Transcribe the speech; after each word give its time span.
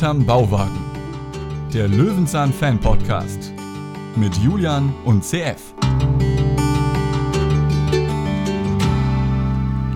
hinterm 0.00 0.24
Bauwagen. 0.24 0.80
Der 1.74 1.86
Löwenzahn 1.86 2.54
Fan 2.54 2.80
Podcast 2.80 3.52
mit 4.16 4.34
Julian 4.38 4.94
und 5.04 5.22
CF. 5.22 5.74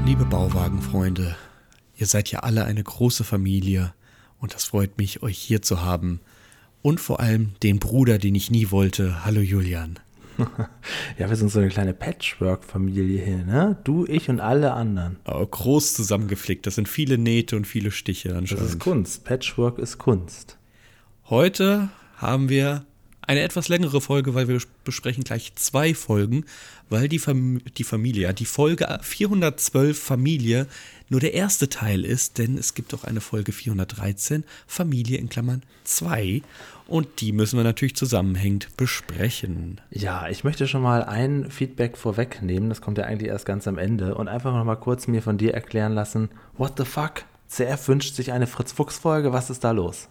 Liebe 0.04 0.26
Bauwagenfreunde, 0.26 1.34
ihr 1.96 2.06
seid 2.06 2.30
ja 2.30 2.40
alle 2.40 2.66
eine 2.66 2.84
große 2.84 3.24
Familie 3.24 3.94
und 4.40 4.52
das 4.52 4.64
freut 4.64 4.98
mich, 4.98 5.22
euch 5.22 5.38
hier 5.38 5.62
zu 5.62 5.80
haben. 5.80 6.20
Und 6.82 7.00
vor 7.00 7.20
allem 7.20 7.54
den 7.62 7.78
Bruder, 7.78 8.18
den 8.18 8.34
ich 8.34 8.50
nie 8.50 8.70
wollte. 8.70 9.24
Hallo 9.24 9.40
Julian. 9.40 10.00
ja, 11.18 11.28
wir 11.28 11.36
sind 11.36 11.50
so 11.50 11.60
eine 11.60 11.68
kleine 11.68 11.94
Patchwork-Familie 11.94 13.24
hier, 13.24 13.44
ne? 13.44 13.76
Du, 13.84 14.06
ich 14.06 14.28
und 14.28 14.40
alle 14.40 14.72
anderen. 14.72 15.16
Oh, 15.26 15.44
groß 15.46 15.94
zusammengeflickt. 15.94 16.66
Das 16.66 16.74
sind 16.74 16.88
viele 16.88 17.18
Nähte 17.18 17.56
und 17.56 17.66
viele 17.66 17.90
Stiche 17.90 18.36
anscheinend. 18.36 18.64
Das 18.64 18.72
ist 18.72 18.80
Kunst. 18.80 19.24
Patchwork 19.24 19.78
ist 19.78 19.98
Kunst. 19.98 20.58
Heute 21.24 21.88
haben 22.16 22.48
wir 22.48 22.84
eine 23.26 23.40
etwas 23.40 23.68
längere 23.68 24.00
Folge, 24.00 24.34
weil 24.34 24.48
wir 24.48 24.60
besprechen 24.84 25.24
gleich 25.24 25.54
zwei 25.54 25.94
Folgen, 25.94 26.44
weil 26.90 27.08
die, 27.08 27.18
Fam 27.18 27.60
die 27.76 27.84
Familie, 27.84 28.32
die 28.34 28.44
Folge 28.44 28.98
412 29.00 29.98
Familie 29.98 30.66
nur 31.08 31.20
der 31.20 31.34
erste 31.34 31.68
Teil 31.68 32.04
ist, 32.04 32.38
denn 32.38 32.56
es 32.56 32.74
gibt 32.74 32.94
auch 32.94 33.04
eine 33.04 33.20
Folge 33.20 33.52
413 33.52 34.44
Familie 34.66 35.18
in 35.18 35.28
Klammern 35.28 35.62
2 35.84 36.42
und 36.86 37.20
die 37.20 37.32
müssen 37.32 37.58
wir 37.58 37.64
natürlich 37.64 37.96
zusammenhängend 37.96 38.76
besprechen. 38.76 39.80
Ja, 39.90 40.28
ich 40.28 40.44
möchte 40.44 40.66
schon 40.66 40.82
mal 40.82 41.04
ein 41.04 41.50
Feedback 41.50 41.96
vorwegnehmen, 41.96 42.68
das 42.68 42.80
kommt 42.80 42.98
ja 42.98 43.04
eigentlich 43.04 43.28
erst 43.28 43.46
ganz 43.46 43.66
am 43.68 43.78
Ende 43.78 44.14
und 44.14 44.28
einfach 44.28 44.52
noch 44.52 44.64
mal 44.64 44.76
kurz 44.76 45.06
mir 45.06 45.22
von 45.22 45.38
dir 45.38 45.54
erklären 45.54 45.92
lassen, 45.92 46.30
what 46.56 46.74
the 46.78 46.84
fuck? 46.84 47.24
CF 47.48 47.88
wünscht 47.88 48.14
sich 48.14 48.32
eine 48.32 48.46
Fritz-Fuchs-Folge, 48.46 49.32
was 49.32 49.50
ist 49.50 49.62
da 49.62 49.70
los? 49.70 50.08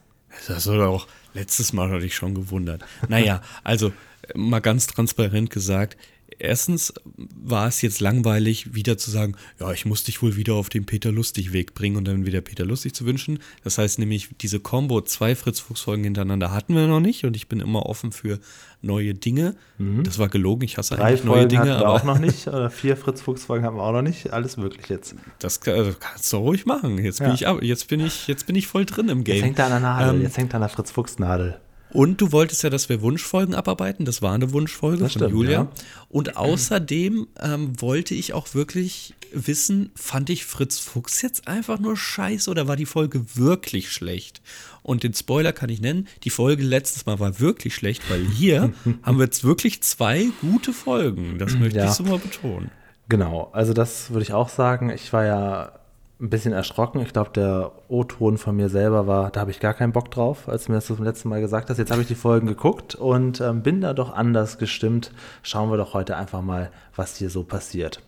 Das 0.47 0.63
du 0.63 0.77
doch 0.77 1.07
letztes 1.33 1.73
Mal 1.73 1.91
hatte 1.91 2.05
ich 2.05 2.15
schon 2.15 2.33
gewundert. 2.33 2.83
Naja, 3.07 3.41
also 3.63 3.91
mal 4.35 4.61
ganz 4.61 4.87
transparent 4.87 5.49
gesagt, 5.49 5.97
erstens 6.43 6.93
war 7.15 7.67
es 7.67 7.81
jetzt 7.81 8.01
langweilig, 8.01 8.73
wieder 8.75 8.97
zu 8.97 9.09
sagen, 9.09 9.35
ja, 9.59 9.71
ich 9.71 9.85
muss 9.85 10.03
dich 10.03 10.21
wohl 10.21 10.35
wieder 10.35 10.53
auf 10.55 10.69
den 10.69 10.85
Peter 10.85 11.11
Lustig-Weg 11.11 11.73
bringen 11.73 11.95
und 11.95 12.05
dann 12.05 12.25
wieder 12.25 12.41
Peter 12.41 12.65
Lustig 12.65 12.93
zu 12.93 13.05
wünschen. 13.05 13.39
Das 13.63 13.77
heißt 13.77 13.99
nämlich, 13.99 14.29
diese 14.41 14.59
Combo, 14.59 15.01
zwei 15.01 15.35
Fritz-Fuchs-Folgen 15.35 16.03
hintereinander 16.03 16.51
hatten 16.51 16.75
wir 16.75 16.87
noch 16.87 16.99
nicht 16.99 17.23
und 17.25 17.35
ich 17.35 17.47
bin 17.47 17.59
immer 17.59 17.85
offen 17.85 18.11
für 18.11 18.39
neue 18.81 19.13
Dinge. 19.13 19.55
Mhm. 19.77 20.03
Das 20.03 20.19
war 20.19 20.27
gelogen, 20.27 20.63
ich 20.63 20.77
hasse 20.77 20.95
Drei 20.95 21.03
eigentlich 21.03 21.21
Folgen 21.21 21.35
neue 21.35 21.47
Dinge. 21.47 21.61
Hatten 21.61 21.69
wir 21.69 21.87
aber 21.87 21.93
auch 21.93 22.03
noch 22.03 22.19
nicht, 22.19 22.47
oder 22.47 22.69
vier 22.69 22.97
Fritz-Fuchs-Folgen 22.97 23.65
haben 23.65 23.77
wir 23.77 23.83
auch 23.83 23.93
noch 23.93 24.01
nicht. 24.01 24.31
Alles 24.33 24.57
möglich 24.57 24.89
jetzt. 24.89 25.15
Das 25.39 25.61
also, 25.61 25.93
kannst 25.99 26.31
du 26.31 26.37
ruhig 26.37 26.65
machen. 26.65 26.97
Jetzt 26.97 27.19
bin, 27.19 27.35
ja. 27.35 27.57
ich, 27.57 27.67
jetzt, 27.67 27.87
bin 27.87 28.01
ich, 28.01 28.27
jetzt 28.27 28.45
bin 28.45 28.55
ich 28.55 28.67
voll 28.67 28.85
drin 28.85 29.09
im 29.09 29.23
Game. 29.23 29.37
Jetzt 29.37 29.45
hängt 29.45 29.59
er 29.59 29.65
an 29.65 29.71
der 29.71 29.79
Nadel, 29.79 30.15
ähm, 30.15 30.21
jetzt 30.21 30.37
hängt 30.37 30.53
er 30.53 30.57
an 30.57 30.61
der 30.61 30.69
Fritz-Fuchs-Nadel. 30.69 31.59
Und 31.93 32.19
du 32.21 32.31
wolltest 32.31 32.63
ja, 32.63 32.69
dass 32.69 32.89
wir 32.89 33.01
Wunschfolgen 33.01 33.53
abarbeiten. 33.53 34.03
Das 34.03 34.21
war 34.21 34.33
eine 34.33 34.51
Wunschfolge 34.51 35.03
das 35.03 35.13
von 35.13 35.21
stimmt, 35.21 35.33
Julia. 35.33 35.51
Ja. 35.51 35.71
Und 36.09 36.37
außerdem 36.37 37.27
ähm, 37.39 37.81
wollte 37.81 38.15
ich 38.15 38.33
auch 38.33 38.53
wirklich 38.55 39.13
wissen, 39.31 39.91
fand 39.95 40.29
ich 40.29 40.45
Fritz 40.45 40.79
Fuchs 40.79 41.21
jetzt 41.21 41.47
einfach 41.47 41.79
nur 41.79 41.95
scheiße 41.95 42.49
oder 42.49 42.67
war 42.67 42.75
die 42.75 42.85
Folge 42.85 43.23
wirklich 43.35 43.91
schlecht? 43.91 44.41
Und 44.81 45.03
den 45.03 45.13
Spoiler 45.13 45.53
kann 45.53 45.69
ich 45.69 45.81
nennen, 45.81 46.07
die 46.23 46.29
Folge 46.29 46.63
letztes 46.63 47.05
Mal 47.05 47.19
war 47.19 47.39
wirklich 47.39 47.75
schlecht, 47.75 48.09
weil 48.09 48.25
hier 48.25 48.73
haben 49.03 49.17
wir 49.17 49.25
jetzt 49.25 49.43
wirklich 49.43 49.81
zwei 49.83 50.29
gute 50.41 50.73
Folgen. 50.73 51.37
Das 51.37 51.53
möchte 51.53 51.79
ja. 51.79 51.85
ich 51.85 51.91
so 51.91 52.03
mal 52.03 52.19
betonen. 52.19 52.71
Genau, 53.07 53.49
also 53.53 53.73
das 53.73 54.09
würde 54.09 54.23
ich 54.23 54.33
auch 54.33 54.49
sagen. 54.49 54.89
Ich 54.89 55.13
war 55.13 55.25
ja 55.25 55.71
ein 56.19 56.29
bisschen 56.29 56.53
erschrocken. 56.53 57.01
Ich 57.01 57.13
glaube, 57.13 57.31
der 57.31 57.71
O-Ton 57.89 58.37
von 58.37 58.55
mir 58.55 58.69
selber 58.69 59.07
war, 59.07 59.31
da 59.31 59.41
habe 59.41 59.51
ich 59.51 59.59
gar 59.59 59.73
keinen 59.73 59.91
Bock 59.91 60.11
drauf, 60.11 60.47
als 60.47 60.65
du 60.65 60.71
mir 60.71 60.77
das 60.77 60.85
zum 60.85 61.03
letzten 61.03 61.29
Mal 61.29 61.41
gesagt 61.41 61.69
hast. 61.69 61.77
Jetzt 61.77 61.91
habe 61.91 62.01
ich 62.01 62.07
die 62.07 62.15
Folgen 62.15 62.47
geguckt 62.47 62.95
und 62.95 63.41
ähm, 63.41 63.61
bin 63.61 63.81
da 63.81 63.93
doch 63.93 64.13
anders 64.13 64.57
gestimmt. 64.57 65.11
Schauen 65.41 65.69
wir 65.69 65.77
doch 65.77 65.93
heute 65.93 66.15
einfach 66.15 66.41
mal, 66.41 66.71
was 66.95 67.17
hier 67.17 67.29
so 67.29 67.43
passiert. 67.43 68.01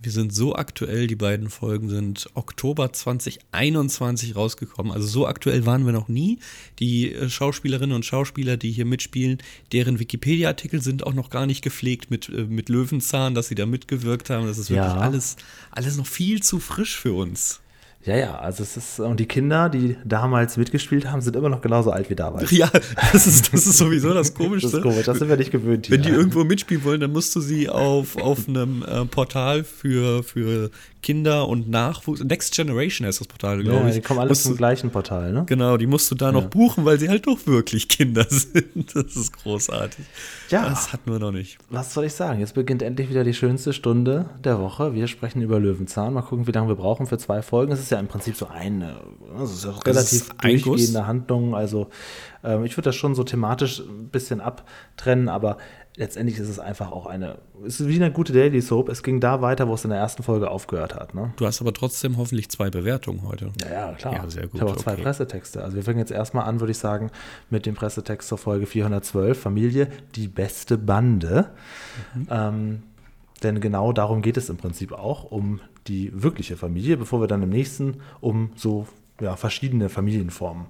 Wir 0.00 0.12
sind 0.12 0.32
so 0.32 0.54
aktuell, 0.54 1.08
die 1.08 1.16
beiden 1.16 1.50
Folgen 1.50 1.88
sind 1.88 2.30
Oktober 2.34 2.92
2021 2.92 4.36
rausgekommen. 4.36 4.92
Also 4.92 5.08
so 5.08 5.26
aktuell 5.26 5.66
waren 5.66 5.86
wir 5.86 5.92
noch 5.92 6.06
nie. 6.06 6.38
Die 6.78 7.12
äh, 7.12 7.28
Schauspielerinnen 7.28 7.96
und 7.96 8.04
Schauspieler, 8.04 8.56
die 8.56 8.70
hier 8.70 8.84
mitspielen, 8.84 9.38
deren 9.72 9.98
Wikipedia-Artikel 9.98 10.80
sind 10.82 11.04
auch 11.04 11.14
noch 11.14 11.30
gar 11.30 11.46
nicht 11.46 11.62
gepflegt 11.62 12.12
mit, 12.12 12.28
äh, 12.28 12.44
mit 12.44 12.68
Löwenzahn, 12.68 13.34
dass 13.34 13.48
sie 13.48 13.56
da 13.56 13.66
mitgewirkt 13.66 14.30
haben. 14.30 14.46
Das 14.46 14.58
ist 14.58 14.70
wirklich 14.70 14.86
ja. 14.86 14.98
alles, 14.98 15.36
alles 15.72 15.96
noch 15.96 16.06
viel 16.06 16.42
zu 16.42 16.60
frisch 16.60 16.96
für 16.96 17.14
uns. 17.14 17.60
Ja, 18.04 18.16
ja, 18.16 18.38
also 18.38 18.62
es 18.62 18.76
ist, 18.76 19.00
und 19.00 19.18
die 19.18 19.26
Kinder, 19.26 19.68
die 19.68 19.96
damals 20.04 20.56
mitgespielt 20.56 21.10
haben, 21.10 21.20
sind 21.20 21.34
immer 21.34 21.48
noch 21.48 21.60
genauso 21.60 21.90
alt 21.90 22.08
wie 22.08 22.14
damals. 22.14 22.50
Ja, 22.58 22.70
das 23.12 23.26
ist, 23.26 23.52
das 23.52 23.66
ist 23.66 23.76
sowieso 23.76 24.14
das 24.14 24.34
Komischste. 24.34 24.70
das 24.70 24.78
ist 24.78 24.82
komisch, 24.82 25.04
das 25.04 25.18
sind 25.18 25.28
wir 25.28 25.36
nicht 25.36 25.50
gewöhnt. 25.50 25.86
Hier. 25.86 25.96
Wenn 25.96 26.02
die 26.02 26.10
irgendwo 26.10 26.44
mitspielen 26.44 26.84
wollen, 26.84 27.00
dann 27.00 27.12
musst 27.12 27.34
du 27.34 27.40
sie 27.40 27.68
auf, 27.68 28.16
auf 28.16 28.48
einem 28.48 28.82
äh, 28.82 29.04
Portal 29.04 29.64
für, 29.64 30.22
für 30.22 30.70
Kinder 31.02 31.48
und 31.48 31.68
Nachwuchs. 31.68 32.22
Next 32.22 32.54
Generation 32.54 33.06
heißt 33.06 33.20
das 33.20 33.28
Portal, 33.28 33.62
glaube 33.62 33.80
ja, 33.80 33.88
ich. 33.88 33.94
Die 33.94 34.00
kommen 34.00 34.20
alle 34.20 34.34
zum 34.34 34.56
gleichen 34.56 34.90
Portal, 34.90 35.32
ne? 35.32 35.44
Genau, 35.46 35.76
die 35.76 35.86
musst 35.86 36.10
du 36.10 36.14
da 36.14 36.26
ja. 36.26 36.32
noch 36.32 36.46
buchen, 36.46 36.84
weil 36.84 36.98
sie 36.98 37.08
halt 37.08 37.26
doch 37.26 37.46
wirklich 37.46 37.88
Kinder 37.88 38.26
sind. 38.28 38.94
Das 38.94 39.16
ist 39.16 39.32
großartig. 39.32 40.04
Ja. 40.50 40.68
Das 40.68 40.92
hatten 40.92 41.10
wir 41.10 41.18
noch 41.18 41.32
nicht. 41.32 41.58
Was 41.70 41.94
soll 41.94 42.04
ich 42.04 42.14
sagen? 42.14 42.40
Jetzt 42.40 42.54
beginnt 42.54 42.82
endlich 42.82 43.10
wieder 43.10 43.24
die 43.24 43.34
schönste 43.34 43.72
Stunde 43.72 44.30
der 44.42 44.58
Woche. 44.60 44.94
Wir 44.94 45.06
sprechen 45.06 45.40
über 45.42 45.60
Löwenzahn. 45.60 46.14
Mal 46.14 46.22
gucken, 46.22 46.46
wie 46.46 46.52
lange 46.52 46.68
wir 46.68 46.76
brauchen 46.76 47.06
für 47.06 47.18
zwei 47.18 47.42
Folgen. 47.42 47.72
Es 47.72 47.80
ist 47.80 47.90
ja 47.90 48.00
im 48.00 48.08
Prinzip 48.08 48.36
so 48.36 48.48
eine, 48.48 48.96
also 49.32 49.44
es 49.44 49.58
ist 49.58 49.66
auch 49.66 49.86
relativ 49.86 50.30
durchgehende 50.40 51.06
Handlung. 51.06 51.54
Also 51.54 51.88
ähm, 52.42 52.64
ich 52.64 52.76
würde 52.76 52.88
das 52.88 52.96
schon 52.96 53.14
so 53.14 53.24
thematisch 53.24 53.80
ein 53.80 54.08
bisschen 54.08 54.40
abtrennen, 54.40 55.28
aber 55.28 55.58
letztendlich 55.98 56.38
ist 56.38 56.48
es 56.48 56.58
einfach 56.58 56.92
auch 56.92 57.06
eine, 57.06 57.38
es 57.66 57.80
ist 57.80 57.88
wie 57.88 57.96
eine 57.96 58.12
gute 58.12 58.32
Daily 58.32 58.60
Soap. 58.60 58.88
Es 58.88 59.02
ging 59.02 59.20
da 59.20 59.42
weiter, 59.42 59.68
wo 59.68 59.74
es 59.74 59.84
in 59.84 59.90
der 59.90 59.98
ersten 59.98 60.22
Folge 60.22 60.50
aufgehört 60.50 60.94
hat. 60.94 61.14
Ne? 61.14 61.32
Du 61.36 61.44
hast 61.44 61.60
aber 61.60 61.72
trotzdem 61.72 62.16
hoffentlich 62.16 62.48
zwei 62.48 62.70
Bewertungen 62.70 63.26
heute. 63.26 63.50
Ja, 63.62 63.70
ja, 63.70 63.92
klar. 63.94 64.14
Ja, 64.14 64.30
sehr 64.30 64.44
gut. 64.44 64.54
Ich 64.54 64.60
habe 64.60 64.70
auch 64.70 64.76
zwei 64.76 64.92
okay. 64.94 65.02
Pressetexte. 65.02 65.62
Also 65.62 65.76
wir 65.76 65.82
fangen 65.82 65.98
jetzt 65.98 66.12
erstmal 66.12 66.44
an, 66.44 66.60
würde 66.60 66.70
ich 66.70 66.78
sagen, 66.78 67.10
mit 67.50 67.66
dem 67.66 67.74
Pressetext 67.74 68.28
zur 68.28 68.38
Folge 68.38 68.66
412, 68.66 69.38
Familie, 69.38 69.88
die 70.14 70.28
beste 70.28 70.78
Bande. 70.78 71.50
Mhm. 72.14 72.28
Ähm, 72.30 72.82
denn 73.42 73.60
genau 73.60 73.92
darum 73.92 74.22
geht 74.22 74.36
es 74.36 74.48
im 74.48 74.56
Prinzip 74.56 74.92
auch, 74.92 75.24
um 75.24 75.60
die 75.88 76.10
wirkliche 76.14 76.56
Familie, 76.56 76.96
bevor 76.96 77.20
wir 77.20 77.26
dann 77.26 77.42
im 77.42 77.50
nächsten 77.50 78.00
um 78.20 78.50
so 78.54 78.86
ja, 79.20 79.36
verschiedene 79.36 79.88
Familienformen 79.88 80.66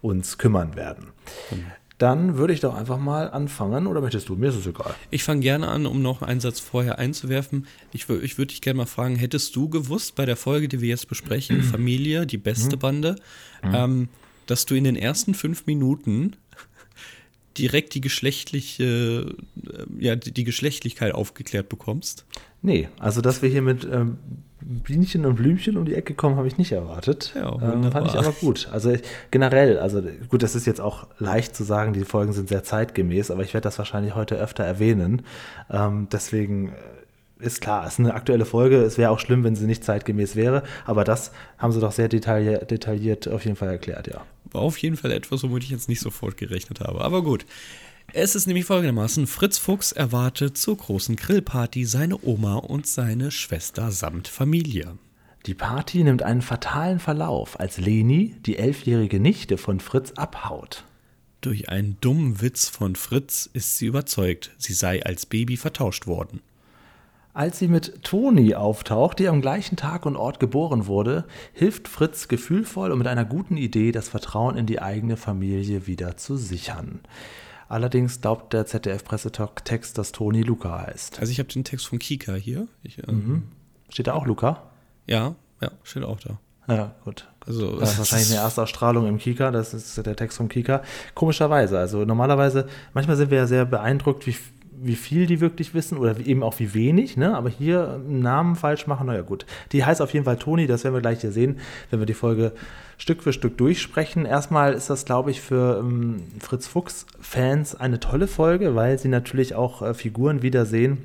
uns 0.00 0.38
kümmern 0.38 0.76
werden. 0.76 1.08
Mhm. 1.50 1.66
Dann 2.02 2.36
würde 2.36 2.52
ich 2.52 2.58
doch 2.58 2.74
einfach 2.74 2.98
mal 2.98 3.30
anfangen, 3.30 3.86
oder 3.86 4.00
möchtest 4.00 4.28
du? 4.28 4.34
Mir 4.34 4.48
ist 4.48 4.56
es 4.56 4.66
egal. 4.66 4.92
Ich 5.12 5.22
fange 5.22 5.40
gerne 5.40 5.68
an, 5.68 5.86
um 5.86 6.02
noch 6.02 6.20
einen 6.20 6.40
Satz 6.40 6.58
vorher 6.58 6.98
einzuwerfen. 6.98 7.68
Ich, 7.92 8.08
ich 8.08 8.38
würde 8.38 8.48
dich 8.48 8.60
gerne 8.60 8.78
mal 8.78 8.86
fragen, 8.86 9.14
hättest 9.14 9.54
du 9.54 9.68
gewusst 9.68 10.16
bei 10.16 10.26
der 10.26 10.34
Folge, 10.34 10.66
die 10.66 10.80
wir 10.80 10.88
jetzt 10.88 11.06
besprechen, 11.06 11.62
Familie, 11.72 12.26
die 12.26 12.38
beste 12.38 12.74
mhm. 12.74 12.80
Bande, 12.80 13.16
mhm. 13.62 13.72
ähm, 13.72 14.08
dass 14.46 14.66
du 14.66 14.74
in 14.74 14.82
den 14.82 14.96
ersten 14.96 15.32
fünf 15.32 15.66
Minuten 15.66 16.32
direkt 17.58 17.94
die 17.94 18.00
geschlechtliche, 18.00 19.34
äh, 19.66 19.84
ja, 19.98 20.16
die 20.16 20.44
Geschlechtlichkeit 20.44 21.14
aufgeklärt 21.14 21.68
bekommst? 21.68 22.24
Nee, 22.62 22.88
also 22.98 23.20
dass 23.20 23.42
wir 23.42 23.48
hier 23.48 23.62
mit 23.62 23.84
ähm, 23.84 24.18
Bienchen 24.60 25.26
und 25.26 25.34
Blümchen 25.34 25.76
um 25.76 25.84
die 25.84 25.94
Ecke 25.94 26.14
kommen, 26.14 26.36
habe 26.36 26.46
ich 26.46 26.58
nicht 26.58 26.72
erwartet. 26.72 27.32
Ja, 27.34 27.52
ähm, 27.60 27.90
fand 27.90 28.08
ich 28.08 28.14
aber 28.14 28.32
gut. 28.32 28.68
Also 28.70 28.96
generell, 29.30 29.78
also 29.78 30.02
gut, 30.28 30.42
das 30.42 30.54
ist 30.54 30.66
jetzt 30.66 30.80
auch 30.80 31.08
leicht 31.18 31.56
zu 31.56 31.64
sagen, 31.64 31.92
die 31.92 32.04
Folgen 32.04 32.32
sind 32.32 32.48
sehr 32.48 32.62
zeitgemäß, 32.62 33.30
aber 33.30 33.42
ich 33.42 33.54
werde 33.54 33.64
das 33.64 33.78
wahrscheinlich 33.78 34.14
heute 34.14 34.36
öfter 34.36 34.64
erwähnen. 34.64 35.22
Ähm, 35.70 36.08
deswegen 36.12 36.68
äh, 36.68 36.72
ist 37.42 37.60
klar, 37.60 37.86
es 37.86 37.94
ist 37.94 38.00
eine 38.00 38.14
aktuelle 38.14 38.44
Folge. 38.44 38.76
Es 38.76 38.98
wäre 38.98 39.10
auch 39.10 39.20
schlimm, 39.20 39.44
wenn 39.44 39.56
sie 39.56 39.66
nicht 39.66 39.84
zeitgemäß 39.84 40.36
wäre, 40.36 40.62
aber 40.86 41.04
das 41.04 41.32
haben 41.58 41.72
sie 41.72 41.80
doch 41.80 41.92
sehr 41.92 42.08
detailliert, 42.08 42.70
detailliert 42.70 43.28
auf 43.28 43.44
jeden 43.44 43.56
Fall 43.56 43.68
erklärt, 43.68 44.06
ja. 44.08 44.24
War 44.50 44.62
auf 44.62 44.78
jeden 44.78 44.96
Fall 44.96 45.12
etwas, 45.12 45.42
womit 45.42 45.64
ich 45.64 45.70
jetzt 45.70 45.88
nicht 45.88 46.00
sofort 46.00 46.36
gerechnet 46.36 46.80
habe. 46.80 47.02
Aber 47.02 47.22
gut. 47.22 47.46
Es 48.12 48.34
ist 48.34 48.46
nämlich 48.46 48.66
folgendermaßen: 48.66 49.26
Fritz 49.26 49.58
Fuchs 49.58 49.92
erwartet 49.92 50.58
zur 50.58 50.76
großen 50.76 51.16
Grillparty 51.16 51.84
seine 51.84 52.22
Oma 52.22 52.56
und 52.56 52.86
seine 52.86 53.30
Schwester 53.30 53.90
samt 53.90 54.28
Familie. 54.28 54.98
Die 55.46 55.54
Party 55.54 56.04
nimmt 56.04 56.22
einen 56.22 56.42
fatalen 56.42 57.00
Verlauf, 57.00 57.58
als 57.58 57.78
Leni, 57.78 58.36
die 58.46 58.58
elfjährige 58.58 59.18
Nichte 59.18 59.58
von 59.58 59.80
Fritz, 59.80 60.12
abhaut. 60.12 60.84
Durch 61.40 61.68
einen 61.68 61.96
dummen 62.00 62.40
Witz 62.40 62.68
von 62.68 62.94
Fritz 62.94 63.50
ist 63.52 63.76
sie 63.76 63.86
überzeugt, 63.86 64.52
sie 64.58 64.74
sei 64.74 65.04
als 65.04 65.26
Baby 65.26 65.56
vertauscht 65.56 66.06
worden. 66.06 66.40
Als 67.34 67.58
sie 67.58 67.68
mit 67.68 68.02
Toni 68.02 68.54
auftaucht, 68.54 69.18
die 69.18 69.26
am 69.26 69.40
gleichen 69.40 69.76
Tag 69.76 70.04
und 70.04 70.16
Ort 70.16 70.38
geboren 70.38 70.86
wurde, 70.86 71.24
hilft 71.54 71.88
Fritz 71.88 72.28
gefühlvoll 72.28 72.92
und 72.92 72.98
mit 72.98 73.06
einer 73.06 73.24
guten 73.24 73.56
Idee, 73.56 73.90
das 73.90 74.10
Vertrauen 74.10 74.58
in 74.58 74.66
die 74.66 74.82
eigene 74.82 75.16
Familie 75.16 75.86
wieder 75.86 76.18
zu 76.18 76.36
sichern. 76.36 77.00
Allerdings 77.70 78.20
glaubt 78.20 78.52
der 78.52 78.66
ZDF-Pressetext, 78.66 79.96
dass 79.96 80.12
Toni 80.12 80.42
Luca 80.42 80.82
heißt. 80.86 81.20
Also 81.20 81.32
ich 81.32 81.38
habe 81.38 81.48
den 81.48 81.64
Text 81.64 81.86
von 81.86 81.98
Kika 81.98 82.34
hier. 82.34 82.68
Ich, 82.82 82.98
ähm, 83.08 83.14
mhm. 83.14 83.42
Steht 83.88 84.08
da 84.08 84.12
auch 84.12 84.26
Luca? 84.26 84.64
Ja, 85.06 85.34
ja, 85.62 85.70
steht 85.84 86.04
auch 86.04 86.20
da. 86.20 86.38
Ja, 86.68 86.94
gut. 87.02 87.28
Also, 87.46 87.80
das 87.80 87.92
ist 87.92 87.98
wahrscheinlich 87.98 88.30
eine 88.30 88.40
Erstausstrahlung 88.40 89.06
im 89.06 89.18
Kika, 89.18 89.50
das 89.50 89.72
ist 89.72 89.96
der 89.96 90.16
Text 90.16 90.36
vom 90.36 90.50
Kika. 90.50 90.82
Komischerweise, 91.14 91.78
also 91.78 92.04
normalerweise, 92.04 92.68
manchmal 92.92 93.16
sind 93.16 93.30
wir 93.30 93.38
ja 93.38 93.46
sehr 93.46 93.64
beeindruckt, 93.64 94.26
wie, 94.26 94.36
wie 94.82 94.96
viel 94.96 95.26
die 95.26 95.40
wirklich 95.40 95.74
wissen 95.74 95.96
oder 95.96 96.18
eben 96.18 96.42
auch 96.42 96.58
wie 96.58 96.74
wenig, 96.74 97.16
ne? 97.16 97.36
aber 97.36 97.48
hier 97.48 97.94
einen 97.94 98.20
Namen 98.20 98.56
falsch 98.56 98.86
machen, 98.86 99.06
naja 99.06 99.22
gut. 99.22 99.46
Die 99.72 99.84
heißt 99.84 100.02
auf 100.02 100.12
jeden 100.12 100.24
Fall 100.24 100.36
Toni, 100.36 100.66
das 100.66 100.84
werden 100.84 100.94
wir 100.94 101.00
gleich 101.00 101.20
hier 101.20 101.32
sehen, 101.32 101.58
wenn 101.90 102.00
wir 102.00 102.06
die 102.06 102.14
Folge 102.14 102.52
Stück 102.98 103.22
für 103.22 103.32
Stück 103.32 103.56
durchsprechen. 103.58 104.26
Erstmal 104.26 104.74
ist 104.74 104.90
das, 104.90 105.04
glaube 105.04 105.30
ich, 105.30 105.40
für 105.40 105.78
ähm, 105.80 106.22
Fritz 106.40 106.66
Fuchs-Fans 106.66 107.76
eine 107.76 108.00
tolle 108.00 108.26
Folge, 108.26 108.74
weil 108.74 108.98
sie 108.98 109.08
natürlich 109.08 109.54
auch 109.54 109.82
äh, 109.82 109.94
Figuren 109.94 110.42
wiedersehen, 110.42 110.98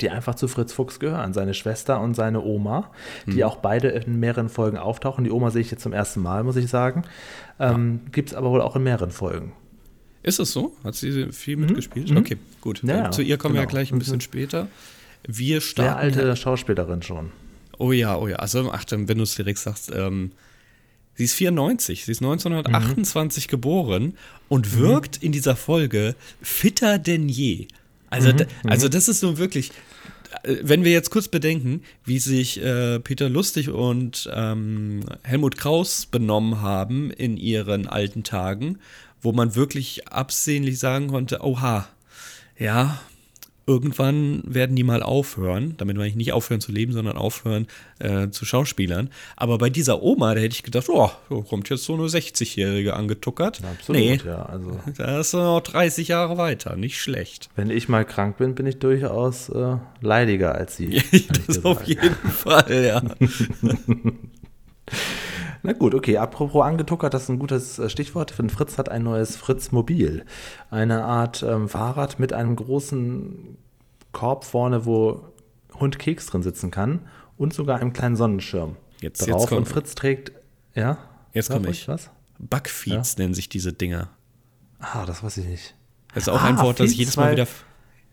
die 0.00 0.10
einfach 0.10 0.34
zu 0.34 0.48
Fritz 0.48 0.72
Fuchs 0.72 1.00
gehören. 1.00 1.32
Seine 1.32 1.54
Schwester 1.54 2.00
und 2.00 2.14
seine 2.14 2.42
Oma, 2.42 2.90
die 3.26 3.38
mhm. 3.38 3.42
auch 3.42 3.56
beide 3.56 3.88
in 3.88 4.20
mehreren 4.20 4.48
Folgen 4.48 4.78
auftauchen. 4.78 5.24
Die 5.24 5.30
Oma 5.30 5.50
sehe 5.50 5.62
ich 5.62 5.70
jetzt 5.70 5.82
zum 5.82 5.92
ersten 5.92 6.20
Mal, 6.20 6.44
muss 6.44 6.56
ich 6.56 6.68
sagen. 6.68 7.02
Ähm, 7.58 8.00
ja. 8.04 8.10
Gibt 8.12 8.30
es 8.30 8.34
aber 8.34 8.50
wohl 8.50 8.60
auch 8.60 8.76
in 8.76 8.82
mehreren 8.82 9.10
Folgen. 9.10 9.52
Ist 10.22 10.38
es 10.38 10.52
so? 10.52 10.76
Hat 10.84 10.94
sie 10.94 11.32
viel 11.32 11.56
mhm. 11.56 11.66
mitgespielt? 11.66 12.10
Mhm. 12.10 12.18
Okay, 12.18 12.36
gut. 12.60 12.82
Ja, 12.82 13.10
Zu 13.10 13.22
ihr 13.22 13.38
kommen 13.38 13.54
genau. 13.54 13.62
wir 13.62 13.66
ja 13.66 13.70
gleich 13.70 13.92
ein 13.92 13.98
bisschen 13.98 14.16
mhm. 14.16 14.22
später. 14.22 14.68
Wir 15.26 15.60
starten. 15.60 16.12
Sehr 16.12 16.24
alte 16.24 16.36
Schauspielerin 16.36 17.02
schon. 17.02 17.30
Oh 17.78 17.92
ja, 17.92 18.16
oh 18.16 18.28
ja. 18.28 18.36
Also, 18.36 18.70
ach, 18.72 18.84
wenn 18.90 19.18
du 19.18 19.24
es 19.24 19.34
direkt 19.34 19.58
sagst, 19.58 19.90
ähm, 19.94 20.32
sie 21.14 21.24
ist 21.24 21.34
94, 21.34 22.04
sie 22.04 22.12
ist 22.12 22.20
1928 22.20 23.46
mhm. 23.46 23.50
geboren 23.50 24.14
und 24.48 24.74
mhm. 24.74 24.80
wirkt 24.80 25.22
in 25.22 25.32
dieser 25.32 25.56
Folge 25.56 26.14
fitter 26.42 26.98
denn 26.98 27.28
je. 27.28 27.68
Also, 28.10 28.32
mhm. 28.32 28.46
also 28.64 28.88
das 28.88 29.08
ist 29.08 29.22
nun 29.22 29.38
wirklich, 29.38 29.70
äh, 30.42 30.56
wenn 30.62 30.84
wir 30.84 30.92
jetzt 30.92 31.10
kurz 31.10 31.28
bedenken, 31.28 31.82
wie 32.04 32.18
sich 32.18 32.62
äh, 32.62 33.00
Peter 33.00 33.30
Lustig 33.30 33.70
und 33.70 34.28
ähm, 34.34 35.00
Helmut 35.22 35.56
Kraus 35.56 36.06
benommen 36.06 36.60
haben 36.60 37.10
in 37.10 37.36
ihren 37.36 37.86
alten 37.86 38.24
Tagen, 38.24 38.78
wo 39.22 39.32
man 39.32 39.54
wirklich 39.54 40.08
absehnlich 40.08 40.78
sagen 40.78 41.08
konnte, 41.08 41.40
oha, 41.42 41.88
ja, 42.58 43.00
irgendwann 43.70 44.42
werden 44.44 44.74
die 44.74 44.82
mal 44.82 45.02
aufhören, 45.02 45.74
damit 45.76 45.96
meine 45.96 46.08
ich 46.08 46.16
nicht 46.16 46.32
aufhören 46.32 46.60
zu 46.60 46.72
leben, 46.72 46.92
sondern 46.92 47.16
aufhören 47.16 47.68
äh, 48.00 48.28
zu 48.30 48.44
Schauspielern. 48.44 49.10
Aber 49.36 49.58
bei 49.58 49.70
dieser 49.70 50.02
Oma, 50.02 50.34
da 50.34 50.40
hätte 50.40 50.54
ich 50.54 50.64
gedacht, 50.64 50.88
oh, 50.88 51.10
kommt 51.48 51.68
jetzt 51.70 51.84
so 51.84 51.94
eine 51.94 52.02
60-Jährige 52.04 52.94
angetuckert. 52.94 53.60
Absolut, 53.62 54.00
nee, 54.00 54.20
ja. 54.24 54.42
Also, 54.42 54.80
da 54.96 55.20
ist 55.20 55.34
noch 55.34 55.60
30 55.60 56.08
Jahre 56.08 56.36
weiter, 56.36 56.74
nicht 56.74 57.00
schlecht. 57.00 57.48
Wenn 57.54 57.70
ich 57.70 57.88
mal 57.88 58.04
krank 58.04 58.38
bin, 58.38 58.56
bin 58.56 58.66
ich 58.66 58.80
durchaus 58.80 59.48
äh, 59.50 59.76
leidiger 60.00 60.54
als 60.56 60.76
sie. 60.76 61.00
das 61.46 61.64
auf 61.64 61.84
jeden 61.84 62.16
Fall, 62.16 62.84
ja. 62.84 63.02
Na 65.62 65.72
gut, 65.72 65.94
okay. 65.94 66.16
Apropos 66.16 66.64
angetuckert, 66.64 67.14
das 67.14 67.24
ist 67.24 67.28
ein 67.28 67.38
gutes 67.38 67.78
äh, 67.78 67.90
Stichwort. 67.90 68.30
Fritz 68.30 68.78
hat 68.78 68.88
ein 68.88 69.02
neues 69.02 69.36
Fritz 69.36 69.72
Mobil. 69.72 70.24
Eine 70.70 71.04
Art 71.04 71.42
ähm, 71.42 71.68
Fahrrad 71.68 72.18
mit 72.18 72.32
einem 72.32 72.56
großen 72.56 73.56
Korb 74.12 74.44
vorne, 74.44 74.86
wo 74.86 75.24
Hund 75.78 75.98
Keks 75.98 76.26
drin 76.26 76.42
sitzen 76.42 76.70
kann 76.70 77.00
und 77.36 77.54
sogar 77.54 77.80
einem 77.80 77.92
kleinen 77.92 78.16
Sonnenschirm 78.16 78.76
jetzt, 79.00 79.28
drauf. 79.28 79.42
Jetzt 79.42 79.52
und 79.52 79.68
Fritz 79.68 79.94
trägt, 79.94 80.32
ja? 80.74 80.98
Jetzt 81.32 81.50
komme 81.50 81.70
ich. 81.70 81.86
Was? 81.88 82.10
Bugfeeds 82.38 83.16
ja? 83.16 83.22
nennen 83.22 83.34
sich 83.34 83.48
diese 83.48 83.72
Dinger. 83.72 84.08
Ah, 84.78 85.04
das 85.06 85.22
weiß 85.22 85.38
ich 85.38 85.46
nicht. 85.46 85.74
Das 86.14 86.24
ist 86.24 86.28
auch 86.28 86.40
ah, 86.40 86.46
ein 86.46 86.58
Wort, 86.58 86.80
das 86.80 86.90
ich 86.90 86.98
jedes 86.98 87.16
Mal 87.16 87.32
wieder. 87.32 87.46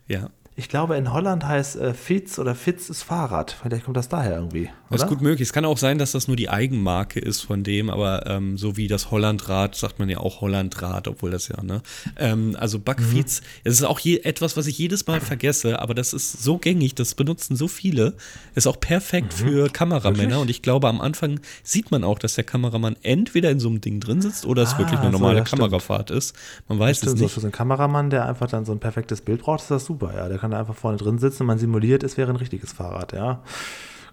Ja. 0.08 0.30
Ich 0.60 0.70
glaube, 0.70 0.98
in 0.98 1.14
Holland 1.14 1.46
heißt 1.46 1.76
äh, 1.76 1.94
Fitz 1.94 2.40
oder 2.40 2.56
Fitz 2.56 2.90
ist 2.90 3.04
Fahrrad. 3.04 3.56
Vielleicht 3.62 3.86
kommt 3.86 3.96
das 3.96 4.10
daher 4.10 4.38
irgendwie. 4.38 4.72
Das 4.90 5.04
ist 5.04 5.08
gut 5.08 5.22
möglich. 5.22 5.48
Es 5.48 5.54
kann 5.54 5.66
auch 5.66 5.78
sein, 5.78 6.00
dass 6.00 6.14
das 6.14 6.28
nur 6.28 6.36
die 6.36 6.50
Eigenmarke 6.50 7.20
ist 7.20 7.42
von 7.42 7.64
dem, 7.64 7.92
aber 7.92 8.26
ähm, 8.26 8.58
so 8.58 8.76
wie 8.76 8.88
das 8.88 9.12
Hollandrad 9.12 9.76
sagt 9.76 10.00
man 10.00 10.10
ja 10.10 10.18
auch 10.18 10.42
Hollandrad, 10.42 11.08
obwohl 11.08 11.30
das 11.30 11.50
ja, 11.50 11.62
ne? 11.62 11.84
Ähm, 12.16 12.56
also 12.60 12.80
Backfeeds, 12.80 13.42
mhm. 13.42 13.46
das 13.66 13.74
ist 13.76 13.84
auch 13.84 14.00
je, 14.00 14.22
etwas, 14.24 14.58
was 14.58 14.66
ich 14.66 14.80
jedes 14.80 15.06
Mal 15.06 15.22
vergesse, 15.22 15.80
aber 15.80 15.94
das 15.94 16.14
ist 16.14 16.42
so 16.42 16.58
gängig, 16.58 16.96
das 16.96 17.14
benutzen 17.14 17.56
so 17.56 17.68
viele. 17.68 18.16
Ist 18.56 18.66
auch 18.66 18.80
perfekt 18.80 19.40
mhm. 19.40 19.48
für 19.48 19.70
Kameramänner 19.70 20.22
wirklich? 20.22 20.42
und 20.42 20.50
ich 20.50 20.62
glaube, 20.64 20.88
am 20.88 21.02
Anfang 21.02 21.40
sieht 21.62 21.92
man 21.92 22.04
auch, 22.04 22.18
dass 22.18 22.34
der 22.34 22.46
Kameramann 22.46 22.96
entweder 23.04 23.52
in 23.52 23.60
so 23.60 23.70
einem 23.70 23.82
Ding 23.82 24.00
drin 24.00 24.22
sitzt 24.22 24.46
oder 24.46 24.64
es 24.64 24.74
ah, 24.74 24.80
wirklich 24.80 25.00
eine 25.02 25.12
normale 25.12 25.46
so, 25.46 25.56
Kamerafahrt 25.56 26.10
ist. 26.10 26.36
Man 26.68 26.80
weiß 26.80 27.04
es 27.04 27.14
nicht. 27.14 27.20
So 27.20 27.28
für 27.28 27.42
so 27.42 27.48
einen 27.48 27.52
Kameramann, 27.52 28.10
der 28.10 28.26
einfach 28.26 28.48
dann 28.48 28.66
so 28.66 28.72
ein 28.72 28.80
perfektes 28.80 29.22
Bild 29.22 29.42
braucht, 29.42 29.62
ist 29.62 29.70
das 29.70 29.86
super. 29.86 30.14
Ja, 30.16 30.30
der 30.30 30.38
kann 30.38 30.47
kann 30.48 30.52
da 30.52 30.60
einfach 30.60 30.76
vorne 30.76 30.98
drin 30.98 31.20
sitzen 31.20 31.44
und 31.44 31.48
man 31.48 31.60
simuliert, 31.60 32.04
es 32.04 32.18
wäre 32.18 32.32
ein 32.32 32.38
richtiges 32.38 32.72
Fahrrad, 32.72 33.12
ja. 33.12 33.44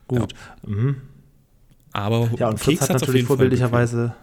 Gut. 0.08 0.32
Ja. 0.66 0.68
Mhm. 0.68 0.96
Aber 1.92 2.28
ja, 2.36 2.48
und 2.48 2.58
Fritz 2.58 2.80
hat 2.80 2.90
natürlich 2.90 3.24
vorbildlicherweise 3.24 4.14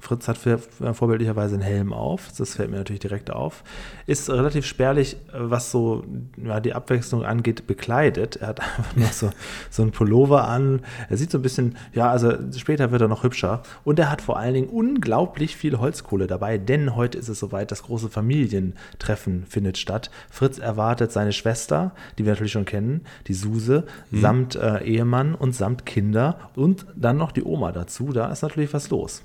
Fritz 0.00 0.28
hat 0.28 0.44
äh, 0.46 0.58
vorbildlicherweise 0.94 1.54
einen 1.54 1.62
Helm 1.62 1.92
auf, 1.92 2.28
das 2.36 2.54
fällt 2.54 2.70
mir 2.70 2.78
natürlich 2.78 3.00
direkt 3.00 3.30
auf. 3.30 3.62
Ist 4.06 4.30
relativ 4.30 4.66
spärlich, 4.66 5.16
was 5.32 5.70
so 5.70 6.04
ja, 6.42 6.60
die 6.60 6.72
Abwechslung 6.72 7.24
angeht, 7.24 7.66
bekleidet. 7.66 8.36
Er 8.36 8.48
hat 8.48 8.60
einfach 8.78 8.96
nur 8.96 9.08
so, 9.08 9.30
so 9.68 9.82
einen 9.82 9.92
Pullover 9.92 10.48
an. 10.48 10.80
Er 11.08 11.16
sieht 11.16 11.30
so 11.30 11.38
ein 11.38 11.42
bisschen, 11.42 11.76
ja, 11.92 12.10
also 12.10 12.32
später 12.56 12.90
wird 12.90 13.02
er 13.02 13.08
noch 13.08 13.22
hübscher. 13.22 13.62
Und 13.84 13.98
er 13.98 14.10
hat 14.10 14.22
vor 14.22 14.38
allen 14.38 14.54
Dingen 14.54 14.68
unglaublich 14.68 15.56
viel 15.56 15.78
Holzkohle 15.78 16.26
dabei, 16.26 16.58
denn 16.58 16.96
heute 16.96 17.18
ist 17.18 17.28
es 17.28 17.38
soweit, 17.38 17.70
das 17.70 17.82
große 17.82 18.08
Familientreffen 18.08 19.44
findet 19.46 19.78
statt. 19.78 20.10
Fritz 20.30 20.58
erwartet 20.58 21.12
seine 21.12 21.32
Schwester, 21.32 21.92
die 22.18 22.24
wir 22.24 22.32
natürlich 22.32 22.52
schon 22.52 22.64
kennen, 22.64 23.02
die 23.26 23.34
Suse, 23.34 23.84
hm. 24.10 24.20
samt 24.20 24.56
äh, 24.56 24.82
Ehemann 24.82 25.34
und 25.34 25.54
samt 25.54 25.84
Kinder 25.84 26.38
und 26.56 26.86
dann 26.96 27.16
noch 27.16 27.32
die 27.32 27.44
Oma 27.44 27.72
dazu. 27.72 28.12
Da 28.12 28.30
ist 28.30 28.42
natürlich 28.42 28.72
was 28.72 28.90
los. 28.90 29.22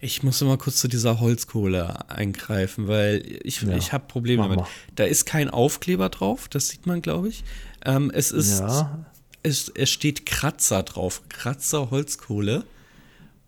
Ich 0.00 0.22
muss 0.22 0.40
mal 0.42 0.58
kurz 0.58 0.76
zu 0.76 0.88
dieser 0.88 1.20
Holzkohle 1.20 2.10
eingreifen, 2.10 2.88
weil 2.88 3.22
ich, 3.42 3.62
ja, 3.62 3.76
ich 3.76 3.92
habe 3.92 4.06
Probleme 4.06 4.42
damit. 4.42 4.60
Mal. 4.60 4.66
Da 4.94 5.04
ist 5.04 5.24
kein 5.24 5.50
Aufkleber 5.50 6.08
drauf, 6.08 6.48
das 6.48 6.68
sieht 6.68 6.86
man, 6.86 7.02
glaube 7.02 7.28
ich. 7.28 7.44
Ähm, 7.84 8.10
es 8.14 8.30
ist, 8.30 8.60
ja. 8.60 9.06
es, 9.42 9.70
es 9.74 9.90
steht 9.90 10.26
Kratzer 10.26 10.82
drauf, 10.82 11.22
Kratzer 11.28 11.90
Holzkohle. 11.90 12.64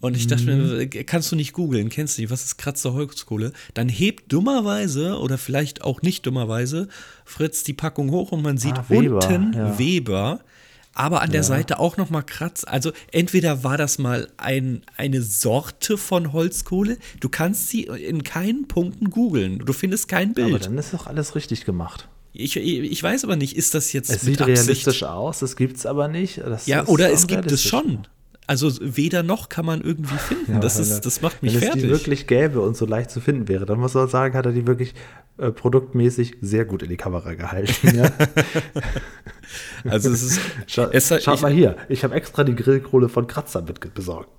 Und 0.01 0.17
ich 0.17 0.29
dachte 0.29 0.45
mhm. 0.45 0.77
mir, 0.77 0.89
kannst 0.89 1.33
du 1.33 1.37
nicht 1.37 1.53
googeln, 1.53 1.89
kennst 1.89 2.17
du 2.17 2.23
nicht, 2.23 2.31
was 2.31 2.45
ist 2.45 2.57
Kratzer 2.57 2.93
Holzkohle? 2.93 3.53
Dann 3.75 3.89
hebt 3.89 4.33
dummerweise 4.33 5.19
oder 5.19 5.39
vielleicht 5.39 5.83
auch 5.83 6.03
nicht 6.03 6.25
dummerweise 6.25 6.89
Fritz 7.25 7.65
die 7.65 7.73
Packung 7.73 8.11
hoch 8.13 8.31
und 8.31 8.43
man 8.43 8.59
sieht 8.59 8.79
ah, 8.79 8.85
Weber, 8.89 9.29
unten 9.29 9.53
ja. 9.55 9.79
Weber 9.79 10.41
aber 10.99 11.23
an 11.23 11.31
der 11.31 11.41
ja. 11.41 11.45
Seite 11.45 11.79
auch 11.79 11.97
noch 11.97 12.11
mal 12.11 12.23
Kratz. 12.23 12.65
Also 12.67 12.93
entweder 13.13 13.63
war 13.65 13.77
das 13.77 13.99
mal 13.99 14.29
ein, 14.37 14.83
eine 14.97 15.23
Sorte 15.23 15.97
von 15.97 16.33
Holzkohle, 16.33 16.99
du 17.21 17.29
kannst 17.29 17.69
sie 17.69 17.83
in 17.85 18.25
keinen 18.25 18.67
Punkten 18.69 19.11
googeln, 19.11 19.61
du 19.61 19.73
findest 19.73 20.09
kein 20.09 20.35
Bild. 20.35 20.49
Aber 20.49 20.59
dann 20.59 20.77
ist 20.77 20.93
doch 20.93 21.07
alles 21.07 21.35
richtig 21.35 21.65
gemacht. 21.65 22.09
Ich, 22.33 22.57
ich 22.57 23.03
weiß 23.03 23.25
aber 23.25 23.37
nicht, 23.37 23.57
ist 23.57 23.75
das 23.75 23.93
jetzt 23.93 24.11
Es 24.11 24.21
sieht 24.21 24.41
Absicht? 24.41 24.59
realistisch 24.61 25.03
aus, 25.03 25.39
das 25.39 25.57
gibt 25.57 25.77
es 25.77 25.87
aber 25.87 26.09
nicht. 26.09 26.39
Das 26.39 26.67
ja, 26.67 26.87
oder 26.87 27.11
es 27.11 27.27
gibt 27.27 27.51
es 27.51 27.63
schon. 27.63 28.07
Also 28.49 28.73
weder 28.81 29.23
noch 29.23 29.51
kann 29.51 29.67
man 29.67 29.83
irgendwie 29.83 30.17
finden. 30.17 30.55
Ja, 30.55 30.59
das, 30.59 30.79
ist, 30.79 31.05
das 31.05 31.21
macht 31.21 31.43
mich 31.43 31.53
wenn 31.53 31.61
fertig. 31.61 31.83
Wenn 31.83 31.91
es 31.91 31.99
die 31.99 32.01
wirklich 32.01 32.27
gäbe 32.27 32.63
und 32.63 32.79
so 32.79 32.87
leicht 32.87 33.11
zu 33.11 33.21
finden 33.21 33.47
wäre, 33.47 33.67
dann 33.67 33.79
muss 33.79 33.93
man 33.93 34.09
sagen, 34.09 34.35
hat 34.35 34.47
er 34.47 34.53
die 34.53 34.67
wirklich 34.67 34.95
äh, 35.37 35.51
produktmäßig 35.51 36.39
sehr 36.41 36.65
gut 36.65 36.83
in 36.83 36.89
die 36.89 36.97
Kamera 36.97 37.35
gehalten. 37.35 37.95
Ja? 37.95 38.11
also 39.85 40.11
es 40.11 40.23
ist. 40.23 40.41
Scha 40.67 40.89
es, 40.91 41.09
schaut 41.23 41.35
ich, 41.35 41.43
mal 41.43 41.53
hier, 41.53 41.77
ich 41.91 42.05
habe 42.05 42.15
extra 42.15 42.43
die 42.43 42.57
Grillkohle 42.57 43.11
von 43.11 43.27
Kratzer 43.27 43.61
mit 43.61 43.93
besorgt. 43.93 44.31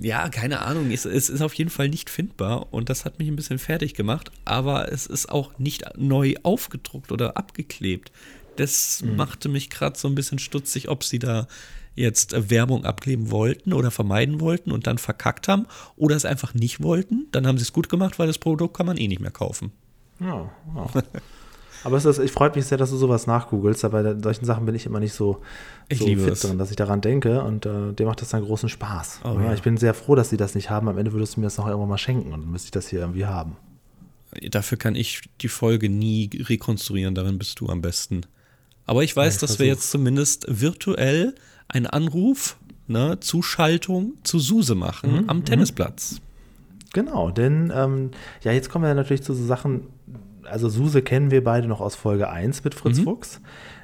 Ja, 0.00 0.28
keine 0.28 0.62
Ahnung. 0.62 0.90
Es, 0.90 1.04
es, 1.04 1.28
ist 1.28 1.40
auf 1.40 1.54
jeden 1.54 1.70
Fall 1.70 1.88
nicht 1.88 2.10
findbar 2.10 2.72
und 2.72 2.88
das 2.88 3.04
hat 3.04 3.20
mich 3.20 3.28
ein 3.28 3.36
bisschen 3.36 3.60
fertig 3.60 3.94
gemacht, 3.94 4.32
aber 4.44 4.90
es 4.90 5.06
ist 5.06 5.30
auch 5.30 5.56
nicht 5.58 5.84
neu 5.96 6.34
aufgedruckt 6.42 7.12
oder 7.12 7.36
abgeklebt. 7.36 8.10
Das 8.56 9.02
mhm. 9.02 9.14
machte 9.14 9.48
mich 9.48 9.70
gerade 9.70 9.96
so 9.96 10.08
ein 10.08 10.16
bisschen 10.16 10.40
stutzig, 10.40 10.88
ob 10.88 11.04
sie 11.04 11.20
da 11.20 11.46
jetzt 11.94 12.32
äh, 12.32 12.50
Werbung 12.50 12.84
abgeben 12.84 13.30
wollten 13.30 13.72
oder 13.72 13.90
vermeiden 13.90 14.40
wollten 14.40 14.72
und 14.72 14.86
dann 14.86 14.98
verkackt 14.98 15.48
haben 15.48 15.66
oder 15.96 16.16
es 16.16 16.24
einfach 16.24 16.54
nicht 16.54 16.82
wollten, 16.82 17.26
dann 17.32 17.46
haben 17.46 17.58
sie 17.58 17.62
es 17.62 17.72
gut 17.72 17.88
gemacht, 17.88 18.18
weil 18.18 18.26
das 18.26 18.38
Produkt 18.38 18.76
kann 18.76 18.86
man 18.86 18.96
eh 18.96 19.08
nicht 19.08 19.20
mehr 19.20 19.30
kaufen. 19.30 19.72
Ja, 20.20 20.50
ja. 20.74 21.02
Aber 21.82 21.96
es 21.96 22.04
ist, 22.04 22.18
ich 22.18 22.30
freue 22.30 22.52
mich 22.54 22.66
sehr, 22.66 22.76
dass 22.76 22.90
du 22.90 22.96
sowas 22.96 23.26
nachgoogelst, 23.26 23.84
aber 23.84 24.02
bei 24.02 24.22
solchen 24.22 24.44
Sachen 24.44 24.66
bin 24.66 24.74
ich 24.74 24.84
immer 24.86 25.00
nicht 25.00 25.14
so, 25.14 25.40
so 25.90 26.04
fit 26.04 26.18
es. 26.18 26.40
drin, 26.40 26.58
dass 26.58 26.70
ich 26.70 26.76
daran 26.76 27.00
denke 27.00 27.42
und 27.42 27.64
äh, 27.64 27.92
dir 27.92 28.06
macht 28.06 28.20
das 28.20 28.28
dann 28.28 28.44
großen 28.44 28.68
Spaß. 28.68 29.20
Oh, 29.24 29.38
ja. 29.40 29.54
Ich 29.54 29.62
bin 29.62 29.76
sehr 29.76 29.94
froh, 29.94 30.14
dass 30.14 30.28
sie 30.28 30.36
das 30.36 30.54
nicht 30.54 30.68
haben. 30.68 30.88
Am 30.88 30.98
Ende 30.98 31.12
würdest 31.12 31.36
du 31.36 31.40
mir 31.40 31.46
das 31.46 31.56
noch 31.56 31.66
irgendwann 31.66 31.88
mal 31.88 31.98
schenken 31.98 32.32
und 32.32 32.42
dann 32.42 32.50
müsste 32.50 32.66
ich 32.66 32.72
das 32.72 32.88
hier 32.88 33.00
irgendwie 33.00 33.24
haben. 33.24 33.56
Dafür 34.50 34.78
kann 34.78 34.94
ich 34.94 35.22
die 35.40 35.48
Folge 35.48 35.88
nie 35.88 36.30
rekonstruieren, 36.34 37.14
darin 37.14 37.38
bist 37.38 37.58
du 37.60 37.68
am 37.68 37.80
besten. 37.80 38.26
Aber 38.86 39.02
ich 39.02 39.16
weiß, 39.16 39.34
ja, 39.34 39.36
ich 39.36 39.40
dass 39.40 39.58
wir 39.58 39.66
jetzt 39.66 39.90
zumindest 39.90 40.46
virtuell 40.48 41.34
einen 41.70 41.86
Anruf, 41.86 42.56
ne, 42.86 43.18
Zuschaltung 43.20 44.14
zu 44.22 44.38
Suse 44.38 44.74
machen 44.74 45.22
mhm, 45.22 45.28
am 45.28 45.38
mhm. 45.38 45.44
Tennisplatz. 45.44 46.20
Genau, 46.92 47.30
denn 47.30 47.72
ähm, 47.74 48.10
ja, 48.42 48.52
jetzt 48.52 48.68
kommen 48.68 48.84
wir 48.84 48.94
natürlich 48.94 49.22
zu 49.22 49.32
so 49.32 49.44
Sachen, 49.44 49.86
also 50.44 50.68
Suse 50.68 51.02
kennen 51.02 51.30
wir 51.30 51.44
beide 51.44 51.68
noch 51.68 51.80
aus 51.80 51.94
Folge 51.94 52.28
1 52.28 52.64
mit 52.64 52.74
Fritz 52.74 52.98
mhm. 52.98 53.04
Fuchs. 53.04 53.40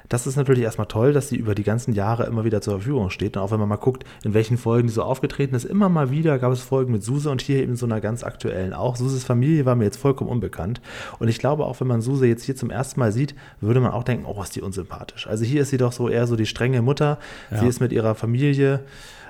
Das 0.09 0.25
ist 0.25 0.37
natürlich 0.37 0.63
erstmal 0.63 0.87
toll, 0.87 1.11
dass 1.11 1.29
sie 1.29 1.35
über 1.35 1.53
die 1.53 1.63
ganzen 1.63 1.93
Jahre 1.93 2.25
immer 2.25 2.45
wieder 2.45 2.61
zur 2.61 2.75
Verfügung 2.75 3.09
steht. 3.09 3.35
Und 3.35 3.43
auch 3.43 3.51
wenn 3.51 3.59
man 3.59 3.67
mal 3.67 3.75
guckt, 3.75 4.05
in 4.23 4.33
welchen 4.33 4.57
Folgen 4.57 4.87
die 4.87 4.93
so 4.93 5.03
aufgetreten 5.03 5.55
ist, 5.55 5.65
immer 5.65 5.89
mal 5.89 6.11
wieder 6.11 6.39
gab 6.39 6.51
es 6.51 6.61
Folgen 6.61 6.93
mit 6.93 7.03
Suse 7.03 7.29
und 7.29 7.41
hier 7.41 7.61
eben 7.61 7.75
so 7.75 7.85
einer 7.85 7.99
ganz 7.99 8.23
aktuellen 8.23 8.73
auch. 8.73 8.95
Suses 8.95 9.23
Familie 9.23 9.65
war 9.65 9.75
mir 9.75 9.83
jetzt 9.83 9.97
vollkommen 9.97 10.29
unbekannt. 10.29 10.81
Und 11.19 11.27
ich 11.27 11.39
glaube 11.39 11.65
auch, 11.65 11.79
wenn 11.81 11.87
man 11.87 12.01
Suse 12.01 12.25
jetzt 12.25 12.43
hier 12.43 12.55
zum 12.55 12.69
ersten 12.69 12.99
Mal 12.99 13.11
sieht, 13.11 13.35
würde 13.59 13.79
man 13.79 13.91
auch 13.91 14.03
denken, 14.03 14.25
oh, 14.25 14.41
ist 14.41 14.55
die 14.55 14.61
unsympathisch. 14.61 15.27
Also 15.27 15.43
hier 15.43 15.61
ist 15.61 15.69
sie 15.69 15.77
doch 15.77 15.91
so 15.91 16.07
eher 16.07 16.27
so 16.27 16.35
die 16.35 16.45
strenge 16.45 16.81
Mutter. 16.81 17.19
Ja. 17.51 17.59
Sie 17.59 17.67
ist 17.67 17.81
mit 17.81 17.91
ihrer 17.91 18.15
Familie, 18.15 18.85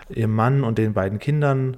ihrem 0.09 0.35
Mann 0.35 0.63
und 0.63 0.77
den 0.77 0.93
beiden 0.93 1.19
Kindern 1.19 1.77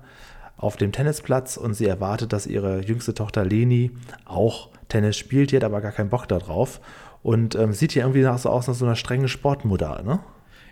auf 0.58 0.76
dem 0.76 0.92
Tennisplatz 0.92 1.56
und 1.56 1.74
sie 1.74 1.86
erwartet, 1.86 2.34
dass 2.34 2.46
ihre 2.46 2.82
jüngste 2.82 3.14
Tochter 3.14 3.46
Leni 3.46 3.92
auch 4.26 4.68
Tennis 4.90 5.16
spielt. 5.16 5.52
Die 5.52 5.56
hat 5.56 5.64
aber 5.64 5.80
gar 5.80 5.94
keinen 5.94 6.10
Bock 6.10 6.28
darauf 6.28 6.82
und 7.22 7.56
ähm, 7.56 7.74
sieht 7.74 7.96
ja 7.96 8.04
irgendwie 8.04 8.24
so 8.38 8.50
aus 8.50 8.68
nach 8.68 8.76
so 8.76 8.86
einer 8.86 8.96
strengen 8.96 9.28
Sportmutter, 9.28 10.04
ne? 10.04 10.20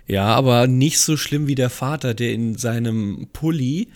Ja, 0.06 0.26
aber 0.34 0.66
nicht 0.66 1.00
so 1.00 1.18
schlimm 1.18 1.46
wie 1.46 1.54
der 1.54 1.68
Vater, 1.68 2.14
der 2.14 2.32
in 2.32 2.56
seinem 2.56 3.28
Pulli 3.34 3.88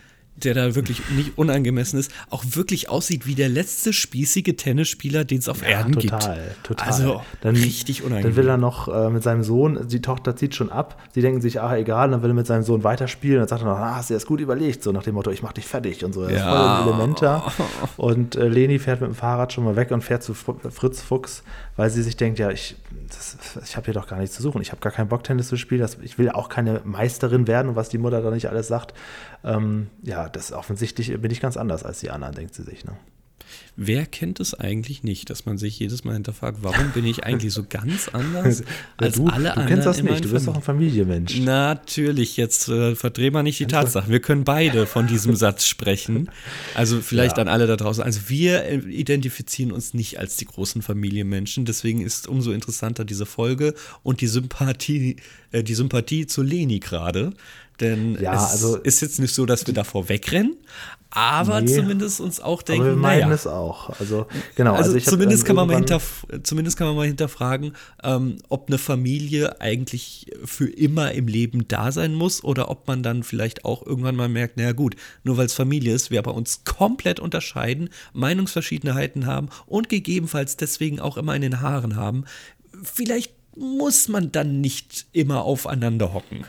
der 0.45 0.55
da 0.55 0.75
wirklich 0.75 1.01
nicht 1.11 1.37
unangemessen 1.37 1.99
ist, 1.99 2.11
auch 2.31 2.45
wirklich 2.51 2.89
aussieht 2.89 3.27
wie 3.27 3.35
der 3.35 3.49
letzte 3.49 3.93
spießige 3.93 4.57
Tennisspieler, 4.57 5.25
den 5.25 5.39
es 5.39 5.49
auf 5.49 5.63
ja, 5.63 5.69
Erden 5.69 5.93
total, 5.93 6.01
gibt. 6.01 6.23
Total, 6.23 6.55
total. 6.63 6.87
Also 6.87 7.23
dann, 7.41 7.57
richtig 7.57 8.03
unangenehm. 8.03 8.35
Dann 8.35 8.37
will 8.37 8.49
er 8.49 8.57
noch 8.57 8.89
äh, 8.89 9.11
mit 9.11 9.23
seinem 9.23 9.43
Sohn, 9.43 9.87
die 9.89 10.03
Tochter 10.03 10.37
zieht 10.37 10.55
schon 10.55 10.71
ab, 10.71 11.01
sie 11.13 11.21
denken 11.21 11.41
sich, 11.41 11.61
ah, 11.61 11.77
egal, 11.77 12.11
dann 12.11 12.23
will 12.23 12.31
er 12.31 12.35
mit 12.35 12.47
seinem 12.47 12.63
Sohn 12.63 12.85
weiterspielen. 12.85 13.39
Dann 13.39 13.49
sagt 13.49 13.63
er 13.63 13.69
noch, 13.69 13.79
ah, 13.79 13.97
hast 13.97 14.11
du 14.11 14.15
das 14.15 14.27
gut 14.27 14.41
überlegt, 14.41 14.83
so 14.83 14.93
nach 14.93 15.03
dem 15.03 15.15
Motto, 15.15 15.31
ich 15.31 15.43
mach 15.43 15.53
dich 15.53 15.67
fertig 15.67 16.05
und 16.05 16.13
so. 16.13 16.29
Ja. 16.29 16.29
ist 16.29 16.43
voll 16.43 16.93
Elementer. 16.93 17.53
Und 17.97 18.37
äh, 18.37 18.49
Leni 18.49 18.79
fährt 18.79 19.01
mit 19.01 19.11
dem 19.11 19.15
Fahrrad 19.15 19.53
schon 19.53 19.65
mal 19.65 19.77
weg 19.77 19.91
und 19.91 20.03
fährt 20.03 20.23
zu 20.23 20.35
Fritz 20.35 21.03
Fuchs, 21.03 21.43
weil 21.77 21.91
sie 21.91 22.03
sich 22.03 22.17
denkt, 22.17 22.39
ja, 22.39 22.51
ich, 22.51 22.77
ich 23.63 23.77
habe 23.77 23.87
hier 23.87 23.95
doch 23.95 24.07
gar 24.07 24.19
nichts 24.19 24.37
zu 24.37 24.43
suchen. 24.43 24.63
Ich 24.63 24.71
habe 24.71 24.81
gar 24.81 24.93
keinen 24.93 25.09
Bock, 25.09 25.25
Tennis 25.25 25.49
zu 25.49 25.57
spielen. 25.57 25.81
Das, 25.81 25.99
ich 26.03 26.19
will 26.19 26.31
auch 26.31 26.49
keine 26.49 26.81
Meisterin 26.85 27.47
werden 27.47 27.69
und 27.71 27.77
was 27.77 27.89
die 27.89 27.99
Mutter 27.99 28.23
da 28.23 28.31
nicht 28.31 28.49
alles 28.49 28.69
sagt. 28.69 28.95
Ähm, 29.45 29.89
ja, 30.03 30.29
das 30.29 30.53
offensichtlich 30.53 31.21
bin 31.21 31.31
ich 31.31 31.41
ganz 31.41 31.57
anders 31.57 31.85
als 31.85 32.01
die 32.01 32.11
anderen, 32.11 32.35
denkt 32.35 32.55
sie 32.55 32.63
sich. 32.63 32.85
Ne? 32.85 32.97
Wer 33.77 34.05
kennt 34.05 34.39
es 34.39 34.53
eigentlich 34.53 35.03
nicht, 35.03 35.31
dass 35.31 35.47
man 35.47 35.57
sich 35.57 35.79
jedes 35.79 36.05
Mal 36.05 36.13
hinterfragt, 36.13 36.59
warum 36.61 36.91
bin 36.93 37.07
ich 37.07 37.25
eigentlich 37.25 37.53
so 37.53 37.65
ganz 37.69 38.09
anders 38.09 38.63
als 38.99 39.17
du, 39.17 39.27
alle 39.27 39.45
du 39.45 39.51
anderen? 39.51 39.67
Du 39.67 39.67
kennst 39.67 39.87
das 39.87 40.03
nicht, 40.03 40.25
du 40.25 40.31
bist 40.31 40.47
doch 40.47 40.55
ein 40.55 40.63
Familienmensch. 40.63 41.39
Natürlich, 41.39 42.37
jetzt 42.37 42.69
äh, 42.69 42.95
verdrehen 42.95 43.33
wir 43.33 43.43
nicht 43.43 43.59
die 43.61 43.67
Tatsachen. 43.67 44.11
Wir 44.11 44.21
können 44.21 44.45
beide 44.45 44.87
von 44.87 45.07
diesem 45.07 45.35
Satz 45.43 45.67
sprechen. 45.67 46.29
Also 46.75 47.01
vielleicht 47.01 47.39
ja. 47.39 47.43
an 47.43 47.49
alle 47.49 47.67
da 47.67 47.77
draußen. 47.77 48.03
Also 48.03 48.29
wir 48.29 48.65
äh, 48.65 48.77
identifizieren 48.77 49.73
uns 49.73 49.95
nicht 49.95 50.19
als 50.19 50.37
die 50.37 50.45
großen 50.45 50.83
Familienmenschen, 50.83 51.65
deswegen 51.65 52.03
ist 52.03 52.29
umso 52.29 52.53
interessanter 52.53 53.05
diese 53.05 53.25
Folge 53.25 53.75
und 54.03 54.21
die 54.21 54.27
Sympathie, 54.27 55.17
äh, 55.51 55.63
die 55.63 55.75
Sympathie 55.75 56.27
zu 56.27 56.43
Leni 56.43 56.79
gerade. 56.79 57.33
Denn 57.83 58.17
ja, 58.21 58.35
es 58.35 58.53
also, 58.53 58.77
ist 58.77 59.01
jetzt 59.01 59.19
nicht 59.19 59.35
so, 59.35 59.45
dass 59.45 59.67
wir 59.67 59.75
davor 59.75 60.09
wegrennen, 60.09 60.57
aber 61.11 61.61
nee, 61.61 61.75
zumindest 61.75 62.21
uns 62.21 62.41
auch 62.41 62.63
denken, 62.63 62.83
aber 62.83 62.93
wir 62.93 62.97
meinen 62.97 63.21
naja. 63.23 63.35
es 63.35 63.47
auch. 63.47 63.91
Also 64.01 64.27
genau. 64.55 64.75
Also, 64.75 64.95
also 64.95 65.11
zumindest 65.11 65.45
kann 65.45 65.57
man 65.57 65.67
mal 65.67 65.77
hinter, 65.77 66.01
zumindest 66.43 66.79
kann 66.79 66.87
man 66.87 66.97
mal 66.97 67.07
hinterfragen, 67.07 67.77
ähm, 68.03 68.39
ob 68.49 68.69
eine 68.69 68.79
Familie 68.79 69.61
eigentlich 69.61 70.31
für 70.45 70.71
immer 70.71 71.13
im 71.13 71.27
Leben 71.27 71.69
da 71.69 71.93
sein 71.93 72.15
muss 72.15 72.43
oder 72.43 72.71
ob 72.71 72.87
man 72.87 73.03
dann 73.03 73.25
vielleicht 73.25 73.67
auch 73.67 73.85
irgendwann 73.85 74.17
mal 74.17 74.31
merkt, 74.31 74.57
naja 74.57 74.73
gut, 74.73 74.97
nur 75.23 75.37
weil 75.37 75.47
es 75.47 75.55
Familie 75.55 75.93
ist, 75.93 76.11
wir 76.11 76.19
aber 76.19 76.35
uns 76.35 76.65
komplett 76.65 77.21
unterscheiden, 77.21 77.91
Meinungsverschiedenheiten 78.15 79.27
haben 79.27 79.51
und 79.67 79.91
gegebenenfalls 79.91 80.57
deswegen 80.57 80.99
auch 80.99 81.19
immer 81.19 81.37
in 81.37 81.43
den 81.43 81.61
Haaren 81.61 81.97
haben. 81.97 82.25
Vielleicht 82.83 83.35
muss 83.55 84.09
man 84.09 84.33
dann 84.33 84.63
nicht 84.63 85.07
immer 85.13 85.43
aufeinander 85.43 86.15
hocken. 86.15 86.47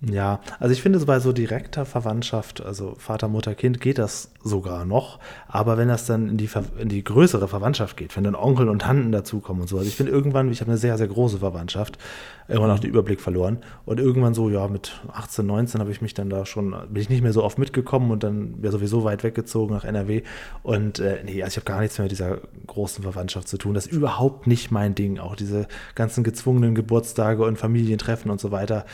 Ja, 0.00 0.40
also 0.60 0.72
ich 0.72 0.80
finde, 0.80 1.00
bei 1.00 1.18
so 1.18 1.32
direkter 1.32 1.84
Verwandtschaft, 1.84 2.64
also 2.64 2.94
Vater, 2.98 3.26
Mutter, 3.26 3.56
Kind, 3.56 3.80
geht 3.80 3.98
das 3.98 4.30
sogar 4.44 4.84
noch. 4.84 5.18
Aber 5.48 5.76
wenn 5.76 5.88
das 5.88 6.06
dann 6.06 6.28
in 6.28 6.36
die, 6.36 6.48
in 6.78 6.88
die 6.88 7.02
größere 7.02 7.48
Verwandtschaft 7.48 7.96
geht, 7.96 8.16
wenn 8.16 8.22
dann 8.22 8.36
Onkel 8.36 8.68
und 8.68 8.82
Tanten 8.82 9.10
dazukommen 9.10 9.62
und 9.62 9.68
so. 9.68 9.76
Also 9.76 9.88
ich 9.88 9.98
bin 9.98 10.06
irgendwann, 10.06 10.52
ich 10.52 10.60
habe 10.60 10.70
eine 10.70 10.78
sehr, 10.78 10.96
sehr 10.98 11.08
große 11.08 11.38
Verwandtschaft, 11.38 11.98
irgendwann 12.46 12.70
auch 12.70 12.78
den 12.78 12.90
Überblick 12.90 13.20
verloren. 13.20 13.58
Und 13.86 13.98
irgendwann 13.98 14.34
so, 14.34 14.48
ja, 14.48 14.68
mit 14.68 15.00
18, 15.12 15.44
19 15.44 15.80
habe 15.80 15.90
ich 15.90 16.00
mich 16.00 16.14
dann 16.14 16.30
da 16.30 16.46
schon, 16.46 16.76
bin 16.90 17.02
ich 17.02 17.08
nicht 17.08 17.22
mehr 17.22 17.32
so 17.32 17.42
oft 17.42 17.58
mitgekommen 17.58 18.12
und 18.12 18.22
dann 18.22 18.62
wäre 18.62 18.72
sowieso 18.72 19.02
weit 19.02 19.24
weggezogen 19.24 19.74
nach 19.74 19.84
NRW. 19.84 20.22
Und 20.62 21.00
äh, 21.00 21.24
nee, 21.24 21.42
also 21.42 21.54
ich 21.54 21.56
habe 21.56 21.72
gar 21.72 21.80
nichts 21.80 21.98
mehr 21.98 22.04
mit 22.04 22.12
dieser 22.12 22.38
großen 22.68 23.02
Verwandtschaft 23.02 23.48
zu 23.48 23.58
tun. 23.58 23.74
Das 23.74 23.86
ist 23.86 23.92
überhaupt 23.92 24.46
nicht 24.46 24.70
mein 24.70 24.94
Ding. 24.94 25.18
Auch 25.18 25.34
diese 25.34 25.66
ganzen 25.96 26.22
gezwungenen 26.22 26.76
Geburtstage 26.76 27.44
und 27.44 27.58
Familientreffen 27.58 28.30
und 28.30 28.40
so 28.40 28.52
weiter. 28.52 28.84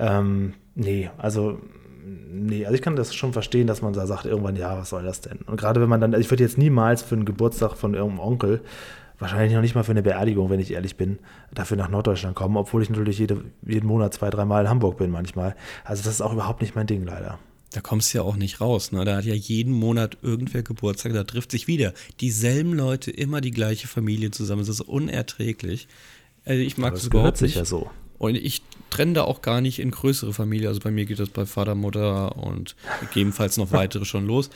Ähm, 0.00 0.54
nee, 0.74 1.10
also 1.18 1.58
nee, 2.32 2.64
also 2.64 2.74
ich 2.74 2.82
kann 2.82 2.96
das 2.96 3.14
schon 3.14 3.32
verstehen, 3.32 3.66
dass 3.66 3.82
man 3.82 3.92
da 3.92 4.06
sagt, 4.06 4.24
irgendwann, 4.24 4.56
ja, 4.56 4.78
was 4.78 4.90
soll 4.90 5.04
das 5.04 5.20
denn? 5.20 5.38
Und 5.46 5.60
gerade 5.60 5.80
wenn 5.80 5.88
man 5.88 6.00
dann, 6.00 6.14
also 6.14 6.20
ich 6.24 6.30
würde 6.30 6.42
jetzt 6.42 6.58
niemals 6.58 7.02
für 7.02 7.14
einen 7.14 7.24
Geburtstag 7.24 7.76
von 7.76 7.94
irgendeinem 7.94 8.20
Onkel, 8.20 8.60
wahrscheinlich 9.18 9.52
noch 9.52 9.60
nicht 9.60 9.74
mal 9.74 9.82
für 9.82 9.90
eine 9.92 10.02
Beerdigung, 10.02 10.48
wenn 10.48 10.60
ich 10.60 10.72
ehrlich 10.72 10.96
bin, 10.96 11.18
dafür 11.52 11.76
nach 11.76 11.90
Norddeutschland 11.90 12.34
kommen, 12.34 12.56
obwohl 12.56 12.82
ich 12.82 12.88
natürlich 12.88 13.18
jede, 13.18 13.44
jeden 13.66 13.86
Monat 13.86 14.14
zwei, 14.14 14.30
dreimal 14.30 14.64
in 14.64 14.70
Hamburg 14.70 14.96
bin 14.96 15.10
manchmal. 15.10 15.54
Also 15.84 16.02
das 16.02 16.14
ist 16.14 16.20
auch 16.22 16.32
überhaupt 16.32 16.62
nicht 16.62 16.74
mein 16.74 16.86
Ding, 16.86 17.04
leider. 17.04 17.38
Da 17.72 17.80
kommst 17.80 18.12
du 18.12 18.18
ja 18.18 18.24
auch 18.24 18.36
nicht 18.36 18.60
raus. 18.60 18.90
Ne? 18.90 19.04
Da 19.04 19.16
hat 19.16 19.24
ja 19.24 19.34
jeden 19.34 19.72
Monat 19.74 20.16
irgendwer 20.22 20.62
Geburtstag, 20.62 21.12
da 21.12 21.22
trifft 21.22 21.52
sich 21.52 21.68
wieder 21.68 21.92
dieselben 22.20 22.72
Leute, 22.72 23.10
immer 23.10 23.40
die 23.40 23.52
gleiche 23.52 23.86
Familie 23.86 24.30
zusammen. 24.30 24.62
Das 24.62 24.70
ist 24.70 24.80
unerträglich. 24.80 25.86
Also 26.44 26.62
ich 26.62 26.78
mag 26.78 26.94
das, 26.94 27.02
das 27.02 27.08
überhaupt 27.08 27.42
nicht. 27.42 27.56
Ja 27.56 27.64
so. 27.64 27.90
Und 28.18 28.34
ich 28.34 28.62
trenne 28.90 29.14
da 29.14 29.22
auch 29.22 29.42
gar 29.42 29.60
nicht 29.60 29.78
in 29.78 29.90
größere 29.90 30.32
Familie. 30.32 30.68
Also 30.68 30.80
bei 30.80 30.90
mir 30.90 31.04
geht 31.04 31.18
das 31.18 31.30
bei 31.30 31.46
Vater, 31.46 31.74
Mutter 31.74 32.36
und 32.36 32.76
gegebenenfalls 33.00 33.56
noch 33.56 33.72
weitere 33.72 34.04
schon 34.04 34.26
los. 34.26 34.50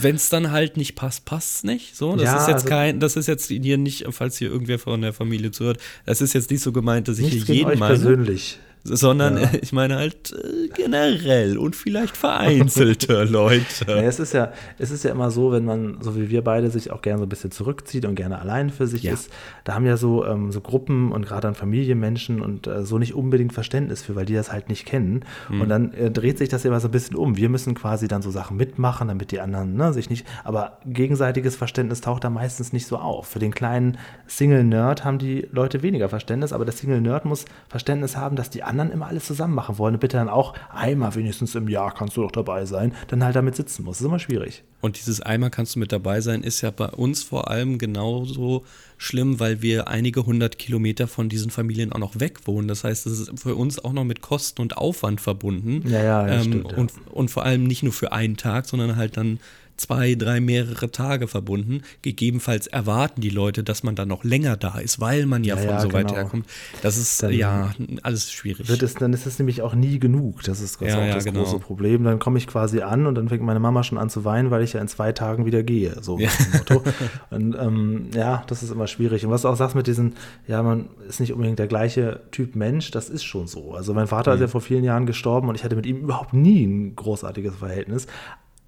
Wenn 0.00 0.16
es 0.16 0.28
dann 0.28 0.50
halt 0.50 0.76
nicht 0.76 0.94
passt, 0.94 1.24
passt 1.24 1.56
es 1.56 1.64
nicht. 1.64 1.96
So, 1.96 2.14
das 2.14 2.24
ja, 2.24 2.36
ist 2.36 2.48
jetzt 2.48 2.54
also 2.54 2.68
kein, 2.68 3.00
das 3.00 3.16
ist 3.16 3.26
jetzt 3.26 3.48
hier 3.48 3.78
nicht, 3.78 4.06
falls 4.10 4.36
hier 4.38 4.50
irgendwer 4.50 4.78
von 4.78 5.00
der 5.00 5.12
Familie 5.12 5.50
zuhört, 5.50 5.80
das 6.04 6.20
ist 6.20 6.32
jetzt 6.32 6.50
nicht 6.50 6.62
so 6.62 6.72
gemeint, 6.72 7.08
dass 7.08 7.18
ich 7.18 7.44
hier 7.44 7.54
jeden 7.54 7.78
meine. 7.78 7.94
persönlich 7.94 8.58
sondern 8.84 9.38
ja. 9.38 9.50
ich 9.60 9.72
meine 9.72 9.96
halt 9.96 10.32
äh, 10.32 10.68
generell 10.74 11.58
und 11.58 11.76
vielleicht 11.76 12.16
vereinzelte 12.16 13.24
Leute. 13.30 13.84
Ja, 13.86 13.96
es, 13.96 14.18
ist 14.18 14.32
ja, 14.34 14.52
es 14.78 14.90
ist 14.90 15.04
ja 15.04 15.10
immer 15.10 15.30
so, 15.30 15.52
wenn 15.52 15.64
man, 15.64 15.98
so 16.00 16.16
wie 16.16 16.30
wir 16.30 16.42
beide, 16.42 16.70
sich 16.70 16.90
auch 16.90 17.02
gerne 17.02 17.18
so 17.18 17.26
ein 17.26 17.28
bisschen 17.28 17.50
zurückzieht 17.50 18.04
und 18.04 18.14
gerne 18.14 18.38
allein 18.38 18.70
für 18.70 18.86
sich 18.86 19.02
ja. 19.02 19.12
ist, 19.12 19.30
da 19.64 19.74
haben 19.74 19.86
ja 19.86 19.96
so, 19.96 20.24
ähm, 20.24 20.52
so 20.52 20.60
Gruppen 20.60 21.12
und 21.12 21.26
gerade 21.26 21.42
dann 21.42 21.54
Familienmenschen 21.54 22.40
und 22.40 22.66
äh, 22.66 22.84
so 22.84 22.98
nicht 22.98 23.14
unbedingt 23.14 23.52
Verständnis 23.52 24.02
für, 24.02 24.16
weil 24.16 24.26
die 24.26 24.34
das 24.34 24.52
halt 24.52 24.68
nicht 24.68 24.86
kennen. 24.86 25.24
Mhm. 25.48 25.60
Und 25.60 25.68
dann 25.68 25.92
äh, 25.94 26.10
dreht 26.10 26.38
sich 26.38 26.48
das 26.48 26.64
immer 26.64 26.80
so 26.80 26.88
ein 26.88 26.92
bisschen 26.92 27.16
um. 27.16 27.36
Wir 27.36 27.48
müssen 27.48 27.74
quasi 27.74 28.08
dann 28.08 28.22
so 28.22 28.30
Sachen 28.30 28.56
mitmachen, 28.56 29.08
damit 29.08 29.30
die 29.30 29.40
anderen 29.40 29.74
ne, 29.76 29.92
sich 29.92 30.10
nicht, 30.10 30.26
aber 30.44 30.78
gegenseitiges 30.86 31.56
Verständnis 31.56 32.00
taucht 32.00 32.24
da 32.24 32.30
meistens 32.30 32.72
nicht 32.72 32.86
so 32.86 32.96
auf. 32.96 33.28
Für 33.28 33.38
den 33.38 33.52
kleinen 33.52 33.98
Single-Nerd 34.26 35.04
haben 35.04 35.18
die 35.18 35.48
Leute 35.50 35.82
weniger 35.82 36.08
Verständnis, 36.08 36.52
aber 36.52 36.64
der 36.64 36.74
Single-Nerd 36.74 37.24
muss 37.24 37.44
Verständnis 37.68 38.16
haben, 38.16 38.36
dass 38.36 38.50
die 38.50 38.62
anderen 38.68 38.90
immer 38.90 39.06
alles 39.06 39.26
zusammen 39.26 39.54
machen 39.54 39.78
wollen 39.78 39.94
und 39.94 40.00
bitte 40.00 40.16
dann 40.16 40.28
auch 40.28 40.54
einmal 40.72 41.14
wenigstens 41.14 41.54
im 41.54 41.68
Jahr 41.68 41.92
kannst 41.94 42.16
du 42.16 42.22
doch 42.22 42.30
dabei 42.30 42.64
sein, 42.66 42.94
dann 43.08 43.24
halt 43.24 43.36
damit 43.36 43.56
sitzen 43.56 43.84
muss. 43.84 43.96
Das 43.96 44.02
ist 44.02 44.06
immer 44.06 44.18
schwierig. 44.18 44.62
Und 44.80 44.98
dieses 44.98 45.20
einmal 45.20 45.50
kannst 45.50 45.74
du 45.74 45.80
mit 45.80 45.90
dabei 45.90 46.20
sein, 46.20 46.42
ist 46.42 46.60
ja 46.60 46.70
bei 46.70 46.86
uns 46.86 47.22
vor 47.24 47.50
allem 47.50 47.78
genauso 47.78 48.64
schlimm, 48.96 49.40
weil 49.40 49.60
wir 49.60 49.88
einige 49.88 50.24
hundert 50.24 50.58
Kilometer 50.58 51.08
von 51.08 51.28
diesen 51.28 51.50
Familien 51.50 51.92
auch 51.92 51.98
noch 51.98 52.20
weg 52.20 52.46
wohnen. 52.46 52.68
Das 52.68 52.84
heißt, 52.84 53.06
es 53.06 53.20
ist 53.20 53.40
für 53.40 53.56
uns 53.56 53.82
auch 53.84 53.92
noch 53.92 54.04
mit 54.04 54.20
Kosten 54.20 54.62
und 54.62 54.76
Aufwand 54.76 55.20
verbunden. 55.20 55.82
Ja, 55.88 56.02
ja, 56.02 56.26
ja, 56.26 56.34
ähm, 56.34 56.42
stimmt, 56.42 56.72
und, 56.74 56.92
und 57.10 57.30
vor 57.30 57.44
allem 57.44 57.64
nicht 57.64 57.82
nur 57.82 57.92
für 57.92 58.12
einen 58.12 58.36
Tag, 58.36 58.66
sondern 58.66 58.96
halt 58.96 59.16
dann 59.16 59.40
zwei, 59.78 60.14
drei, 60.14 60.40
mehrere 60.40 60.90
Tage 60.90 61.28
verbunden. 61.28 61.82
Gegebenenfalls 62.02 62.66
erwarten 62.66 63.20
die 63.20 63.30
Leute, 63.30 63.64
dass 63.64 63.82
man 63.82 63.94
dann 63.94 64.08
noch 64.08 64.24
länger 64.24 64.56
da 64.56 64.78
ist, 64.78 65.00
weil 65.00 65.24
man 65.26 65.44
ja, 65.44 65.54
ja 65.56 65.60
von 65.62 65.70
ja, 65.70 65.80
so 65.80 65.92
weit 65.92 66.08
genau. 66.08 66.18
herkommt. 66.18 66.46
Das 66.82 66.98
ist 66.98 67.22
dann 67.22 67.32
ja 67.32 67.72
alles 68.02 68.30
schwierig. 68.30 68.68
Wird 68.68 68.82
es, 68.82 68.94
dann 68.94 69.12
ist 69.12 69.26
es 69.26 69.38
nämlich 69.38 69.62
auch 69.62 69.74
nie 69.74 69.98
genug. 69.98 70.42
Das 70.42 70.60
ist 70.60 70.80
ja, 70.80 70.98
auch 70.98 71.14
das 71.14 71.24
genau. 71.24 71.42
große 71.42 71.60
Problem. 71.60 72.04
Dann 72.04 72.18
komme 72.18 72.38
ich 72.38 72.46
quasi 72.46 72.82
an 72.82 73.06
und 73.06 73.14
dann 73.14 73.28
fängt 73.28 73.42
meine 73.42 73.60
Mama 73.60 73.82
schon 73.82 73.98
an 73.98 74.10
zu 74.10 74.24
weinen, 74.24 74.50
weil 74.50 74.62
ich 74.62 74.72
ja 74.72 74.80
in 74.80 74.88
zwei 74.88 75.12
Tagen 75.12 75.46
wieder 75.46 75.62
gehe. 75.62 75.96
So 76.02 76.18
ja. 76.18 76.28
Motto. 76.52 76.82
Und 77.30 77.56
ähm, 77.58 78.10
ja, 78.14 78.44
das 78.48 78.62
ist 78.62 78.70
immer 78.70 78.86
schwierig. 78.86 79.24
Und 79.24 79.30
was 79.30 79.42
du 79.42 79.48
auch 79.48 79.56
sagst 79.56 79.76
mit 79.76 79.86
diesen, 79.86 80.14
ja, 80.46 80.62
man 80.62 80.88
ist 81.08 81.20
nicht 81.20 81.32
unbedingt 81.32 81.58
der 81.58 81.68
gleiche 81.68 82.20
Typ 82.30 82.56
Mensch, 82.56 82.90
das 82.90 83.08
ist 83.08 83.24
schon 83.24 83.46
so. 83.46 83.74
Also 83.74 83.94
mein 83.94 84.06
Vater 84.06 84.34
ist 84.34 84.40
ja 84.40 84.48
vor 84.48 84.60
vielen 84.60 84.84
Jahren 84.84 85.06
gestorben 85.06 85.48
und 85.48 85.54
ich 85.54 85.64
hatte 85.64 85.76
mit 85.76 85.86
ihm 85.86 85.98
überhaupt 85.98 86.34
nie 86.34 86.64
ein 86.64 86.96
großartiges 86.96 87.56
Verhältnis. 87.56 88.06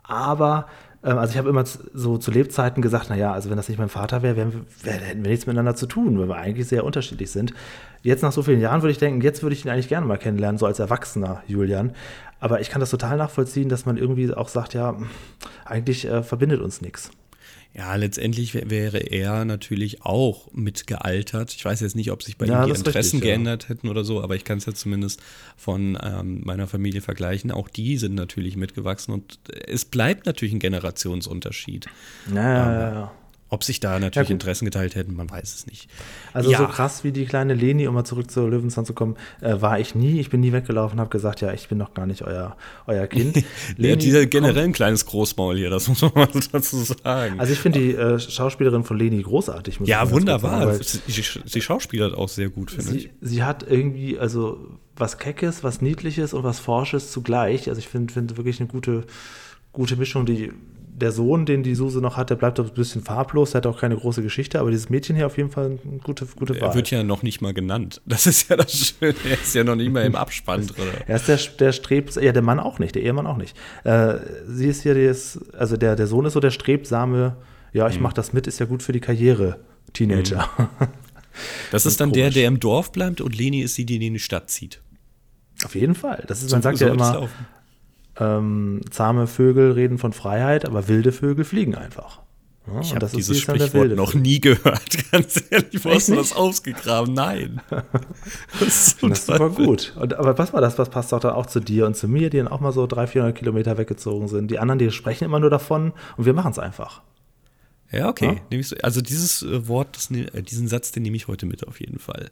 Aber 0.02 0.66
also 1.02 1.32
ich 1.32 1.38
habe 1.38 1.48
immer 1.48 1.64
so 1.64 2.18
zu 2.18 2.30
Lebzeiten 2.30 2.82
gesagt, 2.82 3.08
naja, 3.08 3.32
also 3.32 3.48
wenn 3.48 3.56
das 3.56 3.68
nicht 3.68 3.78
mein 3.78 3.88
Vater 3.88 4.22
wäre, 4.22 4.36
wär, 4.36 4.52
wär, 4.82 4.92
hätten 4.92 5.24
wir 5.24 5.30
nichts 5.30 5.46
miteinander 5.46 5.74
zu 5.74 5.86
tun, 5.86 6.18
weil 6.18 6.28
wir 6.28 6.36
eigentlich 6.36 6.68
sehr 6.68 6.84
unterschiedlich 6.84 7.30
sind. 7.30 7.54
Jetzt 8.02 8.22
nach 8.22 8.32
so 8.32 8.42
vielen 8.42 8.60
Jahren 8.60 8.82
würde 8.82 8.92
ich 8.92 8.98
denken, 8.98 9.22
jetzt 9.22 9.42
würde 9.42 9.54
ich 9.54 9.64
ihn 9.64 9.70
eigentlich 9.70 9.88
gerne 9.88 10.06
mal 10.06 10.18
kennenlernen, 10.18 10.58
so 10.58 10.66
als 10.66 10.78
Erwachsener, 10.78 11.42
Julian. 11.46 11.92
Aber 12.38 12.60
ich 12.60 12.70
kann 12.70 12.80
das 12.80 12.90
total 12.90 13.16
nachvollziehen, 13.16 13.68
dass 13.68 13.86
man 13.86 13.96
irgendwie 13.96 14.32
auch 14.32 14.48
sagt, 14.48 14.74
ja, 14.74 14.96
eigentlich 15.64 16.06
äh, 16.06 16.22
verbindet 16.22 16.60
uns 16.60 16.82
nichts. 16.82 17.10
Ja, 17.72 17.94
letztendlich 17.94 18.54
wäre 18.68 18.98
er 18.98 19.44
natürlich 19.44 20.02
auch 20.02 20.52
mitgealtert. 20.52 21.52
Ich 21.52 21.64
weiß 21.64 21.80
jetzt 21.80 21.94
nicht, 21.94 22.10
ob 22.10 22.22
sich 22.22 22.36
bei 22.36 22.46
ja, 22.46 22.64
ihm 22.64 22.72
die 22.72 22.76
Interessen 22.76 23.18
richtig, 23.18 23.20
geändert 23.22 23.62
ja. 23.64 23.68
hätten 23.70 23.88
oder 23.88 24.02
so, 24.02 24.20
aber 24.22 24.34
ich 24.34 24.44
kann 24.44 24.58
es 24.58 24.66
ja 24.66 24.74
zumindest 24.74 25.22
von 25.56 25.96
ähm, 26.02 26.40
meiner 26.44 26.66
Familie 26.66 27.00
vergleichen. 27.00 27.52
Auch 27.52 27.68
die 27.68 27.96
sind 27.96 28.16
natürlich 28.16 28.56
mitgewachsen 28.56 29.14
und 29.14 29.38
es 29.68 29.84
bleibt 29.84 30.26
natürlich 30.26 30.52
ein 30.52 30.58
Generationsunterschied. 30.58 31.86
Ja, 32.34 32.34
ja, 32.34 32.72
ja. 32.72 32.92
ja. 32.92 33.12
Ob 33.50 33.64
sich 33.64 33.80
da 33.80 33.98
natürlich 33.98 34.28
ja, 34.28 34.32
Interessen 34.32 34.64
geteilt 34.64 34.94
hätten, 34.94 35.14
man 35.14 35.28
weiß 35.28 35.54
es 35.54 35.66
nicht. 35.66 35.88
Also 36.32 36.52
ja. 36.52 36.58
so 36.58 36.66
krass 36.66 37.02
wie 37.02 37.10
die 37.10 37.26
kleine 37.26 37.52
Leni, 37.54 37.88
um 37.88 37.94
mal 37.94 38.04
zurück 38.04 38.30
zur 38.30 38.48
Löwenzahn 38.48 38.86
zu 38.86 38.94
kommen, 38.94 39.16
äh, 39.40 39.60
war 39.60 39.80
ich 39.80 39.96
nie. 39.96 40.20
Ich 40.20 40.30
bin 40.30 40.40
nie 40.40 40.52
weggelaufen 40.52 40.98
und 40.98 41.00
habe 41.00 41.10
gesagt, 41.10 41.40
ja, 41.40 41.52
ich 41.52 41.68
bin 41.68 41.78
doch 41.80 41.92
gar 41.92 42.06
nicht 42.06 42.22
euer, 42.22 42.56
euer 42.86 43.08
Kind. 43.08 43.44
ja, 43.76 43.96
dieser 43.96 44.26
generell 44.26 44.64
ein 44.64 44.72
kleines 44.72 45.04
Großmaul 45.04 45.56
hier, 45.56 45.68
das 45.68 45.88
muss 45.88 46.00
man 46.00 46.12
mal 46.14 46.28
dazu 46.52 46.76
sagen. 46.76 47.40
Also 47.40 47.52
ich 47.52 47.58
finde 47.58 47.80
die 47.80 47.94
äh, 47.94 48.20
Schauspielerin 48.20 48.84
von 48.84 48.96
Leni 48.96 49.20
großartig. 49.20 49.80
ja, 49.84 50.08
wunderbar. 50.10 50.74
Sagen, 50.74 51.02
sie, 51.08 51.22
sie 51.44 51.60
schauspielert 51.60 52.14
auch 52.14 52.28
sehr 52.28 52.50
gut, 52.50 52.70
finde 52.70 52.96
ich. 52.96 53.10
Sie 53.20 53.42
hat 53.42 53.64
irgendwie, 53.68 54.16
also 54.16 54.78
was 54.96 55.18
Keckes, 55.18 55.64
was 55.64 55.80
Niedliches 55.80 56.34
und 56.34 56.44
was 56.44 56.60
Forsches 56.60 57.10
zugleich. 57.10 57.68
Also 57.68 57.80
ich 57.80 57.88
finde 57.88 58.12
find 58.12 58.36
wirklich 58.36 58.60
eine 58.60 58.68
gute, 58.68 59.04
gute 59.72 59.96
Mischung, 59.96 60.26
die 60.26 60.52
der 61.00 61.10
Sohn, 61.10 61.46
den 61.46 61.62
die 61.62 61.74
Suse 61.74 62.00
noch 62.00 62.16
hat, 62.16 62.30
der 62.30 62.36
bleibt 62.36 62.60
ein 62.60 62.68
bisschen 62.70 63.02
farblos, 63.02 63.50
der 63.50 63.58
hat 63.58 63.66
auch 63.66 63.80
keine 63.80 63.96
große 63.96 64.22
Geschichte, 64.22 64.60
aber 64.60 64.70
dieses 64.70 64.88
Mädchen 64.88 65.16
hier 65.16 65.26
auf 65.26 65.36
jeden 65.36 65.50
Fall 65.50 65.78
eine 65.84 65.98
gute, 65.98 66.26
gute 66.26 66.54
Wahl. 66.60 66.70
Er 66.70 66.74
wird 66.74 66.90
ja 66.90 67.02
noch 67.02 67.22
nicht 67.22 67.40
mal 67.40 67.52
genannt. 67.52 68.00
Das 68.06 68.26
ist 68.26 68.48
ja 68.48 68.56
das 68.56 68.72
Schöne. 68.72 69.14
Er 69.28 69.40
ist 69.40 69.54
ja 69.54 69.64
noch 69.64 69.76
nicht 69.76 69.90
mal 69.90 70.04
im 70.04 70.14
Abspann 70.14 70.66
drin. 70.66 70.86
Er 71.06 71.16
ist 71.16 71.28
der, 71.28 71.38
der 71.58 71.72
strebt, 71.72 72.14
ja, 72.16 72.32
der 72.32 72.42
Mann 72.42 72.60
auch 72.60 72.78
nicht, 72.78 72.94
der 72.94 73.02
Ehemann 73.02 73.26
auch 73.26 73.36
nicht. 73.36 73.56
Äh, 73.84 74.16
sie 74.46 74.66
ist 74.66 74.82
hier, 74.82 74.94
das, 74.94 75.38
also 75.54 75.76
der, 75.76 75.96
der 75.96 76.06
Sohn 76.06 76.24
ist 76.26 76.34
so 76.34 76.40
der 76.40 76.50
strebsame, 76.50 77.36
ja, 77.72 77.88
ich 77.88 77.96
mhm. 77.96 78.02
mache 78.02 78.14
das 78.14 78.32
mit, 78.32 78.46
ist 78.46 78.58
ja 78.58 78.66
gut 78.66 78.82
für 78.82 78.92
die 78.92 79.00
Karriere, 79.00 79.60
Teenager. 79.92 80.48
Mhm. 80.58 80.88
Das 81.70 81.86
ist 81.86 82.00
dann 82.00 82.10
komisch. 82.10 82.22
der, 82.22 82.30
der 82.30 82.48
im 82.48 82.60
Dorf 82.60 82.92
bleibt 82.92 83.20
und 83.20 83.36
Leni 83.36 83.60
ist 83.60 83.78
die, 83.78 83.86
die 83.86 84.04
in 84.04 84.12
die 84.12 84.18
Stadt 84.18 84.50
zieht. 84.50 84.80
Auf 85.64 85.74
jeden 85.74 85.94
Fall. 85.94 86.24
Das 86.26 86.42
ist, 86.42 86.50
man 86.50 86.60
so, 86.60 86.68
sagt 86.68 86.80
ja 86.80 86.88
immer, 86.88 87.28
ähm, 88.20 88.80
zahme 88.90 89.26
Vögel 89.26 89.72
reden 89.72 89.98
von 89.98 90.12
Freiheit, 90.12 90.66
aber 90.66 90.88
wilde 90.88 91.12
Vögel 91.12 91.44
fliegen 91.44 91.74
einfach. 91.74 92.20
Ja, 92.66 92.80
ich 92.80 92.94
habe 92.94 93.06
dieses 93.06 93.40
Sprichwort 93.40 93.96
noch 93.96 94.14
nie 94.14 94.40
gehört, 94.40 95.10
ganz 95.12 95.42
ehrlich. 95.50 95.84
Wo 95.84 95.90
hast 95.90 96.08
du 96.08 96.14
das 96.14 96.36
ausgegraben? 96.36 97.14
Nein. 97.14 97.62
das 98.60 98.68
ist, 98.68 99.02
das 99.02 99.26
super 99.26 99.48
gut. 99.48 99.94
Und, 99.98 100.14
aber 100.14 100.34
pass 100.34 100.52
mal, 100.52 100.60
das 100.60 100.78
was 100.78 100.90
passt 100.90 101.12
doch 101.12 101.20
dann 101.20 101.32
auch 101.32 101.46
zu 101.46 101.60
dir 101.60 101.86
und 101.86 101.96
zu 101.96 102.06
mir, 102.06 102.30
die 102.30 102.36
dann 102.36 102.48
auch 102.48 102.60
mal 102.60 102.72
so 102.72 102.86
300, 102.86 103.10
400 103.10 103.38
Kilometer 103.38 103.78
weggezogen 103.78 104.28
sind. 104.28 104.50
Die 104.50 104.58
anderen, 104.58 104.78
die 104.78 104.90
sprechen 104.90 105.24
immer 105.24 105.40
nur 105.40 105.50
davon 105.50 105.92
und 106.16 106.26
wir 106.26 106.34
machen 106.34 106.52
es 106.52 106.58
einfach. 106.58 107.02
Ja, 107.90 108.08
okay. 108.08 108.40
Ja? 108.52 108.60
Also 108.82 109.00
dieses 109.00 109.42
äh, 109.42 109.66
Wort, 109.66 109.96
das, 109.96 110.10
äh, 110.10 110.42
diesen 110.42 110.68
Satz, 110.68 110.92
den 110.92 111.02
nehme 111.02 111.16
ich 111.16 111.28
heute 111.28 111.46
mit 111.46 111.66
auf 111.66 111.80
jeden 111.80 111.98
Fall. 111.98 112.30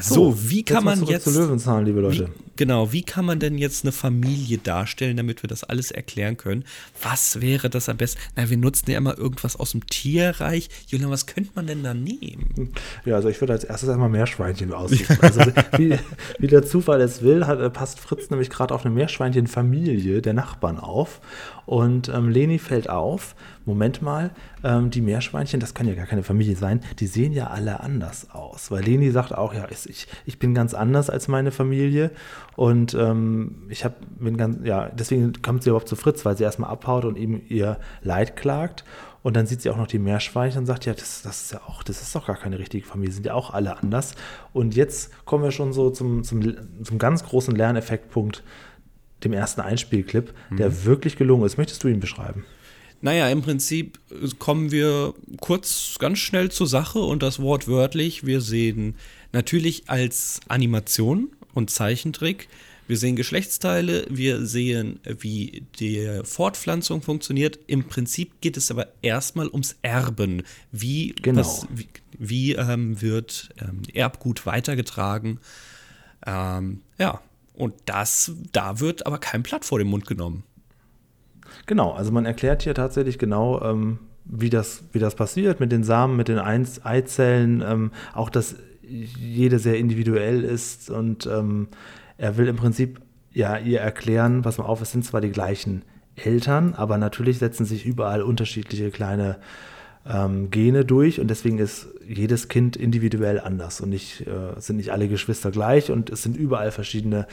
So, 0.00 0.32
so 0.32 0.50
wie 0.50 0.62
kann 0.62 0.84
man 0.84 1.04
jetzt. 1.04 1.24
Zu 1.24 1.30
Löwenzahn, 1.30 1.84
liebe 1.84 2.00
Leute. 2.00 2.28
Wie, 2.28 2.50
genau, 2.56 2.92
wie 2.92 3.02
kann 3.02 3.24
man 3.24 3.38
denn 3.38 3.58
jetzt 3.58 3.84
eine 3.84 3.92
Familie 3.92 4.58
darstellen, 4.58 5.16
damit 5.16 5.42
wir 5.42 5.48
das 5.48 5.64
alles 5.64 5.90
erklären 5.90 6.36
können? 6.36 6.64
Was 7.02 7.40
wäre 7.40 7.68
das 7.68 7.88
am 7.88 7.96
besten? 7.96 8.20
Na, 8.36 8.48
wir 8.48 8.56
nutzen 8.56 8.90
ja 8.90 8.98
immer 8.98 9.18
irgendwas 9.18 9.56
aus 9.56 9.72
dem 9.72 9.84
Tierreich. 9.86 10.68
Julian, 10.86 11.10
was 11.10 11.26
könnte 11.26 11.50
man 11.54 11.66
denn 11.66 11.82
da 11.82 11.92
nehmen? 11.92 12.72
Ja, 13.04 13.16
also 13.16 13.28
ich 13.28 13.40
würde 13.40 13.52
als 13.52 13.64
erstes 13.64 13.88
einmal 13.88 14.08
Meerschweinchen 14.08 14.72
aussuchen. 14.72 15.18
also 15.20 15.40
wie, 15.76 15.98
wie, 16.38 16.46
der 16.46 16.64
Zufall 16.64 17.00
es 17.00 17.22
will, 17.22 17.46
hat, 17.46 17.72
passt 17.72 18.00
Fritz 18.00 18.30
nämlich 18.30 18.50
gerade 18.50 18.74
auf 18.74 18.84
eine 18.84 18.94
Meerschweinchenfamilie 18.94 20.22
der 20.22 20.34
Nachbarn 20.34 20.78
auf. 20.78 21.20
Und 21.68 22.08
ähm, 22.08 22.30
Leni 22.30 22.58
fällt 22.58 22.88
auf, 22.88 23.36
Moment 23.66 24.00
mal, 24.00 24.30
ähm, 24.64 24.88
die 24.88 25.02
Meerschweinchen, 25.02 25.60
das 25.60 25.74
kann 25.74 25.86
ja 25.86 25.92
gar 25.92 26.06
keine 26.06 26.22
Familie 26.22 26.56
sein, 26.56 26.80
die 26.98 27.06
sehen 27.06 27.34
ja 27.34 27.48
alle 27.48 27.80
anders 27.80 28.30
aus. 28.30 28.70
Weil 28.70 28.84
Leni 28.84 29.10
sagt 29.10 29.36
auch, 29.36 29.52
ja, 29.52 29.66
ich, 29.70 30.06
ich 30.24 30.38
bin 30.38 30.54
ganz 30.54 30.72
anders 30.72 31.10
als 31.10 31.28
meine 31.28 31.50
Familie. 31.50 32.10
Und 32.56 32.94
ähm, 32.94 33.66
ich 33.68 33.84
habe, 33.84 33.96
bin 34.18 34.38
ganz, 34.38 34.66
ja, 34.66 34.88
deswegen 34.88 35.34
kommt 35.42 35.62
sie 35.62 35.68
überhaupt 35.68 35.90
zu 35.90 35.96
Fritz, 35.96 36.24
weil 36.24 36.38
sie 36.38 36.44
erstmal 36.44 36.70
abhaut 36.70 37.04
und 37.04 37.18
ihm 37.18 37.42
ihr 37.48 37.78
Leid 38.00 38.34
klagt. 38.36 38.86
Und 39.22 39.36
dann 39.36 39.44
sieht 39.44 39.60
sie 39.60 39.68
auch 39.68 39.76
noch 39.76 39.88
die 39.88 39.98
Meerschweinchen 39.98 40.60
und 40.60 40.66
sagt, 40.66 40.86
ja, 40.86 40.94
das, 40.94 41.20
das 41.20 41.42
ist 41.42 41.52
ja 41.52 41.60
auch, 41.66 41.82
das 41.82 42.00
ist 42.00 42.14
doch 42.14 42.28
gar 42.28 42.36
keine 42.36 42.58
richtige 42.58 42.86
Familie, 42.86 43.12
sind 43.12 43.26
ja 43.26 43.34
auch 43.34 43.52
alle 43.52 43.76
anders. 43.76 44.14
Und 44.54 44.74
jetzt 44.74 45.12
kommen 45.26 45.44
wir 45.44 45.50
schon 45.50 45.74
so 45.74 45.90
zum, 45.90 46.24
zum, 46.24 46.40
zum 46.82 46.98
ganz 46.98 47.24
großen 47.24 47.54
Lerneffektpunkt 47.54 48.42
dem 49.24 49.32
ersten 49.32 49.60
Einspielclip, 49.60 50.32
der 50.50 50.70
mhm. 50.70 50.84
wirklich 50.84 51.16
gelungen 51.16 51.44
ist. 51.44 51.58
Möchtest 51.58 51.82
du 51.84 51.88
ihn 51.88 52.00
beschreiben? 52.00 52.44
Naja, 53.00 53.28
im 53.28 53.42
Prinzip 53.42 53.98
kommen 54.38 54.72
wir 54.72 55.14
kurz 55.40 55.96
ganz 56.00 56.18
schnell 56.18 56.50
zur 56.50 56.66
Sache 56.66 56.98
und 56.98 57.22
das 57.22 57.40
Wort 57.40 57.68
wörtlich. 57.68 58.26
Wir 58.26 58.40
sehen 58.40 58.96
natürlich 59.32 59.84
als 59.86 60.40
Animation 60.48 61.30
und 61.54 61.70
Zeichentrick, 61.70 62.48
wir 62.88 62.96
sehen 62.96 63.16
Geschlechtsteile, 63.16 64.06
wir 64.08 64.46
sehen, 64.46 64.98
wie 65.04 65.62
die 65.78 66.20
Fortpflanzung 66.24 67.02
funktioniert. 67.02 67.58
Im 67.66 67.84
Prinzip 67.84 68.40
geht 68.40 68.56
es 68.56 68.70
aber 68.70 68.88
erstmal 69.02 69.48
ums 69.48 69.76
Erben. 69.82 70.42
Wie, 70.72 71.14
genau. 71.20 71.40
was, 71.40 71.66
wie, 71.68 71.86
wie 72.18 72.54
ähm, 72.54 73.00
wird 73.02 73.50
ähm, 73.60 73.82
Erbgut 73.92 74.46
weitergetragen? 74.46 75.38
Ähm, 76.26 76.80
ja, 76.98 77.20
und 77.58 77.74
das, 77.86 78.32
da 78.52 78.78
wird 78.78 79.06
aber 79.06 79.18
kein 79.18 79.42
Blatt 79.42 79.64
vor 79.64 79.78
den 79.78 79.88
Mund 79.88 80.06
genommen. 80.06 80.44
Genau, 81.66 81.92
also 81.92 82.12
man 82.12 82.24
erklärt 82.24 82.62
hier 82.62 82.74
tatsächlich 82.74 83.18
genau, 83.18 83.60
ähm, 83.62 83.98
wie, 84.24 84.48
das, 84.48 84.84
wie 84.92 85.00
das 85.00 85.16
passiert 85.16 85.58
mit 85.58 85.72
den 85.72 85.82
Samen, 85.82 86.16
mit 86.16 86.28
den 86.28 86.38
Eizellen, 86.38 87.62
ähm, 87.66 87.90
auch 88.14 88.30
dass 88.30 88.56
jede 88.82 89.58
sehr 89.58 89.76
individuell 89.76 90.44
ist 90.44 90.88
und 90.88 91.26
ähm, 91.26 91.68
er 92.16 92.36
will 92.36 92.46
im 92.46 92.56
Prinzip 92.56 93.00
ja 93.32 93.58
ihr 93.58 93.80
erklären, 93.80 94.42
pass 94.42 94.58
mal 94.58 94.64
auf, 94.64 94.80
es 94.80 94.92
sind 94.92 95.04
zwar 95.04 95.20
die 95.20 95.32
gleichen 95.32 95.82
Eltern, 96.14 96.74
aber 96.74 96.96
natürlich 96.96 97.38
setzen 97.38 97.66
sich 97.66 97.84
überall 97.84 98.22
unterschiedliche 98.22 98.90
kleine 98.90 99.38
ähm, 100.06 100.50
Gene 100.50 100.84
durch 100.84 101.20
und 101.20 101.28
deswegen 101.28 101.58
ist 101.58 101.88
jedes 102.06 102.48
Kind 102.48 102.76
individuell 102.76 103.40
anders 103.40 103.80
und 103.80 103.90
nicht, 103.90 104.26
äh, 104.26 104.58
sind 104.60 104.76
nicht 104.76 104.92
alle 104.92 105.08
Geschwister 105.08 105.50
gleich 105.50 105.90
und 105.90 106.10
es 106.10 106.22
sind 106.22 106.36
überall 106.36 106.70
verschiedene 106.70 107.26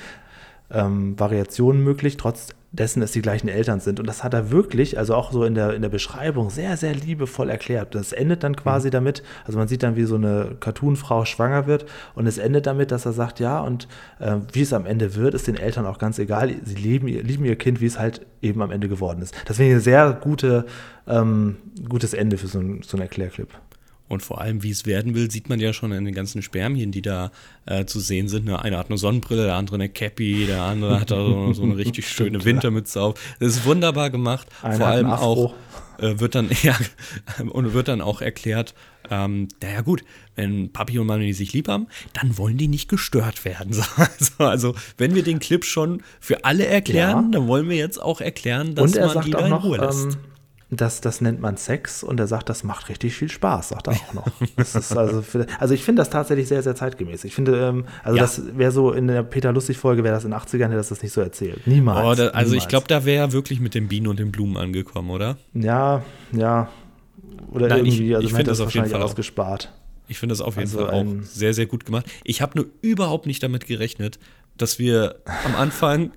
ähm, 0.72 1.18
Variationen 1.20 1.84
möglich, 1.84 2.18
trotz 2.18 2.50
dessen 2.76 3.02
es 3.02 3.12
die 3.12 3.22
gleichen 3.22 3.48
Eltern 3.48 3.80
sind. 3.80 4.00
Und 4.00 4.08
das 4.08 4.24
hat 4.24 4.34
er 4.34 4.52
wirklich, 4.52 4.98
also 4.98 5.16
auch 5.16 5.32
so 5.32 5.44
in 5.44 5.56
der, 5.56 5.74
in 5.74 5.82
der 5.82 5.90
Beschreibung, 5.90 6.50
sehr, 6.50 6.78
sehr 6.78 6.94
liebevoll 6.94 7.50
erklärt. 7.50 7.96
Das 7.96 8.14
endet 8.14 8.44
dann 8.44 8.56
quasi 8.56 8.88
mhm. 8.88 8.92
damit, 8.92 9.24
also 9.46 9.58
man 9.58 9.68
sieht 9.68 9.84
dann, 9.84 9.96
wie 9.96 10.04
so 10.04 10.16
eine 10.16 10.56
Cartoon-Frau 10.60 11.26
schwanger 11.26 11.68
wird 11.68 11.86
und 12.14 12.28
es 12.28 12.38
endet 12.38 12.66
damit, 12.68 12.92
dass 12.92 13.06
er 13.06 13.14
sagt, 13.14 13.40
ja, 13.40 13.60
und 13.62 13.88
äh, 14.20 14.36
wie 14.52 14.62
es 14.62 14.74
am 14.74 14.86
Ende 14.86 15.16
wird, 15.16 15.34
ist 15.34 15.48
den 15.48 15.58
Eltern 15.58 15.86
auch 15.86 15.98
ganz 15.98 16.20
egal. 16.20 16.54
Sie 16.64 16.76
lieben, 16.76 17.08
lieben 17.08 17.46
ihr 17.46 17.56
Kind, 17.56 17.82
wie 17.82 17.86
es 17.86 18.00
halt 18.00 18.26
eben 18.42 18.62
am 18.62 18.72
Ende 18.72 18.88
geworden 18.88 19.22
ist. 19.22 19.36
Das 19.46 19.58
finde 19.58 19.72
ich 19.72 19.78
ein 19.78 19.82
sehr 19.82 20.14
gute, 20.14 20.66
ähm, 21.08 21.58
gutes 21.88 22.14
Ende 22.14 22.38
für 22.38 22.48
so, 22.48 22.60
ein, 22.60 22.82
so 22.84 22.98
einen 22.98 23.04
Erklärclip. 23.04 23.50
Und 24.08 24.22
vor 24.22 24.40
allem, 24.40 24.62
wie 24.62 24.70
es 24.70 24.86
werden 24.86 25.16
will, 25.16 25.32
sieht 25.32 25.50
man 25.50 25.60
ja 25.60 25.74
schon 25.74 25.92
in 25.92 26.06
den 26.06 26.14
ganzen 26.14 26.44
Spermien, 26.44 26.92
die 26.92 27.02
da 27.02 27.32
äh, 27.66 27.86
zu 27.86 28.00
sehen 28.00 28.28
sind. 28.28 28.46
Ne, 28.46 28.62
einer 28.62 28.78
hat 28.78 28.90
eine 28.90 29.00
Sonnenbrille, 29.00 29.46
der 29.46 29.56
andere 29.56 29.76
eine 29.76 29.90
Cappy, 29.90 30.46
der 30.46 30.62
andere 30.62 31.00
hat 31.00 31.10
da 31.10 31.16
so, 31.16 31.54
so 31.54 31.64
eine 31.64 31.78
richtig 31.78 32.08
schöne 32.10 32.46
Wintermütze 32.46 33.02
auf. 33.02 33.20
Das 33.40 33.56
ist 33.56 33.66
wunderbar 33.66 34.12
gemacht. 34.12 34.48
Einer 34.62 34.78
vor 34.78 34.88
allem 34.88 35.10
auch 35.10 35.54
äh, 35.98 36.20
wird 36.20 36.36
dann 36.36 36.50
ja 36.62 36.78
und 37.50 37.74
wird 37.74 37.88
dann 37.88 38.02
auch 38.02 38.22
erklärt, 38.22 38.76
ähm, 39.10 39.48
naja 39.62 39.82
gut, 39.82 40.04
wenn 40.36 40.72
Papi 40.72 41.00
und 41.00 41.08
Mami 41.08 41.34
sich 41.34 41.54
lieb 41.54 41.68
haben, 41.68 41.88
dann 42.14 42.38
wollen 42.38 42.58
die 42.58 42.68
nicht 42.68 42.90
gestört 42.90 43.44
werden. 43.46 43.72
also, 43.96 44.34
also, 44.38 44.76
wenn 44.98 45.16
wir 45.16 45.24
den 45.24 45.40
Clip 45.40 45.66
schon 45.66 46.04
für 46.20 46.46
alle 46.46 46.66
erklären, 46.66 47.26
ja. 47.26 47.40
dann 47.40 47.48
wollen 47.48 47.70
wir 47.70 47.78
jetzt 47.78 48.02
auch 48.02 48.22
erklären, 48.22 48.76
dass 48.76 48.96
man 48.96 49.26
die 49.26 49.32
da 49.32 49.46
in 49.46 49.54
Ruhe 49.54 49.78
lässt. 49.78 50.14
Ähm 50.14 50.35
das, 50.72 51.00
das 51.00 51.22
nennt 51.22 51.40
man 51.40 51.58
Sex 51.58 52.04
und 52.04 52.20
er 52.20 52.28
sagt, 52.28 52.50
das 52.50 52.64
macht 52.64 52.90
richtig 52.90 53.16
viel 53.16 53.30
Spaß, 53.30 53.70
sagt 53.70 53.88
er 53.88 53.94
auch 53.94 54.14
noch. 54.14 54.28
also, 54.58 55.22
für, 55.22 55.46
also 55.60 55.74
ich 55.74 55.84
finde 55.84 56.02
das 56.02 56.10
tatsächlich 56.10 56.48
sehr, 56.48 56.64
sehr 56.64 56.76
zeitgemäß. 56.76 57.24
Ich 57.24 57.36
finde, 57.36 57.68
ähm, 57.68 57.86
also 58.04 58.18
ja. 58.18 58.24
das 58.24 58.58
wäre 58.58 58.72
so 58.72 58.92
in 58.92 59.08
der 59.08 59.22
Peter 59.24 59.52
Lustig-Folge, 59.52 60.04
wäre 60.04 60.16
das 60.16 60.26
in 60.26 60.32
den 60.32 60.40
80ern, 60.40 60.66
hätte 60.66 60.76
das 60.76 60.90
das 60.90 61.04
nicht 61.04 61.14
so 61.14 61.22
erzählt. 61.22 61.68
Niemals. 61.68 62.00
Oh, 62.00 62.16
da, 62.16 62.30
also 62.30 62.50
niemals. 62.50 62.64
ich 62.64 62.68
glaube, 62.68 62.88
da 62.88 63.06
wäre 63.06 63.26
er 63.26 63.32
wirklich 63.32 63.60
mit 63.60 63.76
den 63.76 63.88
Bienen 63.88 64.08
und 64.08 64.18
den 64.18 64.32
Blumen 64.32 64.58
angekommen, 64.58 65.12
oder? 65.12 65.38
Ja, 65.54 66.04
ja. 66.32 66.70
Oder 67.52 67.68
Nein, 67.68 67.86
irgendwie, 67.86 68.10
ich, 68.10 68.16
also 68.16 68.28
ich 68.28 68.34
finde 68.34 68.52
das 68.52 68.60
auf 68.60 68.74
jeden 68.74 68.90
Fall 68.90 69.02
ausgespart. 69.04 69.72
Ich 70.08 70.20
finde 70.20 70.34
das 70.34 70.42
auf 70.42 70.56
jeden 70.58 70.70
also 70.70 70.86
Fall 70.86 70.94
auch 70.94 71.06
sehr, 71.24 71.54
sehr 71.54 71.68
gut 71.68 71.86
gemacht. 71.86 72.06
Ich 72.24 72.42
habe 72.42 72.58
nur 72.58 72.68
überhaupt 72.82 73.28
nicht 73.28 73.42
damit 73.44 73.66
gerechnet, 73.66 74.20
dass 74.58 74.80
wir 74.80 75.16
am 75.46 75.56
Anfang 75.56 76.12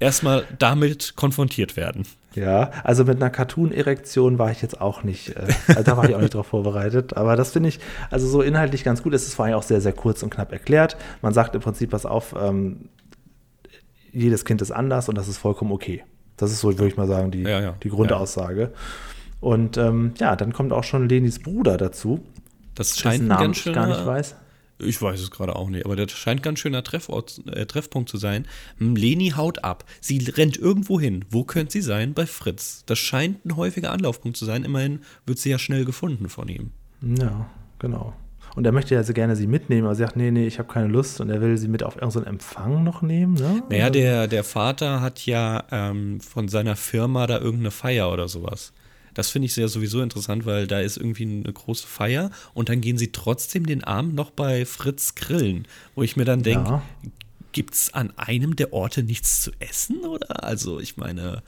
erstmal 0.00 0.44
damit 0.58 1.14
konfrontiert 1.16 1.76
werden. 1.76 2.06
Ja, 2.34 2.70
also 2.82 3.04
mit 3.04 3.16
einer 3.16 3.30
Cartoon-Erektion 3.30 4.38
war 4.38 4.50
ich 4.50 4.60
jetzt 4.60 4.80
auch 4.80 5.04
nicht, 5.04 5.36
äh, 5.36 5.46
also 5.68 5.82
da 5.82 5.96
war 5.96 6.08
ich 6.08 6.14
auch 6.14 6.20
nicht 6.20 6.34
drauf 6.34 6.48
vorbereitet. 6.48 7.16
Aber 7.16 7.36
das 7.36 7.52
finde 7.52 7.68
ich 7.68 7.80
also 8.10 8.26
so 8.26 8.42
inhaltlich 8.42 8.82
ganz 8.82 9.02
gut. 9.02 9.14
Es 9.14 9.26
ist 9.26 9.34
vor 9.34 9.44
allem 9.44 9.54
auch 9.54 9.62
sehr, 9.62 9.80
sehr 9.80 9.92
kurz 9.92 10.22
und 10.22 10.30
knapp 10.30 10.52
erklärt. 10.52 10.96
Man 11.22 11.32
sagt 11.32 11.54
im 11.54 11.60
Prinzip, 11.60 11.90
pass 11.90 12.06
auf, 12.06 12.34
ähm, 12.40 12.88
jedes 14.12 14.44
Kind 14.44 14.62
ist 14.62 14.70
anders 14.70 15.08
und 15.08 15.16
das 15.18 15.28
ist 15.28 15.38
vollkommen 15.38 15.72
okay. 15.72 16.04
Das 16.36 16.50
ist 16.50 16.60
so, 16.60 16.68
würde 16.68 16.88
ich 16.88 16.96
mal 16.96 17.06
sagen, 17.06 17.30
die, 17.30 17.42
ja, 17.42 17.60
ja. 17.60 17.74
die 17.82 17.88
Grundaussage. 17.88 18.72
Und 19.40 19.76
ähm, 19.76 20.14
ja, 20.18 20.36
dann 20.36 20.52
kommt 20.52 20.72
auch 20.72 20.84
schon 20.84 21.08
Lenis 21.08 21.40
Bruder 21.40 21.76
dazu. 21.76 22.20
Das 22.74 22.98
scheint 22.98 23.22
ein 23.22 23.28
ganz 23.28 23.58
schöner, 23.58 23.74
gar 23.74 23.86
nicht 23.86 24.06
weiß. 24.06 24.36
Ich 24.84 25.00
weiß 25.00 25.20
es 25.20 25.30
gerade 25.30 25.56
auch 25.56 25.68
nicht, 25.68 25.84
aber 25.84 25.96
das 25.96 26.12
scheint 26.12 26.42
ganz 26.42 26.58
schöner 26.58 26.82
Treffort, 26.82 27.42
äh, 27.46 27.66
Treffpunkt 27.66 28.08
zu 28.08 28.16
sein. 28.16 28.46
Leni 28.78 29.30
haut 29.30 29.64
ab. 29.64 29.84
Sie 30.00 30.18
rennt 30.18 30.56
irgendwo 30.56 31.00
hin. 31.00 31.24
Wo 31.30 31.44
könnte 31.44 31.72
sie 31.72 31.82
sein? 31.82 32.14
Bei 32.14 32.26
Fritz. 32.26 32.84
Das 32.86 32.98
scheint 32.98 33.44
ein 33.44 33.56
häufiger 33.56 33.92
Anlaufpunkt 33.92 34.36
zu 34.36 34.44
sein. 34.44 34.64
Immerhin 34.64 35.00
wird 35.26 35.38
sie 35.38 35.50
ja 35.50 35.58
schnell 35.58 35.84
gefunden 35.84 36.28
von 36.28 36.48
ihm. 36.48 36.70
Ja, 37.02 37.50
genau. 37.78 38.14
Und 38.54 38.64
er 38.66 38.72
möchte 38.72 38.94
ja 38.94 39.02
so 39.02 39.12
gerne 39.12 39.34
sie 39.34 39.48
mitnehmen, 39.48 39.84
aber 39.84 39.96
sie 39.96 40.02
sagt, 40.02 40.16
nee, 40.16 40.30
nee, 40.30 40.46
ich 40.46 40.58
habe 40.58 40.72
keine 40.72 40.86
Lust 40.86 41.20
und 41.20 41.28
er 41.28 41.40
will 41.40 41.58
sie 41.58 41.66
mit 41.66 41.82
auf 41.82 41.96
irgendeinen 41.96 42.26
Empfang 42.26 42.84
noch 42.84 43.02
nehmen. 43.02 43.34
Ne? 43.34 43.62
Naja, 43.68 43.90
der, 43.90 44.28
der 44.28 44.44
Vater 44.44 45.00
hat 45.00 45.26
ja 45.26 45.64
ähm, 45.72 46.20
von 46.20 46.48
seiner 46.48 46.76
Firma 46.76 47.26
da 47.26 47.38
irgendeine 47.38 47.72
Feier 47.72 48.12
oder 48.12 48.28
sowas. 48.28 48.72
Das 49.14 49.30
finde 49.30 49.46
ich 49.46 49.54
sehr 49.54 49.68
sowieso 49.68 50.02
interessant, 50.02 50.44
weil 50.44 50.66
da 50.66 50.80
ist 50.80 50.96
irgendwie 50.96 51.24
eine 51.24 51.52
große 51.52 51.86
Feier 51.86 52.30
und 52.52 52.68
dann 52.68 52.80
gehen 52.80 52.98
sie 52.98 53.12
trotzdem 53.12 53.66
den 53.66 53.84
Abend 53.84 54.14
noch 54.14 54.30
bei 54.30 54.66
Fritz 54.66 55.14
grillen, 55.14 55.66
wo 55.94 56.02
ich 56.02 56.16
mir 56.16 56.24
dann 56.24 56.42
denke, 56.42 56.68
ja. 56.68 56.82
gibt 57.52 57.74
es 57.74 57.94
an 57.94 58.12
einem 58.16 58.56
der 58.56 58.72
Orte 58.72 59.02
nichts 59.02 59.42
zu 59.42 59.52
essen? 59.60 60.00
Oder? 60.04 60.44
Also 60.44 60.80
ich 60.80 60.96
meine, 60.96 61.42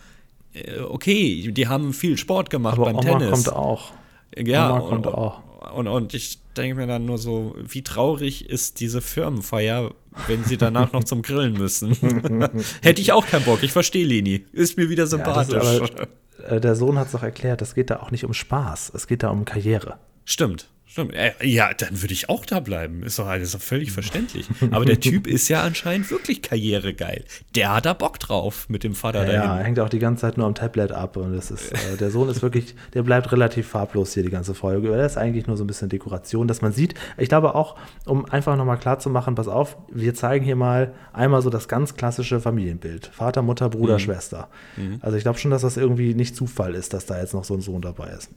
äh, 0.54 0.80
okay, 0.80 1.50
die 1.52 1.68
haben 1.68 1.92
viel 1.92 2.16
Sport 2.16 2.50
gemacht 2.50 2.78
Aber 2.78 2.86
beim 2.86 2.96
Oma 2.96 3.18
Tennis. 3.18 3.30
kommt 3.30 3.52
auch. 3.52 3.92
Ja, 4.36 4.70
Oma 4.70 4.88
kommt 4.88 5.06
und, 5.06 5.14
auch. 5.14 5.42
Und, 5.74 5.88
und 5.88 6.14
ich 6.14 6.38
denke 6.56 6.76
mir 6.76 6.86
dann 6.86 7.04
nur 7.04 7.18
so, 7.18 7.54
wie 7.58 7.82
traurig 7.82 8.48
ist 8.48 8.80
diese 8.80 9.00
Firmenfeier, 9.00 9.94
wenn 10.26 10.44
sie 10.44 10.56
danach 10.56 10.92
noch 10.92 11.04
zum 11.04 11.22
Grillen 11.22 11.54
müssen. 11.54 11.92
Hätte 12.82 13.00
ich 13.00 13.12
auch 13.12 13.26
keinen 13.26 13.44
Bock. 13.44 13.62
Ich 13.62 13.72
verstehe 13.72 14.06
Leni. 14.06 14.44
Ist 14.52 14.76
mir 14.76 14.88
wieder 14.88 15.06
sympathisch. 15.06 15.90
Ja, 16.38 16.56
äh, 16.56 16.60
der 16.60 16.76
Sohn 16.76 16.98
hat 16.98 17.06
es 17.06 17.12
doch 17.12 17.22
erklärt, 17.22 17.62
es 17.62 17.74
geht 17.74 17.90
da 17.90 18.00
auch 18.00 18.10
nicht 18.10 18.24
um 18.24 18.34
Spaß, 18.34 18.92
es 18.94 19.06
geht 19.06 19.22
da 19.22 19.30
um 19.30 19.44
Karriere. 19.44 19.98
Stimmt. 20.24 20.68
Stimmt. 20.96 21.12
Äh, 21.12 21.32
ja, 21.42 21.74
dann 21.74 22.00
würde 22.00 22.14
ich 22.14 22.30
auch 22.30 22.46
da 22.46 22.60
bleiben. 22.60 23.02
Ist 23.02 23.18
doch 23.18 23.26
alles 23.26 23.54
völlig 23.56 23.92
verständlich. 23.92 24.48
Aber 24.70 24.86
der 24.86 24.98
Typ 24.98 25.26
ist 25.26 25.46
ja 25.48 25.60
anscheinend 25.62 26.10
wirklich 26.10 26.40
karrieregeil. 26.40 27.22
Der 27.54 27.74
hat 27.74 27.84
da 27.84 27.92
Bock 27.92 28.18
drauf 28.18 28.66
mit 28.70 28.82
dem 28.82 28.94
Vater 28.94 29.26
ja. 29.26 29.32
Ja, 29.32 29.56
hängt 29.58 29.78
auch 29.78 29.90
die 29.90 29.98
ganze 29.98 30.22
Zeit 30.22 30.38
nur 30.38 30.46
am 30.46 30.54
Tablet 30.54 30.92
ab. 30.92 31.18
Und 31.18 31.36
das 31.36 31.50
ist, 31.50 31.70
äh, 31.72 31.98
der 32.00 32.10
Sohn 32.10 32.30
ist 32.30 32.40
wirklich, 32.40 32.74
der 32.94 33.02
bleibt 33.02 33.30
relativ 33.30 33.68
farblos 33.68 34.14
hier 34.14 34.22
die 34.22 34.30
ganze 34.30 34.54
Folge. 34.54 34.90
Er 34.90 35.04
ist 35.04 35.18
eigentlich 35.18 35.46
nur 35.46 35.58
so 35.58 35.64
ein 35.64 35.66
bisschen 35.66 35.90
Dekoration, 35.90 36.48
dass 36.48 36.62
man 36.62 36.72
sieht. 36.72 36.94
Ich 37.18 37.28
glaube 37.28 37.54
auch, 37.54 37.76
um 38.06 38.24
einfach 38.24 38.56
nochmal 38.56 38.78
klar 38.78 38.98
zu 38.98 39.10
machen, 39.10 39.34
pass 39.34 39.48
auf, 39.48 39.76
wir 39.92 40.14
zeigen 40.14 40.46
hier 40.46 40.56
mal 40.56 40.94
einmal 41.12 41.42
so 41.42 41.50
das 41.50 41.68
ganz 41.68 41.96
klassische 41.96 42.40
Familienbild. 42.40 43.10
Vater, 43.12 43.42
Mutter, 43.42 43.68
Bruder, 43.68 43.94
mhm. 43.94 43.98
Schwester. 43.98 44.48
Mhm. 44.78 45.00
Also 45.02 45.18
ich 45.18 45.24
glaube 45.24 45.38
schon, 45.38 45.50
dass 45.50 45.60
das 45.60 45.76
irgendwie 45.76 46.14
nicht 46.14 46.34
Zufall 46.34 46.74
ist, 46.74 46.94
dass 46.94 47.04
da 47.04 47.20
jetzt 47.20 47.34
noch 47.34 47.44
so 47.44 47.52
ein 47.52 47.60
Sohn 47.60 47.82
dabei 47.82 48.08
ist. 48.12 48.30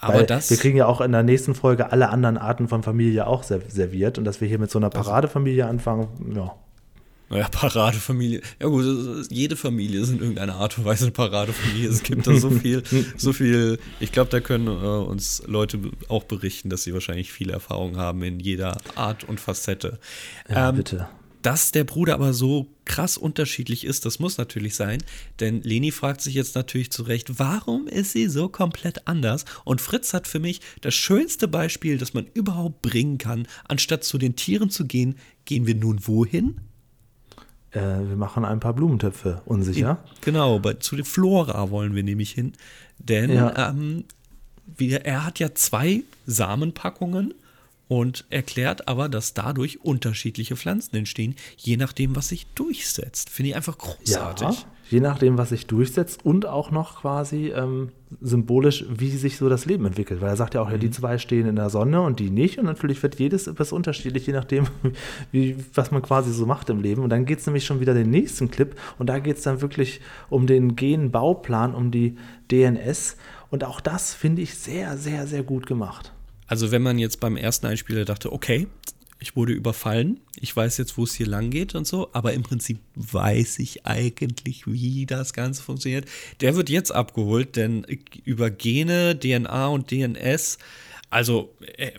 Aber 0.00 0.22
das. 0.22 0.50
Wir 0.50 0.56
kriegen 0.56 0.78
ja 0.78 0.86
auch 0.86 1.00
in 1.00 1.12
der 1.12 1.22
nächsten 1.22 1.54
Folge 1.54 1.92
alle 1.92 2.08
anderen 2.08 2.38
Arten 2.38 2.68
von 2.68 2.82
Familie 2.82 3.26
auch 3.26 3.42
serviert. 3.42 4.16
Und 4.16 4.24
dass 4.24 4.40
wir 4.40 4.48
hier 4.48 4.58
mit 4.58 4.70
so 4.70 4.78
einer 4.78 4.90
Paradefamilie 4.90 5.66
anfangen, 5.66 6.08
ja. 6.34 6.54
Naja, 7.28 7.46
Paradefamilie. 7.48 8.40
Ja 8.58 8.66
gut, 8.66 8.84
jede 9.30 9.54
Familie 9.54 10.00
ist 10.00 10.08
in 10.08 10.18
irgendeiner 10.18 10.56
Art 10.56 10.76
und 10.78 10.84
Weise 10.84 11.04
eine 11.04 11.12
Paradefamilie. 11.12 11.88
Es 11.88 12.02
gibt 12.02 12.26
da 12.26 12.34
so 12.34 12.50
viel, 12.50 12.82
so 13.16 13.32
viel. 13.32 13.78
Ich 14.00 14.10
glaube, 14.10 14.30
da 14.30 14.40
können 14.40 14.66
äh, 14.66 14.70
uns 14.70 15.44
Leute 15.46 15.78
auch 16.08 16.24
berichten, 16.24 16.70
dass 16.70 16.82
sie 16.82 16.92
wahrscheinlich 16.92 17.30
viele 17.30 17.52
Erfahrungen 17.52 17.98
haben 17.98 18.22
in 18.24 18.40
jeder 18.40 18.76
Art 18.96 19.22
und 19.22 19.38
Facette. 19.38 20.00
Ja, 20.48 20.70
ähm, 20.70 20.76
bitte. 20.76 21.08
Dass 21.42 21.72
der 21.72 21.84
Bruder 21.84 22.14
aber 22.14 22.32
so 22.32 22.66
krass 22.84 23.16
unterschiedlich 23.16 23.84
ist, 23.84 24.04
das 24.04 24.18
muss 24.18 24.36
natürlich 24.36 24.74
sein, 24.74 25.02
denn 25.38 25.62
Leni 25.62 25.90
fragt 25.90 26.20
sich 26.20 26.34
jetzt 26.34 26.54
natürlich 26.54 26.90
zu 26.90 27.02
Recht, 27.02 27.38
warum 27.38 27.86
ist 27.86 28.12
sie 28.12 28.28
so 28.28 28.48
komplett 28.48 29.06
anders? 29.06 29.44
Und 29.64 29.80
Fritz 29.80 30.12
hat 30.12 30.26
für 30.26 30.40
mich 30.40 30.60
das 30.80 30.94
schönste 30.94 31.48
Beispiel, 31.48 31.98
das 31.98 32.14
man 32.14 32.26
überhaupt 32.34 32.82
bringen 32.82 33.16
kann. 33.18 33.46
Anstatt 33.68 34.04
zu 34.04 34.18
den 34.18 34.36
Tieren 34.36 34.70
zu 34.70 34.86
gehen, 34.86 35.16
gehen 35.44 35.66
wir 35.66 35.74
nun 35.74 36.06
wohin? 36.06 36.60
Äh, 37.70 37.80
wir 37.80 38.16
machen 38.16 38.44
ein 38.44 38.60
paar 38.60 38.74
Blumentöpfe, 38.74 39.42
unsicher. 39.44 40.02
Genau, 40.20 40.58
bei, 40.58 40.74
zu 40.74 40.96
der 40.96 41.04
Flora 41.04 41.70
wollen 41.70 41.94
wir 41.94 42.02
nämlich 42.02 42.32
hin, 42.32 42.52
denn 42.98 43.32
ja. 43.32 43.70
ähm, 43.70 44.04
wir, 44.66 45.04
er 45.04 45.24
hat 45.24 45.38
ja 45.38 45.54
zwei 45.54 46.02
Samenpackungen 46.26 47.34
und 47.90 48.24
erklärt 48.30 48.86
aber, 48.86 49.08
dass 49.08 49.34
dadurch 49.34 49.80
unterschiedliche 49.84 50.54
Pflanzen 50.54 50.94
entstehen, 50.94 51.34
je 51.56 51.76
nachdem, 51.76 52.14
was 52.14 52.28
sich 52.28 52.46
durchsetzt. 52.54 53.30
Finde 53.30 53.48
ich 53.48 53.56
einfach 53.56 53.78
großartig. 53.78 54.48
Ja, 54.48 54.66
je 54.90 55.00
nachdem, 55.00 55.38
was 55.38 55.48
sich 55.48 55.66
durchsetzt 55.66 56.24
und 56.24 56.46
auch 56.46 56.70
noch 56.70 57.00
quasi 57.00 57.48
ähm, 57.48 57.88
symbolisch, 58.20 58.84
wie 58.88 59.10
sich 59.10 59.38
so 59.38 59.48
das 59.48 59.66
Leben 59.66 59.86
entwickelt. 59.86 60.20
Weil 60.20 60.28
er 60.28 60.36
sagt 60.36 60.54
ja 60.54 60.62
auch, 60.62 60.66
mhm. 60.66 60.74
ja, 60.74 60.78
die 60.78 60.86
mhm. 60.86 60.92
zwei 60.92 61.18
stehen 61.18 61.48
in 61.48 61.56
der 61.56 61.68
Sonne 61.68 62.00
und 62.00 62.20
die 62.20 62.30
nicht. 62.30 62.60
Und 62.60 62.66
natürlich 62.66 63.02
wird 63.02 63.18
jedes 63.18 63.48
etwas 63.48 63.72
unterschiedlich, 63.72 64.24
je 64.24 64.34
nachdem, 64.34 64.68
wie, 65.32 65.56
was 65.74 65.90
man 65.90 66.00
quasi 66.00 66.32
so 66.32 66.46
macht 66.46 66.70
im 66.70 66.80
Leben. 66.80 67.02
Und 67.02 67.10
dann 67.10 67.24
geht 67.24 67.40
es 67.40 67.46
nämlich 67.46 67.64
schon 67.64 67.80
wieder 67.80 67.92
den 67.92 68.10
nächsten 68.10 68.52
Clip 68.52 68.76
und 68.98 69.08
da 69.08 69.18
geht 69.18 69.38
es 69.38 69.42
dann 69.42 69.62
wirklich 69.62 70.00
um 70.28 70.46
den 70.46 70.76
Genbauplan, 70.76 71.74
um 71.74 71.90
die 71.90 72.14
DNS. 72.52 73.16
Und 73.50 73.64
auch 73.64 73.80
das 73.80 74.14
finde 74.14 74.42
ich 74.42 74.54
sehr, 74.54 74.96
sehr, 74.96 75.26
sehr 75.26 75.42
gut 75.42 75.66
gemacht. 75.66 76.12
Also 76.50 76.72
wenn 76.72 76.82
man 76.82 76.98
jetzt 76.98 77.20
beim 77.20 77.36
ersten 77.36 77.66
Einspieler 77.66 78.04
dachte, 78.04 78.32
okay, 78.32 78.66
ich 79.20 79.36
wurde 79.36 79.52
überfallen, 79.52 80.18
ich 80.34 80.54
weiß 80.54 80.78
jetzt, 80.78 80.98
wo 80.98 81.04
es 81.04 81.14
hier 81.14 81.28
lang 81.28 81.50
geht 81.50 81.76
und 81.76 81.86
so, 81.86 82.10
aber 82.12 82.32
im 82.32 82.42
Prinzip 82.42 82.80
weiß 82.96 83.60
ich 83.60 83.86
eigentlich, 83.86 84.66
wie 84.66 85.06
das 85.06 85.32
Ganze 85.32 85.62
funktioniert. 85.62 86.06
Der 86.40 86.56
wird 86.56 86.68
jetzt 86.68 86.90
abgeholt, 86.90 87.54
denn 87.54 87.86
über 88.24 88.50
Gene, 88.50 89.16
DNA 89.16 89.68
und 89.68 89.92
DNS, 89.92 90.58
also 91.08 91.54
äh, 91.76 91.92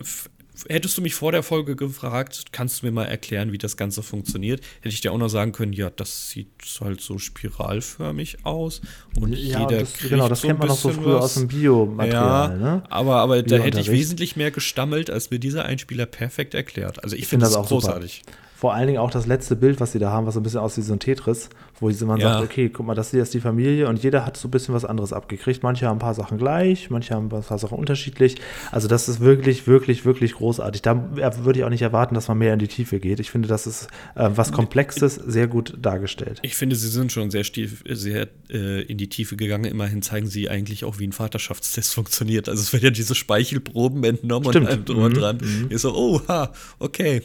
hättest 0.68 0.98
du 0.98 1.02
mich 1.02 1.14
vor 1.14 1.32
der 1.32 1.42
Folge 1.42 1.76
gefragt, 1.76 2.46
kannst 2.52 2.82
du 2.82 2.86
mir 2.86 2.92
mal 2.92 3.04
erklären, 3.04 3.52
wie 3.52 3.58
das 3.58 3.76
Ganze 3.76 4.02
funktioniert, 4.02 4.60
hätte 4.80 4.94
ich 4.94 5.00
dir 5.00 5.12
auch 5.12 5.18
noch 5.18 5.28
sagen 5.28 5.52
können, 5.52 5.72
ja, 5.72 5.90
das 5.90 6.30
sieht 6.30 6.48
halt 6.80 7.00
so 7.00 7.18
spiralförmig 7.18 8.38
aus 8.44 8.80
und 9.16 9.32
ja, 9.32 9.60
jeder 9.60 9.80
das, 9.80 9.98
Genau, 9.98 10.28
das 10.28 10.40
so 10.40 10.48
kennt 10.48 10.58
man 10.58 10.68
noch 10.68 10.76
so 10.76 10.90
früher 10.90 11.16
was. 11.16 11.24
aus 11.24 11.34
dem 11.34 11.48
Biomaterial. 11.48 12.50
Ja, 12.50 12.56
ne? 12.56 12.82
aber, 12.90 13.16
aber 13.16 13.42
da 13.42 13.56
hätte 13.56 13.80
ich 13.80 13.90
wesentlich 13.90 14.36
mehr 14.36 14.50
gestammelt, 14.50 15.10
als 15.10 15.30
mir 15.30 15.38
dieser 15.38 15.64
Einspieler 15.64 16.06
perfekt 16.06 16.54
erklärt. 16.54 17.02
Also 17.02 17.16
ich, 17.16 17.22
ich 17.22 17.28
finde 17.28 17.46
find 17.46 17.56
das, 17.56 17.62
das 17.62 17.68
großartig. 17.68 18.22
Super. 18.24 18.38
Vor 18.62 18.74
allen 18.74 18.86
Dingen 18.86 19.00
auch 19.00 19.10
das 19.10 19.26
letzte 19.26 19.56
Bild, 19.56 19.80
was 19.80 19.90
sie 19.90 19.98
da 19.98 20.12
haben, 20.12 20.24
was 20.24 20.34
so 20.34 20.40
ein 20.40 20.44
bisschen 20.44 20.60
aussieht 20.60 20.84
wie 20.84 20.86
so 20.86 20.92
ein 20.92 21.00
Tetris, 21.00 21.50
wo 21.80 21.90
man 22.06 22.20
ja. 22.20 22.34
sagt, 22.34 22.44
okay, 22.44 22.68
guck 22.68 22.86
mal, 22.86 22.94
das 22.94 23.10
hier 23.10 23.20
ist 23.20 23.34
die 23.34 23.40
Familie 23.40 23.88
und 23.88 24.00
jeder 24.00 24.24
hat 24.24 24.36
so 24.36 24.46
ein 24.46 24.52
bisschen 24.52 24.72
was 24.72 24.84
anderes 24.84 25.12
abgekriegt. 25.12 25.64
Manche 25.64 25.88
haben 25.88 25.96
ein 25.96 25.98
paar 25.98 26.14
Sachen 26.14 26.38
gleich, 26.38 26.88
manche 26.88 27.12
haben 27.12 27.26
ein 27.26 27.42
paar 27.42 27.58
Sachen 27.58 27.76
unterschiedlich. 27.76 28.36
Also 28.70 28.86
das 28.86 29.08
ist 29.08 29.18
wirklich, 29.18 29.66
wirklich, 29.66 30.04
wirklich 30.04 30.34
großartig. 30.34 30.80
Da 30.80 31.10
würde 31.16 31.58
ich 31.58 31.64
auch 31.64 31.70
nicht 31.70 31.82
erwarten, 31.82 32.14
dass 32.14 32.28
man 32.28 32.38
mehr 32.38 32.52
in 32.52 32.60
die 32.60 32.68
Tiefe 32.68 33.00
geht. 33.00 33.18
Ich 33.18 33.32
finde, 33.32 33.48
das 33.48 33.66
ist 33.66 33.88
äh, 34.14 34.30
was 34.32 34.52
Komplexes 34.52 35.16
sehr 35.16 35.48
gut 35.48 35.76
dargestellt. 35.82 36.38
Ich 36.42 36.54
finde, 36.54 36.76
sie 36.76 36.86
sind 36.86 37.10
schon 37.10 37.32
sehr, 37.32 37.42
sehr 37.42 38.28
äh, 38.48 38.82
in 38.82 38.96
die 38.96 39.08
Tiefe 39.08 39.34
gegangen. 39.34 39.64
Immerhin 39.64 40.02
zeigen 40.02 40.28
sie 40.28 40.48
eigentlich 40.48 40.84
auch, 40.84 41.00
wie 41.00 41.08
ein 41.08 41.12
Vaterschaftstest 41.12 41.94
funktioniert. 41.94 42.48
Also 42.48 42.62
es 42.62 42.72
werden 42.72 42.84
ja 42.84 42.90
diese 42.90 43.16
Speichelproben 43.16 44.04
entnommen 44.04 44.50
Stimmt. 44.50 44.70
und 44.70 44.88
drüber 44.88 45.08
mhm. 45.08 45.14
dran. 45.14 45.38
Mhm. 45.38 45.66
Ich 45.70 45.80
so, 45.80 45.92
oh, 45.96 46.20
ha, 46.28 46.52
okay. 46.78 47.22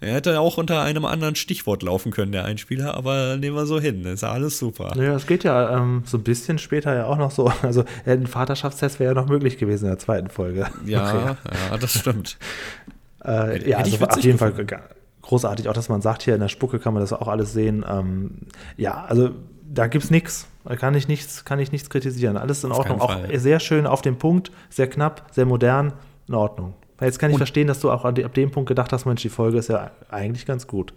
Er 0.00 0.14
hätte 0.14 0.40
auch 0.40 0.58
unter 0.58 0.82
einem 0.82 1.04
anderen 1.04 1.34
Stichwort 1.34 1.82
laufen 1.82 2.12
können, 2.12 2.32
der 2.32 2.44
Einspieler, 2.44 2.94
aber 2.94 3.36
nehmen 3.36 3.56
wir 3.56 3.66
so 3.66 3.80
hin. 3.80 4.04
Ist 4.04 4.22
ja 4.22 4.30
alles 4.30 4.58
super. 4.58 4.92
Ja, 4.96 5.14
es 5.14 5.26
geht 5.26 5.44
ja 5.44 5.76
ähm, 5.76 6.02
so 6.04 6.18
ein 6.18 6.22
bisschen 6.22 6.58
später 6.58 6.94
ja 6.94 7.06
auch 7.06 7.18
noch 7.18 7.30
so. 7.30 7.52
Also 7.62 7.84
ein 8.06 8.26
Vaterschaftstest 8.26 9.00
wäre 9.00 9.14
ja 9.14 9.20
noch 9.20 9.28
möglich 9.28 9.58
gewesen 9.58 9.86
in 9.86 9.90
der 9.90 9.98
zweiten 9.98 10.30
Folge. 10.30 10.66
Ja, 10.86 11.12
okay. 11.30 11.36
ja 11.70 11.76
das 11.76 11.92
stimmt. 11.92 12.38
äh, 13.24 13.68
ja, 13.68 13.78
also 13.78 14.04
auf 14.06 14.16
jeden 14.16 14.38
gefunden. 14.38 14.68
Fall 14.68 14.80
großartig, 15.22 15.68
auch 15.68 15.74
dass 15.74 15.88
man 15.88 16.00
sagt, 16.00 16.22
hier 16.22 16.34
in 16.34 16.40
der 16.40 16.48
Spucke 16.48 16.78
kann 16.78 16.94
man 16.94 17.02
das 17.02 17.12
auch 17.12 17.28
alles 17.28 17.52
sehen. 17.52 17.84
Ähm, 17.88 18.38
ja, 18.76 19.04
also 19.04 19.30
da 19.70 19.86
gibt 19.86 20.04
es 20.04 20.10
nichts. 20.10 20.48
Da 20.64 20.76
kann 20.76 20.94
ich 20.94 21.08
nichts, 21.08 21.44
kann 21.44 21.58
ich 21.58 21.72
nichts 21.72 21.90
kritisieren. 21.90 22.36
Alles 22.36 22.64
in 22.64 22.72
Ordnung. 22.72 23.00
Auch 23.00 23.16
sehr 23.34 23.60
schön 23.60 23.86
auf 23.86 24.02
dem 24.02 24.16
Punkt, 24.18 24.50
sehr 24.70 24.88
knapp, 24.88 25.26
sehr 25.32 25.46
modern, 25.46 25.92
in 26.28 26.34
Ordnung. 26.34 26.74
Jetzt 27.00 27.18
kann 27.18 27.30
ich 27.30 27.34
und, 27.34 27.38
verstehen, 27.38 27.68
dass 27.68 27.80
du 27.80 27.90
auch 27.90 28.04
ab 28.04 28.34
dem 28.34 28.50
Punkt 28.50 28.68
gedacht 28.68 28.92
hast, 28.92 29.06
Mensch, 29.06 29.22
die 29.22 29.28
Folge 29.28 29.58
ist 29.58 29.68
ja 29.68 29.90
eigentlich 30.08 30.46
ganz 30.46 30.66
gut. 30.66 30.92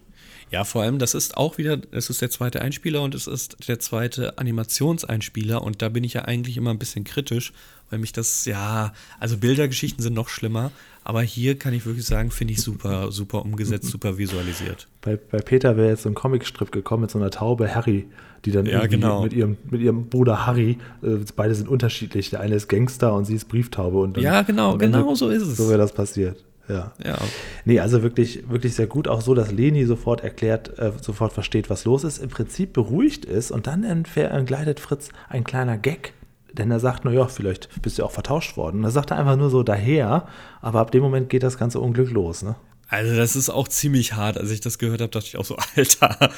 Ja, 0.51 0.65
vor 0.65 0.81
allem, 0.81 0.99
das 0.99 1.13
ist 1.13 1.37
auch 1.37 1.57
wieder, 1.57 1.79
es 1.91 2.09
ist 2.09 2.21
der 2.21 2.29
zweite 2.29 2.61
Einspieler 2.61 3.01
und 3.01 3.15
es 3.15 3.25
ist 3.25 3.69
der 3.69 3.79
zweite 3.79 4.37
Animationseinspieler 4.37 5.61
und 5.61 5.81
da 5.81 5.87
bin 5.87 6.03
ich 6.03 6.13
ja 6.13 6.23
eigentlich 6.23 6.57
immer 6.57 6.71
ein 6.71 6.79
bisschen 6.79 7.05
kritisch, 7.05 7.53
weil 7.89 7.99
mich 7.99 8.11
das, 8.11 8.43
ja, 8.43 8.91
also 9.17 9.37
Bildergeschichten 9.37 10.03
sind 10.03 10.13
noch 10.13 10.27
schlimmer, 10.27 10.71
aber 11.03 11.21
hier 11.21 11.57
kann 11.57 11.73
ich 11.73 11.85
wirklich 11.85 12.05
sagen, 12.05 12.29
finde 12.29 12.53
ich 12.53 12.61
super, 12.61 13.11
super 13.11 13.43
umgesetzt, 13.43 13.89
super 13.89 14.17
visualisiert. 14.17 14.87
Bei, 15.01 15.17
bei 15.17 15.39
Peter 15.39 15.75
wäre 15.75 15.89
jetzt 15.89 16.03
so 16.03 16.09
ein 16.09 16.15
Comicstrip 16.15 16.71
gekommen 16.71 17.01
mit 17.01 17.11
so 17.11 17.17
einer 17.17 17.31
Taube 17.31 17.73
Harry, 17.73 18.07
die 18.45 18.51
dann 18.51 18.65
ja, 18.65 18.85
genau. 18.85 19.23
mit, 19.23 19.33
ihrem, 19.33 19.57
mit 19.69 19.81
ihrem 19.81 20.07
Bruder 20.07 20.45
Harry, 20.45 20.77
äh, 21.01 21.17
beide 21.35 21.55
sind 21.55 21.67
unterschiedlich, 21.67 22.29
der 22.29 22.41
eine 22.41 22.55
ist 22.55 22.67
Gangster 22.67 23.13
und 23.13 23.25
sie 23.25 23.35
ist 23.35 23.45
Brieftaube. 23.45 23.97
Und 23.99 24.17
dann, 24.17 24.23
ja, 24.23 24.43
genau, 24.43 24.77
genau 24.77 25.15
so 25.15 25.29
ist 25.29 25.41
es. 25.41 25.57
So 25.57 25.69
wäre 25.69 25.79
das 25.79 25.91
passiert. 25.91 26.43
Ja. 26.67 26.93
ja. 27.03 27.17
Nee, 27.65 27.79
also 27.79 28.03
wirklich, 28.03 28.49
wirklich 28.49 28.75
sehr 28.75 28.87
gut. 28.87 29.07
Auch 29.07 29.21
so, 29.21 29.33
dass 29.33 29.51
Leni 29.51 29.85
sofort 29.85 30.21
erklärt, 30.21 30.77
äh, 30.79 30.91
sofort 31.01 31.33
versteht, 31.33 31.69
was 31.69 31.85
los 31.85 32.03
ist, 32.03 32.19
im 32.19 32.29
Prinzip 32.29 32.73
beruhigt 32.73 33.25
ist 33.25 33.51
und 33.51 33.67
dann 33.67 33.83
entgleitet 33.83 34.79
Fritz 34.79 35.09
ein 35.29 35.43
kleiner 35.43 35.77
Gag 35.77 36.13
denn 36.53 36.71
er 36.71 36.79
sagt, 36.79 37.05
naja, 37.05 37.27
vielleicht 37.27 37.69
bist 37.81 37.97
du 37.97 38.03
auch 38.03 38.11
vertauscht 38.11 38.57
worden. 38.57 38.77
Und 38.77 38.83
er 38.83 38.91
sagt 38.91 39.11
einfach 39.11 39.37
nur 39.37 39.49
so 39.49 39.63
daher, 39.63 40.27
aber 40.61 40.79
ab 40.79 40.91
dem 40.91 41.03
Moment 41.03 41.29
geht 41.29 41.43
das 41.43 41.57
ganze 41.57 41.79
Unglück 41.79 42.11
los, 42.11 42.43
ne? 42.43 42.55
Also 42.91 43.15
das 43.15 43.37
ist 43.37 43.49
auch 43.49 43.69
ziemlich 43.69 44.13
hart. 44.13 44.37
Als 44.37 44.51
ich 44.51 44.59
das 44.59 44.77
gehört 44.77 44.99
habe, 44.99 45.11
dachte 45.11 45.27
ich 45.27 45.37
auch 45.37 45.45
so, 45.45 45.55
Alter, 45.75 46.29